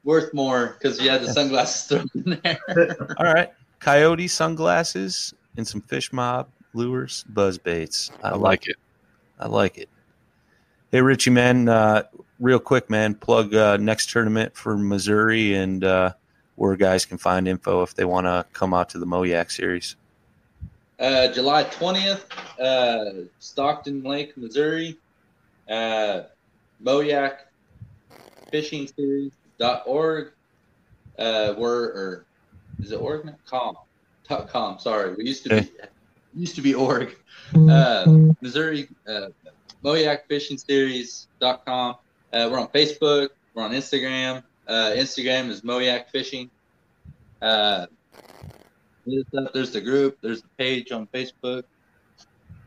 Worth 0.03 0.33
more 0.33 0.77
because 0.79 0.99
you 0.99 1.09
had 1.09 1.21
the 1.21 1.31
sunglasses 1.31 1.85
thrown 1.87 2.09
in 2.15 2.39
there. 2.43 3.15
All 3.19 3.33
right. 3.33 3.51
Coyote 3.79 4.27
sunglasses 4.27 5.33
and 5.57 5.67
some 5.67 5.81
fish 5.81 6.13
mob 6.13 6.47
lures, 6.73 7.25
buzz 7.29 7.57
baits. 7.57 8.11
I, 8.23 8.29
I 8.29 8.31
like 8.31 8.41
like 8.41 8.67
it. 8.67 8.75
I 9.39 9.47
like 9.47 9.77
it. 9.77 9.89
Hey 10.91 11.01
Richie 11.01 11.31
man, 11.31 11.67
uh, 11.67 12.03
real 12.41 12.59
quick 12.59 12.89
man, 12.89 13.13
plug 13.13 13.53
uh, 13.53 13.77
next 13.77 14.09
tournament 14.09 14.57
for 14.57 14.75
Missouri 14.75 15.53
and 15.53 15.83
uh, 15.83 16.11
where 16.55 16.75
guys 16.75 17.05
can 17.05 17.17
find 17.17 17.47
info 17.47 17.83
if 17.83 17.93
they 17.93 18.03
want 18.03 18.25
to 18.25 18.45
come 18.51 18.73
out 18.73 18.89
to 18.89 18.99
the 18.99 19.05
Moyak 19.05 19.51
series. 19.51 19.95
Uh, 20.99 21.27
July 21.29 21.63
20th, 21.63 22.23
uh, 22.59 23.25
Stockton 23.39 24.03
Lake, 24.03 24.35
Missouri. 24.37 24.97
Uh, 25.69 26.23
Moyak 26.83 27.37
Fishing 28.51 28.87
Series.org. 28.87 30.31
Uh, 31.17 31.53
we're, 31.57 31.83
or 31.83 32.25
is 32.79 32.91
it 32.91 32.99
org 32.99 33.25
now? 33.25 33.35
Com. 33.47 33.77
Com. 34.27 34.79
Sorry. 34.79 35.13
We 35.13 35.25
used 35.25 35.43
to 35.43 35.61
be, 35.61 35.71
used 36.35 36.55
to 36.55 36.61
be 36.61 36.73
org. 36.73 37.15
Uh, 37.53 38.31
Missouri, 38.41 38.87
uh, 39.07 39.27
Moyak 39.83 40.21
Fishing 40.27 40.57
Series.com. 40.57 41.95
Uh, 42.33 42.49
we're 42.51 42.59
on 42.59 42.67
Facebook. 42.69 43.29
We're 43.53 43.63
on 43.63 43.71
Instagram. 43.71 44.43
Uh, 44.67 44.91
Instagram 44.95 45.49
is 45.49 45.61
Moyak 45.61 46.09
Fishing. 46.09 46.49
Uh, 47.41 47.87
hit 49.05 49.25
us 49.25 49.45
up. 49.45 49.53
There's 49.53 49.71
the 49.71 49.81
group. 49.81 50.17
There's 50.21 50.41
the 50.41 50.47
page 50.57 50.91
on 50.91 51.07
Facebook. 51.07 51.63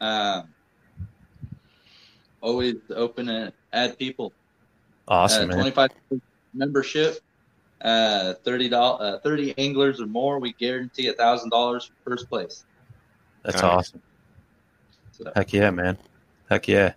Um, 0.01 0.49
always 2.41 2.75
open 2.95 3.29
and 3.29 3.53
add 3.73 3.99
people. 3.99 4.33
Awesome, 5.09 5.45
uh, 5.45 5.47
man. 5.57 5.73
25 5.73 5.91
membership. 6.53 7.21
Uh, 7.83 8.33
thirty 8.45 8.69
dollars. 8.69 9.17
Uh, 9.17 9.19
Thirty 9.19 9.55
anglers 9.59 10.01
or 10.01 10.07
more, 10.07 10.39
we 10.39 10.55
guarantee 10.55 11.09
a 11.09 11.13
thousand 11.13 11.51
dollars 11.51 11.85
for 11.85 12.11
first 12.13 12.31
place. 12.31 12.65
That's 13.43 13.63
All 13.63 13.69
right. 13.69 13.79
awesome. 13.79 14.03
So, 15.13 15.31
Heck 15.37 15.53
yeah, 15.53 15.71
man. 15.71 15.99
Heck 16.49 16.67
yeah. 16.67 16.95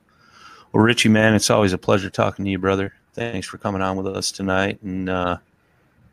Well, 0.77 0.85
Richie, 0.85 1.09
man, 1.09 1.33
it's 1.33 1.49
always 1.49 1.73
a 1.73 1.77
pleasure 1.79 2.11
talking 2.11 2.45
to 2.45 2.51
you, 2.51 2.59
brother. 2.59 2.93
Thanks 3.13 3.47
for 3.47 3.57
coming 3.57 3.81
on 3.81 3.97
with 3.97 4.05
us 4.05 4.31
tonight, 4.31 4.79
and 4.83 5.09
uh, 5.09 5.37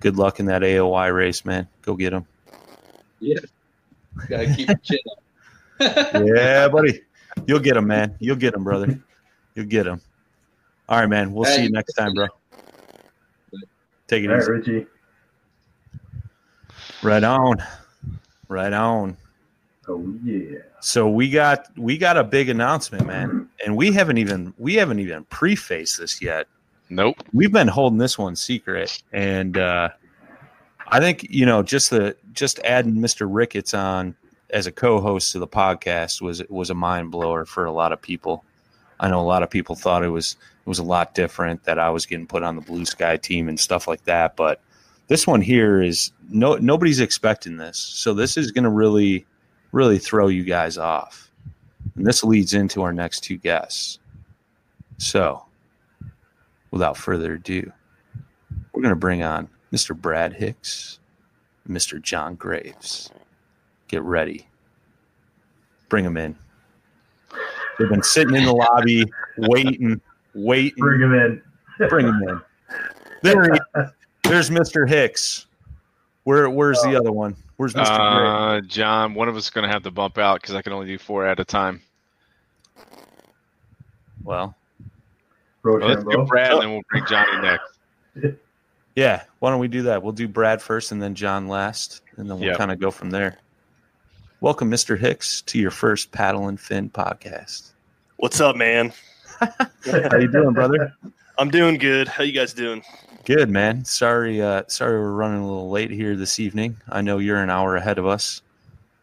good 0.01 0.17
luck 0.17 0.41
in 0.41 0.47
that 0.47 0.63
AOI 0.63 1.15
race, 1.15 1.45
man. 1.45 1.69
Go 1.83 1.95
get 1.95 2.13
them. 2.13 2.25
yeah, 3.21 3.41
gotta 4.27 4.55
keep 4.55 4.67
your 4.67 4.79
chin 4.79 4.99
up. 5.11 6.15
yeah, 6.25 6.69
buddy. 6.69 7.03
You'll 7.47 7.59
get 7.59 7.75
them, 7.75 7.89
man. 7.89 8.17
You'll 8.21 8.37
get 8.37 8.55
them, 8.55 8.65
brother. 8.65 8.99
You'll 9.55 9.67
get 9.67 9.85
them. 9.85 10.01
All 10.89 10.99
right, 10.99 11.11
man. 11.11 11.35
We'll 11.35 11.45
see 11.45 11.65
you 11.65 11.71
next 11.71 11.93
time, 11.93 12.15
bro. 12.15 12.29
Take 14.07 14.25
it 14.25 14.31
All 14.31 14.37
right, 14.37 14.63
easy. 14.63 14.73
Richie. 14.73 14.87
Right 17.03 17.23
on. 17.23 17.63
Right 18.49 18.73
on. 18.73 19.19
Oh 19.89 20.15
yeah. 20.25 20.59
So 20.81 21.09
we 21.09 21.31
got 21.31 21.67
we 21.77 21.99
got 21.99 22.17
a 22.17 22.25
big 22.25 22.49
announcement, 22.49 23.07
man, 23.07 23.49
and 23.65 23.77
we 23.77 23.93
haven't 23.93 24.19
even 24.19 24.55
we 24.59 24.75
haven't 24.75 25.01
even 25.01 25.25
prefaced 25.25 25.99
this 25.99 26.23
yet. 26.23 26.47
Nope. 26.91 27.17
We've 27.33 27.53
been 27.53 27.69
holding 27.69 27.99
this 27.99 28.19
one 28.19 28.37
secret, 28.37 29.03
and 29.13 29.59
uh, 29.59 29.91
I 30.89 31.01
think 31.01 31.27
you 31.29 31.47
know 31.47 31.63
just 31.63 31.91
the 31.91 32.17
just 32.33 32.61
adding 32.61 32.95
Mr. 32.95 33.27
Ricketts 33.29 33.75
on 33.75 34.15
as 34.51 34.67
a 34.67 34.73
co-host 34.73 35.33
to 35.33 35.39
the 35.39 35.49
podcast 35.49 36.23
was 36.23 36.43
was 36.49 36.71
a 36.71 36.75
mind 36.75 37.11
blower 37.11 37.45
for 37.45 37.65
a 37.65 37.73
lot 37.73 37.93
of 37.93 38.01
people. 38.01 38.45
I 39.01 39.09
know 39.09 39.21
a 39.21 39.23
lot 39.23 39.43
of 39.43 39.51
people 39.51 39.75
thought 39.75 40.05
it 40.05 40.09
was 40.09 40.37
it 40.65 40.69
was 40.69 40.79
a 40.79 40.85
lot 40.85 41.15
different 41.15 41.65
that 41.65 41.79
I 41.79 41.91
was 41.91 42.07
getting 42.07 42.27
put 42.27 42.43
on 42.43 42.57
the 42.57 42.63
Blue 42.63 42.85
Sky 42.85 43.17
team 43.17 43.49
and 43.49 43.59
stuff 43.59 43.87
like 43.89 44.05
that, 44.05 44.37
but 44.37 44.61
this 45.09 45.27
one 45.27 45.43
here 45.43 45.83
is 45.83 46.13
no 46.31 46.57
nobody's 46.57 47.01
expecting 47.01 47.57
this, 47.57 47.79
so 47.79 48.15
this 48.15 48.37
is 48.37 48.51
going 48.51 48.65
to 48.65 48.71
really 48.71 49.27
really 49.75 49.99
throw 49.99 50.29
you 50.29 50.45
guys 50.45 50.79
off, 50.79 51.31
and 51.97 52.07
this 52.07 52.23
leads 52.23 52.55
into 52.55 52.83
our 52.83 52.93
next 52.93 53.21
two 53.21 53.37
guests. 53.37 53.99
So, 54.99 55.45
without 56.71 56.97
further 56.97 57.35
ado, 57.35 57.71
we're 58.73 58.83
going 58.83 58.95
to 58.95 58.99
bring 59.01 59.25
on 59.25 59.49
Mr. 59.73 59.95
Brad 59.97 60.33
Hicks, 60.33 61.01
Mr. 61.69 62.01
John 62.01 62.37
Graves. 62.37 63.11
Get 63.89 64.03
ready. 64.03 64.47
Bring 65.89 66.05
them 66.05 66.17
in. 66.17 66.37
They've 67.79 67.89
been 67.89 68.03
sitting 68.03 68.37
in 68.37 68.45
the 68.45 68.53
lobby 68.53 69.05
waiting, 69.39 70.01
waiting. 70.35 70.79
Bring 70.79 71.01
them 71.01 71.15
in. 71.15 71.89
Bring 71.89 72.07
them 72.07 72.23
in. 72.29 72.41
There 73.23 73.53
he, 73.53 73.59
there's 74.23 74.51
Mr. 74.51 74.89
Hicks. 74.89 75.47
Where 76.23 76.49
where's 76.49 76.81
the 76.83 76.95
oh. 76.95 76.99
other 76.99 77.13
one? 77.13 77.35
Where's 77.57 77.75
Mr. 77.75 77.85
Graves? 77.87 77.91
Uh, 77.97 78.61
John, 78.69 79.15
one 79.15 79.29
of 79.29 79.37
us 79.37 79.45
is 79.45 79.51
going 79.51 79.67
to 79.67 79.73
have 79.73 79.83
to 79.85 79.91
bump 79.91 80.19
out 80.19 80.41
because 80.41 80.55
I 80.55 80.63
can 80.63 80.73
only 80.73 80.87
do 80.87 80.99
four 80.99 81.25
at 81.27 81.39
a 81.39 81.45
time. 81.45 81.81
Well, 84.25 84.57
Well, 85.63 85.79
let's 85.79 86.01
do 86.03 86.07
Rochambeau. 86.09 86.27
Brad, 86.27 86.53
and 86.53 86.63
then 86.63 86.71
we'll 86.73 86.83
bring 86.91 87.05
Johnny 87.07 87.43
next. 87.43 88.39
yeah. 88.97 89.23
Why 89.39 89.51
don't 89.51 89.61
we 89.61 89.69
do 89.69 89.83
that? 89.83 90.03
We'll 90.03 90.13
do 90.13 90.27
Brad 90.27 90.61
first 90.63 90.93
and 90.93 91.01
then 91.03 91.15
John 91.15 91.47
last, 91.47 92.03
and 92.17 92.29
then 92.29 92.39
we'll 92.39 92.49
Yep. 92.49 92.59
kind 92.59 92.73
of 92.73 92.81
go 92.81 92.91
from 92.91 93.11
there. 93.11 93.39
Welcome, 94.41 94.71
Mr. 94.71 94.99
Hicks, 94.99 95.43
to 95.43 95.59
your 95.59 95.71
first 95.71 96.11
Paddle 96.11 96.49
and 96.49 96.59
Fin 96.59 96.91
podcast. 96.91 97.71
What's 98.17 98.41
up, 98.41 98.57
man? 98.57 98.93
How 99.41 100.17
you 100.19 100.31
doing, 100.31 100.53
brother? 100.53 100.95
I'm 101.39 101.51
doing 101.51 101.79
good. 101.79 102.09
How 102.09 102.23
you 102.25 102.33
guys 102.33 102.53
doing? 102.53 102.83
Good, 103.25 103.49
man. 103.51 103.85
Sorry, 103.85 104.41
uh, 104.43 104.63
sorry 104.69 104.99
we're 104.99 105.13
running 105.13 105.41
a 105.41 105.47
little 105.47 105.71
late 105.71 105.91
here 105.91 106.15
this 106.17 106.39
evening. 106.39 106.77
I 106.89 107.01
know 107.01 107.19
you're 107.19 107.43
an 107.43 107.51
hour 107.51 107.77
ahead 107.77 107.99
of 107.99 108.07
us. 108.07 108.43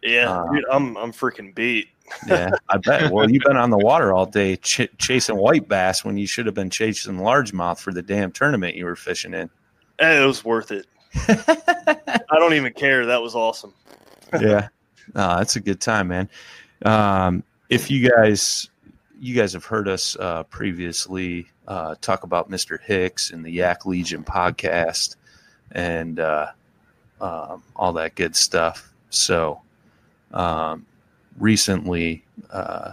Yeah, 0.03 0.31
Uh, 0.31 0.51
dude, 0.51 0.65
I'm 0.71 0.97
I'm 0.97 1.11
freaking 1.11 1.53
beat. 1.53 1.87
Yeah, 2.27 2.49
I 2.67 2.75
bet. 2.77 3.09
Well, 3.09 3.31
you've 3.31 3.43
been 3.43 3.55
on 3.55 3.69
the 3.69 3.77
water 3.77 4.13
all 4.13 4.25
day 4.25 4.57
ch- 4.57 4.89
chasing 4.97 5.37
white 5.37 5.69
bass 5.69 6.03
when 6.03 6.17
you 6.17 6.27
should 6.27 6.45
have 6.45 6.53
been 6.55 6.69
chasing 6.69 7.15
largemouth 7.15 7.79
for 7.79 7.93
the 7.93 8.01
damn 8.01 8.33
tournament 8.33 8.75
you 8.75 8.83
were 8.83 8.97
fishing 8.97 9.33
in. 9.33 9.49
Eh, 9.99 10.21
It 10.21 10.25
was 10.25 10.43
worth 10.43 10.71
it. 10.71 10.87
I 11.15 12.35
don't 12.37 12.53
even 12.53 12.73
care. 12.73 13.05
That 13.05 13.21
was 13.21 13.33
awesome. 13.33 13.73
yeah, 14.41 14.67
that's 15.13 15.55
a 15.55 15.61
good 15.61 15.79
time, 15.79 16.09
man. 16.09 16.29
Um, 16.83 17.43
if 17.69 17.89
you 17.89 18.09
guys, 18.09 18.69
you 19.17 19.33
guys 19.33 19.53
have 19.53 19.63
heard 19.63 19.87
us 19.87 20.17
uh, 20.19 20.43
previously 20.43 21.47
uh, 21.71 21.95
talk 22.01 22.23
about 22.23 22.51
Mr. 22.51 22.77
Hicks 22.81 23.31
and 23.31 23.45
the 23.45 23.49
Yak 23.49 23.85
Legion 23.85 24.25
podcast 24.25 25.15
and 25.71 26.19
uh, 26.19 26.47
um, 27.21 27.63
all 27.77 27.93
that 27.93 28.15
good 28.15 28.35
stuff. 28.35 28.91
So, 29.09 29.61
um, 30.33 30.85
recently, 31.37 32.25
uh, 32.49 32.91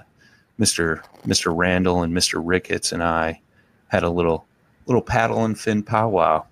Mr. 0.61 1.03
Mr. 1.27 1.53
Randall 1.55 2.05
and 2.05 2.17
Mr. 2.17 2.41
Ricketts 2.41 2.93
and 2.93 3.03
I 3.03 3.41
had 3.89 4.05
a 4.05 4.11
little 4.11 4.47
little 4.87 5.03
paddle 5.03 5.45
and 5.45 5.59
fin 5.59 5.83
powwow. 5.83 6.45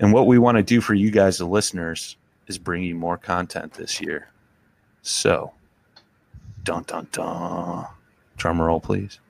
And 0.00 0.14
what 0.14 0.26
we 0.26 0.38
want 0.38 0.56
to 0.56 0.62
do 0.62 0.80
for 0.80 0.94
you 0.94 1.10
guys, 1.10 1.36
the 1.36 1.44
listeners, 1.44 2.16
is 2.46 2.56
bring 2.56 2.82
you 2.82 2.94
more 2.94 3.18
content 3.18 3.74
this 3.74 4.00
year. 4.00 4.30
So, 5.02 5.52
dun 6.62 6.84
dun 6.84 7.06
dun. 7.12 7.86
Drum 8.38 8.62
roll, 8.62 8.80
please. 8.80 9.20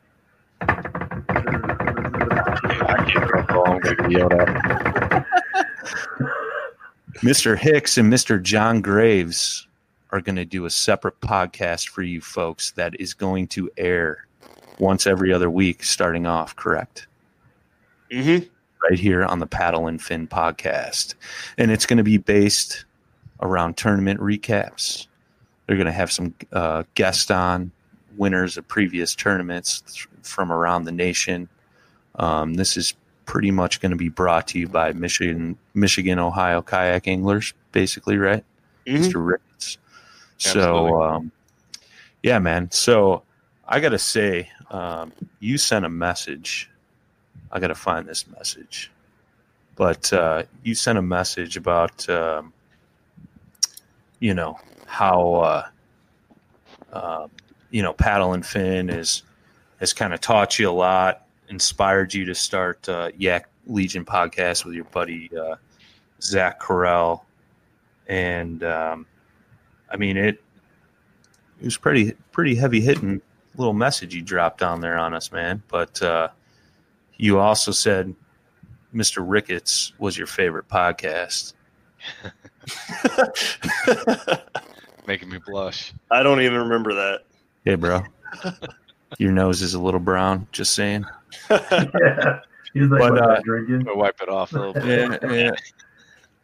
Mr. 7.23 7.59
Hicks 7.59 7.97
and 7.99 8.13
Mr. 8.13 8.43
John 8.43 8.81
Graves 8.81 9.67
are 10.11 10.21
going 10.21 10.37
to 10.37 10.45
do 10.45 10.65
a 10.65 10.71
separate 10.71 11.21
podcast 11.21 11.89
for 11.89 12.03
you 12.03 12.21
folks 12.21 12.73
that 12.73 12.99
is 13.01 13.15
going 13.15 13.49
to 13.49 13.71
air 13.77 14.27
once 14.79 15.07
every 15.07 15.33
other 15.33 15.51
week 15.51 15.83
starting 15.83 16.27
off, 16.27 16.55
correct? 16.57 17.07
Mm-hmm. 18.11 18.47
right 18.89 18.99
here 18.99 19.25
on 19.25 19.41
the 19.41 19.47
Paddle 19.47 19.89
and 19.89 20.01
Fin 20.01 20.29
podcast. 20.29 21.15
And 21.59 21.71
it's 21.71 21.87
going 21.87 21.97
to 21.97 22.05
be 22.05 22.19
based 22.19 22.85
around 23.41 23.77
tournament 23.77 24.21
recaps. 24.21 25.09
They're 25.67 25.77
going 25.77 25.87
to 25.87 25.93
have 25.93 26.13
some 26.13 26.35
uh, 26.53 26.85
guests 26.95 27.31
on, 27.31 27.73
winners 28.17 28.57
of 28.57 28.69
previous 28.69 29.15
tournaments 29.15 29.81
th- 29.81 30.07
from 30.23 30.53
around 30.53 30.85
the 30.85 30.93
nation. 30.93 31.49
Um, 32.17 32.55
this 32.55 32.77
is 32.77 32.95
pretty 33.27 33.51
much 33.51 33.81
going 33.81 33.91
to 33.91 33.97
be 33.97 34.09
brought 34.09 34.47
to 34.49 34.59
you 34.59 34.69
by 34.69 34.93
Michigan, 34.93 35.57
Michigan, 35.75 36.19
Ohio 36.19 36.63
kayak 36.63 37.09
anglers, 37.09 37.55
basically, 37.73 38.19
right? 38.19 38.45
Mhm. 38.87 38.99
Mr. 38.99 39.27
Ricketts. 39.27 39.79
So, 40.39 41.03
um, 41.03 41.33
yeah, 42.23 42.39
man. 42.39 42.71
So 42.71 43.23
I 43.67 43.81
got 43.81 43.91
to 43.91 43.99
say, 43.99 44.51
um, 44.71 45.13
you 45.41 45.57
sent 45.57 45.85
a 45.85 45.89
message. 45.89 46.71
I 47.51 47.61
got 47.61 47.69
to 47.69 47.75
find 47.75 48.07
this 48.07 48.27
message. 48.29 48.91
But 49.77 50.13
uh, 50.13 50.45
you 50.63 50.75
sent 50.75 50.99
a 50.99 51.03
message 51.03 51.57
about, 51.57 52.09
um, 52.09 52.53
you 54.21 54.35
know, 54.35 54.59
how, 54.87 55.35
uh, 55.35 55.67
uh, 56.93 57.29
you 57.71 57.83
know, 57.83 57.93
paddle 57.93 58.35
and 58.35 58.45
fin 58.45 58.89
is 58.91 59.23
has 59.81 59.93
kind 59.93 60.15
of 60.15 60.21
taught 60.21 60.59
you 60.59 60.71
a 60.71 60.73
lot, 60.73 61.24
inspired 61.49 62.15
you 62.15 62.25
to 62.25 62.35
start 62.35 62.89
uh, 62.89 63.11
Yak 63.17 63.49
Legion 63.67 64.05
podcast 64.05 64.65
with 64.65 64.75
your 64.75 64.85
buddy 64.85 65.31
uh, 65.37 65.57
Zach 66.21 66.61
Carell, 66.61 67.23
and 68.09 68.63
um, 68.65 69.07
I 69.91 69.97
mean 69.97 70.17
it. 70.17 70.43
It 71.61 71.65
was 71.65 71.77
pretty 71.77 72.13
pretty 72.33 72.55
heavy 72.55 72.81
hitting 72.81 73.21
little 73.57 73.73
message 73.73 74.15
you 74.15 74.23
dropped 74.23 74.59
down 74.59 74.81
there 74.81 74.99
on 74.99 75.15
us, 75.15 75.33
man. 75.33 75.63
But 75.69 76.01
uh, 76.03 76.29
you 77.17 77.39
also 77.39 77.73
said 77.73 78.15
Mr. 78.95 79.25
Ricketts 79.27 79.93
was 79.99 80.17
your 80.17 80.27
favorite 80.27 80.69
podcast. 80.69 81.55
Making 85.07 85.31
me 85.31 85.39
blush. 85.47 85.93
I 86.11 86.23
don't 86.23 86.41
even 86.41 86.59
remember 86.59 86.95
that. 86.95 87.25
Hey, 87.65 87.75
bro. 87.75 88.03
your 89.19 89.33
nose 89.33 89.63
is 89.63 89.75
a 89.75 89.81
little 89.81 90.01
brown. 90.01 90.47
Just 90.53 90.75
saying. 90.75 91.05
yeah. 91.51 92.41
He's 92.75 92.89
like, 92.89 93.01
But, 93.01 93.19
uh, 93.19 93.41
drinking? 93.43 93.87
I'm 93.89 93.99
wipe 93.99 94.21
it 94.21 94.29
off 94.29 94.53
a 94.53 94.59
little 94.59 94.73
bit. 94.75 95.21
yeah, 95.23 95.33
yeah. 95.33 95.51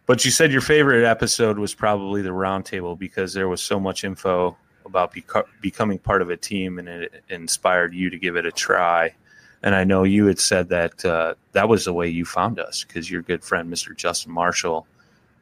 But 0.07 0.24
you 0.24 0.31
said 0.31 0.53
your 0.53 0.61
favorite 0.61 1.05
episode 1.05 1.59
was 1.59 1.74
probably 1.74 2.23
the 2.23 2.31
roundtable 2.31 2.99
because 2.99 3.32
there 3.32 3.49
was 3.49 3.61
so 3.62 3.78
much 3.81 4.05
info 4.05 4.57
about 4.85 5.12
beco- 5.15 5.47
becoming 5.61 5.99
part 5.99 6.23
of 6.23 6.31
a 6.31 6.37
team, 6.37 6.78
and 6.78 6.89
it 6.89 7.23
inspired 7.28 7.95
you 7.95 8.11
to 8.11 8.19
give 8.19 8.37
it 8.37 8.47
a 8.47 8.53
try. 8.53 9.15
And 9.62 9.74
I 9.74 9.85
know 9.85 10.05
you 10.05 10.27
had 10.27 10.39
said 10.39 10.69
that 10.70 11.05
uh, 11.05 11.35
that 11.53 11.69
was 11.69 11.85
the 11.85 11.93
way 11.93 12.09
you 12.09 12.24
found 12.24 12.59
us 12.59 12.82
because 12.85 13.11
your 13.11 13.23
good 13.23 13.45
friend, 13.45 13.70
Mr. 13.73 13.95
Justin 13.97 14.32
Marshall, 14.32 14.87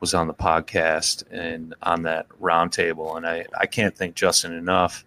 was 0.00 0.12
on 0.14 0.26
the 0.26 0.34
podcast 0.34 1.22
and 1.30 1.74
on 1.82 2.02
that 2.02 2.28
roundtable. 2.40 3.16
And 3.16 3.26
I, 3.26 3.46
I 3.58 3.66
can't 3.66 3.96
thank 3.96 4.14
Justin 4.16 4.52
enough. 4.54 5.04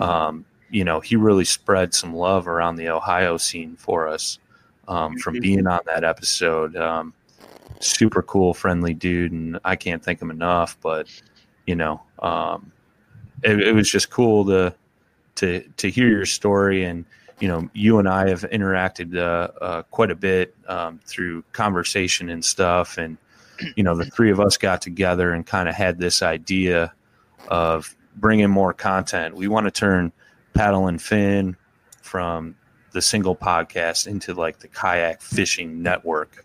Um, 0.00 0.44
you 0.74 0.82
know, 0.82 0.98
he 0.98 1.14
really 1.14 1.44
spread 1.44 1.94
some 1.94 2.12
love 2.16 2.48
around 2.48 2.74
the 2.74 2.88
Ohio 2.88 3.36
scene 3.36 3.76
for 3.76 4.08
us 4.08 4.40
um, 4.88 5.16
from 5.18 5.38
being 5.38 5.68
on 5.68 5.78
that 5.86 6.02
episode. 6.02 6.74
Um, 6.74 7.14
super 7.78 8.22
cool, 8.22 8.52
friendly 8.54 8.92
dude, 8.92 9.30
and 9.30 9.60
I 9.64 9.76
can't 9.76 10.02
thank 10.02 10.20
him 10.20 10.32
enough. 10.32 10.76
But 10.82 11.06
you 11.64 11.76
know, 11.76 12.02
um, 12.18 12.72
it, 13.44 13.60
it 13.60 13.72
was 13.72 13.88
just 13.88 14.10
cool 14.10 14.44
to 14.46 14.74
to 15.36 15.60
to 15.76 15.88
hear 15.88 16.08
your 16.08 16.26
story, 16.26 16.82
and 16.82 17.04
you 17.38 17.46
know, 17.46 17.70
you 17.72 18.00
and 18.00 18.08
I 18.08 18.28
have 18.28 18.40
interacted 18.40 19.16
uh, 19.16 19.52
uh, 19.62 19.82
quite 19.92 20.10
a 20.10 20.16
bit 20.16 20.56
um, 20.66 20.98
through 21.06 21.44
conversation 21.52 22.30
and 22.30 22.44
stuff, 22.44 22.98
and 22.98 23.16
you 23.76 23.84
know, 23.84 23.94
the 23.94 24.06
three 24.06 24.32
of 24.32 24.40
us 24.40 24.56
got 24.56 24.82
together 24.82 25.30
and 25.34 25.46
kind 25.46 25.68
of 25.68 25.76
had 25.76 26.00
this 26.00 26.20
idea 26.20 26.92
of 27.46 27.94
bringing 28.16 28.50
more 28.50 28.72
content. 28.72 29.36
We 29.36 29.46
want 29.46 29.66
to 29.66 29.70
turn 29.70 30.12
paddle 30.54 30.86
and 30.86 31.00
fin 31.00 31.56
from 32.02 32.54
the 32.92 33.02
single 33.02 33.34
podcast 33.34 34.06
into 34.06 34.34
like 34.34 34.58
the 34.60 34.68
kayak 34.68 35.20
fishing 35.20 35.82
network. 35.82 36.44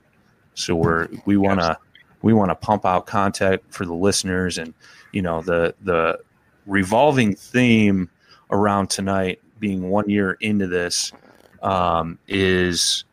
So 0.56 0.76
we're 0.76 1.08
we 1.26 1.38
want 1.38 1.60
to 1.60 1.78
we 2.22 2.34
want 2.34 2.50
to 2.50 2.56
pump 2.56 2.86
out 2.86 3.06
content 3.06 3.62
for 3.70 3.86
the 3.86 3.94
listeners 3.94 4.58
and 4.58 4.74
you 5.12 5.22
know 5.22 5.42
the 5.42 5.74
the 5.84 6.20
revolving 6.66 7.36
theme 7.36 8.10
around 8.52 8.90
tonight 8.90 9.40
being 9.60 9.90
one 9.90 10.10
year 10.10 10.38
into 10.42 10.68
this 10.68 11.12
um, 11.62 12.18
is 12.28 13.06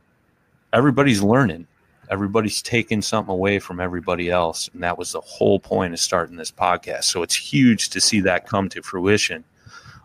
everybody's 0.73 1.23
learning 1.23 1.67
everybody's 2.11 2.63
taking 2.63 3.03
something 3.03 3.33
away 3.33 3.59
from 3.59 3.81
everybody 3.81 4.31
else, 4.31 4.69
and 4.73 4.83
that 4.83 4.97
was 4.97 5.13
the 5.13 5.21
whole 5.21 5.59
point 5.59 5.93
of 5.93 6.01
starting 6.01 6.37
this 6.37 6.51
podcast. 6.51 7.05
So 7.05 7.23
it's 7.23 7.35
huge 7.35 7.91
to 7.91 8.01
see 8.01 8.21
that 8.21 8.47
come 8.47 8.69
to 8.71 8.83
fruition. 8.83 9.45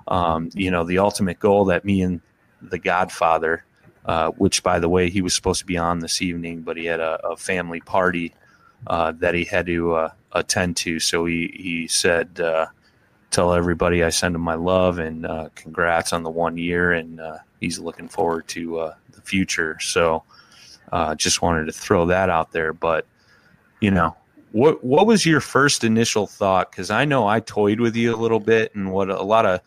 Um, 0.08 0.50
you 0.54 0.72
know, 0.72 0.84
the 0.84 1.00
ultimate 1.00 1.40
goal 1.40 1.66
that 1.66 1.86
me 1.86 2.02
and 2.02 2.22
the 2.62 2.80
Godfather, 2.80 3.66
uh, 4.06 4.32
which 4.32 4.64
by 4.64 4.80
the 4.80 4.90
way 4.90 5.10
he 5.10 5.22
was 5.22 5.34
supposed 5.34 5.60
to 5.60 5.66
be 5.66 5.78
on 5.78 6.00
this 6.00 6.22
evening, 6.22 6.62
but 6.62 6.78
he 6.78 6.86
had 6.86 7.00
a, 7.00 7.20
a 7.26 7.38
family 7.38 7.82
party 7.82 8.34
uh, 8.88 9.12
that 9.20 9.36
he 9.36 9.44
had 9.44 9.66
to 9.68 9.94
uh, 9.94 10.10
attend 10.32 10.78
to. 10.78 11.00
So 11.00 11.26
he 11.26 11.54
he 11.56 11.88
said, 11.88 12.40
uh, 12.40 12.68
"Tell 13.30 13.54
everybody 13.54 14.04
I 14.04 14.10
send 14.10 14.36
him 14.36 14.42
my 14.42 14.56
love 14.56 15.00
and 15.00 15.26
uh, 15.26 15.50
congrats 15.56 16.14
on 16.14 16.24
the 16.24 16.32
one 16.32 16.58
year, 16.58 16.94
and 16.94 17.20
uh, 17.20 17.38
he's 17.60 17.80
looking 17.80 18.08
forward 18.08 18.48
to 18.50 18.92
the 19.12 19.22
future." 19.22 19.78
So 19.80 20.24
just 21.16 21.42
wanted 21.42 21.66
to 21.66 21.72
throw 21.72 22.08
that 22.08 22.30
out 22.30 22.52
there. 22.52 22.74
But 22.74 23.06
you 23.82 23.92
know, 23.92 24.16
what 24.52 24.84
what 24.84 25.08
was 25.08 25.26
your 25.26 25.42
first 25.42 25.84
initial 25.84 26.28
thought? 26.28 26.72
Because 26.72 26.90
I 26.90 27.06
know 27.06 27.28
I 27.28 27.40
toyed 27.40 27.80
with 27.80 27.96
you 27.96 28.14
a 28.14 28.18
little 28.18 28.40
bit, 28.40 28.74
and 28.76 28.92
what 28.92 29.10
a 29.10 29.24
lot 29.24 29.46
of 29.46 29.62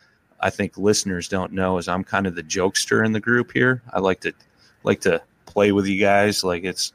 I 0.44 0.50
think 0.50 0.76
listeners 0.76 1.26
don't 1.26 1.54
know 1.54 1.78
is 1.78 1.88
I'm 1.88 2.04
kind 2.04 2.26
of 2.26 2.34
the 2.34 2.42
jokester 2.42 3.04
in 3.04 3.12
the 3.12 3.20
group 3.20 3.50
here. 3.50 3.80
I 3.94 4.00
like 4.00 4.20
to 4.20 4.32
like 4.82 5.00
to 5.00 5.22
play 5.46 5.72
with 5.72 5.86
you 5.86 5.98
guys 5.98 6.44
like 6.44 6.64
it's 6.64 6.92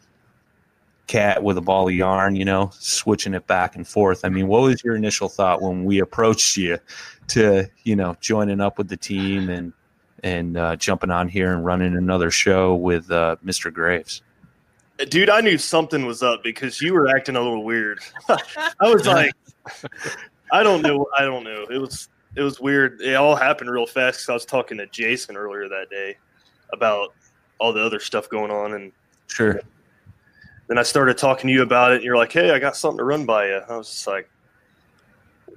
cat 1.08 1.42
with 1.42 1.58
a 1.58 1.62
ball 1.62 1.88
of 1.88 1.96
yarn, 1.96 2.36
you 2.36 2.46
know, 2.46 2.70
switching 2.76 3.34
it 3.34 3.48
back 3.48 3.76
and 3.76 3.88
forth. 3.88 4.24
I 4.24 4.30
mean, 4.30 4.48
what 4.48 4.62
was 4.62 4.84
your 4.84 4.96
initial 4.96 5.30
thought 5.30 5.64
when 5.64 5.84
we 5.84 5.98
approached 5.98 6.58
you 6.58 6.78
to, 7.30 7.68
you 7.86 7.96
know, 7.96 8.16
joining 8.22 8.62
up 8.62 8.78
with 8.78 8.88
the 8.88 8.98
team 8.98 9.50
and 9.50 9.74
and 10.22 10.56
uh, 10.56 10.76
jumping 10.76 11.10
on 11.10 11.28
here 11.28 11.52
and 11.52 11.66
running 11.66 11.96
another 11.96 12.30
show 12.30 12.76
with 12.76 13.10
uh, 13.10 13.38
Mr. 13.44 13.74
Graves? 13.74 14.22
Dude, 15.10 15.32
I 15.32 15.42
knew 15.42 15.58
something 15.58 16.06
was 16.06 16.22
up 16.22 16.44
because 16.44 16.82
you 16.82 16.94
were 16.94 17.08
acting 17.08 17.36
a 17.36 17.42
little 17.42 17.64
weird. 17.64 18.00
I 18.30 18.94
was 18.94 19.08
like, 19.08 19.32
I 20.52 20.62
don't 20.62 20.84
know. 20.84 21.08
I 21.18 21.24
don't 21.24 21.44
know. 21.44 21.66
It 21.72 21.80
was 21.80 22.10
it 22.40 22.44
was 22.44 22.60
weird. 22.60 23.02
It 23.02 23.16
all 23.16 23.36
happened 23.36 23.70
real 23.70 23.86
fast 23.86 24.20
because 24.20 24.30
I 24.30 24.34
was 24.34 24.46
talking 24.46 24.78
to 24.78 24.88
Jason 24.88 25.36
earlier 25.36 25.68
that 25.68 25.90
day 25.90 26.18
about 26.72 27.14
all 27.60 27.74
the 27.74 27.84
other 27.84 28.00
stuff 28.00 28.30
going 28.30 28.52
on, 28.52 28.74
and 28.74 28.92
Sure. 29.28 29.60
then 30.68 30.78
I 30.78 30.84
started 30.84 31.18
talking 31.18 31.48
to 31.48 31.54
you 31.54 31.62
about 31.62 31.92
it, 31.92 31.96
and 31.96 32.04
you're 32.04 32.16
like, 32.18 32.32
"Hey, 32.32 32.52
I 32.52 32.60
got 32.60 32.76
something 32.78 32.98
to 33.00 33.04
run 33.04 33.26
by 33.26 33.48
you." 33.48 33.62
I 33.70 33.76
was 33.78 33.90
just 33.90 34.08
like, 34.08 34.30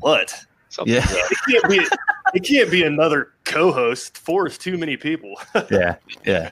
"What? 0.01 0.35
Something 0.71 0.95
Yeah. 0.95 1.05
It 1.07 1.39
can't 1.49 1.69
be. 1.71 1.87
it 2.35 2.41
can't 2.45 2.71
be 2.71 2.83
another 2.85 3.33
co-host. 3.45 4.19
Four 4.19 4.47
is 4.49 4.59
too 4.59 4.77
many 4.77 4.97
people." 4.97 5.35
Yeah. 5.71 5.97
Yeah. 6.25 6.51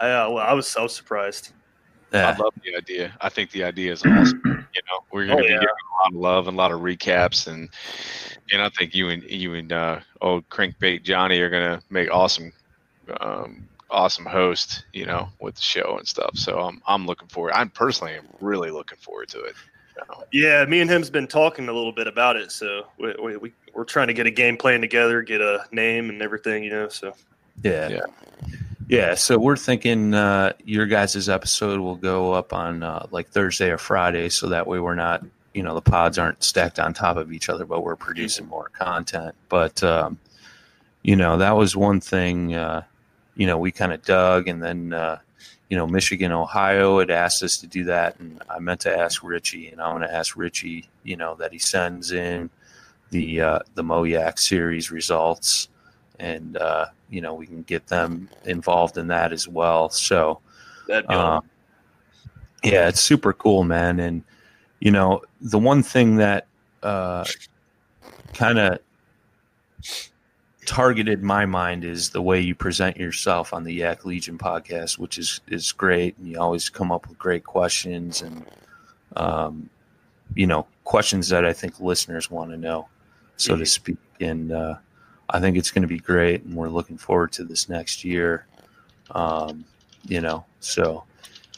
I, 0.00 0.10
uh, 0.12 0.30
well, 0.30 0.46
I 0.46 0.52
was 0.52 0.68
so 0.68 0.86
surprised. 0.86 1.52
I 2.12 2.36
love 2.36 2.54
the 2.64 2.76
idea. 2.76 3.16
I 3.20 3.28
think 3.28 3.50
the 3.50 3.64
idea 3.64 3.92
is 3.92 4.02
awesome. 4.02 4.40
you 4.44 4.82
know, 4.90 5.00
we're 5.12 5.26
going 5.26 5.38
to 5.38 5.44
Oh, 5.44 5.46
be 5.46 5.52
yeah. 5.52 5.58
getting 5.60 5.68
a 5.68 6.02
lot 6.02 6.08
of 6.14 6.20
love 6.20 6.48
and 6.48 6.54
a 6.54 6.58
lot 6.58 6.72
of 6.72 6.80
recaps, 6.80 7.46
and 7.46 7.68
and 8.52 8.62
I 8.62 8.70
think 8.70 8.94
you 8.94 9.08
and 9.10 9.22
you 9.24 9.54
and 9.54 9.72
uh, 9.72 10.00
old 10.20 10.48
crankbait 10.48 11.02
Johnny 11.02 11.40
are 11.40 11.50
going 11.50 11.78
to 11.78 11.84
make 11.90 12.10
awesome, 12.10 12.52
um, 13.20 13.68
awesome 13.90 14.26
host. 14.26 14.84
You 14.92 15.06
know, 15.06 15.28
with 15.40 15.56
the 15.56 15.62
show 15.62 15.96
and 15.98 16.06
stuff. 16.06 16.30
So 16.34 16.60
I'm 16.60 16.80
I'm 16.86 17.06
looking 17.06 17.28
forward. 17.28 17.52
I'm 17.54 17.70
personally 17.70 18.14
am 18.14 18.26
really 18.40 18.70
looking 18.70 18.98
forward 18.98 19.28
to 19.30 19.40
it. 19.42 19.54
So, 19.96 20.24
Yeah, 20.32 20.64
me 20.64 20.80
and 20.80 20.90
him's 20.90 21.10
been 21.10 21.26
talking 21.26 21.68
a 21.68 21.72
little 21.72 21.92
bit 21.92 22.06
about 22.06 22.36
it, 22.36 22.52
so 22.52 22.86
we, 22.98 23.14
we, 23.22 23.36
we 23.36 23.52
we're 23.74 23.84
trying 23.84 24.06
to 24.08 24.14
get 24.14 24.26
a 24.26 24.30
game 24.30 24.56
plan 24.56 24.80
together, 24.80 25.22
get 25.22 25.40
a 25.40 25.64
name 25.72 26.08
and 26.08 26.22
everything, 26.22 26.62
you 26.64 26.70
know. 26.70 26.88
So 26.88 27.14
Yeah. 27.62 27.88
Yeah. 27.88 28.00
Yeah. 28.88 29.14
So 29.16 29.38
we're 29.38 29.56
thinking 29.56 30.14
uh, 30.14 30.54
your 30.64 30.86
guys' 30.86 31.28
episode 31.28 31.78
will 31.78 31.96
go 31.96 32.32
up 32.32 32.54
on 32.54 32.82
uh, 32.82 33.06
like 33.10 33.28
Thursday 33.28 33.70
or 33.70 33.76
Friday. 33.76 34.30
So 34.30 34.48
that 34.48 34.66
way 34.66 34.80
we're 34.80 34.94
not, 34.94 35.22
you 35.52 35.62
know, 35.62 35.74
the 35.74 35.82
pods 35.82 36.18
aren't 36.18 36.42
stacked 36.42 36.78
on 36.78 36.94
top 36.94 37.18
of 37.18 37.30
each 37.30 37.50
other, 37.50 37.66
but 37.66 37.82
we're 37.82 37.96
producing 37.96 38.46
more 38.46 38.70
content. 38.70 39.34
But, 39.50 39.82
um, 39.82 40.18
you 41.02 41.16
know, 41.16 41.36
that 41.36 41.54
was 41.54 41.76
one 41.76 42.00
thing, 42.00 42.54
uh, 42.54 42.82
you 43.36 43.46
know, 43.46 43.58
we 43.58 43.72
kind 43.72 43.92
of 43.92 44.02
dug. 44.04 44.48
And 44.48 44.62
then, 44.62 44.94
uh, 44.94 45.18
you 45.68 45.76
know, 45.76 45.86
Michigan, 45.86 46.32
Ohio 46.32 46.98
had 46.98 47.10
asked 47.10 47.42
us 47.42 47.58
to 47.58 47.66
do 47.66 47.84
that. 47.84 48.18
And 48.18 48.42
I 48.48 48.58
meant 48.58 48.80
to 48.80 48.98
ask 48.98 49.22
Richie, 49.22 49.68
and 49.68 49.82
I 49.82 49.92
want 49.92 50.04
to 50.04 50.14
ask 50.14 50.34
Richie, 50.34 50.88
you 51.02 51.16
know, 51.16 51.34
that 51.34 51.52
he 51.52 51.58
sends 51.58 52.10
in 52.10 52.48
the, 53.10 53.42
uh, 53.42 53.58
the 53.74 53.84
Moyak 53.84 54.38
series 54.38 54.90
results 54.90 55.68
and 56.18 56.56
uh, 56.56 56.86
you 57.10 57.20
know 57.20 57.34
we 57.34 57.46
can 57.46 57.62
get 57.62 57.86
them 57.86 58.28
involved 58.44 58.98
in 58.98 59.06
that 59.08 59.32
as 59.32 59.48
well. 59.48 59.88
So 59.88 60.40
uh, 60.90 61.40
yeah, 62.62 62.88
it's 62.88 63.00
super 63.00 63.32
cool, 63.32 63.64
man. 63.64 64.00
And 64.00 64.22
you 64.80 64.90
know 64.90 65.22
the 65.40 65.58
one 65.58 65.82
thing 65.82 66.16
that 66.16 66.46
uh, 66.82 67.24
kind 68.34 68.58
of 68.58 68.78
targeted 70.66 71.22
my 71.22 71.46
mind 71.46 71.82
is 71.82 72.10
the 72.10 72.20
way 72.20 72.38
you 72.38 72.54
present 72.54 72.98
yourself 72.98 73.54
on 73.54 73.64
the 73.64 73.72
Yak 73.72 74.04
Legion 74.04 74.36
podcast, 74.36 74.98
which 74.98 75.18
is 75.18 75.40
is 75.48 75.72
great, 75.72 76.16
and 76.18 76.28
you 76.28 76.38
always 76.38 76.68
come 76.68 76.92
up 76.92 77.08
with 77.08 77.18
great 77.18 77.44
questions 77.44 78.22
and 78.22 78.44
um, 79.16 79.68
you 80.34 80.46
know 80.46 80.66
questions 80.84 81.28
that 81.28 81.44
I 81.44 81.52
think 81.52 81.80
listeners 81.80 82.30
want 82.30 82.50
to 82.50 82.56
know, 82.56 82.88
so 83.36 83.56
to 83.56 83.66
speak. 83.66 83.96
And 84.20 84.52
uh, 84.52 84.76
I 85.30 85.40
think 85.40 85.56
it's 85.56 85.70
going 85.70 85.82
to 85.82 85.88
be 85.88 85.98
great, 85.98 86.44
and 86.44 86.54
we're 86.54 86.68
looking 86.68 86.96
forward 86.98 87.32
to 87.32 87.44
this 87.44 87.68
next 87.68 88.04
year. 88.04 88.46
Um, 89.10 89.64
you 90.06 90.20
know, 90.20 90.44
so 90.60 91.04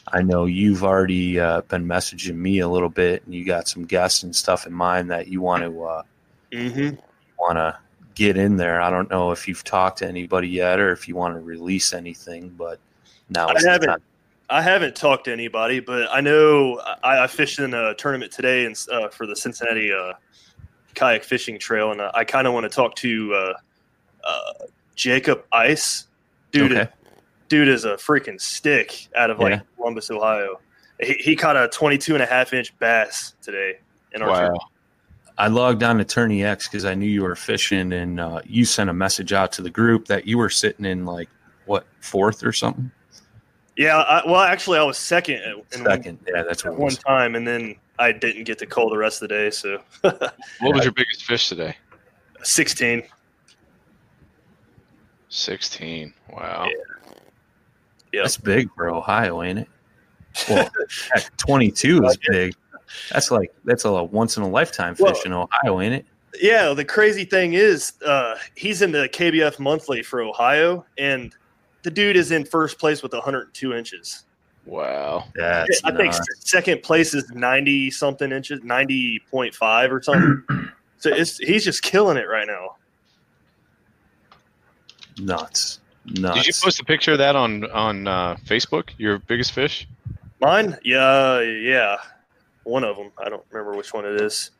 I 0.07 0.21
know 0.21 0.45
you've 0.45 0.83
already 0.83 1.39
uh, 1.39 1.61
been 1.61 1.85
messaging 1.85 2.35
me 2.35 2.59
a 2.59 2.67
little 2.67 2.89
bit, 2.89 3.23
and 3.25 3.33
you 3.33 3.45
got 3.45 3.67
some 3.67 3.85
guests 3.85 4.23
and 4.23 4.35
stuff 4.35 4.67
in 4.67 4.73
mind 4.73 5.09
that 5.11 5.27
you 5.27 5.41
want 5.41 5.63
to 5.63 5.83
uh, 5.83 6.03
Mhm. 6.51 6.97
want 7.39 7.57
to 7.57 7.77
get 8.15 8.35
in 8.35 8.57
there. 8.57 8.81
I 8.81 8.89
don't 8.89 9.09
know 9.09 9.31
if 9.31 9.47
you've 9.47 9.63
talked 9.63 9.99
to 9.99 10.07
anybody 10.07 10.49
yet, 10.49 10.79
or 10.79 10.91
if 10.91 11.07
you 11.07 11.15
want 11.15 11.35
to 11.35 11.39
release 11.39 11.93
anything, 11.93 12.49
but 12.49 12.79
now 13.29 13.47
I 13.47 13.61
haven't. 13.63 13.87
time. 13.87 14.01
I 14.49 14.61
haven't 14.61 14.97
talked 14.97 15.25
to 15.25 15.31
anybody, 15.31 15.79
but 15.79 16.09
I 16.11 16.19
know 16.19 16.81
I, 17.03 17.23
I 17.23 17.27
fished 17.27 17.59
in 17.59 17.73
a 17.73 17.93
tournament 17.93 18.33
today 18.33 18.65
and 18.65 18.75
uh, 18.91 19.07
for 19.07 19.25
the 19.25 19.35
Cincinnati 19.35 19.93
uh, 19.93 20.11
kayak 20.95 21.23
fishing 21.23 21.59
trail, 21.59 21.91
and 21.91 22.01
uh, 22.01 22.11
I 22.13 22.23
kind 22.23 22.47
of 22.47 22.53
want 22.53 22.63
to 22.63 22.69
talk 22.69 22.95
to 22.95 23.33
uh, 23.33 23.53
uh, 24.23 24.65
Jacob 24.95 25.43
Ice, 25.51 26.07
dude. 26.51 26.71
Okay. 26.71 26.91
Dude 27.49 27.67
is 27.67 27.83
a 27.83 27.95
freaking 27.95 28.39
stick 28.39 29.09
out 29.17 29.29
of 29.29 29.39
like 29.39 29.51
Yeah. 29.51 29.61
Columbus, 29.75 30.09
Ohio. 30.09 30.61
He, 31.01 31.13
he 31.13 31.35
caught 31.35 31.57
a 31.57 31.67
22 31.67 32.13
and 32.13 32.23
a 32.23 32.25
half 32.25 32.53
inch 32.53 32.77
bass 32.79 33.33
today 33.41 33.79
in 34.13 34.21
our 34.21 34.29
wow. 34.29 34.35
tournament. 34.35 34.63
I 35.37 35.47
logged 35.47 35.83
on 35.83 35.97
to 35.97 36.05
TourneyX 36.05 36.65
because 36.65 36.85
I 36.85 36.93
knew 36.93 37.07
you 37.07 37.23
were 37.23 37.35
fishing, 37.35 37.91
and 37.93 38.19
uh, 38.19 38.41
you 38.45 38.63
sent 38.63 38.89
a 38.89 38.93
message 38.93 39.33
out 39.33 39.51
to 39.53 39.61
the 39.61 39.69
group 39.69 40.05
that 40.05 40.27
you 40.27 40.37
were 40.37 40.49
sitting 40.49 40.85
in 40.85 41.05
like 41.05 41.29
what 41.65 41.85
fourth 41.99 42.43
or 42.43 42.53
something. 42.53 42.91
Yeah, 43.77 43.97
I, 43.97 44.21
well, 44.25 44.41
actually, 44.41 44.77
I 44.77 44.83
was 44.83 44.97
second 44.97 45.35
at, 45.37 45.53
in 45.53 45.57
one, 45.57 45.67
Second, 45.71 46.19
yeah, 46.27 46.43
that's 46.43 46.65
at 46.65 46.75
one 46.75 46.91
time, 46.91 47.35
and 47.35 47.47
then 47.47 47.75
I 48.01 48.11
didn't 48.11 48.45
get 48.45 48.57
to 48.59 48.65
call 48.65 48.89
the 48.89 48.97
rest 48.97 49.21
of 49.21 49.29
the 49.29 49.35
day. 49.35 49.49
So 49.51 49.79
What 50.01 50.33
was 50.75 50.83
your 50.83 50.91
biggest 50.93 51.23
fish 51.25 51.49
today? 51.49 51.75
16. 52.43 53.03
Sixteen. 55.29 56.13
Wow. 56.33 56.67
Yeah. 58.11 58.23
That's 58.23 58.37
big 58.37 58.69
for 58.75 58.89
Ohio, 58.89 59.41
ain't 59.43 59.59
it? 59.59 59.67
Well, 60.49 60.69
heck, 61.13 61.35
22 61.37 62.03
is 62.05 62.17
big. 62.29 62.53
That's 63.11 63.31
like 63.31 63.53
that's 63.63 63.85
a 63.85 64.03
once 64.03 64.35
in 64.37 64.43
a 64.43 64.49
lifetime 64.49 64.95
fish 64.95 65.05
Well- 65.05 65.21
in 65.25 65.33
Ohio, 65.33 65.79
ain't 65.81 65.93
it? 65.95 66.05
Yeah, 66.41 66.73
the 66.73 66.85
crazy 66.85 67.25
thing 67.25 67.53
is, 67.55 67.93
uh, 68.05 68.37
he's 68.55 68.81
in 68.81 68.91
the 68.93 69.09
KBF 69.09 69.59
monthly 69.59 70.01
for 70.01 70.21
Ohio, 70.21 70.85
and 70.97 71.35
the 71.83 71.91
dude 71.91 72.15
is 72.15 72.31
in 72.31 72.45
first 72.45 72.79
place 72.79 73.03
with 73.03 73.11
102 73.11 73.73
inches. 73.73 74.23
Wow. 74.65 75.25
That's 75.35 75.83
I 75.83 75.89
think 75.91 76.13
nuts. 76.13 76.49
second 76.49 76.83
place 76.83 77.13
is 77.13 77.29
90 77.31 77.91
something 77.91 78.31
inches, 78.31 78.61
90.5 78.61 79.91
or 79.91 80.01
something. 80.01 80.43
so 80.97 81.09
it's 81.09 81.37
he's 81.37 81.63
just 81.63 81.81
killing 81.81 82.17
it 82.17 82.27
right 82.27 82.47
now. 82.47 82.75
nuts, 85.19 85.79
nuts. 86.05 86.37
Did 86.37 86.47
you 86.47 86.53
post 86.61 86.79
a 86.79 86.85
picture 86.85 87.13
of 87.13 87.17
that 87.17 87.35
on 87.35 87.69
on 87.71 88.07
uh, 88.07 88.35
Facebook? 88.45 88.89
Your 88.97 89.19
biggest 89.19 89.51
fish? 89.51 89.87
Mine, 90.39 90.77
yeah, 90.83 91.39
yeah, 91.41 91.97
one 92.63 92.83
of 92.83 92.97
them. 92.97 93.11
I 93.23 93.29
don't 93.29 93.43
remember 93.51 93.77
which 93.77 93.93
one 93.93 94.05
it 94.05 94.21
is. 94.21 94.51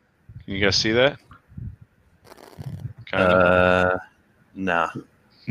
Can 0.44 0.54
you 0.54 0.64
guys 0.64 0.76
see 0.76 0.92
that? 0.92 1.18
Kind 3.10 3.24
of. 3.24 3.32
Uh, 3.32 3.98
nah. 4.54 4.90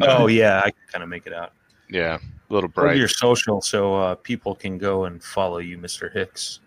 Oh 0.01 0.27
yeah, 0.27 0.59
I 0.59 0.71
can 0.71 0.79
kind 0.91 1.03
of 1.03 1.09
make 1.09 1.27
it 1.27 1.33
out. 1.33 1.53
yeah, 1.89 2.17
a 2.51 2.53
little 2.53 2.69
Plug 2.69 2.85
bright. 2.87 2.97
your 2.97 3.07
social 3.07 3.61
so 3.61 3.95
uh, 3.95 4.15
people 4.15 4.53
can 4.55 4.77
go 4.77 5.05
and 5.05 5.23
follow 5.23 5.57
you, 5.59 5.77
Mr. 5.77 6.11
Hicks. 6.11 6.59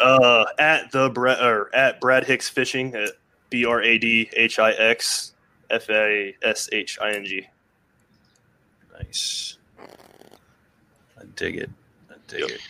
Uh, 0.00 0.44
at 0.58 0.90
the 0.92 1.10
Brad 1.10 1.40
or 1.44 1.74
at 1.74 2.00
Brad 2.00 2.24
Hicks 2.24 2.48
Fishing 2.48 2.94
at 2.94 3.10
B 3.50 3.64
R 3.64 3.82
A 3.82 3.98
D 3.98 4.30
H 4.36 4.58
I 4.58 4.72
X 4.72 5.32
F 5.70 5.88
A 5.90 6.34
S 6.42 6.68
H 6.72 6.98
I 7.00 7.12
N 7.12 7.24
G. 7.24 7.46
Nice. 8.98 9.58
I 11.18 11.24
dig 11.36 11.56
it. 11.56 11.70
I 12.10 12.14
Dig 12.28 12.50
it. 12.50 12.60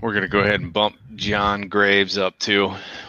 We're 0.00 0.12
gonna 0.12 0.28
go 0.28 0.40
ahead 0.40 0.60
and 0.60 0.72
bump 0.72 0.96
John 1.14 1.68
Graves 1.68 2.18
up 2.18 2.38
too. 2.38 2.66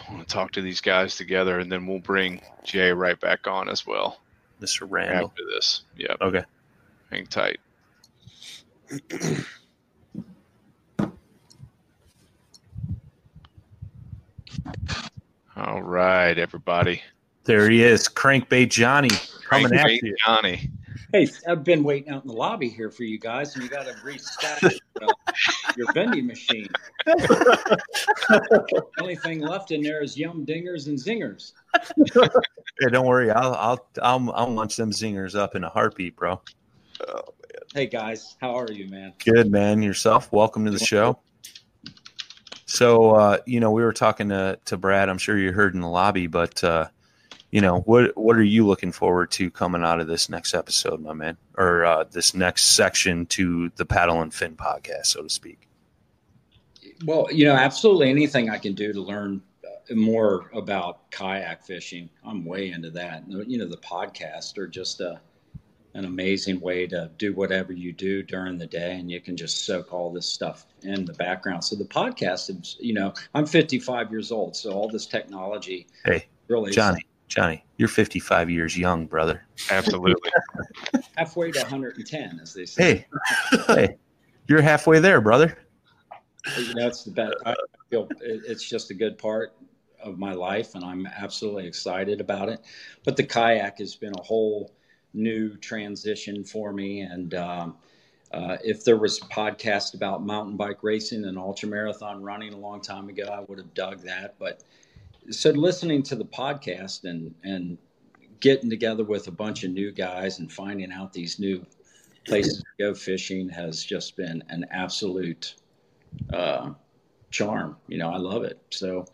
I 0.08 0.12
want 0.12 0.26
to 0.28 0.32
talk 0.32 0.52
to 0.52 0.62
these 0.62 0.80
guys 0.80 1.16
together, 1.16 1.58
and 1.58 1.70
then 1.70 1.86
we'll 1.86 1.98
bring 1.98 2.40
Jay 2.62 2.92
right 2.92 3.18
back 3.18 3.46
on 3.48 3.68
as 3.68 3.84
well 3.86 4.20
Mr. 4.60 4.86
Randall. 4.88 5.26
after 5.28 5.42
this. 5.54 5.82
Yep, 5.96 6.16
Okay. 6.20 6.44
Hang 7.14 7.26
tight. 7.26 7.58
All 15.56 15.82
right, 15.82 16.36
everybody. 16.36 17.02
There 17.44 17.70
he 17.70 17.82
is, 17.82 18.08
Crankbait 18.08 18.70
Johnny, 18.70 19.10
coming 19.48 19.68
Crank 19.68 19.80
after 19.80 19.88
Bait 19.88 20.02
you. 20.02 20.16
Johnny. 20.26 20.70
Hey, 21.12 21.28
I've 21.46 21.62
been 21.62 21.84
waiting 21.84 22.12
out 22.12 22.22
in 22.22 22.28
the 22.28 22.34
lobby 22.34 22.68
here 22.68 22.90
for 22.90 23.04
you 23.04 23.18
guys, 23.20 23.54
and 23.54 23.62
you 23.62 23.70
got 23.70 23.86
to 23.86 23.94
restock 24.02 24.64
uh, 24.64 25.06
your 25.76 25.92
vending 25.92 26.26
machine. 26.26 26.66
the 27.06 28.82
Only 29.00 29.14
thing 29.14 29.40
left 29.40 29.70
in 29.70 29.82
there 29.82 30.02
is 30.02 30.16
yum 30.16 30.44
dingers 30.44 30.88
and 30.88 30.98
zingers. 30.98 31.52
Yeah, 32.80 32.88
don't 32.88 33.06
worry. 33.06 33.30
I'll 33.30 33.54
I'll 33.54 33.86
I'll 34.02 34.32
I'll 34.32 34.50
munch 34.50 34.74
them 34.74 34.90
zingers 34.90 35.36
up 35.36 35.54
in 35.54 35.62
a 35.62 35.68
heartbeat, 35.68 36.16
bro. 36.16 36.42
Hey 37.74 37.86
guys, 37.86 38.36
how 38.40 38.54
are 38.54 38.70
you, 38.70 38.88
man? 38.88 39.14
Good 39.24 39.50
man. 39.50 39.82
Yourself. 39.82 40.30
Welcome 40.32 40.64
to 40.64 40.70
the 40.70 40.78
show. 40.78 41.18
So 42.66 43.10
uh, 43.16 43.38
you 43.46 43.60
know, 43.60 43.72
we 43.72 43.82
were 43.82 43.92
talking 43.92 44.28
to 44.28 44.58
to 44.66 44.76
Brad. 44.76 45.08
I'm 45.08 45.18
sure 45.18 45.36
you 45.38 45.52
heard 45.52 45.74
in 45.74 45.80
the 45.80 45.88
lobby, 45.88 46.26
but 46.26 46.62
uh, 46.62 46.88
you 47.50 47.60
know, 47.60 47.80
what 47.80 48.16
what 48.16 48.36
are 48.36 48.42
you 48.42 48.66
looking 48.66 48.92
forward 48.92 49.30
to 49.32 49.50
coming 49.50 49.82
out 49.82 50.00
of 50.00 50.06
this 50.06 50.28
next 50.28 50.54
episode, 50.54 51.00
my 51.00 51.14
man, 51.14 51.36
or 51.56 51.84
uh, 51.84 52.04
this 52.04 52.34
next 52.34 52.76
section 52.76 53.26
to 53.26 53.70
the 53.76 53.84
Paddle 53.84 54.22
and 54.22 54.32
Fin 54.32 54.56
podcast, 54.56 55.06
so 55.06 55.22
to 55.22 55.28
speak? 55.28 55.68
Well, 57.04 57.28
you 57.30 57.44
know, 57.44 57.54
absolutely 57.54 58.10
anything 58.10 58.50
I 58.50 58.58
can 58.58 58.74
do 58.74 58.92
to 58.92 59.00
learn 59.00 59.42
uh, 59.64 59.94
more 59.94 60.50
about 60.54 61.10
kayak 61.10 61.64
fishing. 61.64 62.08
I'm 62.24 62.44
way 62.44 62.70
into 62.70 62.90
that. 62.90 63.24
You 63.28 63.58
know, 63.58 63.68
the 63.68 63.76
podcast 63.78 64.58
or 64.58 64.66
just 64.66 65.00
a, 65.00 65.20
an 65.94 66.04
amazing 66.04 66.60
way 66.60 66.86
to 66.88 67.10
do 67.18 67.32
whatever 67.32 67.72
you 67.72 67.92
do 67.92 68.22
during 68.22 68.58
the 68.58 68.66
day, 68.66 68.98
and 68.98 69.10
you 69.10 69.20
can 69.20 69.36
just 69.36 69.64
soak 69.64 69.92
all 69.92 70.12
this 70.12 70.26
stuff 70.26 70.66
in 70.82 71.04
the 71.04 71.12
background. 71.14 71.62
So 71.64 71.76
the 71.76 71.84
podcast 71.84 72.50
is, 72.50 72.76
you 72.80 72.94
know, 72.94 73.14
I'm 73.34 73.46
55 73.46 74.10
years 74.10 74.32
old, 74.32 74.56
so 74.56 74.72
all 74.72 74.88
this 74.88 75.06
technology 75.06 75.86
Hey, 76.04 76.26
really 76.48 76.72
Johnny, 76.72 77.06
Johnny, 77.28 77.64
you're 77.76 77.88
55 77.88 78.50
years 78.50 78.76
young, 78.76 79.06
brother. 79.06 79.44
Absolutely. 79.70 80.30
halfway 81.16 81.52
to 81.52 81.60
110, 81.60 82.40
as 82.42 82.52
they 82.52 82.66
say. 82.66 83.06
Hey, 83.50 83.62
hey, 83.66 83.96
you're 84.48 84.62
halfway 84.62 84.98
there, 84.98 85.20
brother. 85.20 85.56
you 86.58 86.74
know, 86.74 86.88
it's 86.88 87.04
the 87.04 87.12
best. 87.12 87.34
I 87.46 87.54
feel 87.90 88.08
it's 88.20 88.68
just 88.68 88.90
a 88.90 88.94
good 88.94 89.16
part 89.16 89.54
of 90.02 90.18
my 90.18 90.32
life, 90.32 90.74
and 90.74 90.84
I'm 90.84 91.06
absolutely 91.06 91.66
excited 91.66 92.20
about 92.20 92.48
it. 92.48 92.60
But 93.04 93.16
the 93.16 93.24
kayak 93.24 93.78
has 93.78 93.94
been 93.94 94.12
a 94.18 94.22
whole 94.22 94.72
new 95.14 95.56
transition 95.56 96.44
for 96.44 96.72
me, 96.72 97.00
and 97.00 97.34
um, 97.34 97.76
uh, 98.32 98.56
if 98.64 98.84
there 98.84 98.96
was 98.96 99.18
a 99.18 99.24
podcast 99.26 99.94
about 99.94 100.24
mountain 100.24 100.56
bike 100.56 100.82
racing 100.82 101.24
and 101.24 101.38
ultra 101.38 101.68
marathon 101.68 102.22
running 102.22 102.52
a 102.52 102.56
long 102.56 102.80
time 102.80 103.08
ago, 103.08 103.24
I 103.24 103.40
would 103.48 103.58
have 103.58 103.72
dug 103.74 104.02
that. 104.02 104.34
But 104.38 104.62
so 105.30 105.50
listening 105.50 106.02
to 106.04 106.16
the 106.16 106.24
podcast 106.24 107.04
and 107.04 107.34
and 107.44 107.78
getting 108.40 108.68
together 108.68 109.04
with 109.04 109.28
a 109.28 109.30
bunch 109.30 109.64
of 109.64 109.70
new 109.70 109.90
guys 109.92 110.38
and 110.38 110.52
finding 110.52 110.92
out 110.92 111.12
these 111.12 111.38
new 111.38 111.64
places 112.26 112.58
to 112.58 112.64
go 112.78 112.94
fishing 112.94 113.48
has 113.48 113.84
just 113.84 114.16
been 114.16 114.42
an 114.48 114.66
absolute 114.70 115.54
uh, 116.32 116.70
charm. 117.30 117.76
You 117.88 117.98
know, 117.98 118.10
I 118.10 118.16
love 118.18 118.44
it. 118.44 118.60
So 118.70 119.06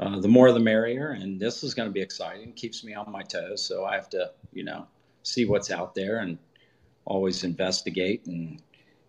uh, 0.00 0.18
the 0.18 0.28
more 0.28 0.52
the 0.52 0.60
merrier. 0.60 1.10
And 1.10 1.38
this 1.38 1.62
is 1.62 1.74
going 1.74 1.88
to 1.88 1.92
be 1.92 2.00
exciting. 2.00 2.52
Keeps 2.54 2.84
me 2.84 2.94
on 2.94 3.10
my 3.10 3.22
toes. 3.22 3.64
So 3.64 3.84
I 3.84 3.94
have 3.94 4.08
to, 4.10 4.32
you 4.52 4.64
know, 4.64 4.86
see 5.24 5.44
what's 5.44 5.72
out 5.72 5.94
there 5.94 6.18
and 6.18 6.38
always 7.04 7.42
investigate 7.42 8.24
and 8.26 8.62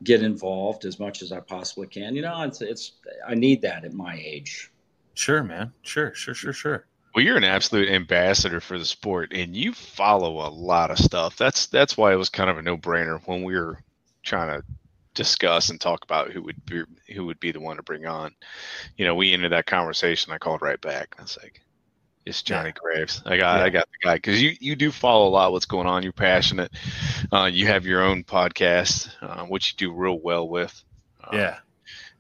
get 0.04 0.24
involved 0.24 0.86
as 0.86 1.00
much 1.00 1.22
as 1.22 1.32
I 1.32 1.40
possibly 1.40 1.88
can. 1.88 2.16
You 2.16 2.24
know, 2.24 2.42
it's, 2.42 2.62
it's 2.62 2.94
I 3.28 3.36
need 3.36 3.62
that 3.62 3.86
at 3.86 3.94
my 3.94 4.20
age. 4.20 4.72
Sure, 5.14 5.44
man. 5.44 5.72
Sure, 5.84 6.14
sure, 6.14 6.34
sure, 6.34 6.54
sure. 6.54 6.88
Well, 7.14 7.24
you're 7.24 7.38
an 7.38 7.46
absolute 7.46 7.90
ambassador 7.90 8.60
for 8.60 8.78
the 8.78 8.84
sport, 8.84 9.32
and 9.32 9.56
you 9.56 9.74
follow 9.74 10.46
a 10.46 10.52
lot 10.52 10.92
of 10.92 10.98
stuff. 11.00 11.38
That's 11.38 11.68
that's 11.68 11.96
why 11.96 12.12
it 12.12 12.18
was 12.18 12.28
kind 12.28 12.50
of 12.50 12.58
a 12.58 12.62
no-brainer 12.62 13.22
when 13.26 13.44
we 13.44 13.56
were 13.56 13.80
trying 14.24 14.60
to 14.60 14.66
discuss 15.14 15.70
and 15.70 15.80
talk 15.80 16.04
about 16.04 16.32
who 16.32 16.42
would 16.42 16.66
be 16.66 16.84
who 17.14 17.26
would 17.26 17.40
be 17.40 17.54
the 17.54 17.62
one 17.62 17.78
to 17.78 17.84
bring 17.84 18.06
on. 18.06 18.36
You 18.98 19.06
know, 19.06 19.16
we 19.16 19.32
ended 19.32 19.54
that 19.54 19.66
conversation. 19.66 20.34
I 20.34 20.38
called 20.38 20.62
right 20.62 20.82
back. 20.82 21.16
I 21.18 21.22
was 21.22 21.38
like, 21.42 21.62
"It's 22.26 22.42
Johnny 22.42 22.72
Graves. 22.72 23.22
I 23.26 23.38
got 23.38 23.62
I 23.62 23.70
got 23.70 23.88
the 23.92 24.08
guy 24.08 24.16
because 24.16 24.42
you 24.42 24.56
you 24.60 24.76
do 24.76 24.92
follow 24.92 25.28
a 25.28 25.30
lot 25.30 25.52
what's 25.52 25.66
going 25.66 25.88
on. 25.88 26.04
You're 26.04 26.12
passionate. 26.14 26.72
Uh, 27.32 27.46
you 27.46 27.68
have 27.68 27.86
your 27.86 28.02
own 28.04 28.24
podcast, 28.24 29.10
uh, 29.22 29.46
which 29.46 29.72
you 29.74 29.88
do 29.90 29.94
real 29.94 30.20
well 30.20 30.48
with. 30.48 30.84
Uh, 31.24 31.30
Yeah. 31.38 31.58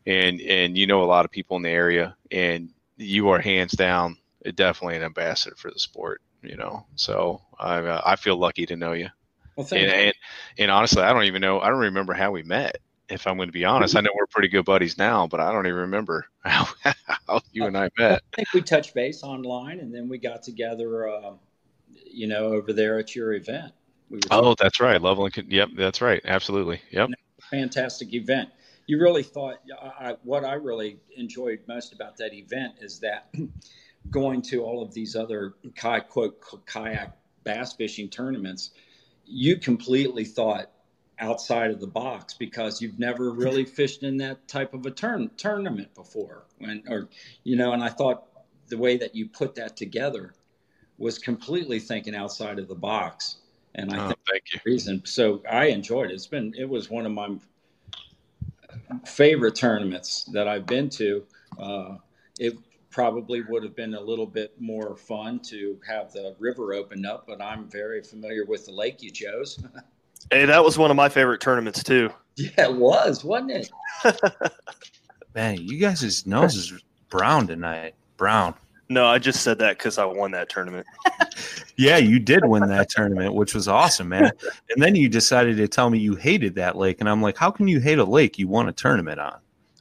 and 0.05 0.39
and 0.41 0.77
you 0.77 0.87
know 0.87 1.03
a 1.03 1.05
lot 1.05 1.25
of 1.25 1.31
people 1.31 1.57
in 1.57 1.63
the 1.63 1.69
area, 1.69 2.15
and 2.31 2.69
you 2.97 3.29
are 3.29 3.39
hands 3.39 3.73
down 3.73 4.17
definitely 4.55 4.95
an 4.97 5.03
ambassador 5.03 5.55
for 5.55 5.71
the 5.71 5.79
sport. 5.79 6.21
You 6.43 6.57
know, 6.57 6.85
so 6.95 7.41
I 7.59 7.77
uh, 7.79 8.01
I 8.05 8.15
feel 8.15 8.37
lucky 8.37 8.67
to 8.67 8.75
know 8.75 8.93
you. 8.93 9.09
Well, 9.55 9.65
thank 9.65 9.81
And, 9.83 9.91
you. 9.91 9.97
and 10.07 10.13
and 10.59 10.71
honestly, 10.71 11.01
I 11.01 11.11
don't 11.13 11.23
even 11.23 11.41
know. 11.41 11.59
I 11.59 11.69
don't 11.69 11.79
remember 11.79 12.13
how 12.13 12.31
we 12.31 12.43
met. 12.43 12.77
If 13.07 13.27
I'm 13.27 13.37
going 13.37 13.49
to 13.49 13.53
be 13.53 13.65
honest, 13.65 13.95
I 13.95 14.01
know 14.01 14.09
we're 14.15 14.25
pretty 14.27 14.47
good 14.47 14.65
buddies 14.65 14.97
now, 14.97 15.27
but 15.27 15.39
I 15.39 15.51
don't 15.51 15.67
even 15.67 15.81
remember 15.81 16.25
how, 16.43 16.67
how 17.27 17.41
you 17.51 17.65
and 17.65 17.77
I 17.77 17.89
met. 17.97 18.23
I 18.33 18.35
think 18.37 18.53
we 18.53 18.61
touched 18.61 18.95
base 18.95 19.23
online, 19.23 19.79
and 19.79 19.93
then 19.93 20.09
we 20.09 20.17
got 20.17 20.43
together. 20.43 21.09
Uh, 21.09 21.33
you 22.15 22.27
know, 22.27 22.47
over 22.47 22.73
there 22.73 22.97
at 22.97 23.15
your 23.15 23.33
event. 23.33 23.73
We 24.09 24.19
Oh, 24.31 24.55
that's 24.57 24.79
right, 24.79 25.01
Loveland 25.01 25.35
Yep, 25.47 25.69
that's 25.75 26.01
right. 26.01 26.21
Absolutely. 26.25 26.81
Yep. 26.91 27.09
fantastic 27.49 28.13
event. 28.13 28.49
You 28.87 28.99
really 29.01 29.23
thought 29.23 29.61
I, 29.81 30.09
I, 30.09 30.15
what 30.23 30.45
I 30.45 30.53
really 30.53 30.97
enjoyed 31.17 31.59
most 31.67 31.93
about 31.93 32.17
that 32.17 32.33
event 32.33 32.75
is 32.79 32.99
that 32.99 33.33
going 34.09 34.41
to 34.43 34.63
all 34.63 34.81
of 34.81 34.93
these 34.93 35.15
other 35.15 35.55
kayak, 35.75 36.09
quote 36.09 36.39
kayak 36.65 37.17
bass 37.43 37.73
fishing 37.73 38.09
tournaments, 38.09 38.71
you 39.25 39.57
completely 39.57 40.23
thought 40.23 40.71
outside 41.19 41.71
of 41.71 41.79
the 41.79 41.87
box 41.87 42.33
because 42.33 42.81
you've 42.81 42.99
never 42.99 43.31
really 43.31 43.65
fished 43.65 44.03
in 44.03 44.17
that 44.17 44.47
type 44.47 44.73
of 44.73 44.85
a 44.85 44.91
turn 44.91 45.29
tournament 45.37 45.93
before. 45.95 46.45
When 46.59 46.83
or 46.87 47.09
you 47.43 47.55
know, 47.55 47.73
and 47.73 47.83
I 47.83 47.89
thought 47.89 48.27
the 48.67 48.77
way 48.77 48.97
that 48.97 49.15
you 49.15 49.27
put 49.27 49.55
that 49.55 49.77
together 49.77 50.33
was 50.97 51.17
completely 51.19 51.79
thinking 51.79 52.15
outside 52.15 52.59
of 52.59 52.67
the 52.67 52.75
box. 52.75 53.37
And 53.75 53.91
I 53.91 53.99
Oh, 53.99 54.07
think 54.07 54.19
thank 54.29 54.43
you. 54.53 54.59
reason. 54.65 55.01
So 55.05 55.41
I 55.49 55.65
enjoyed 55.67 56.11
it. 56.11 56.13
It's 56.13 56.27
been 56.27 56.53
it 56.57 56.67
was 56.67 56.89
one 56.89 57.05
of 57.05 57.11
my 57.11 57.35
favorite 59.05 59.55
tournaments 59.55 60.25
that 60.33 60.47
I've 60.47 60.65
been 60.65 60.89
to. 60.91 61.25
Uh, 61.57 61.97
it 62.39 62.55
probably 62.89 63.41
would 63.41 63.63
have 63.63 63.75
been 63.75 63.93
a 63.93 64.01
little 64.01 64.25
bit 64.25 64.53
more 64.59 64.95
fun 64.95 65.39
to 65.39 65.79
have 65.85 66.13
the 66.13 66.35
river 66.39 66.73
opened 66.73 67.05
up, 67.05 67.25
but 67.27 67.41
I'm 67.41 67.69
very 67.69 68.01
familiar 68.01 68.45
with 68.45 68.65
the 68.65 68.71
lake 68.71 69.01
you 69.01 69.11
chose. 69.11 69.63
Hey, 70.31 70.45
that 70.45 70.63
was 70.63 70.77
one 70.77 70.91
of 70.91 70.97
my 70.97 71.09
favorite 71.09 71.41
tournaments 71.41 71.83
too. 71.83 72.09
yeah, 72.35 72.49
it 72.57 72.75
was, 72.75 73.23
wasn't 73.23 73.51
it? 73.51 73.71
Man, 75.35 75.57
you 75.61 75.77
guys' 75.79 76.25
nose 76.25 76.55
is 76.55 76.73
brown 77.09 77.47
tonight. 77.47 77.95
Brown. 78.17 78.53
No, 78.87 79.07
I 79.07 79.17
just 79.17 79.41
said 79.41 79.57
that 79.59 79.77
because 79.77 79.97
I 79.97 80.05
won 80.05 80.31
that 80.31 80.49
tournament. 80.49 80.87
Yeah, 81.77 81.97
you 81.97 82.19
did 82.19 82.45
win 82.45 82.69
that 82.69 82.89
tournament, 82.89 83.33
which 83.33 83.53
was 83.53 83.67
awesome, 83.67 84.07
man. 84.07 84.31
And 84.69 84.81
then 84.81 84.95
you 84.95 85.09
decided 85.09 85.57
to 85.57 85.67
tell 85.67 85.89
me 85.89 85.99
you 85.99 86.15
hated 86.15 86.55
that 86.55 86.77
lake, 86.77 87.01
and 87.01 87.09
I'm 87.09 87.21
like, 87.21 87.35
how 87.35 87.51
can 87.51 87.67
you 87.67 87.81
hate 87.81 87.99
a 87.99 88.03
lake 88.05 88.39
you 88.39 88.47
won 88.47 88.69
a 88.69 88.71
tournament 88.71 89.19
on? 89.19 89.37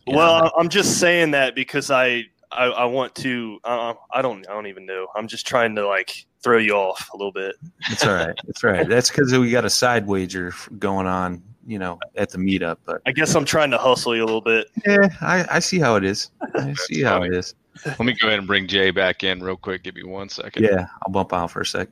You 0.07 0.17
well, 0.17 0.43
know? 0.43 0.51
I'm 0.59 0.69
just 0.69 0.99
saying 0.99 1.31
that 1.33 1.55
because 1.55 1.93
I 1.93 2.25
I, 2.55 2.67
I 2.67 2.85
want 2.85 3.15
to. 3.17 3.59
Uh, 3.65 3.95
I 4.13 4.23
don't. 4.23 4.49
I 4.49 4.53
don't 4.53 4.67
even 4.67 4.87
know. 4.87 5.09
I'm 5.17 5.27
just 5.27 5.47
trying 5.47 5.75
to 5.77 5.87
like 5.87 6.27
throw 6.43 6.59
you 6.59 6.75
off 6.75 7.11
a 7.13 7.17
little 7.17 7.33
bit. 7.33 7.57
it's 7.91 8.07
all 8.07 8.15
right. 8.15 8.35
It's 8.49 8.63
all 8.63 8.71
right. 8.71 8.89
That's 8.89 9.11
because 9.11 9.33
we 9.37 9.51
got 9.51 9.65
a 9.65 9.71
side 9.71 10.07
wager 10.07 10.53
going 10.79 11.07
on, 11.07 11.43
you 11.67 11.79
know, 11.79 11.99
at 12.17 12.31
the 12.31 12.39
meetup. 12.39 12.79
But 12.85 13.03
I 13.07 13.13
guess 13.13 13.35
I'm 13.35 13.45
trying 13.45 13.71
to 13.73 13.79
hustle 13.79 14.15
you 14.15 14.23
a 14.23 14.27
little 14.27 14.41
bit. 14.41 14.69
yeah, 14.87 15.09
I, 15.21 15.47
I 15.51 15.59
see 15.59 15.79
how 15.79 15.97
it 15.97 16.05
is. 16.05 16.31
I 16.55 16.73
see 16.77 17.03
how 17.03 17.23
it 17.23 17.29
funny. 17.29 17.37
is. 17.37 17.55
Let 17.85 18.01
me 18.01 18.15
go 18.21 18.29
ahead 18.29 18.39
and 18.39 18.47
bring 18.47 18.69
Jay 18.69 18.91
back 18.91 19.25
in 19.25 19.43
real 19.43 19.57
quick. 19.57 19.83
Give 19.83 19.97
me 19.97 20.05
one 20.05 20.29
second. 20.29 20.63
Yeah, 20.63 20.87
I'll 21.05 21.13
bump 21.13 21.33
out 21.33 21.51
for 21.51 21.63
a 21.63 21.67
sec. 21.67 21.89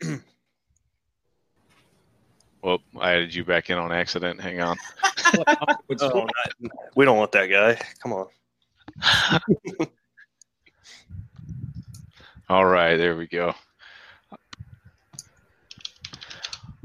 Well, 2.62 2.78
I 3.00 3.14
added 3.14 3.34
you 3.34 3.44
back 3.44 3.70
in 3.70 3.78
on 3.78 3.90
accident. 3.92 4.40
Hang 4.40 4.60
on. 4.60 4.76
What's- 5.86 6.02
Oh, 6.02 6.20
not, 6.26 6.72
we 6.96 7.04
don't 7.04 7.18
want 7.18 7.32
that 7.32 7.46
guy. 7.46 7.78
Come 8.02 8.12
on. 8.14 8.26
All 12.48 12.64
right, 12.64 12.96
there 12.96 13.16
we 13.16 13.26
go. 13.26 13.54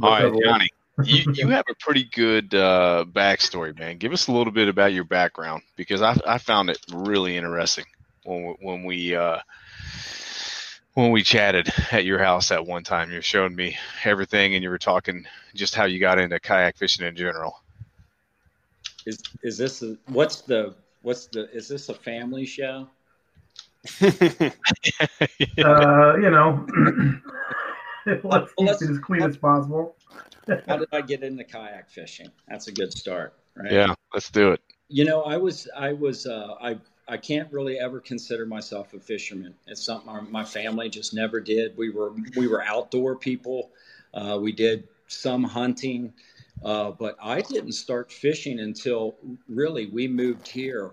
All 0.01 0.11
right, 0.11 0.31
Johnny. 0.43 0.69
you 1.03 1.25
you 1.33 1.47
have 1.49 1.65
a 1.69 1.75
pretty 1.79 2.05
good 2.13 2.53
uh, 2.53 3.05
backstory, 3.11 3.77
man. 3.77 3.97
Give 3.97 4.13
us 4.13 4.27
a 4.27 4.31
little 4.31 4.53
bit 4.53 4.67
about 4.67 4.93
your 4.93 5.03
background 5.03 5.63
because 5.75 6.01
I 6.01 6.15
I 6.25 6.37
found 6.37 6.69
it 6.69 6.77
really 6.93 7.35
interesting 7.37 7.85
when 8.23 8.43
we, 8.45 8.55
when 8.61 8.83
we 8.83 9.15
uh, 9.15 9.39
when 10.93 11.11
we 11.11 11.23
chatted 11.23 11.71
at 11.91 12.05
your 12.05 12.19
house 12.19 12.51
at 12.51 12.65
one 12.65 12.83
time. 12.83 13.11
You're 13.11 13.21
showing 13.21 13.55
me 13.55 13.77
everything, 14.03 14.53
and 14.55 14.63
you 14.63 14.69
were 14.69 14.77
talking 14.77 15.25
just 15.55 15.75
how 15.75 15.85
you 15.85 15.99
got 15.99 16.19
into 16.19 16.39
kayak 16.39 16.77
fishing 16.77 17.05
in 17.05 17.15
general. 17.15 17.59
Is 19.07 19.23
is 19.41 19.57
this 19.57 19.81
a, 19.83 19.95
what's 20.07 20.41
the 20.41 20.75
what's 21.01 21.27
the 21.27 21.49
is 21.55 21.69
this 21.69 21.87
a 21.87 21.93
family 21.93 22.45
show? 22.45 22.89
uh, 24.01 24.09
you 26.17 26.29
know, 26.29 26.67
let's 28.23 28.53
keep 28.57 28.67
it 28.67 28.81
as 28.81 28.99
clean 28.99 29.23
as 29.23 29.37
possible. 29.37 29.95
How 30.67 30.75
did 30.75 30.89
I 30.91 30.99
get 30.99 31.23
into 31.23 31.45
kayak 31.45 31.89
fishing? 31.89 32.27
That's 32.49 32.67
a 32.67 32.73
good 32.73 32.91
start, 32.91 33.33
right? 33.55 33.71
Yeah, 33.71 33.95
let's 34.13 34.29
do 34.29 34.51
it. 34.51 34.61
You 34.89 35.05
know, 35.05 35.23
I 35.23 35.37
was 35.37 35.69
I 35.73 35.93
was 35.93 36.25
uh, 36.25 36.55
I 36.61 36.77
I 37.07 37.15
can't 37.15 37.49
really 37.53 37.79
ever 37.79 38.01
consider 38.01 38.45
myself 38.45 38.93
a 38.93 38.99
fisherman. 38.99 39.53
It's 39.67 39.85
something 39.85 40.09
our, 40.09 40.21
my 40.21 40.43
family 40.43 40.89
just 40.89 41.13
never 41.13 41.39
did. 41.39 41.77
We 41.77 41.91
were 41.91 42.11
we 42.35 42.49
were 42.49 42.61
outdoor 42.61 43.15
people. 43.15 43.71
Uh, 44.13 44.37
we 44.41 44.51
did 44.51 44.87
some 45.07 45.45
hunting, 45.45 46.13
uh, 46.63 46.91
but 46.91 47.15
I 47.21 47.41
didn't 47.41 47.73
start 47.73 48.11
fishing 48.11 48.59
until 48.59 49.15
really 49.47 49.87
we 49.87 50.07
moved 50.07 50.47
here 50.47 50.91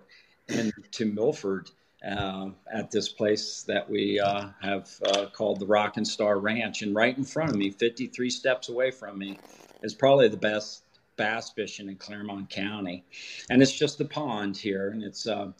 and 0.48 0.72
to 0.92 1.06
Milford 1.06 1.70
uh, 2.06 2.50
at 2.72 2.90
this 2.90 3.08
place 3.08 3.62
that 3.66 3.88
we 3.88 4.20
uh, 4.20 4.48
have 4.60 4.90
uh, 5.06 5.26
called 5.32 5.60
the 5.60 5.66
Rock 5.66 5.96
and 5.96 6.06
Star 6.06 6.38
Ranch. 6.38 6.82
And 6.82 6.94
right 6.94 7.16
in 7.16 7.24
front 7.24 7.50
of 7.50 7.56
me, 7.56 7.70
53 7.70 8.30
steps 8.30 8.68
away 8.68 8.90
from 8.90 9.18
me, 9.18 9.38
is 9.82 9.94
probably 9.94 10.28
the 10.28 10.36
best 10.36 10.82
bass 11.16 11.50
fishing 11.50 11.88
in 11.88 11.96
Clermont 11.96 12.50
County. 12.50 13.04
And 13.48 13.62
it's 13.62 13.72
just 13.72 14.00
a 14.00 14.04
pond 14.04 14.56
here. 14.56 14.88
And 14.90 15.02
it's, 15.02 15.26
uh, 15.26 15.52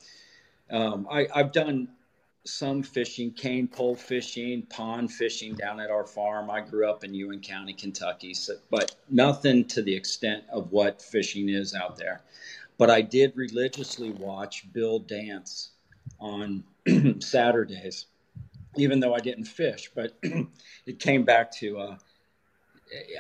um, 0.70 1.06
I, 1.10 1.28
I've 1.34 1.52
done 1.52 1.88
some 2.46 2.82
fishing, 2.82 3.32
cane 3.32 3.66
pole 3.66 3.96
fishing, 3.96 4.62
pond 4.62 5.10
fishing 5.10 5.54
down 5.54 5.80
at 5.80 5.90
our 5.90 6.04
farm. 6.04 6.50
I 6.50 6.60
grew 6.60 6.88
up 6.88 7.02
in 7.02 7.14
Owen 7.24 7.40
County, 7.40 7.72
Kentucky, 7.72 8.34
so, 8.34 8.54
but 8.70 8.94
nothing 9.08 9.64
to 9.68 9.82
the 9.82 9.94
extent 9.94 10.44
of 10.52 10.70
what 10.70 11.00
fishing 11.00 11.48
is 11.48 11.74
out 11.74 11.96
there. 11.96 12.22
But 12.76 12.90
I 12.90 13.00
did 13.00 13.32
religiously 13.36 14.10
watch 14.10 14.70
Bill 14.72 14.98
Dance 14.98 15.70
on 16.20 16.64
Saturdays, 17.20 18.06
even 18.76 19.00
though 19.00 19.14
I 19.14 19.20
didn't 19.20 19.44
fish. 19.44 19.90
But 19.94 20.18
it 20.86 20.98
came 20.98 21.24
back 21.24 21.50
to 21.52 21.78
uh, 21.78 21.96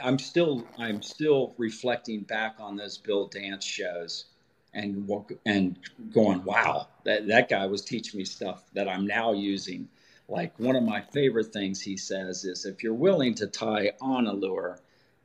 I'm 0.02 0.18
still 0.18 0.66
I'm 0.78 1.00
still 1.02 1.54
reflecting 1.56 2.20
back 2.22 2.56
on 2.58 2.76
those 2.76 2.98
Bill 2.98 3.26
Dance 3.28 3.64
shows 3.64 4.26
and 4.74 5.10
and 5.46 5.78
going, 6.12 6.44
wow, 6.44 6.88
that 7.04 7.26
that 7.28 7.48
guy 7.48 7.66
was 7.66 7.82
teaching 7.82 8.18
me 8.18 8.24
stuff 8.24 8.64
that 8.74 8.88
I'm 8.88 9.06
now 9.06 9.32
using. 9.32 9.88
Like 10.28 10.58
one 10.58 10.74
of 10.76 10.82
my 10.82 11.00
favorite 11.00 11.52
things 11.52 11.80
he 11.80 11.96
says 11.96 12.44
is, 12.44 12.64
if 12.64 12.82
you're 12.82 12.94
willing 12.94 13.34
to 13.36 13.46
tie 13.46 13.92
on 14.00 14.26
a 14.26 14.32
lure, 14.32 14.80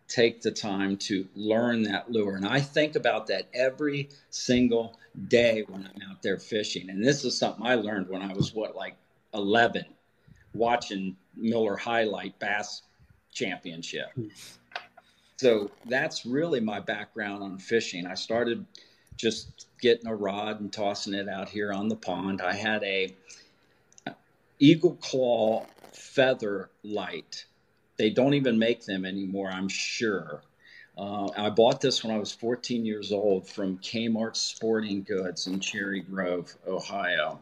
take 0.07 0.41
the 0.41 0.51
time 0.51 0.97
to 0.97 1.27
learn 1.35 1.83
that 1.83 2.11
lure. 2.11 2.35
And 2.35 2.45
I 2.45 2.59
think 2.59 2.95
about 2.95 3.27
that 3.27 3.47
every 3.53 4.09
single 4.29 4.99
day 5.27 5.63
when 5.67 5.83
I'm 5.83 6.11
out 6.11 6.21
there 6.21 6.37
fishing. 6.37 6.89
And 6.89 7.03
this 7.03 7.23
is 7.23 7.37
something 7.37 7.65
I 7.65 7.75
learned 7.75 8.09
when 8.09 8.21
I 8.21 8.33
was, 8.33 8.53
what, 8.53 8.75
like 8.75 8.95
11, 9.33 9.85
watching 10.53 11.15
Miller 11.35 11.77
High 11.77 12.03
Life 12.03 12.33
Bass 12.39 12.81
Championship. 13.31 14.07
Hmm. 14.15 14.27
So 15.37 15.71
that's 15.85 16.25
really 16.25 16.59
my 16.59 16.81
background 16.81 17.43
on 17.43 17.57
fishing. 17.59 18.05
I 18.05 18.15
started 18.15 18.65
just 19.19 19.67
getting 19.81 20.07
a 20.07 20.15
rod 20.15 20.61
and 20.61 20.73
tossing 20.73 21.13
it 21.13 21.29
out 21.29 21.49
here 21.49 21.71
on 21.71 21.89
the 21.89 21.95
pond. 21.95 22.41
I 22.41 22.53
had 22.53 22.83
a 22.83 23.13
eagle 24.59 24.95
claw 24.95 25.65
feather 25.93 26.69
light 26.83 27.45
they 27.99 28.09
don't 28.09 28.33
even 28.33 28.57
make 28.57 28.85
them 28.85 29.05
anymore, 29.05 29.51
I'm 29.51 29.67
sure. 29.67 30.41
Uh, 30.97 31.29
I 31.37 31.49
bought 31.49 31.81
this 31.81 32.01
when 32.03 32.15
I 32.15 32.17
was 32.17 32.31
14 32.31 32.85
years 32.85 33.11
old 33.11 33.47
from 33.47 33.77
Kmart 33.79 34.37
Sporting 34.37 35.03
Goods 35.03 35.47
in 35.47 35.59
Cherry 35.59 35.99
Grove, 35.99 36.55
Ohio. 36.65 37.39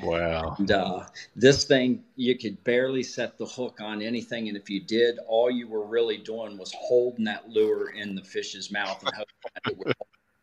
Wow. 0.00 0.54
And 0.58 0.70
uh, 0.70 1.04
this 1.34 1.64
thing, 1.64 2.04
you 2.14 2.38
could 2.38 2.62
barely 2.62 3.02
set 3.02 3.36
the 3.36 3.46
hook 3.46 3.80
on 3.80 4.00
anything. 4.00 4.48
And 4.48 4.56
if 4.56 4.70
you 4.70 4.80
did, 4.80 5.18
all 5.26 5.50
you 5.50 5.68
were 5.68 5.84
really 5.84 6.18
doing 6.18 6.56
was 6.56 6.72
holding 6.78 7.24
that 7.24 7.48
lure 7.48 7.90
in 7.90 8.14
the 8.14 8.22
fish's 8.22 8.70
mouth 8.70 9.02
and 9.04 9.12
hoping 9.12 9.50
that 9.54 9.72
it 9.72 9.78
would 9.78 9.94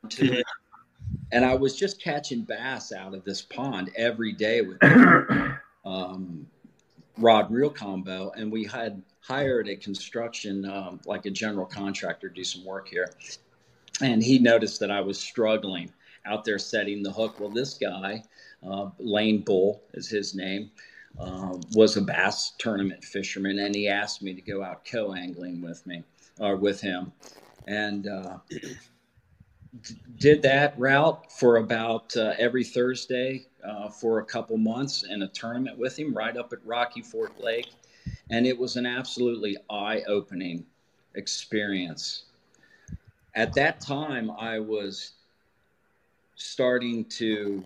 to 0.09 0.39
it. 0.39 0.45
And 1.33 1.43
I 1.43 1.55
was 1.55 1.75
just 1.75 1.99
catching 1.99 2.43
bass 2.43 2.91
out 2.91 3.15
of 3.15 3.23
this 3.25 3.41
pond 3.41 3.89
every 3.95 4.33
day 4.33 4.61
with 4.61 4.77
um, 5.85 6.45
rod 7.17 7.51
reel 7.51 7.71
combo. 7.71 8.31
And 8.37 8.51
we 8.51 8.65
had 8.65 9.01
hired 9.19 9.67
a 9.67 9.75
construction, 9.75 10.63
um, 10.69 11.01
like 11.07 11.25
a 11.25 11.31
general 11.31 11.65
contractor, 11.65 12.29
to 12.29 12.35
do 12.35 12.43
some 12.43 12.63
work 12.63 12.87
here. 12.87 13.09
And 13.99 14.21
he 14.21 14.37
noticed 14.37 14.79
that 14.81 14.91
I 14.91 15.01
was 15.01 15.19
struggling 15.19 15.91
out 16.23 16.45
there 16.45 16.59
setting 16.59 17.01
the 17.01 17.11
hook. 17.11 17.39
Well, 17.39 17.49
this 17.49 17.79
guy, 17.79 18.23
uh, 18.63 18.91
Lane 18.99 19.41
Bull 19.41 19.81
is 19.95 20.07
his 20.07 20.35
name, 20.35 20.69
uh, 21.19 21.57
was 21.73 21.97
a 21.97 22.01
bass 22.01 22.53
tournament 22.59 23.03
fisherman, 23.03 23.57
and 23.57 23.73
he 23.73 23.87
asked 23.87 24.21
me 24.21 24.35
to 24.35 24.41
go 24.41 24.63
out 24.63 24.85
co 24.85 25.15
angling 25.15 25.63
with 25.63 25.83
me 25.87 26.03
or 26.39 26.57
with 26.57 26.79
him. 26.79 27.11
And 27.65 28.07
did 30.17 30.41
that 30.43 30.77
route 30.77 31.31
for 31.31 31.57
about 31.57 32.15
uh, 32.15 32.33
every 32.37 32.63
Thursday 32.63 33.47
uh, 33.63 33.89
for 33.89 34.19
a 34.19 34.25
couple 34.25 34.57
months 34.57 35.03
in 35.03 35.23
a 35.23 35.27
tournament 35.29 35.77
with 35.77 35.97
him 35.97 36.13
right 36.13 36.37
up 36.37 36.53
at 36.53 36.59
Rocky 36.65 37.01
Fork 37.01 37.33
Lake 37.39 37.67
and 38.29 38.45
it 38.45 38.57
was 38.57 38.75
an 38.75 38.85
absolutely 38.85 39.57
eye-opening 39.69 40.65
experience. 41.15 42.25
At 43.35 43.53
that 43.53 43.79
time, 43.79 44.31
I 44.31 44.59
was 44.59 45.13
starting 46.35 47.05
to 47.05 47.63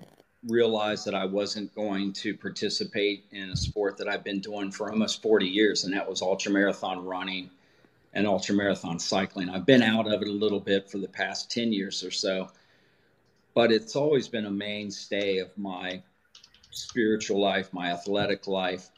realize 0.48 1.04
that 1.04 1.16
I 1.16 1.26
wasn't 1.26 1.74
going 1.76 2.14
to 2.14 2.36
participate 2.36 3.26
in 3.32 3.50
a 3.50 3.56
sport 3.56 3.98
that 3.98 4.08
I've 4.08 4.24
been 4.24 4.40
doing 4.40 4.72
for 4.72 4.92
almost 4.92 5.22
40 5.22 5.46
years, 5.46 5.84
and 5.84 5.94
that 5.94 6.08
was 6.08 6.22
ultramarathon 6.22 7.06
running 7.06 7.50
and 8.18 8.26
ultramarathon 8.26 9.00
cycling. 9.00 9.48
I've 9.48 9.68
been 9.68 9.84
out 9.84 10.12
of 10.12 10.24
it 10.24 10.28
a 10.28 10.32
little 10.32 10.60
bit 10.60 10.90
for 10.90 10.98
the 10.98 11.08
past 11.08 11.52
10 11.52 11.72
years 11.72 12.04
or 12.04 12.10
so, 12.10 12.50
but 13.54 13.72
it's 13.72 13.96
always 13.96 14.28
been 14.28 14.48
a 14.48 14.52
mainstay 14.52 15.38
of 15.38 15.56
my 15.56 16.02
spiritual 16.72 17.40
life, 17.40 17.72
my 17.72 17.92
athletic 17.92 18.48
life, 18.48 18.90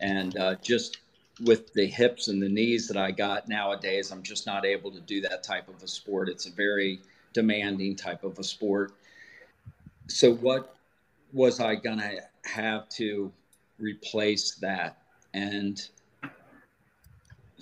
and 0.00 0.38
uh, 0.38 0.54
just 0.62 0.98
with 1.40 1.72
the 1.72 1.86
hips 1.86 2.28
and 2.28 2.40
the 2.40 2.48
knees 2.48 2.86
that 2.86 2.96
I 2.96 3.10
got 3.10 3.48
nowadays, 3.48 4.12
I'm 4.12 4.22
just 4.22 4.46
not 4.46 4.64
able 4.64 4.92
to 4.92 5.00
do 5.00 5.20
that 5.22 5.42
type 5.42 5.68
of 5.68 5.82
a 5.82 5.88
sport. 5.88 6.28
It's 6.28 6.46
a 6.46 6.52
very 6.52 7.00
demanding 7.32 7.96
type 7.96 8.22
of 8.22 8.38
a 8.38 8.44
sport. 8.44 8.92
So, 10.06 10.34
what 10.34 10.76
was 11.32 11.58
I 11.58 11.74
going 11.74 11.98
to 11.98 12.20
have 12.44 12.88
to 12.90 13.32
replace 13.80 14.54
that? 14.56 14.98
And 15.34 15.84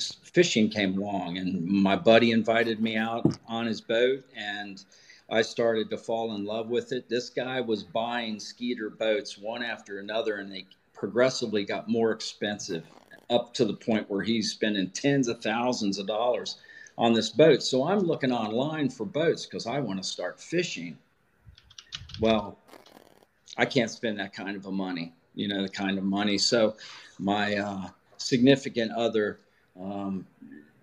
fishing 0.01 0.69
came 0.69 0.99
along, 0.99 1.39
and 1.39 1.65
my 1.65 1.97
buddy 1.97 2.31
invited 2.31 2.81
me 2.81 2.97
out 2.97 3.27
on 3.47 3.67
his 3.67 3.81
boat, 3.81 4.25
and 4.37 4.83
I 5.31 5.43
started 5.43 5.91
to 5.91 5.99
fall 5.99 6.35
in 6.35 6.45
love 6.45 6.69
with 6.69 6.93
it. 6.93 7.09
This 7.09 7.31
guy 7.31 7.61
was 7.61 7.83
buying 7.83 8.41
Skeeter 8.41 8.91
boats 8.91 9.39
one 9.39 9.63
after 9.63 9.99
another, 9.99 10.37
and 10.37 10.53
they 10.53 10.67
progressively 10.93 11.65
got 11.65 11.89
more 11.89 12.13
expensive 12.13 12.85
up 13.31 13.55
to 13.55 13.65
the 13.65 13.75
point 13.75 14.11
where 14.11 14.23
he's 14.23 14.51
spending 14.51 14.91
tens 14.91 15.29
of 15.29 15.41
thousands 15.41 15.99
of 15.99 16.07
dollars 16.07 16.59
on 16.99 17.13
this 17.13 17.31
boat. 17.31 17.63
So 17.63 17.87
I'm 17.89 18.01
looking 18.01 18.33
online 18.33 18.91
for 18.91 19.07
boats 19.07 19.47
because 19.47 19.67
I 19.67 19.79
want 19.79 20.03
to 20.03 20.09
start 20.09 20.41
fishing. 20.41 20.99
Well, 22.21 22.59
I 23.57 23.65
can't 23.65 23.91
spend 23.91 24.19
that 24.19 24.33
kind 24.33 24.57
of 24.57 24.67
a 24.67 24.73
money, 24.73 25.15
you 25.35 25.49
know, 25.49 25.63
the 25.63 25.69
kind 25.69 25.97
of 25.97 26.05
money. 26.05 26.39
So 26.39 26.77
my 27.19 27.57
uh, 27.57 27.89
significant 28.17 28.93
other 28.93 29.39
um, 29.79 30.27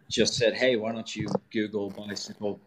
just 0.09 0.35
said, 0.35 0.53
Hey, 0.53 0.75
why 0.75 0.91
don't 0.91 1.15
you 1.15 1.27
Google 1.51 1.89
bicycle 1.89 2.59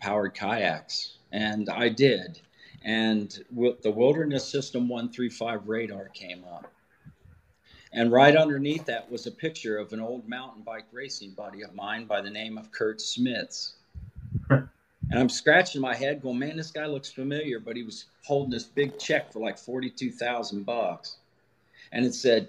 powered 0.00 0.34
kayaks? 0.34 1.16
And 1.32 1.68
I 1.68 1.88
did. 1.88 2.40
And 2.84 3.36
the 3.50 3.90
Wilderness 3.90 4.48
System 4.48 4.88
135 4.88 5.66
radar 5.66 6.08
came 6.08 6.44
up. 6.44 6.70
And 7.92 8.12
right 8.12 8.36
underneath 8.36 8.84
that 8.86 9.10
was 9.10 9.26
a 9.26 9.30
picture 9.30 9.78
of 9.78 9.92
an 9.92 10.00
old 10.00 10.28
mountain 10.28 10.62
bike 10.62 10.86
racing 10.92 11.30
buddy 11.30 11.62
of 11.62 11.74
mine 11.74 12.04
by 12.04 12.20
the 12.20 12.30
name 12.30 12.58
of 12.58 12.70
Kurt 12.70 12.98
Smits. 12.98 13.72
and 14.50 14.68
I'm 15.10 15.28
scratching 15.28 15.80
my 15.80 15.94
head 15.94 16.20
going, 16.22 16.38
man, 16.38 16.56
this 16.56 16.70
guy 16.70 16.86
looks 16.86 17.10
familiar, 17.10 17.58
but 17.58 17.74
he 17.74 17.82
was 17.82 18.04
holding 18.24 18.50
this 18.50 18.64
big 18.64 18.98
check 18.98 19.32
for 19.32 19.40
like 19.40 19.56
42,000 19.58 20.64
bucks. 20.64 21.16
And 21.92 22.04
it 22.04 22.14
said, 22.14 22.48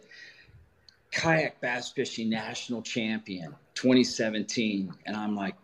kayak 1.18 1.60
bass 1.62 1.92
fishing 1.92 2.30
national 2.30 2.82
champion 2.84 3.56
2017. 3.74 4.94
And 5.08 5.18
I'm 5.18 5.36
like, 5.36 5.56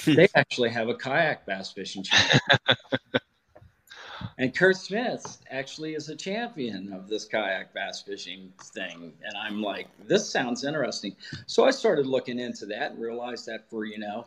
hmm. 0.00 0.14
they 0.14 0.28
actually 0.34 0.70
have 0.70 0.88
a 0.88 0.94
kayak 0.94 1.46
bass 1.46 1.70
fishing 1.72 2.02
channel. 2.02 2.40
and 4.38 4.54
Kurt 4.54 4.76
Smith 4.76 5.38
actually 5.50 5.94
is 5.94 6.08
a 6.08 6.16
champion 6.16 6.92
of 6.92 7.08
this 7.08 7.26
kayak 7.26 7.72
bass 7.74 8.02
fishing 8.02 8.52
thing. 8.74 9.12
And 9.22 9.36
I'm 9.36 9.62
like, 9.62 9.86
this 10.08 10.28
sounds 10.28 10.64
interesting. 10.64 11.14
So 11.46 11.64
I 11.64 11.70
started 11.70 12.06
looking 12.06 12.40
into 12.40 12.66
that 12.66 12.92
and 12.92 13.00
realized 13.00 13.46
that 13.46 13.70
for, 13.70 13.84
you 13.84 14.00
know, 14.00 14.26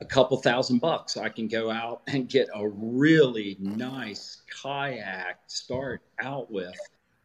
a 0.00 0.04
couple 0.04 0.36
thousand 0.36 0.78
bucks, 0.78 1.16
I 1.16 1.30
can 1.30 1.48
go 1.48 1.68
out 1.68 2.02
and 2.06 2.28
get 2.28 2.48
a 2.54 2.68
really 2.68 3.56
nice 3.58 4.42
kayak 4.62 5.40
start 5.48 6.02
out 6.20 6.48
with. 6.48 6.78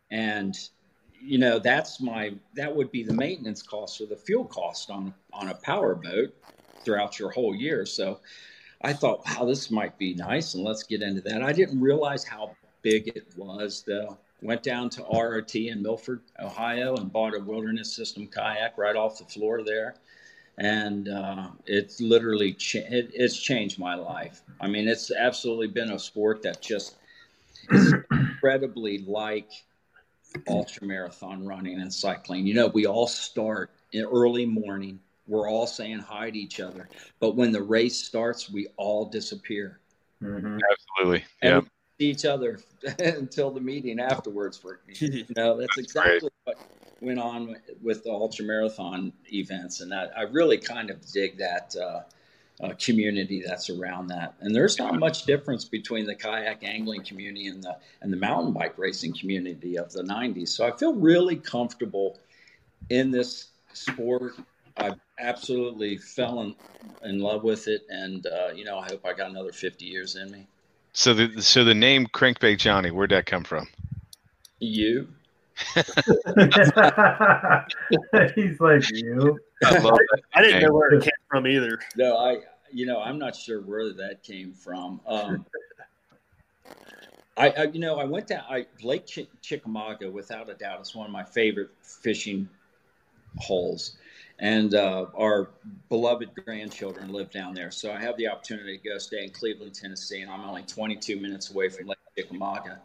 And 0.10 0.58
you 1.24 1.38
know 1.38 1.60
that's 1.60 2.02
my 2.02 2.34
that 2.56 2.76
would 2.76 2.92
be 2.92 3.04
the 3.04 3.14
maintenance 3.14 3.62
cost 3.62 4.02
or 4.02 4.08
the 4.08 4.16
fuel 4.16 4.46
cost 4.46 4.90
on 4.90 5.14
on 5.34 5.50
a 5.50 5.56
power 5.56 5.96
boat 5.96 6.34
throughout 6.84 7.20
your 7.20 7.30
whole 7.30 7.56
year. 7.56 7.86
So 7.86 8.20
i 8.84 8.92
thought 8.92 9.24
wow 9.28 9.46
this 9.46 9.70
might 9.70 9.98
be 10.00 10.16
nice 10.16 10.56
and 10.56 10.64
let's 10.64 10.84
get 10.84 11.02
into 11.02 11.22
that. 11.22 11.44
I 11.44 11.54
didn't 11.54 11.80
realize 11.80 12.24
how 12.24 12.56
big 12.82 13.08
it 13.10 13.28
was 13.38 13.84
though. 13.86 14.18
Went 14.42 14.64
down 14.64 14.90
to 14.92 15.02
rrt 15.04 15.72
in 15.72 15.84
milford 15.84 16.22
ohio 16.40 16.96
and 16.96 17.12
bought 17.14 17.36
a 17.36 17.40
wilderness 17.40 17.96
system 17.96 18.28
kayak 18.28 18.78
right 18.78 18.96
off 18.96 19.20
the 19.20 19.26
floor 19.26 19.64
there. 19.64 19.96
And 20.58 21.08
uh, 21.08 21.50
it's 21.66 22.02
literally 22.02 22.54
cha- 22.54 22.80
it, 22.80 23.12
it's 23.14 23.40
changed 23.40 23.80
my 23.80 23.96
life. 23.96 24.42
I 24.60 24.68
mean 24.68 24.88
it's 24.88 25.12
absolutely 25.12 25.68
been 25.68 25.92
a 25.92 26.00
sport 26.00 26.42
that 26.42 26.62
just 26.62 26.96
is 27.70 27.94
incredibly 28.12 29.00
like 29.00 29.52
ultra 30.48 30.86
marathon 30.88 31.46
running 31.46 31.80
and 31.80 31.94
cycling. 31.94 32.46
You 32.48 32.54
know, 32.54 32.68
we 32.68 32.86
all 32.86 33.08
start 33.08 33.72
in 33.92 34.06
early 34.06 34.46
morning. 34.46 35.00
We're 35.28 35.50
all 35.50 35.68
saying 35.68 36.00
hi 36.00 36.30
to 36.30 36.38
each 36.38 36.60
other, 36.60 36.90
but 37.20 37.36
when 37.36 37.52
the 37.52 37.62
race 37.62 37.98
starts, 37.98 38.50
we 38.50 38.68
all 38.78 39.06
disappear. 39.06 39.80
Mm-hmm. 40.22 40.60
Absolutely. 40.72 41.26
And 41.42 41.52
Yeah. 41.52 41.60
we 41.60 41.68
see 42.06 42.10
each 42.12 42.26
other 42.26 42.60
until 43.00 43.52
the 43.52 43.62
meeting 43.62 44.00
afterwards. 44.00 44.58
For 44.58 44.82
you 45.00 45.26
know, 45.36 45.58
that's 45.58 45.78
exactly 45.78 46.30
what 46.44 46.58
went 47.00 47.20
on 47.20 47.48
with, 47.48 47.62
with 47.82 48.04
the 48.04 48.12
ultra 48.12 48.46
marathon 48.46 49.14
events, 49.32 49.82
and 49.82 49.92
that 49.92 50.12
I 50.18 50.24
really 50.24 50.58
kind 50.58 50.90
of 50.90 51.06
dig 51.12 51.38
that. 51.38 51.76
Uh, 51.76 52.02
uh, 52.62 52.74
community 52.80 53.44
that's 53.46 53.70
around 53.70 54.08
that, 54.08 54.36
and 54.42 54.56
there's 54.56 54.78
not 54.78 55.00
much 55.00 55.24
difference 55.24 55.66
between 55.66 56.06
the 56.06 56.16
kayak 56.16 56.64
angling 56.64 57.04
community 57.04 57.48
and 57.48 57.64
the 57.64 57.76
and 58.02 58.14
the 58.14 58.18
mountain 58.18 58.54
bike 58.54 58.78
racing 58.78 59.14
community 59.14 59.78
of 59.78 59.92
the 59.92 60.04
'90s. 60.04 60.50
So 60.50 60.68
I 60.68 60.76
feel 60.78 60.94
really 60.94 61.38
comfortable 61.38 62.20
in 62.90 63.12
this 63.12 63.50
sport. 63.74 64.34
I 64.78 64.94
absolutely 65.20 65.98
fell 65.98 66.42
in, 66.42 66.56
in 67.04 67.20
love 67.20 67.44
with 67.44 67.68
it, 67.68 67.82
and 67.90 68.26
uh, 68.28 68.50
you 68.56 68.64
know 68.64 68.78
I 68.78 68.86
hope 68.88 69.06
I 69.06 69.14
got 69.14 69.32
another 69.32 69.52
50 69.52 69.86
years 69.86 70.16
in 70.16 70.32
me. 70.32 70.48
So 70.94 71.14
the 71.14 71.42
so 71.42 71.64
the 71.64 71.74
name 71.74 72.06
Crankbait 72.08 72.58
Johnny, 72.58 72.92
where'd 72.92 73.12
that 73.12 73.26
come 73.26 73.44
from? 73.44 73.68
You, 74.60 75.08
He's 78.36 78.60
like 78.60 78.84
you. 78.92 79.40
I. 79.64 79.98
I 80.34 80.42
didn't 80.42 80.64
know 80.64 80.74
where 80.74 80.94
it 80.94 81.04
came 81.04 81.12
from 81.30 81.48
either. 81.48 81.80
no, 81.96 82.18
I 82.18 82.40
you 82.74 82.86
know 82.86 83.00
I'm 83.00 83.20
not 83.20 83.36
sure 83.36 83.62
where 83.62 83.94
that 83.94 84.24
came 84.24 84.54
from. 84.54 85.02
Um, 85.06 85.46
I, 87.38 87.50
I 87.50 87.64
you 87.64 87.80
know 87.80 87.98
I 87.98 88.06
went 88.06 88.28
down 88.28 88.44
I 88.50 88.68
Lake 88.84 89.06
Ch- 89.06 89.28
Chickamauga 89.42 90.10
without 90.10 90.50
a 90.50 90.54
doubt 90.54 90.80
it's 90.80 90.96
one 90.96 91.06
of 91.06 91.12
my 91.12 91.24
favorite 91.24 91.70
fishing 91.82 92.50
holes, 93.38 93.98
and 94.40 94.76
uh, 94.76 95.06
our 95.18 95.50
beloved 95.90 96.32
grandchildren 96.46 97.12
live 97.12 97.32
down 97.32 97.54
there. 97.54 97.72
So 97.72 97.92
I 97.92 98.02
have 98.02 98.18
the 98.18 98.28
opportunity 98.28 98.78
to 98.78 98.84
go 98.90 98.98
stay 98.98 99.24
in 99.24 99.30
Cleveland, 99.32 99.74
Tennessee, 99.74 100.22
and 100.22 100.30
I'm 100.30 100.42
only 100.42 100.64
22 100.64 101.20
minutes 101.20 101.52
away 101.52 101.70
from 101.70 101.88
Lake 101.88 101.98
Chickamauga. 102.18 102.82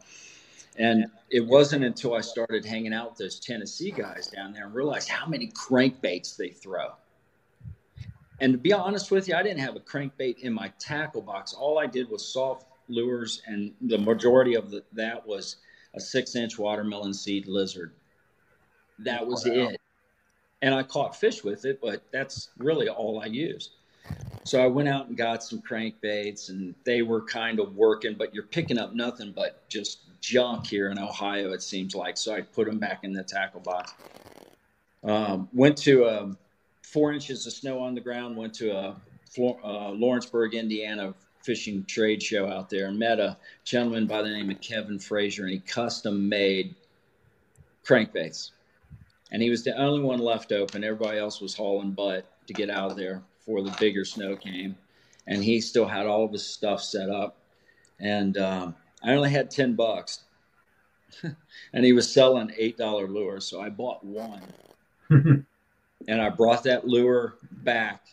And 0.77 1.05
it 1.31 1.45
wasn't 1.45 1.83
until 1.83 2.13
I 2.13 2.21
started 2.21 2.63
hanging 2.63 2.93
out 2.93 3.09
with 3.09 3.17
those 3.17 3.39
Tennessee 3.39 3.91
guys 3.91 4.27
down 4.27 4.53
there 4.53 4.65
and 4.65 4.75
realized 4.75 5.09
how 5.09 5.25
many 5.27 5.47
crankbaits 5.47 6.37
they 6.37 6.49
throw. 6.49 6.91
And 8.39 8.53
to 8.53 8.57
be 8.57 8.71
honest 8.71 9.09
with 9.09 9.27
you, 9.27 9.35
I 9.35 9.43
didn't 9.43 9.59
have 9.59 9.75
a 9.75 9.79
crankbait 9.79 10.39
in 10.39 10.53
my 10.53 10.71
tackle 10.79 11.21
box. 11.21 11.53
All 11.53 11.79
I 11.79 11.87
did 11.87 12.09
was 12.09 12.25
soft 12.25 12.67
lures, 12.87 13.41
and 13.47 13.73
the 13.81 13.97
majority 13.97 14.55
of 14.55 14.69
the, 14.69 14.83
that 14.93 15.25
was 15.25 15.57
a 15.95 15.99
six-inch 15.99 16.59
watermelon 16.59 17.13
seed 17.13 17.47
lizard. 17.47 17.93
That 18.99 19.25
was 19.25 19.45
it. 19.45 19.79
And 20.61 20.73
I 20.73 20.83
caught 20.83 21.15
fish 21.15 21.43
with 21.43 21.65
it, 21.65 21.79
but 21.81 22.03
that's 22.11 22.49
really 22.57 22.89
all 22.89 23.21
I 23.21 23.25
used. 23.25 23.71
So 24.43 24.63
I 24.63 24.67
went 24.67 24.87
out 24.87 25.07
and 25.07 25.17
got 25.17 25.43
some 25.43 25.61
crankbaits, 25.61 26.49
and 26.49 26.73
they 26.83 27.01
were 27.01 27.21
kind 27.21 27.59
of 27.59 27.75
working, 27.75 28.15
but 28.17 28.33
you're 28.33 28.43
picking 28.43 28.77
up 28.77 28.93
nothing 28.93 29.33
but 29.35 29.67
just 29.69 29.99
junk 30.21 30.65
here 30.65 30.89
in 30.89 30.97
Ohio, 30.97 31.51
it 31.53 31.61
seems 31.61 31.95
like. 31.95 32.17
So 32.17 32.33
I 32.33 32.41
put 32.41 32.67
them 32.67 32.79
back 32.79 33.03
in 33.03 33.13
the 33.13 33.23
tackle 33.23 33.59
box. 33.59 33.93
Um, 35.03 35.49
went 35.53 35.77
to 35.79 36.07
um, 36.07 36.37
four 36.91 37.11
inches 37.11 37.45
of 37.45 37.53
snow 37.53 37.79
on 37.79 37.95
the 37.95 38.01
ground. 38.01 38.35
Went 38.35 38.53
to 38.55 38.71
a 38.71 38.95
uh, 39.37 39.91
Lawrenceburg, 39.91 40.53
Indiana 40.53 41.13
fishing 41.43 41.85
trade 41.85 42.21
show 42.21 42.47
out 42.47 42.69
there. 42.69 42.87
and 42.87 42.97
Met 42.97 43.19
a 43.19 43.37
gentleman 43.63 44.07
by 44.07 44.21
the 44.21 44.29
name 44.29 44.49
of 44.49 44.59
Kevin 44.61 44.99
Frazier, 44.99 45.43
and 45.43 45.51
he 45.51 45.59
custom 45.59 46.27
made 46.27 46.75
crankbaits. 47.85 48.51
And 49.31 49.41
he 49.41 49.49
was 49.49 49.63
the 49.63 49.77
only 49.77 50.01
one 50.01 50.19
left 50.19 50.51
open. 50.51 50.83
Everybody 50.83 51.19
else 51.19 51.41
was 51.41 51.53
hauling 51.53 51.91
butt 51.91 52.25
to 52.47 52.53
get 52.53 52.69
out 52.69 52.91
of 52.91 52.97
there 52.97 53.21
before 53.37 53.61
the 53.61 53.75
bigger 53.79 54.05
snow 54.05 54.35
came. 54.35 54.75
And 55.27 55.43
he 55.43 55.59
still 55.59 55.85
had 55.87 56.05
all 56.05 56.23
of 56.23 56.31
his 56.31 56.45
stuff 56.45 56.81
set 56.81 57.09
up. 57.09 57.37
And 57.99 58.37
um, 58.37 58.75
I 59.03 59.13
only 59.13 59.29
had 59.29 59.51
10 59.51 59.75
bucks. 59.75 60.23
and 61.73 61.85
he 61.85 61.91
was 61.91 62.11
selling 62.11 62.49
$8 62.57 63.09
lures. 63.09 63.45
So 63.45 63.59
I 63.61 63.69
bought 63.69 64.03
one 64.05 64.41
and 66.07 66.21
I 66.21 66.29
brought 66.29 66.63
that 66.63 66.87
lure 66.87 67.35
back. 67.51 68.07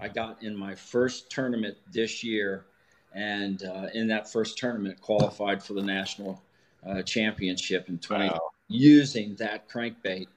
I 0.00 0.08
got 0.08 0.42
in 0.42 0.56
my 0.56 0.74
first 0.74 1.30
tournament 1.30 1.76
this 1.92 2.24
year, 2.24 2.64
and 3.12 3.62
uh, 3.62 3.86
in 3.94 4.08
that 4.08 4.30
first 4.30 4.58
tournament, 4.58 5.00
qualified 5.00 5.62
for 5.62 5.74
the 5.74 5.82
national 5.82 6.42
uh, 6.86 7.02
championship 7.02 7.88
in 7.88 7.98
20 7.98 8.28
Wow. 8.28 8.38
using 8.68 9.34
that 9.36 9.68
crankbait 9.68 10.28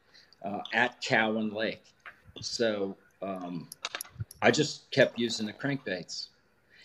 uh, 0.43 0.59
at 0.73 0.99
Cowan 1.01 1.53
Lake. 1.53 1.83
So 2.41 2.97
um, 3.21 3.69
I 4.41 4.51
just 4.51 4.89
kept 4.91 5.19
using 5.19 5.45
the 5.45 5.53
crankbaits, 5.53 6.27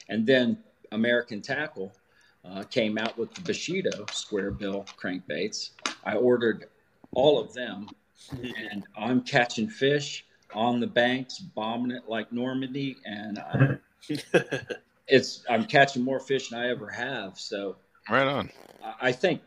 and 0.08 0.26
then 0.26 0.58
American 0.92 1.40
Tackle 1.40 1.92
uh, 2.44 2.62
came 2.64 2.98
out 2.98 3.18
with 3.18 3.34
the 3.34 3.40
Bushido 3.40 4.04
square 4.12 4.50
bill 4.50 4.84
crankbaits. 5.00 5.70
I 6.04 6.14
ordered 6.14 6.66
all 7.12 7.40
of 7.40 7.54
them 7.54 7.88
and 8.32 8.84
I'm 8.96 9.22
catching 9.22 9.68
fish 9.68 10.24
on 10.54 10.80
the 10.80 10.86
banks, 10.86 11.38
bombing 11.38 11.90
it 11.96 12.04
like 12.08 12.32
Normandy, 12.32 12.96
and 13.04 13.38
I, 13.38 13.78
it's 15.08 15.44
I'm 15.48 15.64
catching 15.64 16.02
more 16.02 16.20
fish 16.20 16.50
than 16.50 16.60
I 16.60 16.70
ever 16.70 16.88
have. 16.88 17.38
So 17.38 17.76
Right 18.10 18.26
on. 18.26 18.50
I- 18.82 19.08
I 19.08 19.12
think 19.12 19.42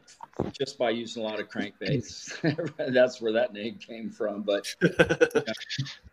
just 0.52 0.78
by 0.78 0.90
using 0.90 1.24
a 1.24 1.26
lot 1.26 1.40
of 1.40 1.50
crankbaits, 1.50 2.34
that's 2.94 3.22
where 3.22 3.34
that 3.34 3.54
name 3.54 3.78
came 3.78 4.10
from. 4.10 4.42
But 4.44 4.74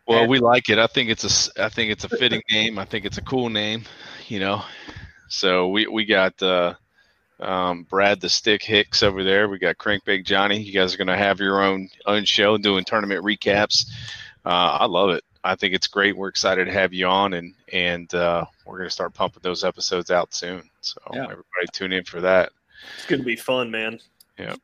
Well, 0.07 0.27
we 0.27 0.39
like 0.39 0.69
it. 0.69 0.79
I 0.79 0.87
think 0.87 1.09
it's 1.09 1.23
a 1.25 1.27
s- 1.27 1.49
I 1.57 1.67
think 1.69 1.91
it's 1.91 2.05
a 2.05 2.09
fitting 2.09 2.41
name. 2.49 2.79
I 2.79 2.85
think 2.85 3.05
it's 3.05 3.17
a 3.17 3.21
cool 3.21 3.49
name, 3.49 3.83
you 4.27 4.39
know. 4.39 4.63
So 5.27 5.67
we 5.67 5.87
we 5.87 6.05
got 6.05 6.41
uh, 6.41 6.75
um, 7.39 7.83
Brad 7.83 8.19
the 8.21 8.29
Stick 8.29 8.63
Hicks 8.63 9.03
over 9.03 9.23
there. 9.23 9.47
We 9.49 9.59
got 9.59 9.77
Crankbait 9.77 10.25
Johnny. 10.25 10.59
You 10.61 10.73
guys 10.73 10.93
are 10.93 10.97
gonna 10.97 11.17
have 11.17 11.39
your 11.39 11.61
own 11.63 11.89
own 12.05 12.25
show 12.25 12.57
doing 12.57 12.83
tournament 12.83 13.23
recaps. 13.23 13.85
Uh, 14.45 14.77
I 14.79 14.85
love 14.85 15.09
it. 15.11 15.23
I 15.43 15.55
think 15.55 15.73
it's 15.73 15.87
great. 15.87 16.17
We're 16.17 16.27
excited 16.29 16.65
to 16.65 16.71
have 16.73 16.93
you 16.93 17.07
on, 17.07 17.33
and 17.33 17.53
and 17.71 18.13
uh, 18.13 18.45
we're 18.65 18.77
gonna 18.77 18.89
start 18.89 19.13
pumping 19.13 19.41
those 19.43 19.63
episodes 19.63 20.11
out 20.11 20.33
soon. 20.33 20.69
So 20.81 20.99
Yeah. 21.13 21.23
everybody 21.23 21.67
tune 21.71 21.93
in 21.93 22.03
for 22.03 22.21
that. 22.21 22.51
It's 22.97 23.05
gonna 23.07 23.23
be 23.23 23.35
fun, 23.35 23.71
man. 23.71 23.99
Yeah. 24.37 24.55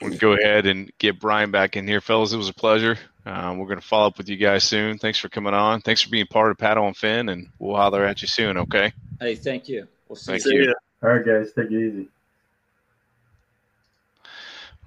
We'll 0.00 0.16
go 0.16 0.32
ahead 0.34 0.66
and 0.66 0.92
get 0.98 1.18
Brian 1.18 1.50
back 1.50 1.76
in 1.76 1.88
here, 1.88 2.00
fellas. 2.00 2.32
It 2.32 2.36
was 2.36 2.48
a 2.48 2.54
pleasure. 2.54 2.96
Um, 3.26 3.58
we're 3.58 3.66
going 3.66 3.80
to 3.80 3.86
follow 3.86 4.06
up 4.06 4.16
with 4.16 4.28
you 4.28 4.36
guys 4.36 4.62
soon. 4.62 4.96
Thanks 4.96 5.18
for 5.18 5.28
coming 5.28 5.54
on. 5.54 5.80
Thanks 5.80 6.02
for 6.02 6.08
being 6.08 6.26
part 6.28 6.52
of 6.52 6.56
Paddle 6.56 6.86
and 6.86 6.96
Fin, 6.96 7.28
and 7.30 7.48
we'll 7.58 7.74
holler 7.74 8.04
at 8.04 8.22
you 8.22 8.28
soon. 8.28 8.56
Okay. 8.58 8.92
hey, 9.20 9.34
thank 9.34 9.68
you. 9.68 9.88
We'll 10.08 10.14
see 10.14 10.32
Thank 10.38 10.44
you. 10.44 10.62
you. 10.62 10.74
All 11.02 11.10
right, 11.10 11.26
guys, 11.26 11.52
take 11.52 11.66
it 11.66 11.72
easy. 11.72 12.08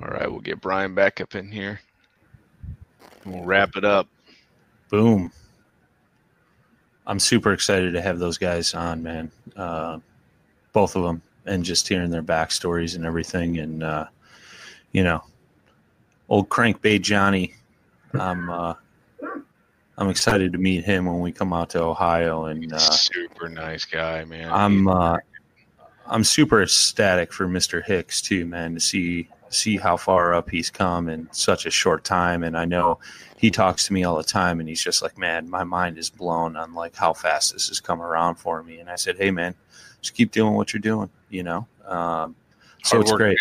All 0.01 0.09
right, 0.09 0.29
we'll 0.29 0.41
get 0.41 0.61
Brian 0.61 0.95
back 0.95 1.21
up 1.21 1.35
in 1.35 1.51
here. 1.51 1.79
We'll 3.25 3.43
wrap 3.43 3.75
it 3.75 3.85
up. 3.85 4.07
Boom. 4.89 5.31
I'm 7.05 7.19
super 7.19 7.53
excited 7.53 7.93
to 7.93 8.01
have 8.01 8.19
those 8.19 8.37
guys 8.37 8.73
on, 8.73 9.03
man. 9.03 9.31
Uh, 9.55 9.99
both 10.73 10.95
of 10.95 11.03
them, 11.03 11.21
and 11.45 11.63
just 11.63 11.87
hearing 11.87 12.09
their 12.09 12.23
backstories 12.23 12.95
and 12.95 13.05
everything. 13.05 13.59
And 13.59 13.83
uh, 13.83 14.05
you 14.91 15.03
know, 15.03 15.23
old 16.29 16.49
crankbait 16.49 17.01
Johnny. 17.01 17.53
I'm 18.13 18.49
uh, 18.49 18.73
I'm 19.97 20.09
excited 20.09 20.51
to 20.53 20.57
meet 20.57 20.83
him 20.83 21.05
when 21.05 21.19
we 21.19 21.31
come 21.31 21.53
out 21.53 21.69
to 21.71 21.81
Ohio, 21.81 22.45
and 22.45 22.73
uh, 22.73 22.79
Super 22.79 23.49
nice 23.49 23.85
guy, 23.85 24.25
man. 24.25 24.51
I'm 24.51 24.87
uh, 24.87 25.17
I'm 26.07 26.23
super 26.23 26.63
ecstatic 26.63 27.31
for 27.31 27.47
Mr. 27.47 27.83
Hicks 27.83 28.21
too, 28.21 28.45
man, 28.45 28.73
to 28.73 28.79
see 28.79 29.29
see 29.51 29.77
how 29.77 29.97
far 29.97 30.33
up 30.33 30.49
he's 30.49 30.69
come 30.69 31.09
in 31.09 31.27
such 31.31 31.65
a 31.65 31.71
short 31.71 32.03
time. 32.03 32.43
And 32.43 32.57
I 32.57 32.65
know 32.65 32.99
he 33.37 33.51
talks 33.51 33.85
to 33.87 33.93
me 33.93 34.03
all 34.03 34.17
the 34.17 34.23
time, 34.23 34.59
and 34.59 34.67
he's 34.67 34.83
just 34.83 35.01
like, 35.01 35.17
man, 35.17 35.49
my 35.49 35.63
mind 35.63 35.97
is 35.97 36.09
blown 36.09 36.55
on 36.55 36.73
like 36.73 36.95
how 36.95 37.13
fast 37.13 37.53
this 37.53 37.67
has 37.67 37.79
come 37.79 38.01
around 38.01 38.35
for 38.35 38.63
me. 38.63 38.79
And 38.79 38.89
I 38.89 38.95
said, 38.95 39.17
hey, 39.17 39.29
man, 39.29 39.53
just 40.01 40.15
keep 40.15 40.31
doing 40.31 40.53
what 40.53 40.73
you're 40.73 40.81
doing, 40.81 41.09
you 41.29 41.43
know. 41.43 41.67
Um, 41.85 42.35
so 42.83 42.97
Hard 42.97 43.01
it's 43.01 43.11
great. 43.11 43.37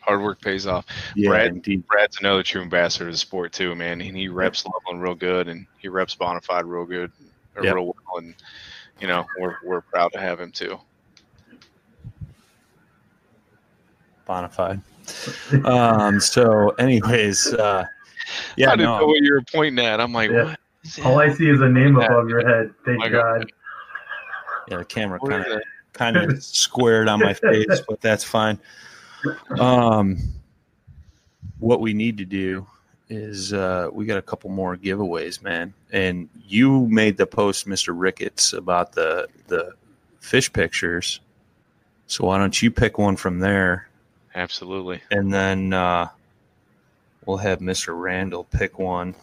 Hard 0.00 0.22
work 0.22 0.40
pays 0.40 0.66
off. 0.66 0.84
Yeah, 1.14 1.28
Brad, 1.28 1.46
indeed. 1.52 1.86
Brad's 1.86 2.18
another 2.18 2.42
true 2.42 2.62
ambassador 2.62 3.06
of 3.06 3.14
the 3.14 3.18
sport 3.18 3.52
too, 3.52 3.74
man. 3.76 4.00
And 4.00 4.16
he 4.16 4.26
reps 4.28 4.64
Loveland 4.66 5.02
real 5.02 5.14
good, 5.14 5.46
and 5.48 5.64
he 5.78 5.86
reps 5.86 6.16
Bonafide 6.16 6.64
real 6.64 6.84
good, 6.84 7.12
or 7.56 7.64
Yep. 7.64 7.74
real 7.74 7.84
well. 7.86 8.18
And 8.18 8.34
you 9.00 9.06
know, 9.06 9.24
we're 9.38 9.56
we're 9.64 9.80
proud 9.80 10.12
to 10.12 10.20
have 10.20 10.40
him 10.40 10.50
too. 10.50 10.78
Bonafide. 14.28 14.80
Um, 15.64 16.20
so, 16.20 16.70
anyways, 16.70 17.54
uh, 17.54 17.84
yeah, 18.56 18.68
I 18.68 18.76
didn't 18.76 18.86
no, 18.86 19.00
know 19.00 19.06
what 19.06 19.22
you 19.22 19.32
were 19.34 19.42
pointing 19.52 19.84
at. 19.84 20.00
I'm 20.00 20.12
like, 20.12 20.30
Yeah. 20.30 20.44
what? 20.44 20.60
is 20.84 20.98
All 21.04 21.20
I 21.20 21.32
see 21.32 21.48
is 21.48 21.60
a 21.60 21.68
name 21.68 21.96
Yeah. 21.96 22.06
above 22.06 22.28
your 22.28 22.46
head. 22.46 22.72
Thank 22.84 22.98
My 22.98 23.08
God. 23.08 23.40
God. 23.40 23.52
yeah, 24.68 24.76
the 24.78 24.84
camera 24.84 25.18
kind 25.20 25.46
of 25.46 25.62
kind 25.92 26.16
of 26.16 26.42
squared 26.42 27.08
on 27.08 27.20
my 27.20 27.34
face, 27.34 27.82
but 27.88 28.00
that's 28.00 28.24
fine. 28.24 28.58
Um, 29.58 30.18
what 31.58 31.80
we 31.80 31.92
need 31.92 32.16
to 32.18 32.24
do 32.24 32.66
is 33.08 33.52
uh, 33.52 33.88
we 33.92 34.06
got 34.06 34.16
a 34.16 34.22
couple 34.22 34.50
more 34.50 34.76
giveaways, 34.76 35.42
man. 35.42 35.74
And 35.92 36.28
you 36.46 36.86
made 36.88 37.16
the 37.16 37.26
post, 37.26 37.66
Mister 37.66 37.92
Ricketts, 37.92 38.52
about 38.52 38.92
the 38.92 39.28
the 39.48 39.72
fish 40.20 40.52
pictures. 40.52 41.20
So 42.06 42.26
why 42.26 42.38
don't 42.38 42.60
you 42.62 42.70
pick 42.70 42.98
one 42.98 43.16
from 43.16 43.38
there, 43.38 43.88
Absolutely. 44.34 45.02
and 45.10 45.32
then 45.32 45.72
uh, 45.72 46.08
we'll 47.26 47.36
have 47.38 47.60
Mister 47.60 47.94
Randall 47.94 48.44
pick 48.44 48.78
one. 48.78 49.14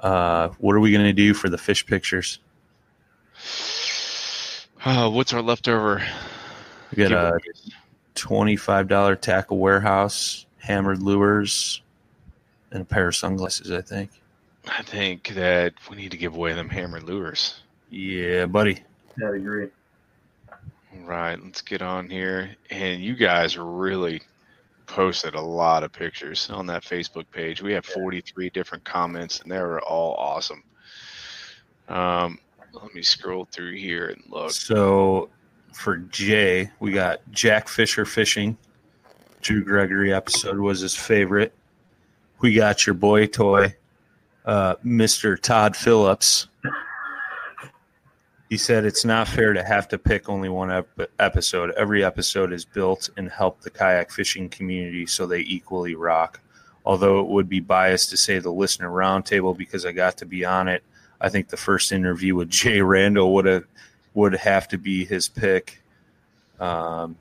Uh, 0.00 0.48
what 0.58 0.74
are 0.74 0.80
we 0.80 0.92
going 0.92 1.04
to 1.06 1.12
do 1.12 1.32
for 1.32 1.48
the 1.48 1.58
fish 1.58 1.86
pictures? 1.86 2.38
Uh, 4.84 5.10
what's 5.10 5.32
our 5.32 5.42
leftover? 5.42 6.02
We 6.94 7.08
got 7.08 7.12
a 7.12 7.40
twenty-five 8.14 8.88
dollar 8.88 9.16
tackle 9.16 9.58
warehouse, 9.58 10.46
hammered 10.58 11.02
lures, 11.02 11.82
and 12.70 12.82
a 12.82 12.84
pair 12.84 13.08
of 13.08 13.16
sunglasses. 13.16 13.70
I 13.70 13.80
think. 13.80 14.10
I 14.68 14.82
think 14.82 15.28
that 15.28 15.74
we 15.88 15.96
need 15.96 16.10
to 16.10 16.16
give 16.16 16.34
away 16.34 16.52
them 16.52 16.68
hammered 16.68 17.04
lures. 17.04 17.60
Yeah, 17.90 18.46
buddy. 18.46 18.82
Yeah, 19.18 19.28
I 19.28 19.36
agree. 19.36 19.68
Right, 21.04 21.42
let's 21.42 21.62
get 21.62 21.82
on 21.82 22.08
here. 22.08 22.56
And 22.70 23.02
you 23.02 23.14
guys 23.14 23.58
really 23.58 24.22
posted 24.86 25.34
a 25.34 25.40
lot 25.40 25.82
of 25.82 25.92
pictures 25.92 26.48
on 26.50 26.66
that 26.66 26.82
Facebook 26.82 27.26
page. 27.30 27.62
We 27.62 27.72
have 27.72 27.84
43 27.84 28.50
different 28.50 28.84
comments, 28.84 29.40
and 29.40 29.50
they 29.50 29.58
were 29.58 29.80
all 29.82 30.14
awesome. 30.14 30.62
Um, 31.88 32.38
let 32.72 32.94
me 32.94 33.02
scroll 33.02 33.46
through 33.50 33.74
here 33.76 34.08
and 34.08 34.22
look. 34.28 34.50
So 34.52 35.28
for 35.72 35.96
Jay, 35.96 36.70
we 36.80 36.92
got 36.92 37.20
Jack 37.30 37.68
Fisher 37.68 38.04
fishing. 38.04 38.56
Drew 39.40 39.62
Gregory 39.64 40.12
episode 40.12 40.58
was 40.58 40.80
his 40.80 40.94
favorite. 40.94 41.52
We 42.40 42.54
got 42.54 42.86
your 42.86 42.94
boy 42.94 43.26
toy, 43.26 43.76
uh, 44.44 44.76
Mr. 44.84 45.40
Todd 45.40 45.76
Phillips. 45.76 46.48
He 48.48 48.56
said 48.56 48.84
it's 48.84 49.04
not 49.04 49.26
fair 49.26 49.52
to 49.52 49.62
have 49.64 49.88
to 49.88 49.98
pick 49.98 50.28
only 50.28 50.48
one 50.48 50.70
ep- 50.70 51.10
episode. 51.18 51.72
Every 51.72 52.04
episode 52.04 52.52
is 52.52 52.64
built 52.64 53.10
and 53.16 53.28
helped 53.28 53.62
the 53.62 53.70
kayak 53.70 54.12
fishing 54.12 54.48
community 54.48 55.06
so 55.06 55.26
they 55.26 55.40
equally 55.40 55.96
rock. 55.96 56.40
Although 56.84 57.18
it 57.20 57.26
would 57.26 57.48
be 57.48 57.58
biased 57.58 58.10
to 58.10 58.16
say 58.16 58.38
the 58.38 58.52
listener 58.52 58.90
roundtable 58.90 59.56
because 59.56 59.84
I 59.84 59.90
got 59.90 60.16
to 60.18 60.26
be 60.26 60.44
on 60.44 60.68
it, 60.68 60.84
I 61.20 61.28
think 61.28 61.48
the 61.48 61.56
first 61.56 61.90
interview 61.90 62.36
with 62.36 62.48
Jay 62.50 62.80
Randall 62.80 63.34
would 63.34 63.46
have 63.46 63.64
would 64.14 64.34
have 64.34 64.68
to 64.68 64.78
be 64.78 65.04
his 65.04 65.28
pick. 65.28 65.82
Um, 66.60 67.16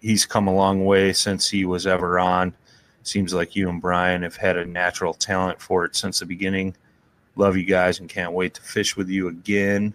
he's 0.00 0.26
come 0.26 0.48
a 0.48 0.54
long 0.54 0.84
way 0.84 1.12
since 1.12 1.48
he 1.48 1.64
was 1.64 1.86
ever 1.86 2.18
on. 2.18 2.54
Seems 3.02 3.32
like 3.32 3.54
you 3.54 3.68
and 3.68 3.80
Brian 3.80 4.22
have 4.22 4.36
had 4.36 4.56
a 4.56 4.64
natural 4.64 5.14
talent 5.14 5.60
for 5.60 5.84
it 5.84 5.94
since 5.94 6.18
the 6.18 6.26
beginning. 6.26 6.74
Love 7.36 7.56
you 7.56 7.64
guys 7.64 8.00
and 8.00 8.08
can't 8.08 8.32
wait 8.32 8.54
to 8.54 8.62
fish 8.62 8.96
with 8.96 9.08
you 9.08 9.28
again. 9.28 9.94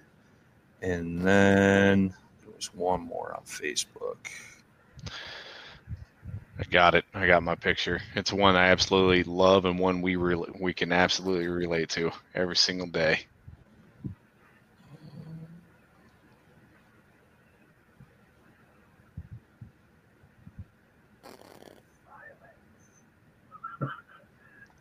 And 0.83 1.21
then 1.21 2.13
there 2.41 2.53
was 2.53 2.73
one 2.73 3.01
more 3.01 3.33
on 3.33 3.43
Facebook. 3.45 4.17
I 6.59 6.63
got 6.69 6.93
it. 6.93 7.05
I 7.13 7.25
got 7.25 7.41
my 7.41 7.55
picture. 7.55 8.01
It's 8.15 8.33
one 8.33 8.57
I 8.57 8.67
absolutely 8.67 9.23
love 9.23 9.63
and 9.63 9.79
one 9.79 10.01
we 10.01 10.17
re- 10.17 10.35
we 10.59 10.73
can 10.73 10.91
absolutely 10.91 11.47
relate 11.47 11.89
to 11.91 12.11
every 12.35 12.57
single 12.57 12.87
day. 12.87 13.21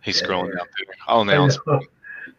He's 0.03 0.21
scrolling 0.21 0.57
down 0.57 0.67
through. 0.67 0.95
Oh, 1.07 1.23
now 1.23 1.49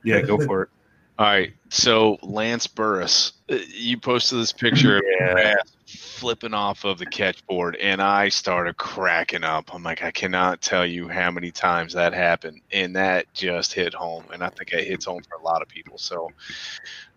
Yeah, 0.04 0.22
go 0.22 0.38
for 0.38 0.64
it. 0.64 0.70
All 1.18 1.26
right. 1.26 1.54
So 1.74 2.20
Lance 2.22 2.68
Burris, 2.68 3.34
uh, 3.52 3.56
you 3.68 3.98
posted 3.98 4.38
this 4.38 4.52
picture 4.52 5.02
Yeah. 5.20 5.56
ass 5.58 5.72
flipping 5.88 6.54
off 6.54 6.86
of 6.86 7.00
the 7.00 7.06
catchboard, 7.08 7.78
and 7.78 8.00
I 8.00 8.30
started 8.30 8.78
cracking 8.78 9.44
up. 9.44 9.74
I'm 9.74 9.82
like, 9.82 10.04
I 10.04 10.12
cannot 10.12 10.62
tell 10.62 10.86
you 10.86 11.08
how 11.08 11.32
many 11.32 11.50
times 11.50 11.94
that 11.94 12.14
happened, 12.14 12.62
and 12.72 12.96
that 12.96 13.26
just 13.34 13.74
hit 13.74 13.96
home. 13.96 14.24
And 14.32 14.44
I 14.44 14.50
think 14.50 14.72
it 14.72 14.86
hits 14.86 15.06
home 15.06 15.24
for 15.24 15.36
a 15.40 15.42
lot 15.42 15.64
of 15.64 15.68
people. 15.68 15.98
So, 15.98 16.30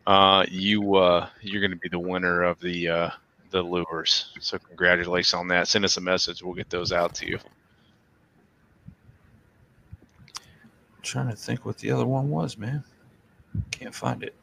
uh, 0.06 0.46
you 0.48 0.96
uh, 0.96 1.28
you're 1.42 1.60
going 1.60 1.70
to 1.72 1.76
be 1.76 1.90
the 1.90 1.98
winner 1.98 2.42
of 2.42 2.58
the 2.58 2.88
uh, 2.88 3.10
the 3.50 3.60
lures. 3.62 4.32
So 4.40 4.58
congratulations 4.58 5.34
on 5.34 5.48
that. 5.48 5.68
Send 5.68 5.84
us 5.84 5.98
a 5.98 6.00
message. 6.00 6.42
We'll 6.42 6.54
get 6.54 6.70
those 6.70 6.92
out 6.92 7.14
to 7.16 7.28
you. 7.28 7.38
trying 11.02 11.28
to 11.28 11.36
think 11.36 11.66
what 11.66 11.76
the 11.76 11.90
other 11.90 12.06
one 12.06 12.30
was, 12.30 12.56
man. 12.56 12.82
Can't 13.70 13.94
find 13.94 14.22
it. 14.22 14.34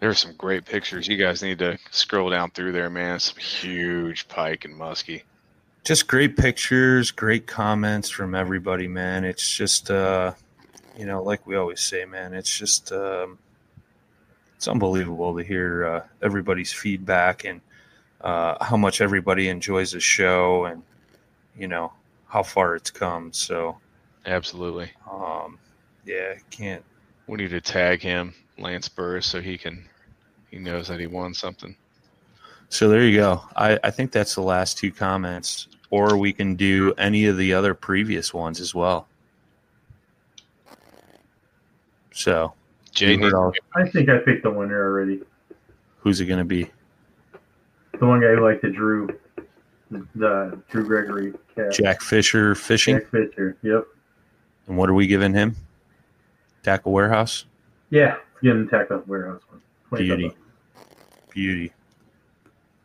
There 0.00 0.08
are 0.10 0.14
some 0.14 0.34
great 0.36 0.64
pictures. 0.64 1.06
You 1.06 1.16
guys 1.18 1.42
need 1.42 1.58
to 1.58 1.78
scroll 1.90 2.30
down 2.30 2.50
through 2.50 2.72
there, 2.72 2.90
man. 2.90 3.20
Some 3.20 3.36
huge 3.38 4.28
pike 4.28 4.64
and 4.64 4.74
muskie. 4.74 5.22
just 5.84 6.06
great 6.08 6.36
pictures, 6.36 7.10
great 7.10 7.46
comments 7.46 8.10
from 8.10 8.34
everybody, 8.34 8.86
man. 8.88 9.24
It's 9.24 9.48
just, 9.48 9.90
uh, 9.90 10.32
you 10.98 11.06
know, 11.06 11.22
like 11.22 11.46
we 11.46 11.56
always 11.56 11.80
say, 11.80 12.04
man, 12.04 12.34
it's 12.34 12.54
just, 12.56 12.92
um, 12.92 13.38
it's 14.56 14.68
unbelievable 14.68 15.36
to 15.36 15.42
hear 15.42 15.86
uh, 15.86 16.02
everybody's 16.22 16.72
feedback 16.72 17.44
and 17.44 17.60
uh, 18.20 18.62
how 18.62 18.76
much 18.76 19.00
everybody 19.00 19.48
enjoys 19.48 19.92
the 19.92 20.00
show 20.00 20.66
and, 20.66 20.82
you 21.58 21.66
know, 21.66 21.92
how 22.26 22.42
far 22.42 22.76
it's 22.76 22.90
come. 22.90 23.32
So, 23.32 23.78
Absolutely. 24.26 24.90
um, 25.10 25.58
yeah, 26.04 26.34
can't. 26.50 26.84
We 27.26 27.38
need 27.38 27.50
to 27.50 27.60
tag 27.60 28.02
him, 28.02 28.34
Lance 28.58 28.88
Burris, 28.88 29.26
so 29.26 29.40
he 29.40 29.56
can 29.56 29.88
he 30.50 30.58
knows 30.58 30.88
that 30.88 31.00
he 31.00 31.06
won 31.06 31.34
something. 31.34 31.74
So 32.68 32.88
there 32.88 33.02
you 33.02 33.16
go. 33.16 33.42
I, 33.56 33.78
I 33.82 33.90
think 33.90 34.12
that's 34.12 34.34
the 34.34 34.42
last 34.42 34.78
two 34.78 34.92
comments, 34.92 35.68
or 35.90 36.16
we 36.16 36.32
can 36.32 36.54
do 36.54 36.94
any 36.98 37.26
of 37.26 37.36
the 37.36 37.52
other 37.52 37.74
previous 37.74 38.32
ones 38.32 38.60
as 38.60 38.74
well. 38.74 39.08
So, 42.12 42.52
Jay 42.92 43.12
you 43.12 43.18
heard 43.18 43.22
needs- 43.24 43.34
all- 43.34 43.52
I 43.74 43.88
think 43.88 44.08
I 44.08 44.18
picked 44.18 44.42
the 44.42 44.50
winner 44.50 44.80
already. 44.82 45.22
who's 45.98 46.20
it 46.20 46.26
going 46.26 46.38
to 46.38 46.44
be? 46.44 46.70
The 47.98 48.06
one 48.06 48.20
guy 48.20 48.28
who 48.34 48.44
liked 48.44 48.62
the 48.62 48.70
Drew, 48.70 49.08
the 49.90 50.58
Drew 50.70 50.86
Gregory 50.86 51.34
cat. 51.54 51.72
Jack 51.72 52.00
Fisher 52.02 52.54
fishing. 52.54 52.96
Jack 52.98 53.08
Fisher. 53.10 53.56
Yep. 53.62 53.84
And 54.68 54.76
what 54.76 54.88
are 54.88 54.94
we 54.94 55.06
giving 55.06 55.34
him? 55.34 55.56
Tackle 56.62 56.92
warehouse. 56.92 57.44
Yeah. 57.90 58.16
Getting 58.42 58.68
Tackle 58.68 59.02
Warehouse 59.06 59.42
one. 59.50 59.60
25 59.90 59.98
Beauty. 59.98 60.28
bucks. 60.28 60.40
Beauty. 61.30 61.72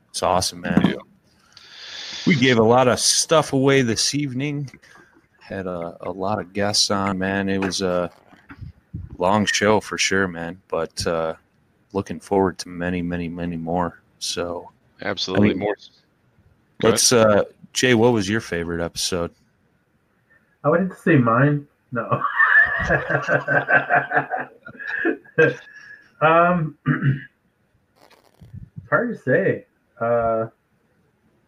It's 0.10 0.24
awesome, 0.24 0.62
man. 0.62 0.96
We 2.26 2.36
gave 2.36 2.58
a 2.58 2.64
lot 2.64 2.88
of 2.88 3.00
stuff 3.00 3.54
away 3.54 3.84
this 3.84 4.16
evening. 4.16 4.72
Had 5.40 5.68
a, 5.68 5.96
a 6.02 6.12
lot 6.12 6.40
of 6.40 6.54
guests 6.54 6.90
on, 6.90 7.20
man. 7.20 7.50
It 7.50 7.60
was 7.60 7.82
a 7.82 8.12
long 9.20 9.46
show 9.46 9.80
for 9.80 9.98
sure, 9.98 10.28
man. 10.28 10.60
But 10.68 11.06
uh, 11.06 11.36
looking 11.94 12.20
forward 12.20 12.58
to 12.60 12.70
many, 12.70 13.04
many, 13.04 13.30
many 13.30 13.56
more. 13.56 14.02
So 14.18 14.72
Absolutely 15.04 15.52
I 15.52 15.54
mean, 15.54 15.60
more. 15.60 15.78
Go 16.82 16.90
let's, 16.90 17.14
uh, 17.14 17.44
Jay, 17.74 17.94
what 17.94 18.14
was 18.14 18.28
your 18.28 18.42
favorite 18.42 18.84
episode? 18.84 19.32
I 20.64 20.70
would 20.70 20.80
have 20.80 20.90
to 20.90 20.96
say 20.96 21.18
mine. 21.18 21.68
No. 21.92 22.24
um, 26.22 26.78
it's 28.06 28.90
hard 28.90 29.16
to 29.16 29.22
say. 29.22 29.66
Uh, 30.00 30.48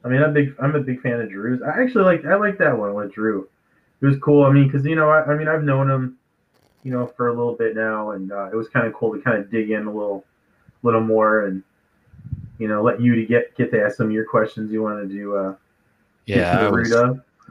I 0.03 0.09
mean, 0.09 0.21
I'm 0.21 0.33
big. 0.33 0.55
I'm 0.59 0.75
a 0.75 0.79
big 0.79 1.01
fan 1.01 1.19
of 1.19 1.29
Drew's. 1.29 1.61
I 1.61 1.81
actually 1.81 2.05
like. 2.05 2.25
I 2.25 2.35
like 2.35 2.57
that 2.59 2.77
one 2.77 2.93
with 2.93 3.13
Drew. 3.13 3.47
It 4.01 4.05
was 4.05 4.17
cool. 4.19 4.45
I 4.45 4.51
mean, 4.51 4.67
because 4.67 4.85
you 4.85 4.95
know, 4.95 5.09
I, 5.09 5.23
I, 5.23 5.35
mean, 5.35 5.47
I've 5.47 5.63
known 5.63 5.89
him, 5.89 6.17
you 6.83 6.91
know, 6.91 7.07
for 7.07 7.29
a 7.29 7.33
little 7.33 7.55
bit 7.55 7.75
now, 7.75 8.11
and 8.11 8.31
uh, 8.31 8.49
it 8.51 8.55
was 8.55 8.69
kind 8.69 8.85
of 8.85 8.93
cool 8.93 9.13
to 9.13 9.21
kind 9.21 9.37
of 9.37 9.49
dig 9.49 9.71
in 9.71 9.87
a 9.87 9.91
little, 9.91 10.23
little 10.83 11.01
more, 11.01 11.45
and 11.45 11.63
you 12.59 12.67
know, 12.67 12.81
let 12.83 13.01
you 13.01 13.15
to 13.15 13.25
get 13.25 13.55
get 13.55 13.71
to 13.71 13.81
ask 13.81 13.97
some 13.97 14.07
of 14.07 14.11
your 14.11 14.25
questions 14.25 14.71
you 14.71 14.83
wanted 14.83 15.09
to. 15.09 15.15
Do 15.15 15.35
uh, 15.35 15.55
yeah, 16.25 16.59
I 16.59 16.69
was, 16.69 16.93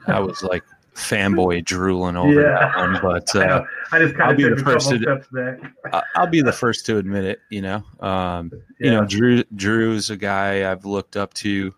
I 0.07 0.21
was 0.21 0.43
like 0.43 0.63
fanboy 0.97 1.65
drooling 1.65 2.17
over 2.17 2.41
yeah. 2.41 2.59
that 2.59 2.77
one, 2.77 2.99
but 3.03 3.37
uh, 3.37 3.65
I, 3.93 3.97
I, 3.97 3.99
just 4.01 4.17
kind 4.17 4.31
of 4.31 4.37
be 4.37 4.49
the 4.49 4.57
first 4.57 4.89
to 4.89 6.03
I'll 6.17 6.27
be 6.27 6.43
the 6.43 6.53
first 6.53 6.87
to 6.87 6.97
admit 6.99 7.25
it. 7.25 7.41
You 7.51 7.63
know, 7.63 7.85
um, 8.01 8.51
yeah. 8.81 8.87
you 8.87 8.91
know, 8.91 9.05
Drew 9.05 9.45
Drew 9.55 9.93
is 9.93 10.11
a 10.11 10.17
guy 10.17 10.71
I've 10.71 10.85
looked 10.85 11.17
up 11.17 11.35
to, 11.35 11.75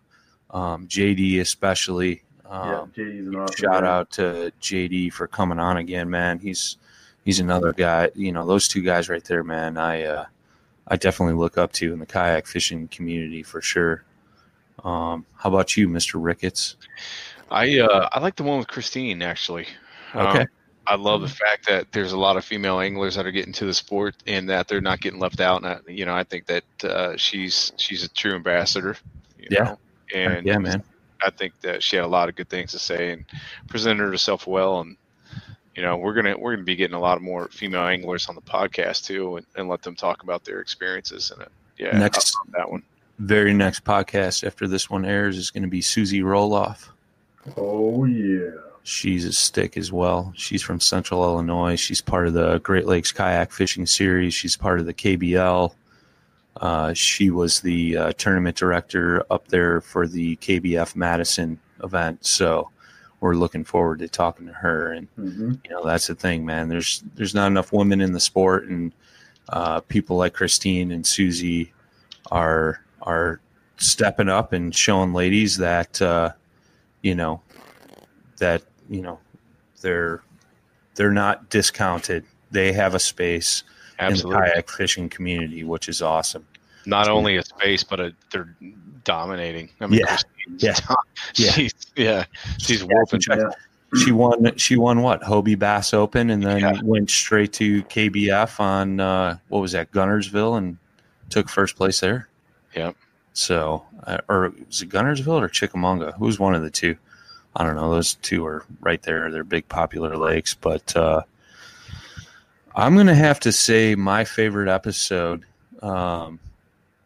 um, 0.51 0.87
JD 0.87 1.41
especially. 1.41 2.23
Um, 2.45 2.91
yeah, 2.97 3.03
JD's 3.03 3.27
an 3.27 3.35
awesome 3.35 3.55
shout 3.55 3.83
guy. 3.83 3.87
out 3.87 4.11
to 4.11 4.51
JD 4.61 5.13
for 5.13 5.27
coming 5.27 5.59
on 5.59 5.77
again, 5.77 6.09
man. 6.09 6.39
He's 6.39 6.77
he's 7.25 7.39
another 7.39 7.73
guy. 7.73 8.09
You 8.15 8.31
know, 8.31 8.45
those 8.45 8.67
two 8.67 8.81
guys 8.81 9.09
right 9.09 9.23
there, 9.23 9.43
man. 9.43 9.77
I 9.77 10.03
uh, 10.03 10.25
I 10.87 10.95
definitely 10.95 11.35
look 11.35 11.57
up 11.57 11.73
to 11.73 11.93
in 11.93 11.99
the 11.99 12.05
kayak 12.05 12.47
fishing 12.47 12.87
community 12.87 13.43
for 13.43 13.61
sure. 13.61 14.03
Um, 14.83 15.25
how 15.35 15.49
about 15.49 15.75
you, 15.75 15.89
Mister 15.89 16.17
Ricketts? 16.17 16.77
I 17.51 17.79
uh, 17.79 18.09
I 18.11 18.19
like 18.19 18.35
the 18.35 18.43
one 18.43 18.59
with 18.59 18.67
Christine 18.67 19.21
actually. 19.21 19.67
Okay. 20.15 20.41
Um, 20.41 20.47
I 20.87 20.95
love 20.95 21.21
the 21.21 21.27
fact 21.27 21.67
that 21.67 21.91
there's 21.91 22.13
a 22.13 22.17
lot 22.17 22.35
of 22.35 22.43
female 22.43 22.79
anglers 22.79 23.15
that 23.15 23.27
are 23.27 23.31
getting 23.31 23.53
to 23.53 23.65
the 23.65 23.75
sport 23.75 24.15
and 24.25 24.49
that 24.49 24.67
they're 24.67 24.81
not 24.81 25.01
getting 25.01 25.19
left 25.19 25.39
out. 25.39 25.63
And 25.63 25.67
I, 25.67 25.79
you 25.87 26.03
know, 26.03 26.15
I 26.15 26.23
think 26.23 26.47
that 26.47 26.63
uh, 26.83 27.15
she's 27.15 27.71
she's 27.77 28.03
a 28.03 28.09
true 28.09 28.33
ambassador. 28.33 28.97
yeah. 29.37 29.63
Know? 29.63 29.79
And 30.15 30.45
yeah, 30.45 30.57
man. 30.57 30.83
I 31.21 31.29
think 31.29 31.59
that 31.61 31.83
she 31.83 31.97
had 31.97 32.05
a 32.05 32.07
lot 32.07 32.29
of 32.29 32.35
good 32.35 32.49
things 32.49 32.71
to 32.71 32.79
say 32.79 33.11
and 33.11 33.25
presented 33.67 34.09
herself 34.09 34.47
well. 34.47 34.79
And 34.79 34.97
you 35.75 35.83
know, 35.83 35.97
we're 35.97 36.13
gonna 36.13 36.37
we're 36.37 36.55
gonna 36.55 36.65
be 36.65 36.75
getting 36.75 36.95
a 36.95 36.99
lot 36.99 37.17
of 37.17 37.23
more 37.23 37.49
female 37.49 37.83
anglers 37.83 38.27
on 38.27 38.35
the 38.35 38.41
podcast 38.41 39.05
too, 39.05 39.37
and, 39.37 39.45
and 39.55 39.69
let 39.69 39.83
them 39.83 39.95
talk 39.95 40.23
about 40.23 40.43
their 40.43 40.59
experiences 40.59 41.31
in 41.35 41.41
it. 41.41 41.51
Yeah, 41.77 41.97
next 41.97 42.35
that 42.53 42.71
one. 42.71 42.83
Very 43.19 43.53
next 43.53 43.83
podcast 43.83 44.43
after 44.43 44.67
this 44.67 44.89
one 44.89 45.05
airs 45.05 45.37
is 45.37 45.51
going 45.51 45.63
to 45.63 45.69
be 45.69 45.81
Susie 45.81 46.21
Roloff. 46.21 46.87
Oh 47.57 48.05
yeah. 48.05 48.51
She's 48.83 49.25
a 49.25 49.33
stick 49.33 49.77
as 49.77 49.91
well. 49.91 50.33
She's 50.35 50.63
from 50.63 50.79
Central 50.79 51.23
Illinois. 51.23 51.75
She's 51.75 52.01
part 52.01 52.27
of 52.27 52.33
the 52.33 52.59
Great 52.59 52.87
Lakes 52.87 53.11
Kayak 53.11 53.51
Fishing 53.51 53.85
Series. 53.85 54.33
She's 54.33 54.57
part 54.57 54.79
of 54.79 54.85
the 54.85 54.93
KBL. 54.93 55.73
Uh, 56.57 56.93
she 56.93 57.29
was 57.29 57.61
the 57.61 57.95
uh, 57.95 58.11
tournament 58.13 58.57
director 58.57 59.23
up 59.29 59.47
there 59.47 59.81
for 59.81 60.07
the 60.07 60.35
KBF 60.37 60.95
Madison 60.95 61.59
event. 61.83 62.25
So 62.25 62.69
we're 63.19 63.35
looking 63.35 63.63
forward 63.63 63.99
to 63.99 64.07
talking 64.07 64.47
to 64.47 64.53
her. 64.53 64.91
And 64.91 65.07
mm-hmm. 65.17 65.51
you 65.63 65.69
know 65.69 65.85
that's 65.85 66.07
the 66.07 66.15
thing, 66.15 66.45
man. 66.45 66.69
There's 66.69 67.03
there's 67.15 67.35
not 67.35 67.47
enough 67.47 67.71
women 67.71 68.01
in 68.01 68.13
the 68.13 68.19
sport, 68.19 68.67
and 68.67 68.93
uh, 69.49 69.81
people 69.81 70.17
like 70.17 70.33
Christine 70.33 70.91
and 70.91 71.05
Susie 71.05 71.73
are 72.31 72.83
are 73.01 73.39
stepping 73.77 74.29
up 74.29 74.53
and 74.53 74.75
showing 74.75 75.13
ladies 75.13 75.57
that 75.57 76.01
uh, 76.01 76.31
you 77.01 77.15
know 77.15 77.41
that 78.39 78.63
you 78.89 79.01
know 79.01 79.19
they're 79.81 80.21
they're 80.95 81.11
not 81.11 81.49
discounted. 81.49 82.25
They 82.51 82.73
have 82.73 82.95
a 82.95 82.99
space 82.99 83.63
Absolutely. 83.99 84.35
in 84.35 84.43
the 84.43 84.51
kayak 84.51 84.69
fishing 84.69 85.09
community, 85.09 85.63
which 85.63 85.87
is 85.87 86.01
awesome. 86.01 86.45
Not 86.85 87.07
only 87.07 87.37
a 87.37 87.43
space, 87.43 87.83
but 87.83 87.99
a, 87.99 88.13
they're 88.31 88.55
dominating. 89.03 89.69
I 89.79 89.87
mean, 89.87 89.99
yeah, 89.99 90.17
yeah, 90.57 90.75
yeah. 91.35 91.51
She's, 91.51 91.73
yeah, 91.95 92.25
she's 92.57 92.83
whooping. 92.83 93.21
Yeah. 93.29 93.49
She 94.03 94.11
won. 94.11 94.55
She 94.57 94.75
won 94.77 95.01
what 95.01 95.21
Hobie 95.21 95.57
Bass 95.57 95.93
Open, 95.93 96.29
and 96.29 96.43
then 96.43 96.59
yeah. 96.59 96.79
went 96.83 97.09
straight 97.09 97.53
to 97.53 97.83
KBF 97.83 98.59
on 98.59 98.99
uh, 98.99 99.37
what 99.49 99.59
was 99.59 99.71
that 99.71 99.91
Guntersville, 99.91 100.57
and 100.57 100.77
took 101.29 101.49
first 101.49 101.75
place 101.75 101.99
there. 101.99 102.29
Yep. 102.75 102.95
So, 103.39 103.85
uh, 104.05 104.17
or 104.27 104.53
was 104.67 104.81
it 104.81 104.89
Guntersville 104.89 105.41
or 105.41 105.47
Chickamauga? 105.47 106.13
Who's 106.19 106.39
one 106.39 106.55
of 106.55 106.61
the 106.61 106.69
two? 106.69 106.97
I 107.55 107.63
don't 107.63 107.77
know. 107.77 107.89
Those 107.89 108.15
two 108.15 108.45
are 108.45 108.65
right 108.81 109.01
there. 109.01 109.31
They're 109.31 109.45
big 109.45 109.67
popular 109.69 110.17
lakes. 110.17 110.53
But 110.53 110.95
uh, 110.95 111.21
I'm 112.75 112.95
going 112.95 113.07
to 113.07 113.15
have 113.15 113.39
to 113.41 113.53
say 113.53 113.95
my 113.95 114.25
favorite 114.25 114.67
episode 114.67 115.45
um, 115.81 116.39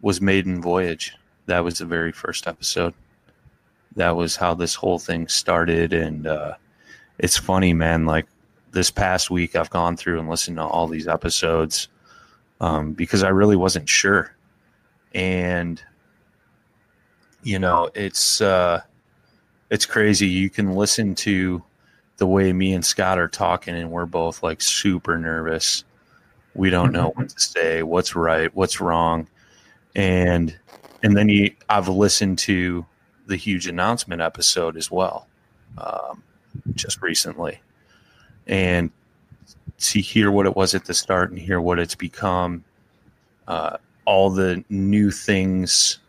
was 0.01 0.21
Maiden 0.21 0.59
Voyage. 0.59 1.15
That 1.45 1.63
was 1.63 1.77
the 1.77 1.85
very 1.85 2.11
first 2.11 2.47
episode. 2.47 2.95
That 3.95 4.15
was 4.15 4.35
how 4.35 4.55
this 4.55 4.73
whole 4.73 4.97
thing 4.97 5.27
started. 5.27 5.93
And 5.93 6.25
uh, 6.25 6.55
it's 7.19 7.37
funny, 7.37 7.73
man. 7.73 8.07
Like 8.07 8.25
this 8.71 8.89
past 8.89 9.29
week, 9.29 9.55
I've 9.55 9.69
gone 9.69 9.97
through 9.97 10.19
and 10.19 10.27
listened 10.27 10.57
to 10.57 10.63
all 10.63 10.87
these 10.87 11.07
episodes 11.07 11.89
um, 12.59 12.93
because 12.93 13.21
I 13.21 13.29
really 13.29 13.55
wasn't 13.55 13.87
sure. 13.87 14.35
And 15.13 15.79
you 17.43 17.59
know, 17.59 17.89
it's 17.93 18.41
uh, 18.41 18.81
it's 19.69 19.85
crazy. 19.85 20.27
You 20.27 20.49
can 20.49 20.75
listen 20.75 21.15
to 21.15 21.63
the 22.17 22.27
way 22.27 22.53
me 22.53 22.73
and 22.73 22.85
Scott 22.85 23.19
are 23.19 23.27
talking, 23.27 23.75
and 23.75 23.91
we're 23.91 24.05
both 24.05 24.43
like 24.43 24.61
super 24.61 25.17
nervous. 25.17 25.83
We 26.55 26.69
don't 26.69 26.91
know 26.91 27.09
what 27.15 27.29
to 27.29 27.39
say, 27.39 27.83
what's 27.83 28.15
right, 28.15 28.53
what's 28.55 28.79
wrong, 28.79 29.27
and 29.95 30.57
and 31.03 31.17
then 31.17 31.29
you, 31.29 31.53
I've 31.69 31.87
listened 31.87 32.39
to 32.39 32.85
the 33.27 33.35
huge 33.35 33.67
announcement 33.67 34.21
episode 34.21 34.77
as 34.77 34.89
well, 34.91 35.27
um, 35.77 36.23
just 36.75 37.01
recently, 37.01 37.59
and 38.47 38.91
see 39.77 40.01
hear 40.01 40.31
what 40.31 40.45
it 40.45 40.55
was 40.55 40.75
at 40.75 40.85
the 40.85 40.93
start 40.93 41.29
and 41.29 41.39
hear 41.39 41.59
what 41.59 41.79
it's 41.79 41.95
become. 41.95 42.63
Uh, 43.47 43.77
all 44.05 44.29
the 44.29 44.63
new 44.69 45.11
things 45.11 45.99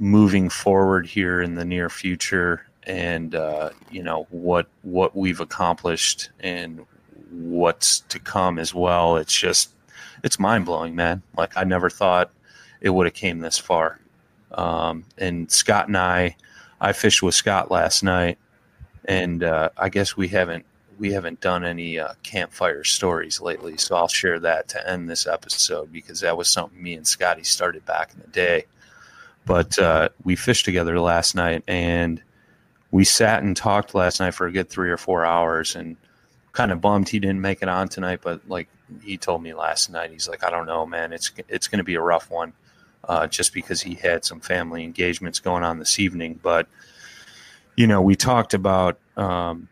moving 0.00 0.48
forward 0.48 1.06
here 1.06 1.42
in 1.42 1.54
the 1.54 1.64
near 1.64 1.90
future 1.90 2.66
and 2.84 3.34
uh, 3.34 3.68
you 3.90 4.02
know 4.02 4.26
what 4.30 4.66
what 4.82 5.14
we've 5.14 5.40
accomplished 5.40 6.30
and 6.40 6.84
what's 7.30 8.00
to 8.00 8.18
come 8.18 8.58
as 8.58 8.74
well 8.74 9.16
it's 9.16 9.36
just 9.36 9.70
it's 10.24 10.38
mind-blowing 10.38 10.96
man. 10.96 11.22
Like 11.36 11.56
i 11.56 11.64
never 11.64 11.90
thought 11.90 12.30
it 12.80 12.90
would 12.90 13.06
have 13.06 13.14
came 13.14 13.40
this 13.40 13.58
far. 13.58 14.00
Um, 14.52 15.04
and 15.18 15.50
scott 15.52 15.86
and 15.86 15.96
i 15.96 16.34
i 16.80 16.92
fished 16.92 17.22
with 17.22 17.34
scott 17.34 17.70
last 17.70 18.02
night 18.02 18.38
and 19.04 19.44
uh, 19.44 19.68
i 19.76 19.90
guess 19.90 20.16
we 20.16 20.28
haven't 20.28 20.64
we 20.98 21.12
haven't 21.12 21.40
done 21.40 21.64
any 21.64 21.98
uh, 21.98 22.14
campfire 22.22 22.84
stories 22.84 23.40
lately 23.40 23.76
so 23.76 23.94
i'll 23.94 24.08
share 24.08 24.40
that 24.40 24.66
to 24.68 24.90
end 24.90 25.08
this 25.08 25.26
episode 25.26 25.92
because 25.92 26.20
that 26.20 26.36
was 26.36 26.48
something 26.48 26.82
me 26.82 26.94
and 26.94 27.06
scotty 27.06 27.44
started 27.44 27.84
back 27.86 28.12
in 28.12 28.20
the 28.20 28.28
day 28.28 28.64
but 29.50 29.76
uh, 29.80 30.08
we 30.22 30.36
fished 30.36 30.64
together 30.64 31.00
last 31.00 31.34
night 31.34 31.64
and 31.66 32.22
we 32.92 33.02
sat 33.02 33.42
and 33.42 33.56
talked 33.56 33.96
last 33.96 34.20
night 34.20 34.32
for 34.32 34.46
a 34.46 34.52
good 34.52 34.68
three 34.68 34.88
or 34.90 34.96
four 34.96 35.24
hours 35.24 35.74
and 35.74 35.96
kind 36.52 36.70
of 36.70 36.80
bummed 36.80 37.08
he 37.08 37.18
didn't 37.18 37.40
make 37.40 37.60
it 37.60 37.68
on 37.68 37.88
tonight. 37.88 38.20
But 38.22 38.48
like 38.48 38.68
he 39.02 39.16
told 39.16 39.42
me 39.42 39.52
last 39.52 39.90
night, 39.90 40.12
he's 40.12 40.28
like, 40.28 40.44
I 40.44 40.50
don't 40.50 40.66
know, 40.66 40.86
man, 40.86 41.12
it's 41.12 41.32
it's 41.48 41.66
going 41.66 41.78
to 41.78 41.84
be 41.84 41.96
a 41.96 42.00
rough 42.00 42.30
one, 42.30 42.52
uh, 43.08 43.26
just 43.26 43.52
because 43.52 43.82
he 43.82 43.94
had 43.94 44.24
some 44.24 44.38
family 44.38 44.84
engagements 44.84 45.40
going 45.40 45.64
on 45.64 45.80
this 45.80 45.98
evening. 45.98 46.38
But 46.40 46.68
you 47.74 47.88
know, 47.88 48.00
we 48.00 48.14
talked 48.14 48.54
about. 48.54 49.00
Um, 49.16 49.68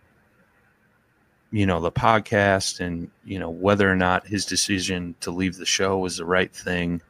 you 1.50 1.64
know 1.64 1.80
the 1.80 1.90
podcast 1.90 2.80
and 2.80 3.10
you 3.24 3.38
know 3.38 3.48
whether 3.48 3.90
or 3.90 3.96
not 3.96 4.26
his 4.26 4.44
decision 4.44 5.14
to 5.20 5.30
leave 5.30 5.56
the 5.56 5.64
show 5.64 5.96
was 5.96 6.18
the 6.18 6.24
right 6.26 6.52
thing 6.52 7.00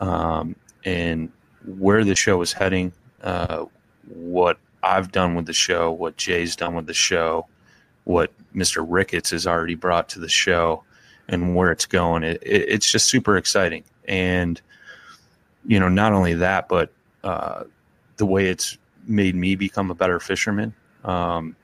um, 0.00 0.56
and 0.84 1.30
where 1.76 2.04
the 2.04 2.14
show 2.14 2.40
is 2.40 2.52
heading, 2.52 2.92
uh, 3.22 3.66
what 4.08 4.58
I've 4.82 5.12
done 5.12 5.34
with 5.34 5.46
the 5.46 5.52
show, 5.52 5.90
what 5.90 6.16
Jay's 6.16 6.56
done 6.56 6.74
with 6.74 6.86
the 6.86 6.94
show, 6.94 7.46
what 8.04 8.32
Mr. 8.54 8.84
Ricketts 8.88 9.30
has 9.30 9.46
already 9.46 9.74
brought 9.74 10.08
to 10.10 10.18
the 10.18 10.28
show, 10.28 10.84
and 11.28 11.54
where 11.54 11.70
it's 11.70 11.84
going. 11.84 12.22
It, 12.22 12.42
it, 12.42 12.68
it's 12.68 12.90
just 12.90 13.08
super 13.08 13.36
exciting. 13.36 13.84
And, 14.06 14.60
you 15.66 15.78
know, 15.78 15.88
not 15.88 16.12
only 16.12 16.34
that, 16.34 16.68
but 16.68 16.90
uh, 17.22 17.64
the 18.16 18.24
way 18.24 18.46
it's 18.46 18.78
made 19.06 19.34
me 19.34 19.54
become 19.54 19.90
a 19.90 19.94
better 19.94 20.20
fisherman. 20.20 20.74
Um, 21.04 21.54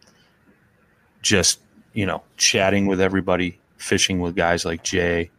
just, 1.22 1.60
you 1.94 2.05
know, 2.05 2.22
chatting 2.36 2.86
with 2.86 3.01
everybody, 3.01 3.59
fishing 3.78 4.20
with 4.20 4.36
guys 4.36 4.66
like 4.66 4.82
Jay, 4.82 5.31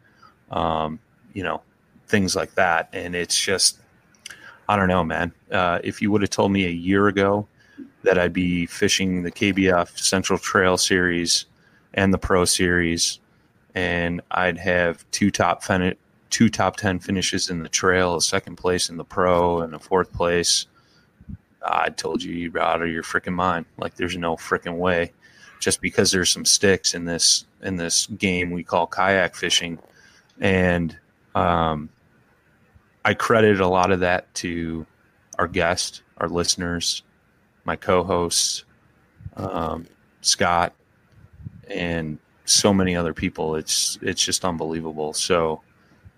um, 0.50 1.00
you 1.34 1.44
know, 1.44 1.62
things 2.08 2.36
like 2.36 2.56
that. 2.56 2.90
And 2.94 3.16
it's 3.16 3.40
just, 3.40 3.80
I 4.68 4.76
don't 4.76 4.88
know, 4.88 5.04
man. 5.04 5.32
Uh, 5.52 5.80
if 5.84 6.02
you 6.02 6.12
would 6.12 6.22
have 6.22 6.32
told 6.32 6.52
me 6.52 6.66
a 6.66 6.70
year 6.70 7.08
ago 7.08 7.48
that 8.04 8.18
I'd 8.18 8.34
be 8.34 8.66
fishing 8.66 9.24
the 9.24 9.32
KBF 9.32 9.98
Central 9.98 10.40
Trail 10.40 10.78
Series 10.78 11.46
and 11.94 12.14
the 12.14 12.18
Pro 12.18 12.46
Series, 12.46 13.20
and 13.74 14.22
I'd 14.32 14.58
have 14.58 15.10
two 15.12 15.30
top 15.32 15.64
fin- 15.64 15.96
two 16.30 16.50
top 16.50 16.78
ten 16.78 17.00
finishes 17.00 17.50
in 17.50 17.62
the 17.62 17.70
trail, 17.70 18.16
a 18.16 18.22
second 18.22 18.56
place 18.56 18.90
in 18.90 18.98
the 18.98 19.04
Pro, 19.04 19.62
and 19.62 19.76
a 19.76 19.80
fourth 19.80 20.12
place. 20.14 20.66
I 21.64 21.90
told 21.90 22.24
you 22.24 22.34
you're 22.34 22.60
out 22.60 22.82
of 22.82 22.90
your 22.90 23.04
freaking 23.04 23.34
mind. 23.34 23.66
Like 23.78 23.96
there's 23.96 24.18
no 24.18 24.36
freaking 24.36 24.78
way. 24.78 25.12
Just 25.60 25.82
because 25.82 26.12
there's 26.12 26.30
some 26.30 26.46
sticks 26.46 26.94
in 26.94 27.06
this 27.06 27.46
in 27.62 27.78
this 27.78 28.08
game 28.08 28.52
we 28.52 28.64
call 28.64 28.88
kayak 28.88 29.36
fishing, 29.36 29.80
and 30.40 30.98
um, 31.34 31.90
I 33.06 33.14
credit 33.14 33.60
a 33.62 33.68
lot 33.68 33.92
of 33.92 34.00
that 34.00 34.34
to 34.36 34.86
our 35.38 35.48
guest, 35.48 36.02
our 36.18 36.28
listeners, 36.28 37.04
my 37.64 37.76
co-hosts, 37.76 38.66
um, 39.38 39.86
Scott, 40.22 40.74
and 41.70 42.18
so 42.46 42.74
many 42.74 42.96
other 42.96 43.14
people. 43.14 43.56
It's 43.56 44.00
it's 44.02 44.24
just 44.24 44.44
unbelievable. 44.44 45.14
So 45.14 45.62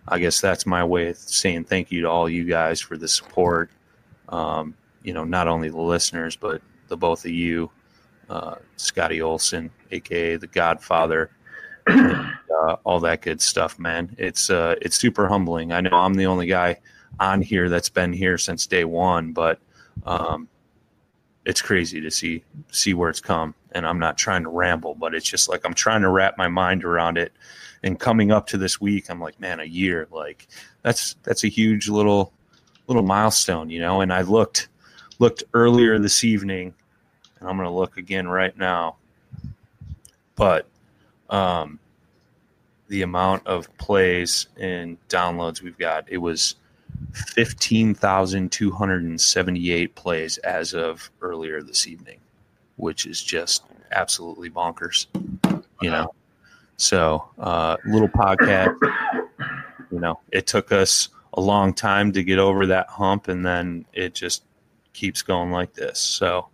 I 0.08 0.18
guess 0.20 0.40
that's 0.40 0.66
my 0.66 0.82
way 0.82 1.10
of 1.10 1.18
saying 1.18 1.66
thank 1.66 1.92
you 1.92 2.02
to 2.04 2.10
all 2.10 2.30
you 2.30 2.46
guys 2.46 2.80
for 2.80 2.98
the 2.98 3.10
support. 3.10 3.70
Um, 4.30 4.74
you 5.04 5.12
know, 5.12 5.26
not 5.26 5.50
only 5.50 5.68
the 5.68 5.82
listeners, 5.82 6.38
but 6.38 6.62
the 6.88 6.96
both 6.96 7.26
of 7.26 7.32
you, 7.32 7.70
uh, 8.30 8.56
Scotty 8.78 9.22
Olson, 9.22 9.72
aka 9.92 10.38
the 10.38 10.48
Godfather, 10.48 11.32
uh, 11.90 12.76
all 12.84 13.00
that 13.00 13.22
good 13.22 13.42
stuff, 13.42 13.80
man. 13.80 14.16
It's 14.18 14.50
uh, 14.50 14.76
it's 14.82 14.96
super 14.96 15.28
humbling. 15.28 15.72
I 15.72 15.82
know 15.82 15.92
I'm 15.94 16.14
the 16.14 16.26
only 16.26 16.48
guy 16.48 16.78
on 17.20 17.42
here 17.42 17.70
that's 17.70 17.90
been 17.90 18.14
here 18.14 18.38
since 18.38 18.68
day 18.68 18.84
one, 18.84 19.32
but 19.32 19.60
um, 20.06 20.48
it's 21.46 21.62
crazy 21.62 22.02
to 22.02 22.12
see 22.12 22.44
see 22.72 22.94
where 22.94 23.10
it's 23.10 23.20
come. 23.20 23.54
And 23.72 23.86
I'm 23.86 24.00
not 24.00 24.18
trying 24.18 24.44
to 24.44 24.50
ramble, 24.50 24.96
but 24.96 25.14
it's 25.14 25.30
just 25.30 25.50
like 25.50 25.66
I'm 25.66 25.74
trying 25.74 26.02
to 26.02 26.10
wrap 26.10 26.38
my 26.38 26.48
mind 26.48 26.84
around 26.84 27.18
it. 27.18 27.32
And 27.84 28.00
coming 28.00 28.32
up 28.32 28.48
to 28.48 28.58
this 28.58 28.82
week, 28.82 29.10
I'm 29.10 29.22
like, 29.22 29.40
man, 29.40 29.60
a 29.60 29.66
year, 29.66 30.08
like 30.12 30.48
that's 30.82 31.16
that's 31.24 31.44
a 31.44 31.48
huge 31.48 31.90
little 31.90 32.34
little 32.88 33.04
milestone, 33.04 33.70
you 33.70 33.80
know. 33.80 34.02
And 34.02 34.12
I 34.12 34.22
looked 34.22 34.70
looked 35.20 35.44
earlier 35.54 36.00
this 36.00 36.24
evening, 36.24 36.74
and 37.40 37.50
I'm 37.50 37.58
gonna 37.58 37.74
look 37.74 37.98
again 37.98 38.28
right 38.28 38.58
now. 38.58 38.98
But 40.36 40.68
um, 41.30 41.80
the 42.88 43.02
amount 43.02 43.46
of 43.48 43.76
plays 43.78 44.48
and 44.58 44.98
downloads 45.10 45.62
we've 45.62 45.78
got, 45.78 46.06
it 46.10 46.18
was 46.18 46.56
15,278 47.14 49.96
plays 49.96 50.38
as 50.40 50.74
of 50.74 51.10
earlier 51.22 51.62
this 51.62 51.88
evening, 51.88 52.20
which 52.78 53.06
is 53.06 53.22
just 53.22 53.64
absolutely 53.92 54.50
bonkers, 54.50 55.08
you 55.82 55.90
know. 55.90 56.14
So, 56.78 57.30
uh, 57.40 57.76
little 57.86 58.08
podcast, 58.08 58.78
you 59.92 60.00
know, 60.00 60.20
it 60.32 60.48
took 60.48 60.72
us 60.72 61.10
a 61.34 61.42
long 61.42 61.74
time 61.74 62.14
to 62.14 62.24
get 62.24 62.40
over 62.40 62.66
that 62.68 62.88
hump, 62.88 63.28
and 63.28 63.46
then 63.46 63.84
it 63.94 64.14
just 64.14 64.44
keeps 64.94 65.22
going 65.22 65.52
like 65.52 65.74
this. 65.74 66.00
So, 66.00 66.48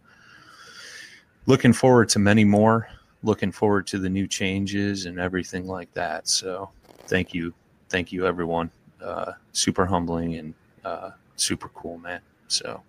looking 1.45 1.74
forward 1.74 2.10
to 2.10 2.18
many 2.20 2.45
more. 2.45 2.88
Looking 3.24 3.52
forward 3.52 3.88
to 3.88 4.00
the 4.00 4.10
new 4.10 4.28
changes 4.28 5.06
and 5.06 5.20
everything 5.20 5.68
like 5.68 5.94
that. 5.94 6.28
So, 6.28 6.70
thank 7.08 7.34
you, 7.34 7.54
thank 7.90 8.12
you, 8.12 8.28
everyone. 8.28 8.70
Uh, 9.02 9.34
super 9.54 9.86
humbling 9.86 10.36
and 10.36 10.54
uh, 10.86 11.12
super 11.36 11.70
cool, 11.70 11.98
man. 11.98 12.22
So, 12.48 12.82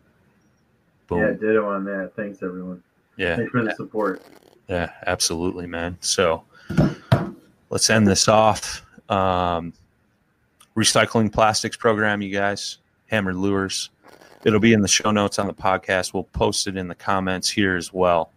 boom. 1.06 1.20
Yeah, 1.20 1.30
ditto 1.32 1.68
on 1.68 1.84
that. 1.84 2.12
Thanks, 2.16 2.42
everyone. 2.42 2.82
Yeah. 3.16 3.36
Thanks 3.36 3.52
for 3.52 3.62
the 3.62 3.74
support. 3.74 4.22
Yeah, 4.68 4.90
absolutely, 5.06 5.66
man. 5.66 5.98
So 6.00 6.44
let's 7.70 7.90
end 7.90 8.06
this 8.06 8.28
off. 8.28 8.84
Um, 9.08 9.72
recycling 10.76 11.32
plastics 11.32 11.76
program, 11.76 12.22
you 12.22 12.32
guys, 12.32 12.78
hammered 13.06 13.36
lures. 13.36 13.90
It'll 14.44 14.60
be 14.60 14.72
in 14.72 14.80
the 14.80 14.88
show 14.88 15.10
notes 15.10 15.38
on 15.38 15.46
the 15.46 15.54
podcast. 15.54 16.12
We'll 16.12 16.24
post 16.24 16.66
it 16.66 16.76
in 16.76 16.88
the 16.88 16.94
comments 16.94 17.48
here 17.48 17.76
as 17.76 17.92
well. 17.92 18.30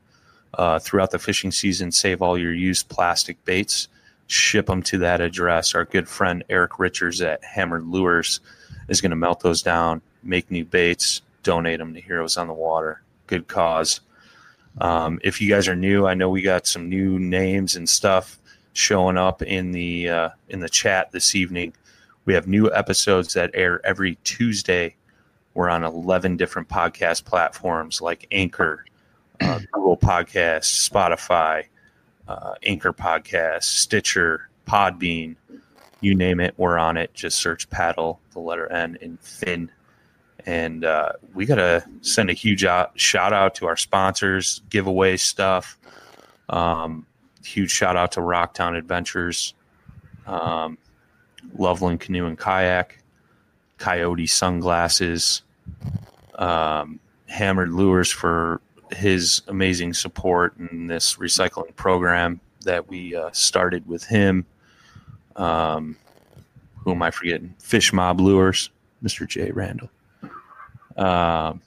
Uh, 0.54 0.80
throughout 0.80 1.12
the 1.12 1.20
fishing 1.20 1.52
season, 1.52 1.92
save 1.92 2.22
all 2.22 2.38
your 2.38 2.54
used 2.54 2.90
plastic 2.90 3.44
baits, 3.46 3.90
ship 4.28 4.66
them 4.66 4.82
to 4.82 4.98
that 4.98 5.22
address. 5.22 5.76
Our 5.76 5.86
good 5.86 6.08
friend 6.08 6.44
Eric 6.50 6.80
Richards 6.80 7.22
at 7.22 7.44
Hammered 7.44 7.86
Lures 7.86 8.40
is 8.88 9.02
going 9.02 9.12
to 9.12 9.16
melt 9.16 9.42
those 9.42 9.62
down, 9.62 10.02
make 10.24 10.50
new 10.50 10.66
baits, 10.66 11.22
donate 11.44 11.80
them 11.80 11.94
to 11.94 12.02
Heroes 12.02 12.38
on 12.38 12.48
the 12.48 12.54
Water. 12.54 13.02
Good 13.28 13.48
cause. 13.48 14.02
Um, 14.80 15.20
if 15.24 15.42
you 15.42 15.50
guys 15.50 15.68
are 15.68 15.76
new, 15.76 16.08
I 16.08 16.14
know 16.14 16.30
we 16.30 16.42
got 16.42 16.66
some 16.66 16.90
new 16.90 17.20
names 17.20 17.76
and 17.76 17.88
stuff 17.88 18.38
showing 18.74 19.18
up 19.18 19.42
in 19.42 19.72
the 19.72 20.10
uh, 20.10 20.30
in 20.50 20.60
the 20.60 20.70
chat 20.70 21.12
this 21.12 21.36
evening. 21.36 21.74
We 22.26 22.34
have 22.34 22.48
new 22.48 22.72
episodes 22.74 23.34
that 23.34 23.52
air 23.54 23.86
every 23.86 24.18
Tuesday. 24.24 24.96
We're 25.54 25.70
on 25.70 25.84
eleven 25.84 26.38
different 26.38 26.70
podcast 26.70 27.26
platforms 27.26 28.02
like 28.02 28.28
Anchor, 28.32 28.86
uh, 29.42 29.60
Google 29.72 29.98
Podcasts, 29.98 30.90
Spotify, 30.90 31.66
uh, 32.28 32.54
Anchor 32.64 32.94
Podcasts, 32.94 33.64
Stitcher, 33.64 34.50
Podbean, 34.68 35.36
you 36.02 36.14
name 36.14 36.40
it, 36.40 36.54
we're 36.58 36.78
on 36.78 36.98
it. 36.98 37.14
Just 37.14 37.40
search 37.40 37.70
paddle, 37.70 38.20
the 38.34 38.40
letter 38.40 38.72
N, 38.72 38.98
in 39.02 39.18
Fin. 39.18 39.72
And 40.46 40.86
uh, 40.86 41.14
we 41.34 41.46
got 41.46 41.56
to 41.56 41.84
send 42.02 42.30
a 42.30 42.34
huge 42.34 42.64
out, 42.64 42.98
shout 43.00 43.34
out 43.34 43.56
to 43.56 43.66
our 43.66 43.76
sponsors, 43.76 44.62
giveaway 44.70 45.18
stuff. 45.18 45.78
Um, 46.50 47.06
huge 47.44 47.72
shout 47.72 47.98
out 47.98 48.14
to 48.14 48.22
Rocktown 48.22 48.78
Adventures, 48.78 49.54
um, 50.26 50.78
Loveland 51.58 52.00
Canoe 52.00 52.28
and 52.28 52.38
Kayak, 52.38 53.00
Coyote 53.78 54.28
Sunglasses, 54.28 55.42
um, 56.36 57.00
Hammered 57.28 57.72
Lures 57.72 58.12
for 58.12 58.62
his 58.92 59.42
amazing 59.48 59.94
support 59.94 60.56
in 60.58 60.88
this 60.88 61.16
recycling 61.16 61.76
program 61.76 62.40
that 62.64 62.88
we 62.88 63.16
uh, 63.16 63.30
started 63.32 63.88
with 63.88 64.04
him. 64.06 64.46
Um, 65.36 65.98
who 66.84 66.92
am 66.92 67.02
I 67.04 67.12
forgetting? 67.12 67.54
Fish 67.60 67.92
Mob 67.94 68.20
Lures, 68.20 68.70
Mr. 69.04 69.28
J. 69.28 69.52
Randall. 69.52 69.90
Um, 70.96 71.62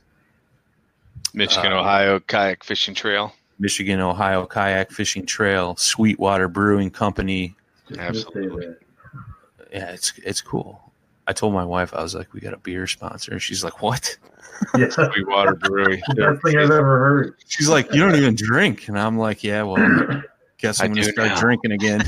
Michigan, 1.34 1.72
Uh, 1.72 1.80
Ohio 1.80 2.20
Kayak 2.20 2.64
Fishing 2.64 2.94
Trail. 2.94 3.32
Michigan, 3.58 4.00
Ohio 4.00 4.46
Kayak 4.46 4.90
Fishing 4.90 5.26
Trail, 5.26 5.76
Sweetwater 5.76 6.48
Brewing 6.48 6.90
Company. 6.90 7.54
Absolutely. 7.98 8.48
gonna 8.48 8.62
say 8.62 8.68
that. 8.68 8.78
Yeah, 9.72 9.90
it's 9.92 10.12
it's 10.24 10.40
cool. 10.40 10.89
I 11.26 11.32
told 11.32 11.54
my 11.54 11.64
wife 11.64 11.94
I 11.94 12.02
was 12.02 12.14
like, 12.14 12.32
we 12.32 12.40
got 12.40 12.54
a 12.54 12.58
beer 12.58 12.86
sponsor. 12.86 13.32
And 13.32 13.42
She's 13.42 13.62
like, 13.64 13.82
what? 13.82 14.16
Yeah, 14.76 14.88
Sweetwater 14.90 15.54
Brewery. 15.54 16.02
best 16.16 16.42
thing 16.42 16.58
I've 16.58 16.70
ever 16.70 16.98
heard. 16.98 17.34
She's 17.48 17.66
like, 17.68 17.90
you 17.94 18.00
don't 18.00 18.14
even 18.14 18.34
drink, 18.34 18.88
and 18.88 18.98
I'm 18.98 19.16
like, 19.16 19.42
yeah, 19.42 19.62
well, 19.62 20.22
guess 20.58 20.82
I 20.82 20.84
I'm 20.84 20.92
gonna 20.92 21.04
start 21.04 21.28
now. 21.28 21.40
drinking 21.40 21.72
again. 21.72 22.04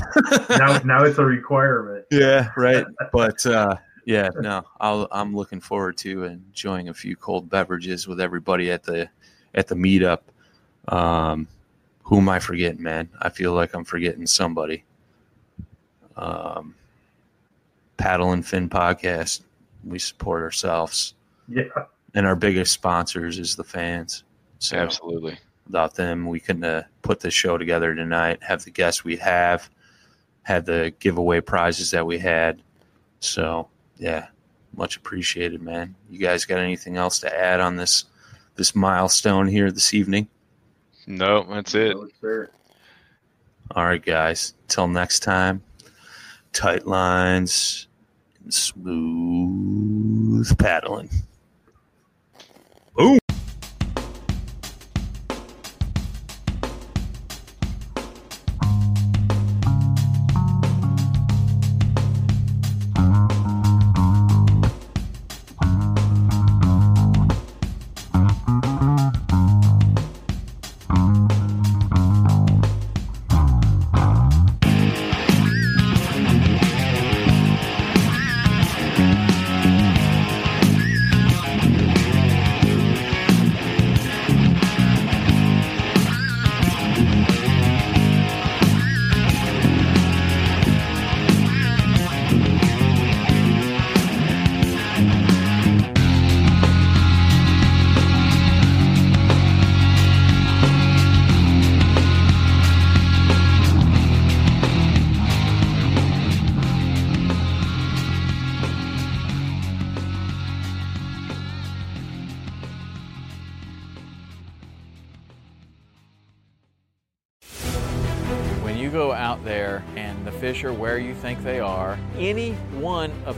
Now, 0.51 0.79
now 0.85 1.03
it's 1.03 1.17
a 1.17 1.25
requirement. 1.25 2.05
yeah, 2.11 2.51
right. 2.59 2.85
But 3.11 3.47
uh, 3.47 3.77
yeah, 4.05 4.29
no, 4.39 4.65
I'll, 4.81 5.09
I'm 5.11 5.35
looking 5.35 5.63
forward 5.63 5.97
to 5.99 6.25
enjoying 6.25 6.91
a 6.91 6.95
few 6.95 7.17
cold 7.17 7.49
beverages 7.49 8.07
with 8.07 8.21
everybody 8.21 8.71
at 8.71 8.83
the 8.83 9.09
at 9.55 9.67
the 9.67 9.75
meetup. 9.75 10.19
Um, 10.89 11.49
who 12.03 12.19
am 12.19 12.29
I 12.29 12.39
forgetting, 12.39 12.83
man? 12.83 13.09
I 13.23 13.31
feel 13.31 13.55
like 13.55 13.73
I'm 13.75 13.85
forgetting 13.85 14.27
somebody. 14.27 14.85
Um, 16.17 16.75
Paddle 17.97 18.33
and 18.33 18.47
Fin 18.47 18.69
podcast. 18.69 19.43
We 19.85 19.99
support 19.99 20.43
ourselves, 20.43 21.15
Yeah, 21.49 21.65
and 22.15 22.27
our 22.27 22.37
biggest 22.37 22.73
sponsors 22.73 23.39
is 23.39 23.57
the 23.57 23.65
fans. 23.65 24.25
So 24.59 24.77
Absolutely. 24.77 25.39
without 25.67 25.95
them, 25.95 26.27
we 26.29 26.39
couldn't 26.39 26.63
have 26.63 26.87
put 27.03 27.21
this 27.21 27.35
show 27.35 27.59
together 27.59 27.95
tonight. 27.95 28.43
Have 28.43 28.65
the 28.65 28.71
guests 28.71 29.03
we 29.03 29.17
have, 29.17 29.69
had 30.43 30.67
the 30.67 30.93
giveaway 31.01 31.41
prizes 31.41 31.91
that 31.91 32.07
we 32.07 32.19
had. 32.19 32.63
So 33.21 33.69
yeah, 33.97 34.29
much 34.77 34.97
appreciated, 34.97 35.63
man. 35.63 35.95
You 36.11 36.19
guys 36.19 36.45
got 36.45 36.59
anything 36.59 36.97
else 36.97 37.19
to 37.21 37.37
add 37.37 37.61
on 37.61 37.77
this 37.77 38.05
this 38.55 38.75
milestone 38.75 39.49
here 39.49 39.71
this 39.73 39.95
evening? 39.95 40.29
No, 41.07 41.43
that's 41.45 41.75
it. 41.75 41.97
No, 41.97 42.09
sir. 42.21 42.51
All 43.75 43.85
right, 43.85 44.05
guys. 44.05 44.55
Till 44.69 44.87
next 44.87 45.21
time, 45.21 45.63
tight 46.53 46.87
lines 46.87 47.89
and 48.43 48.53
smooth 48.55 48.87
paddling. 50.59 51.11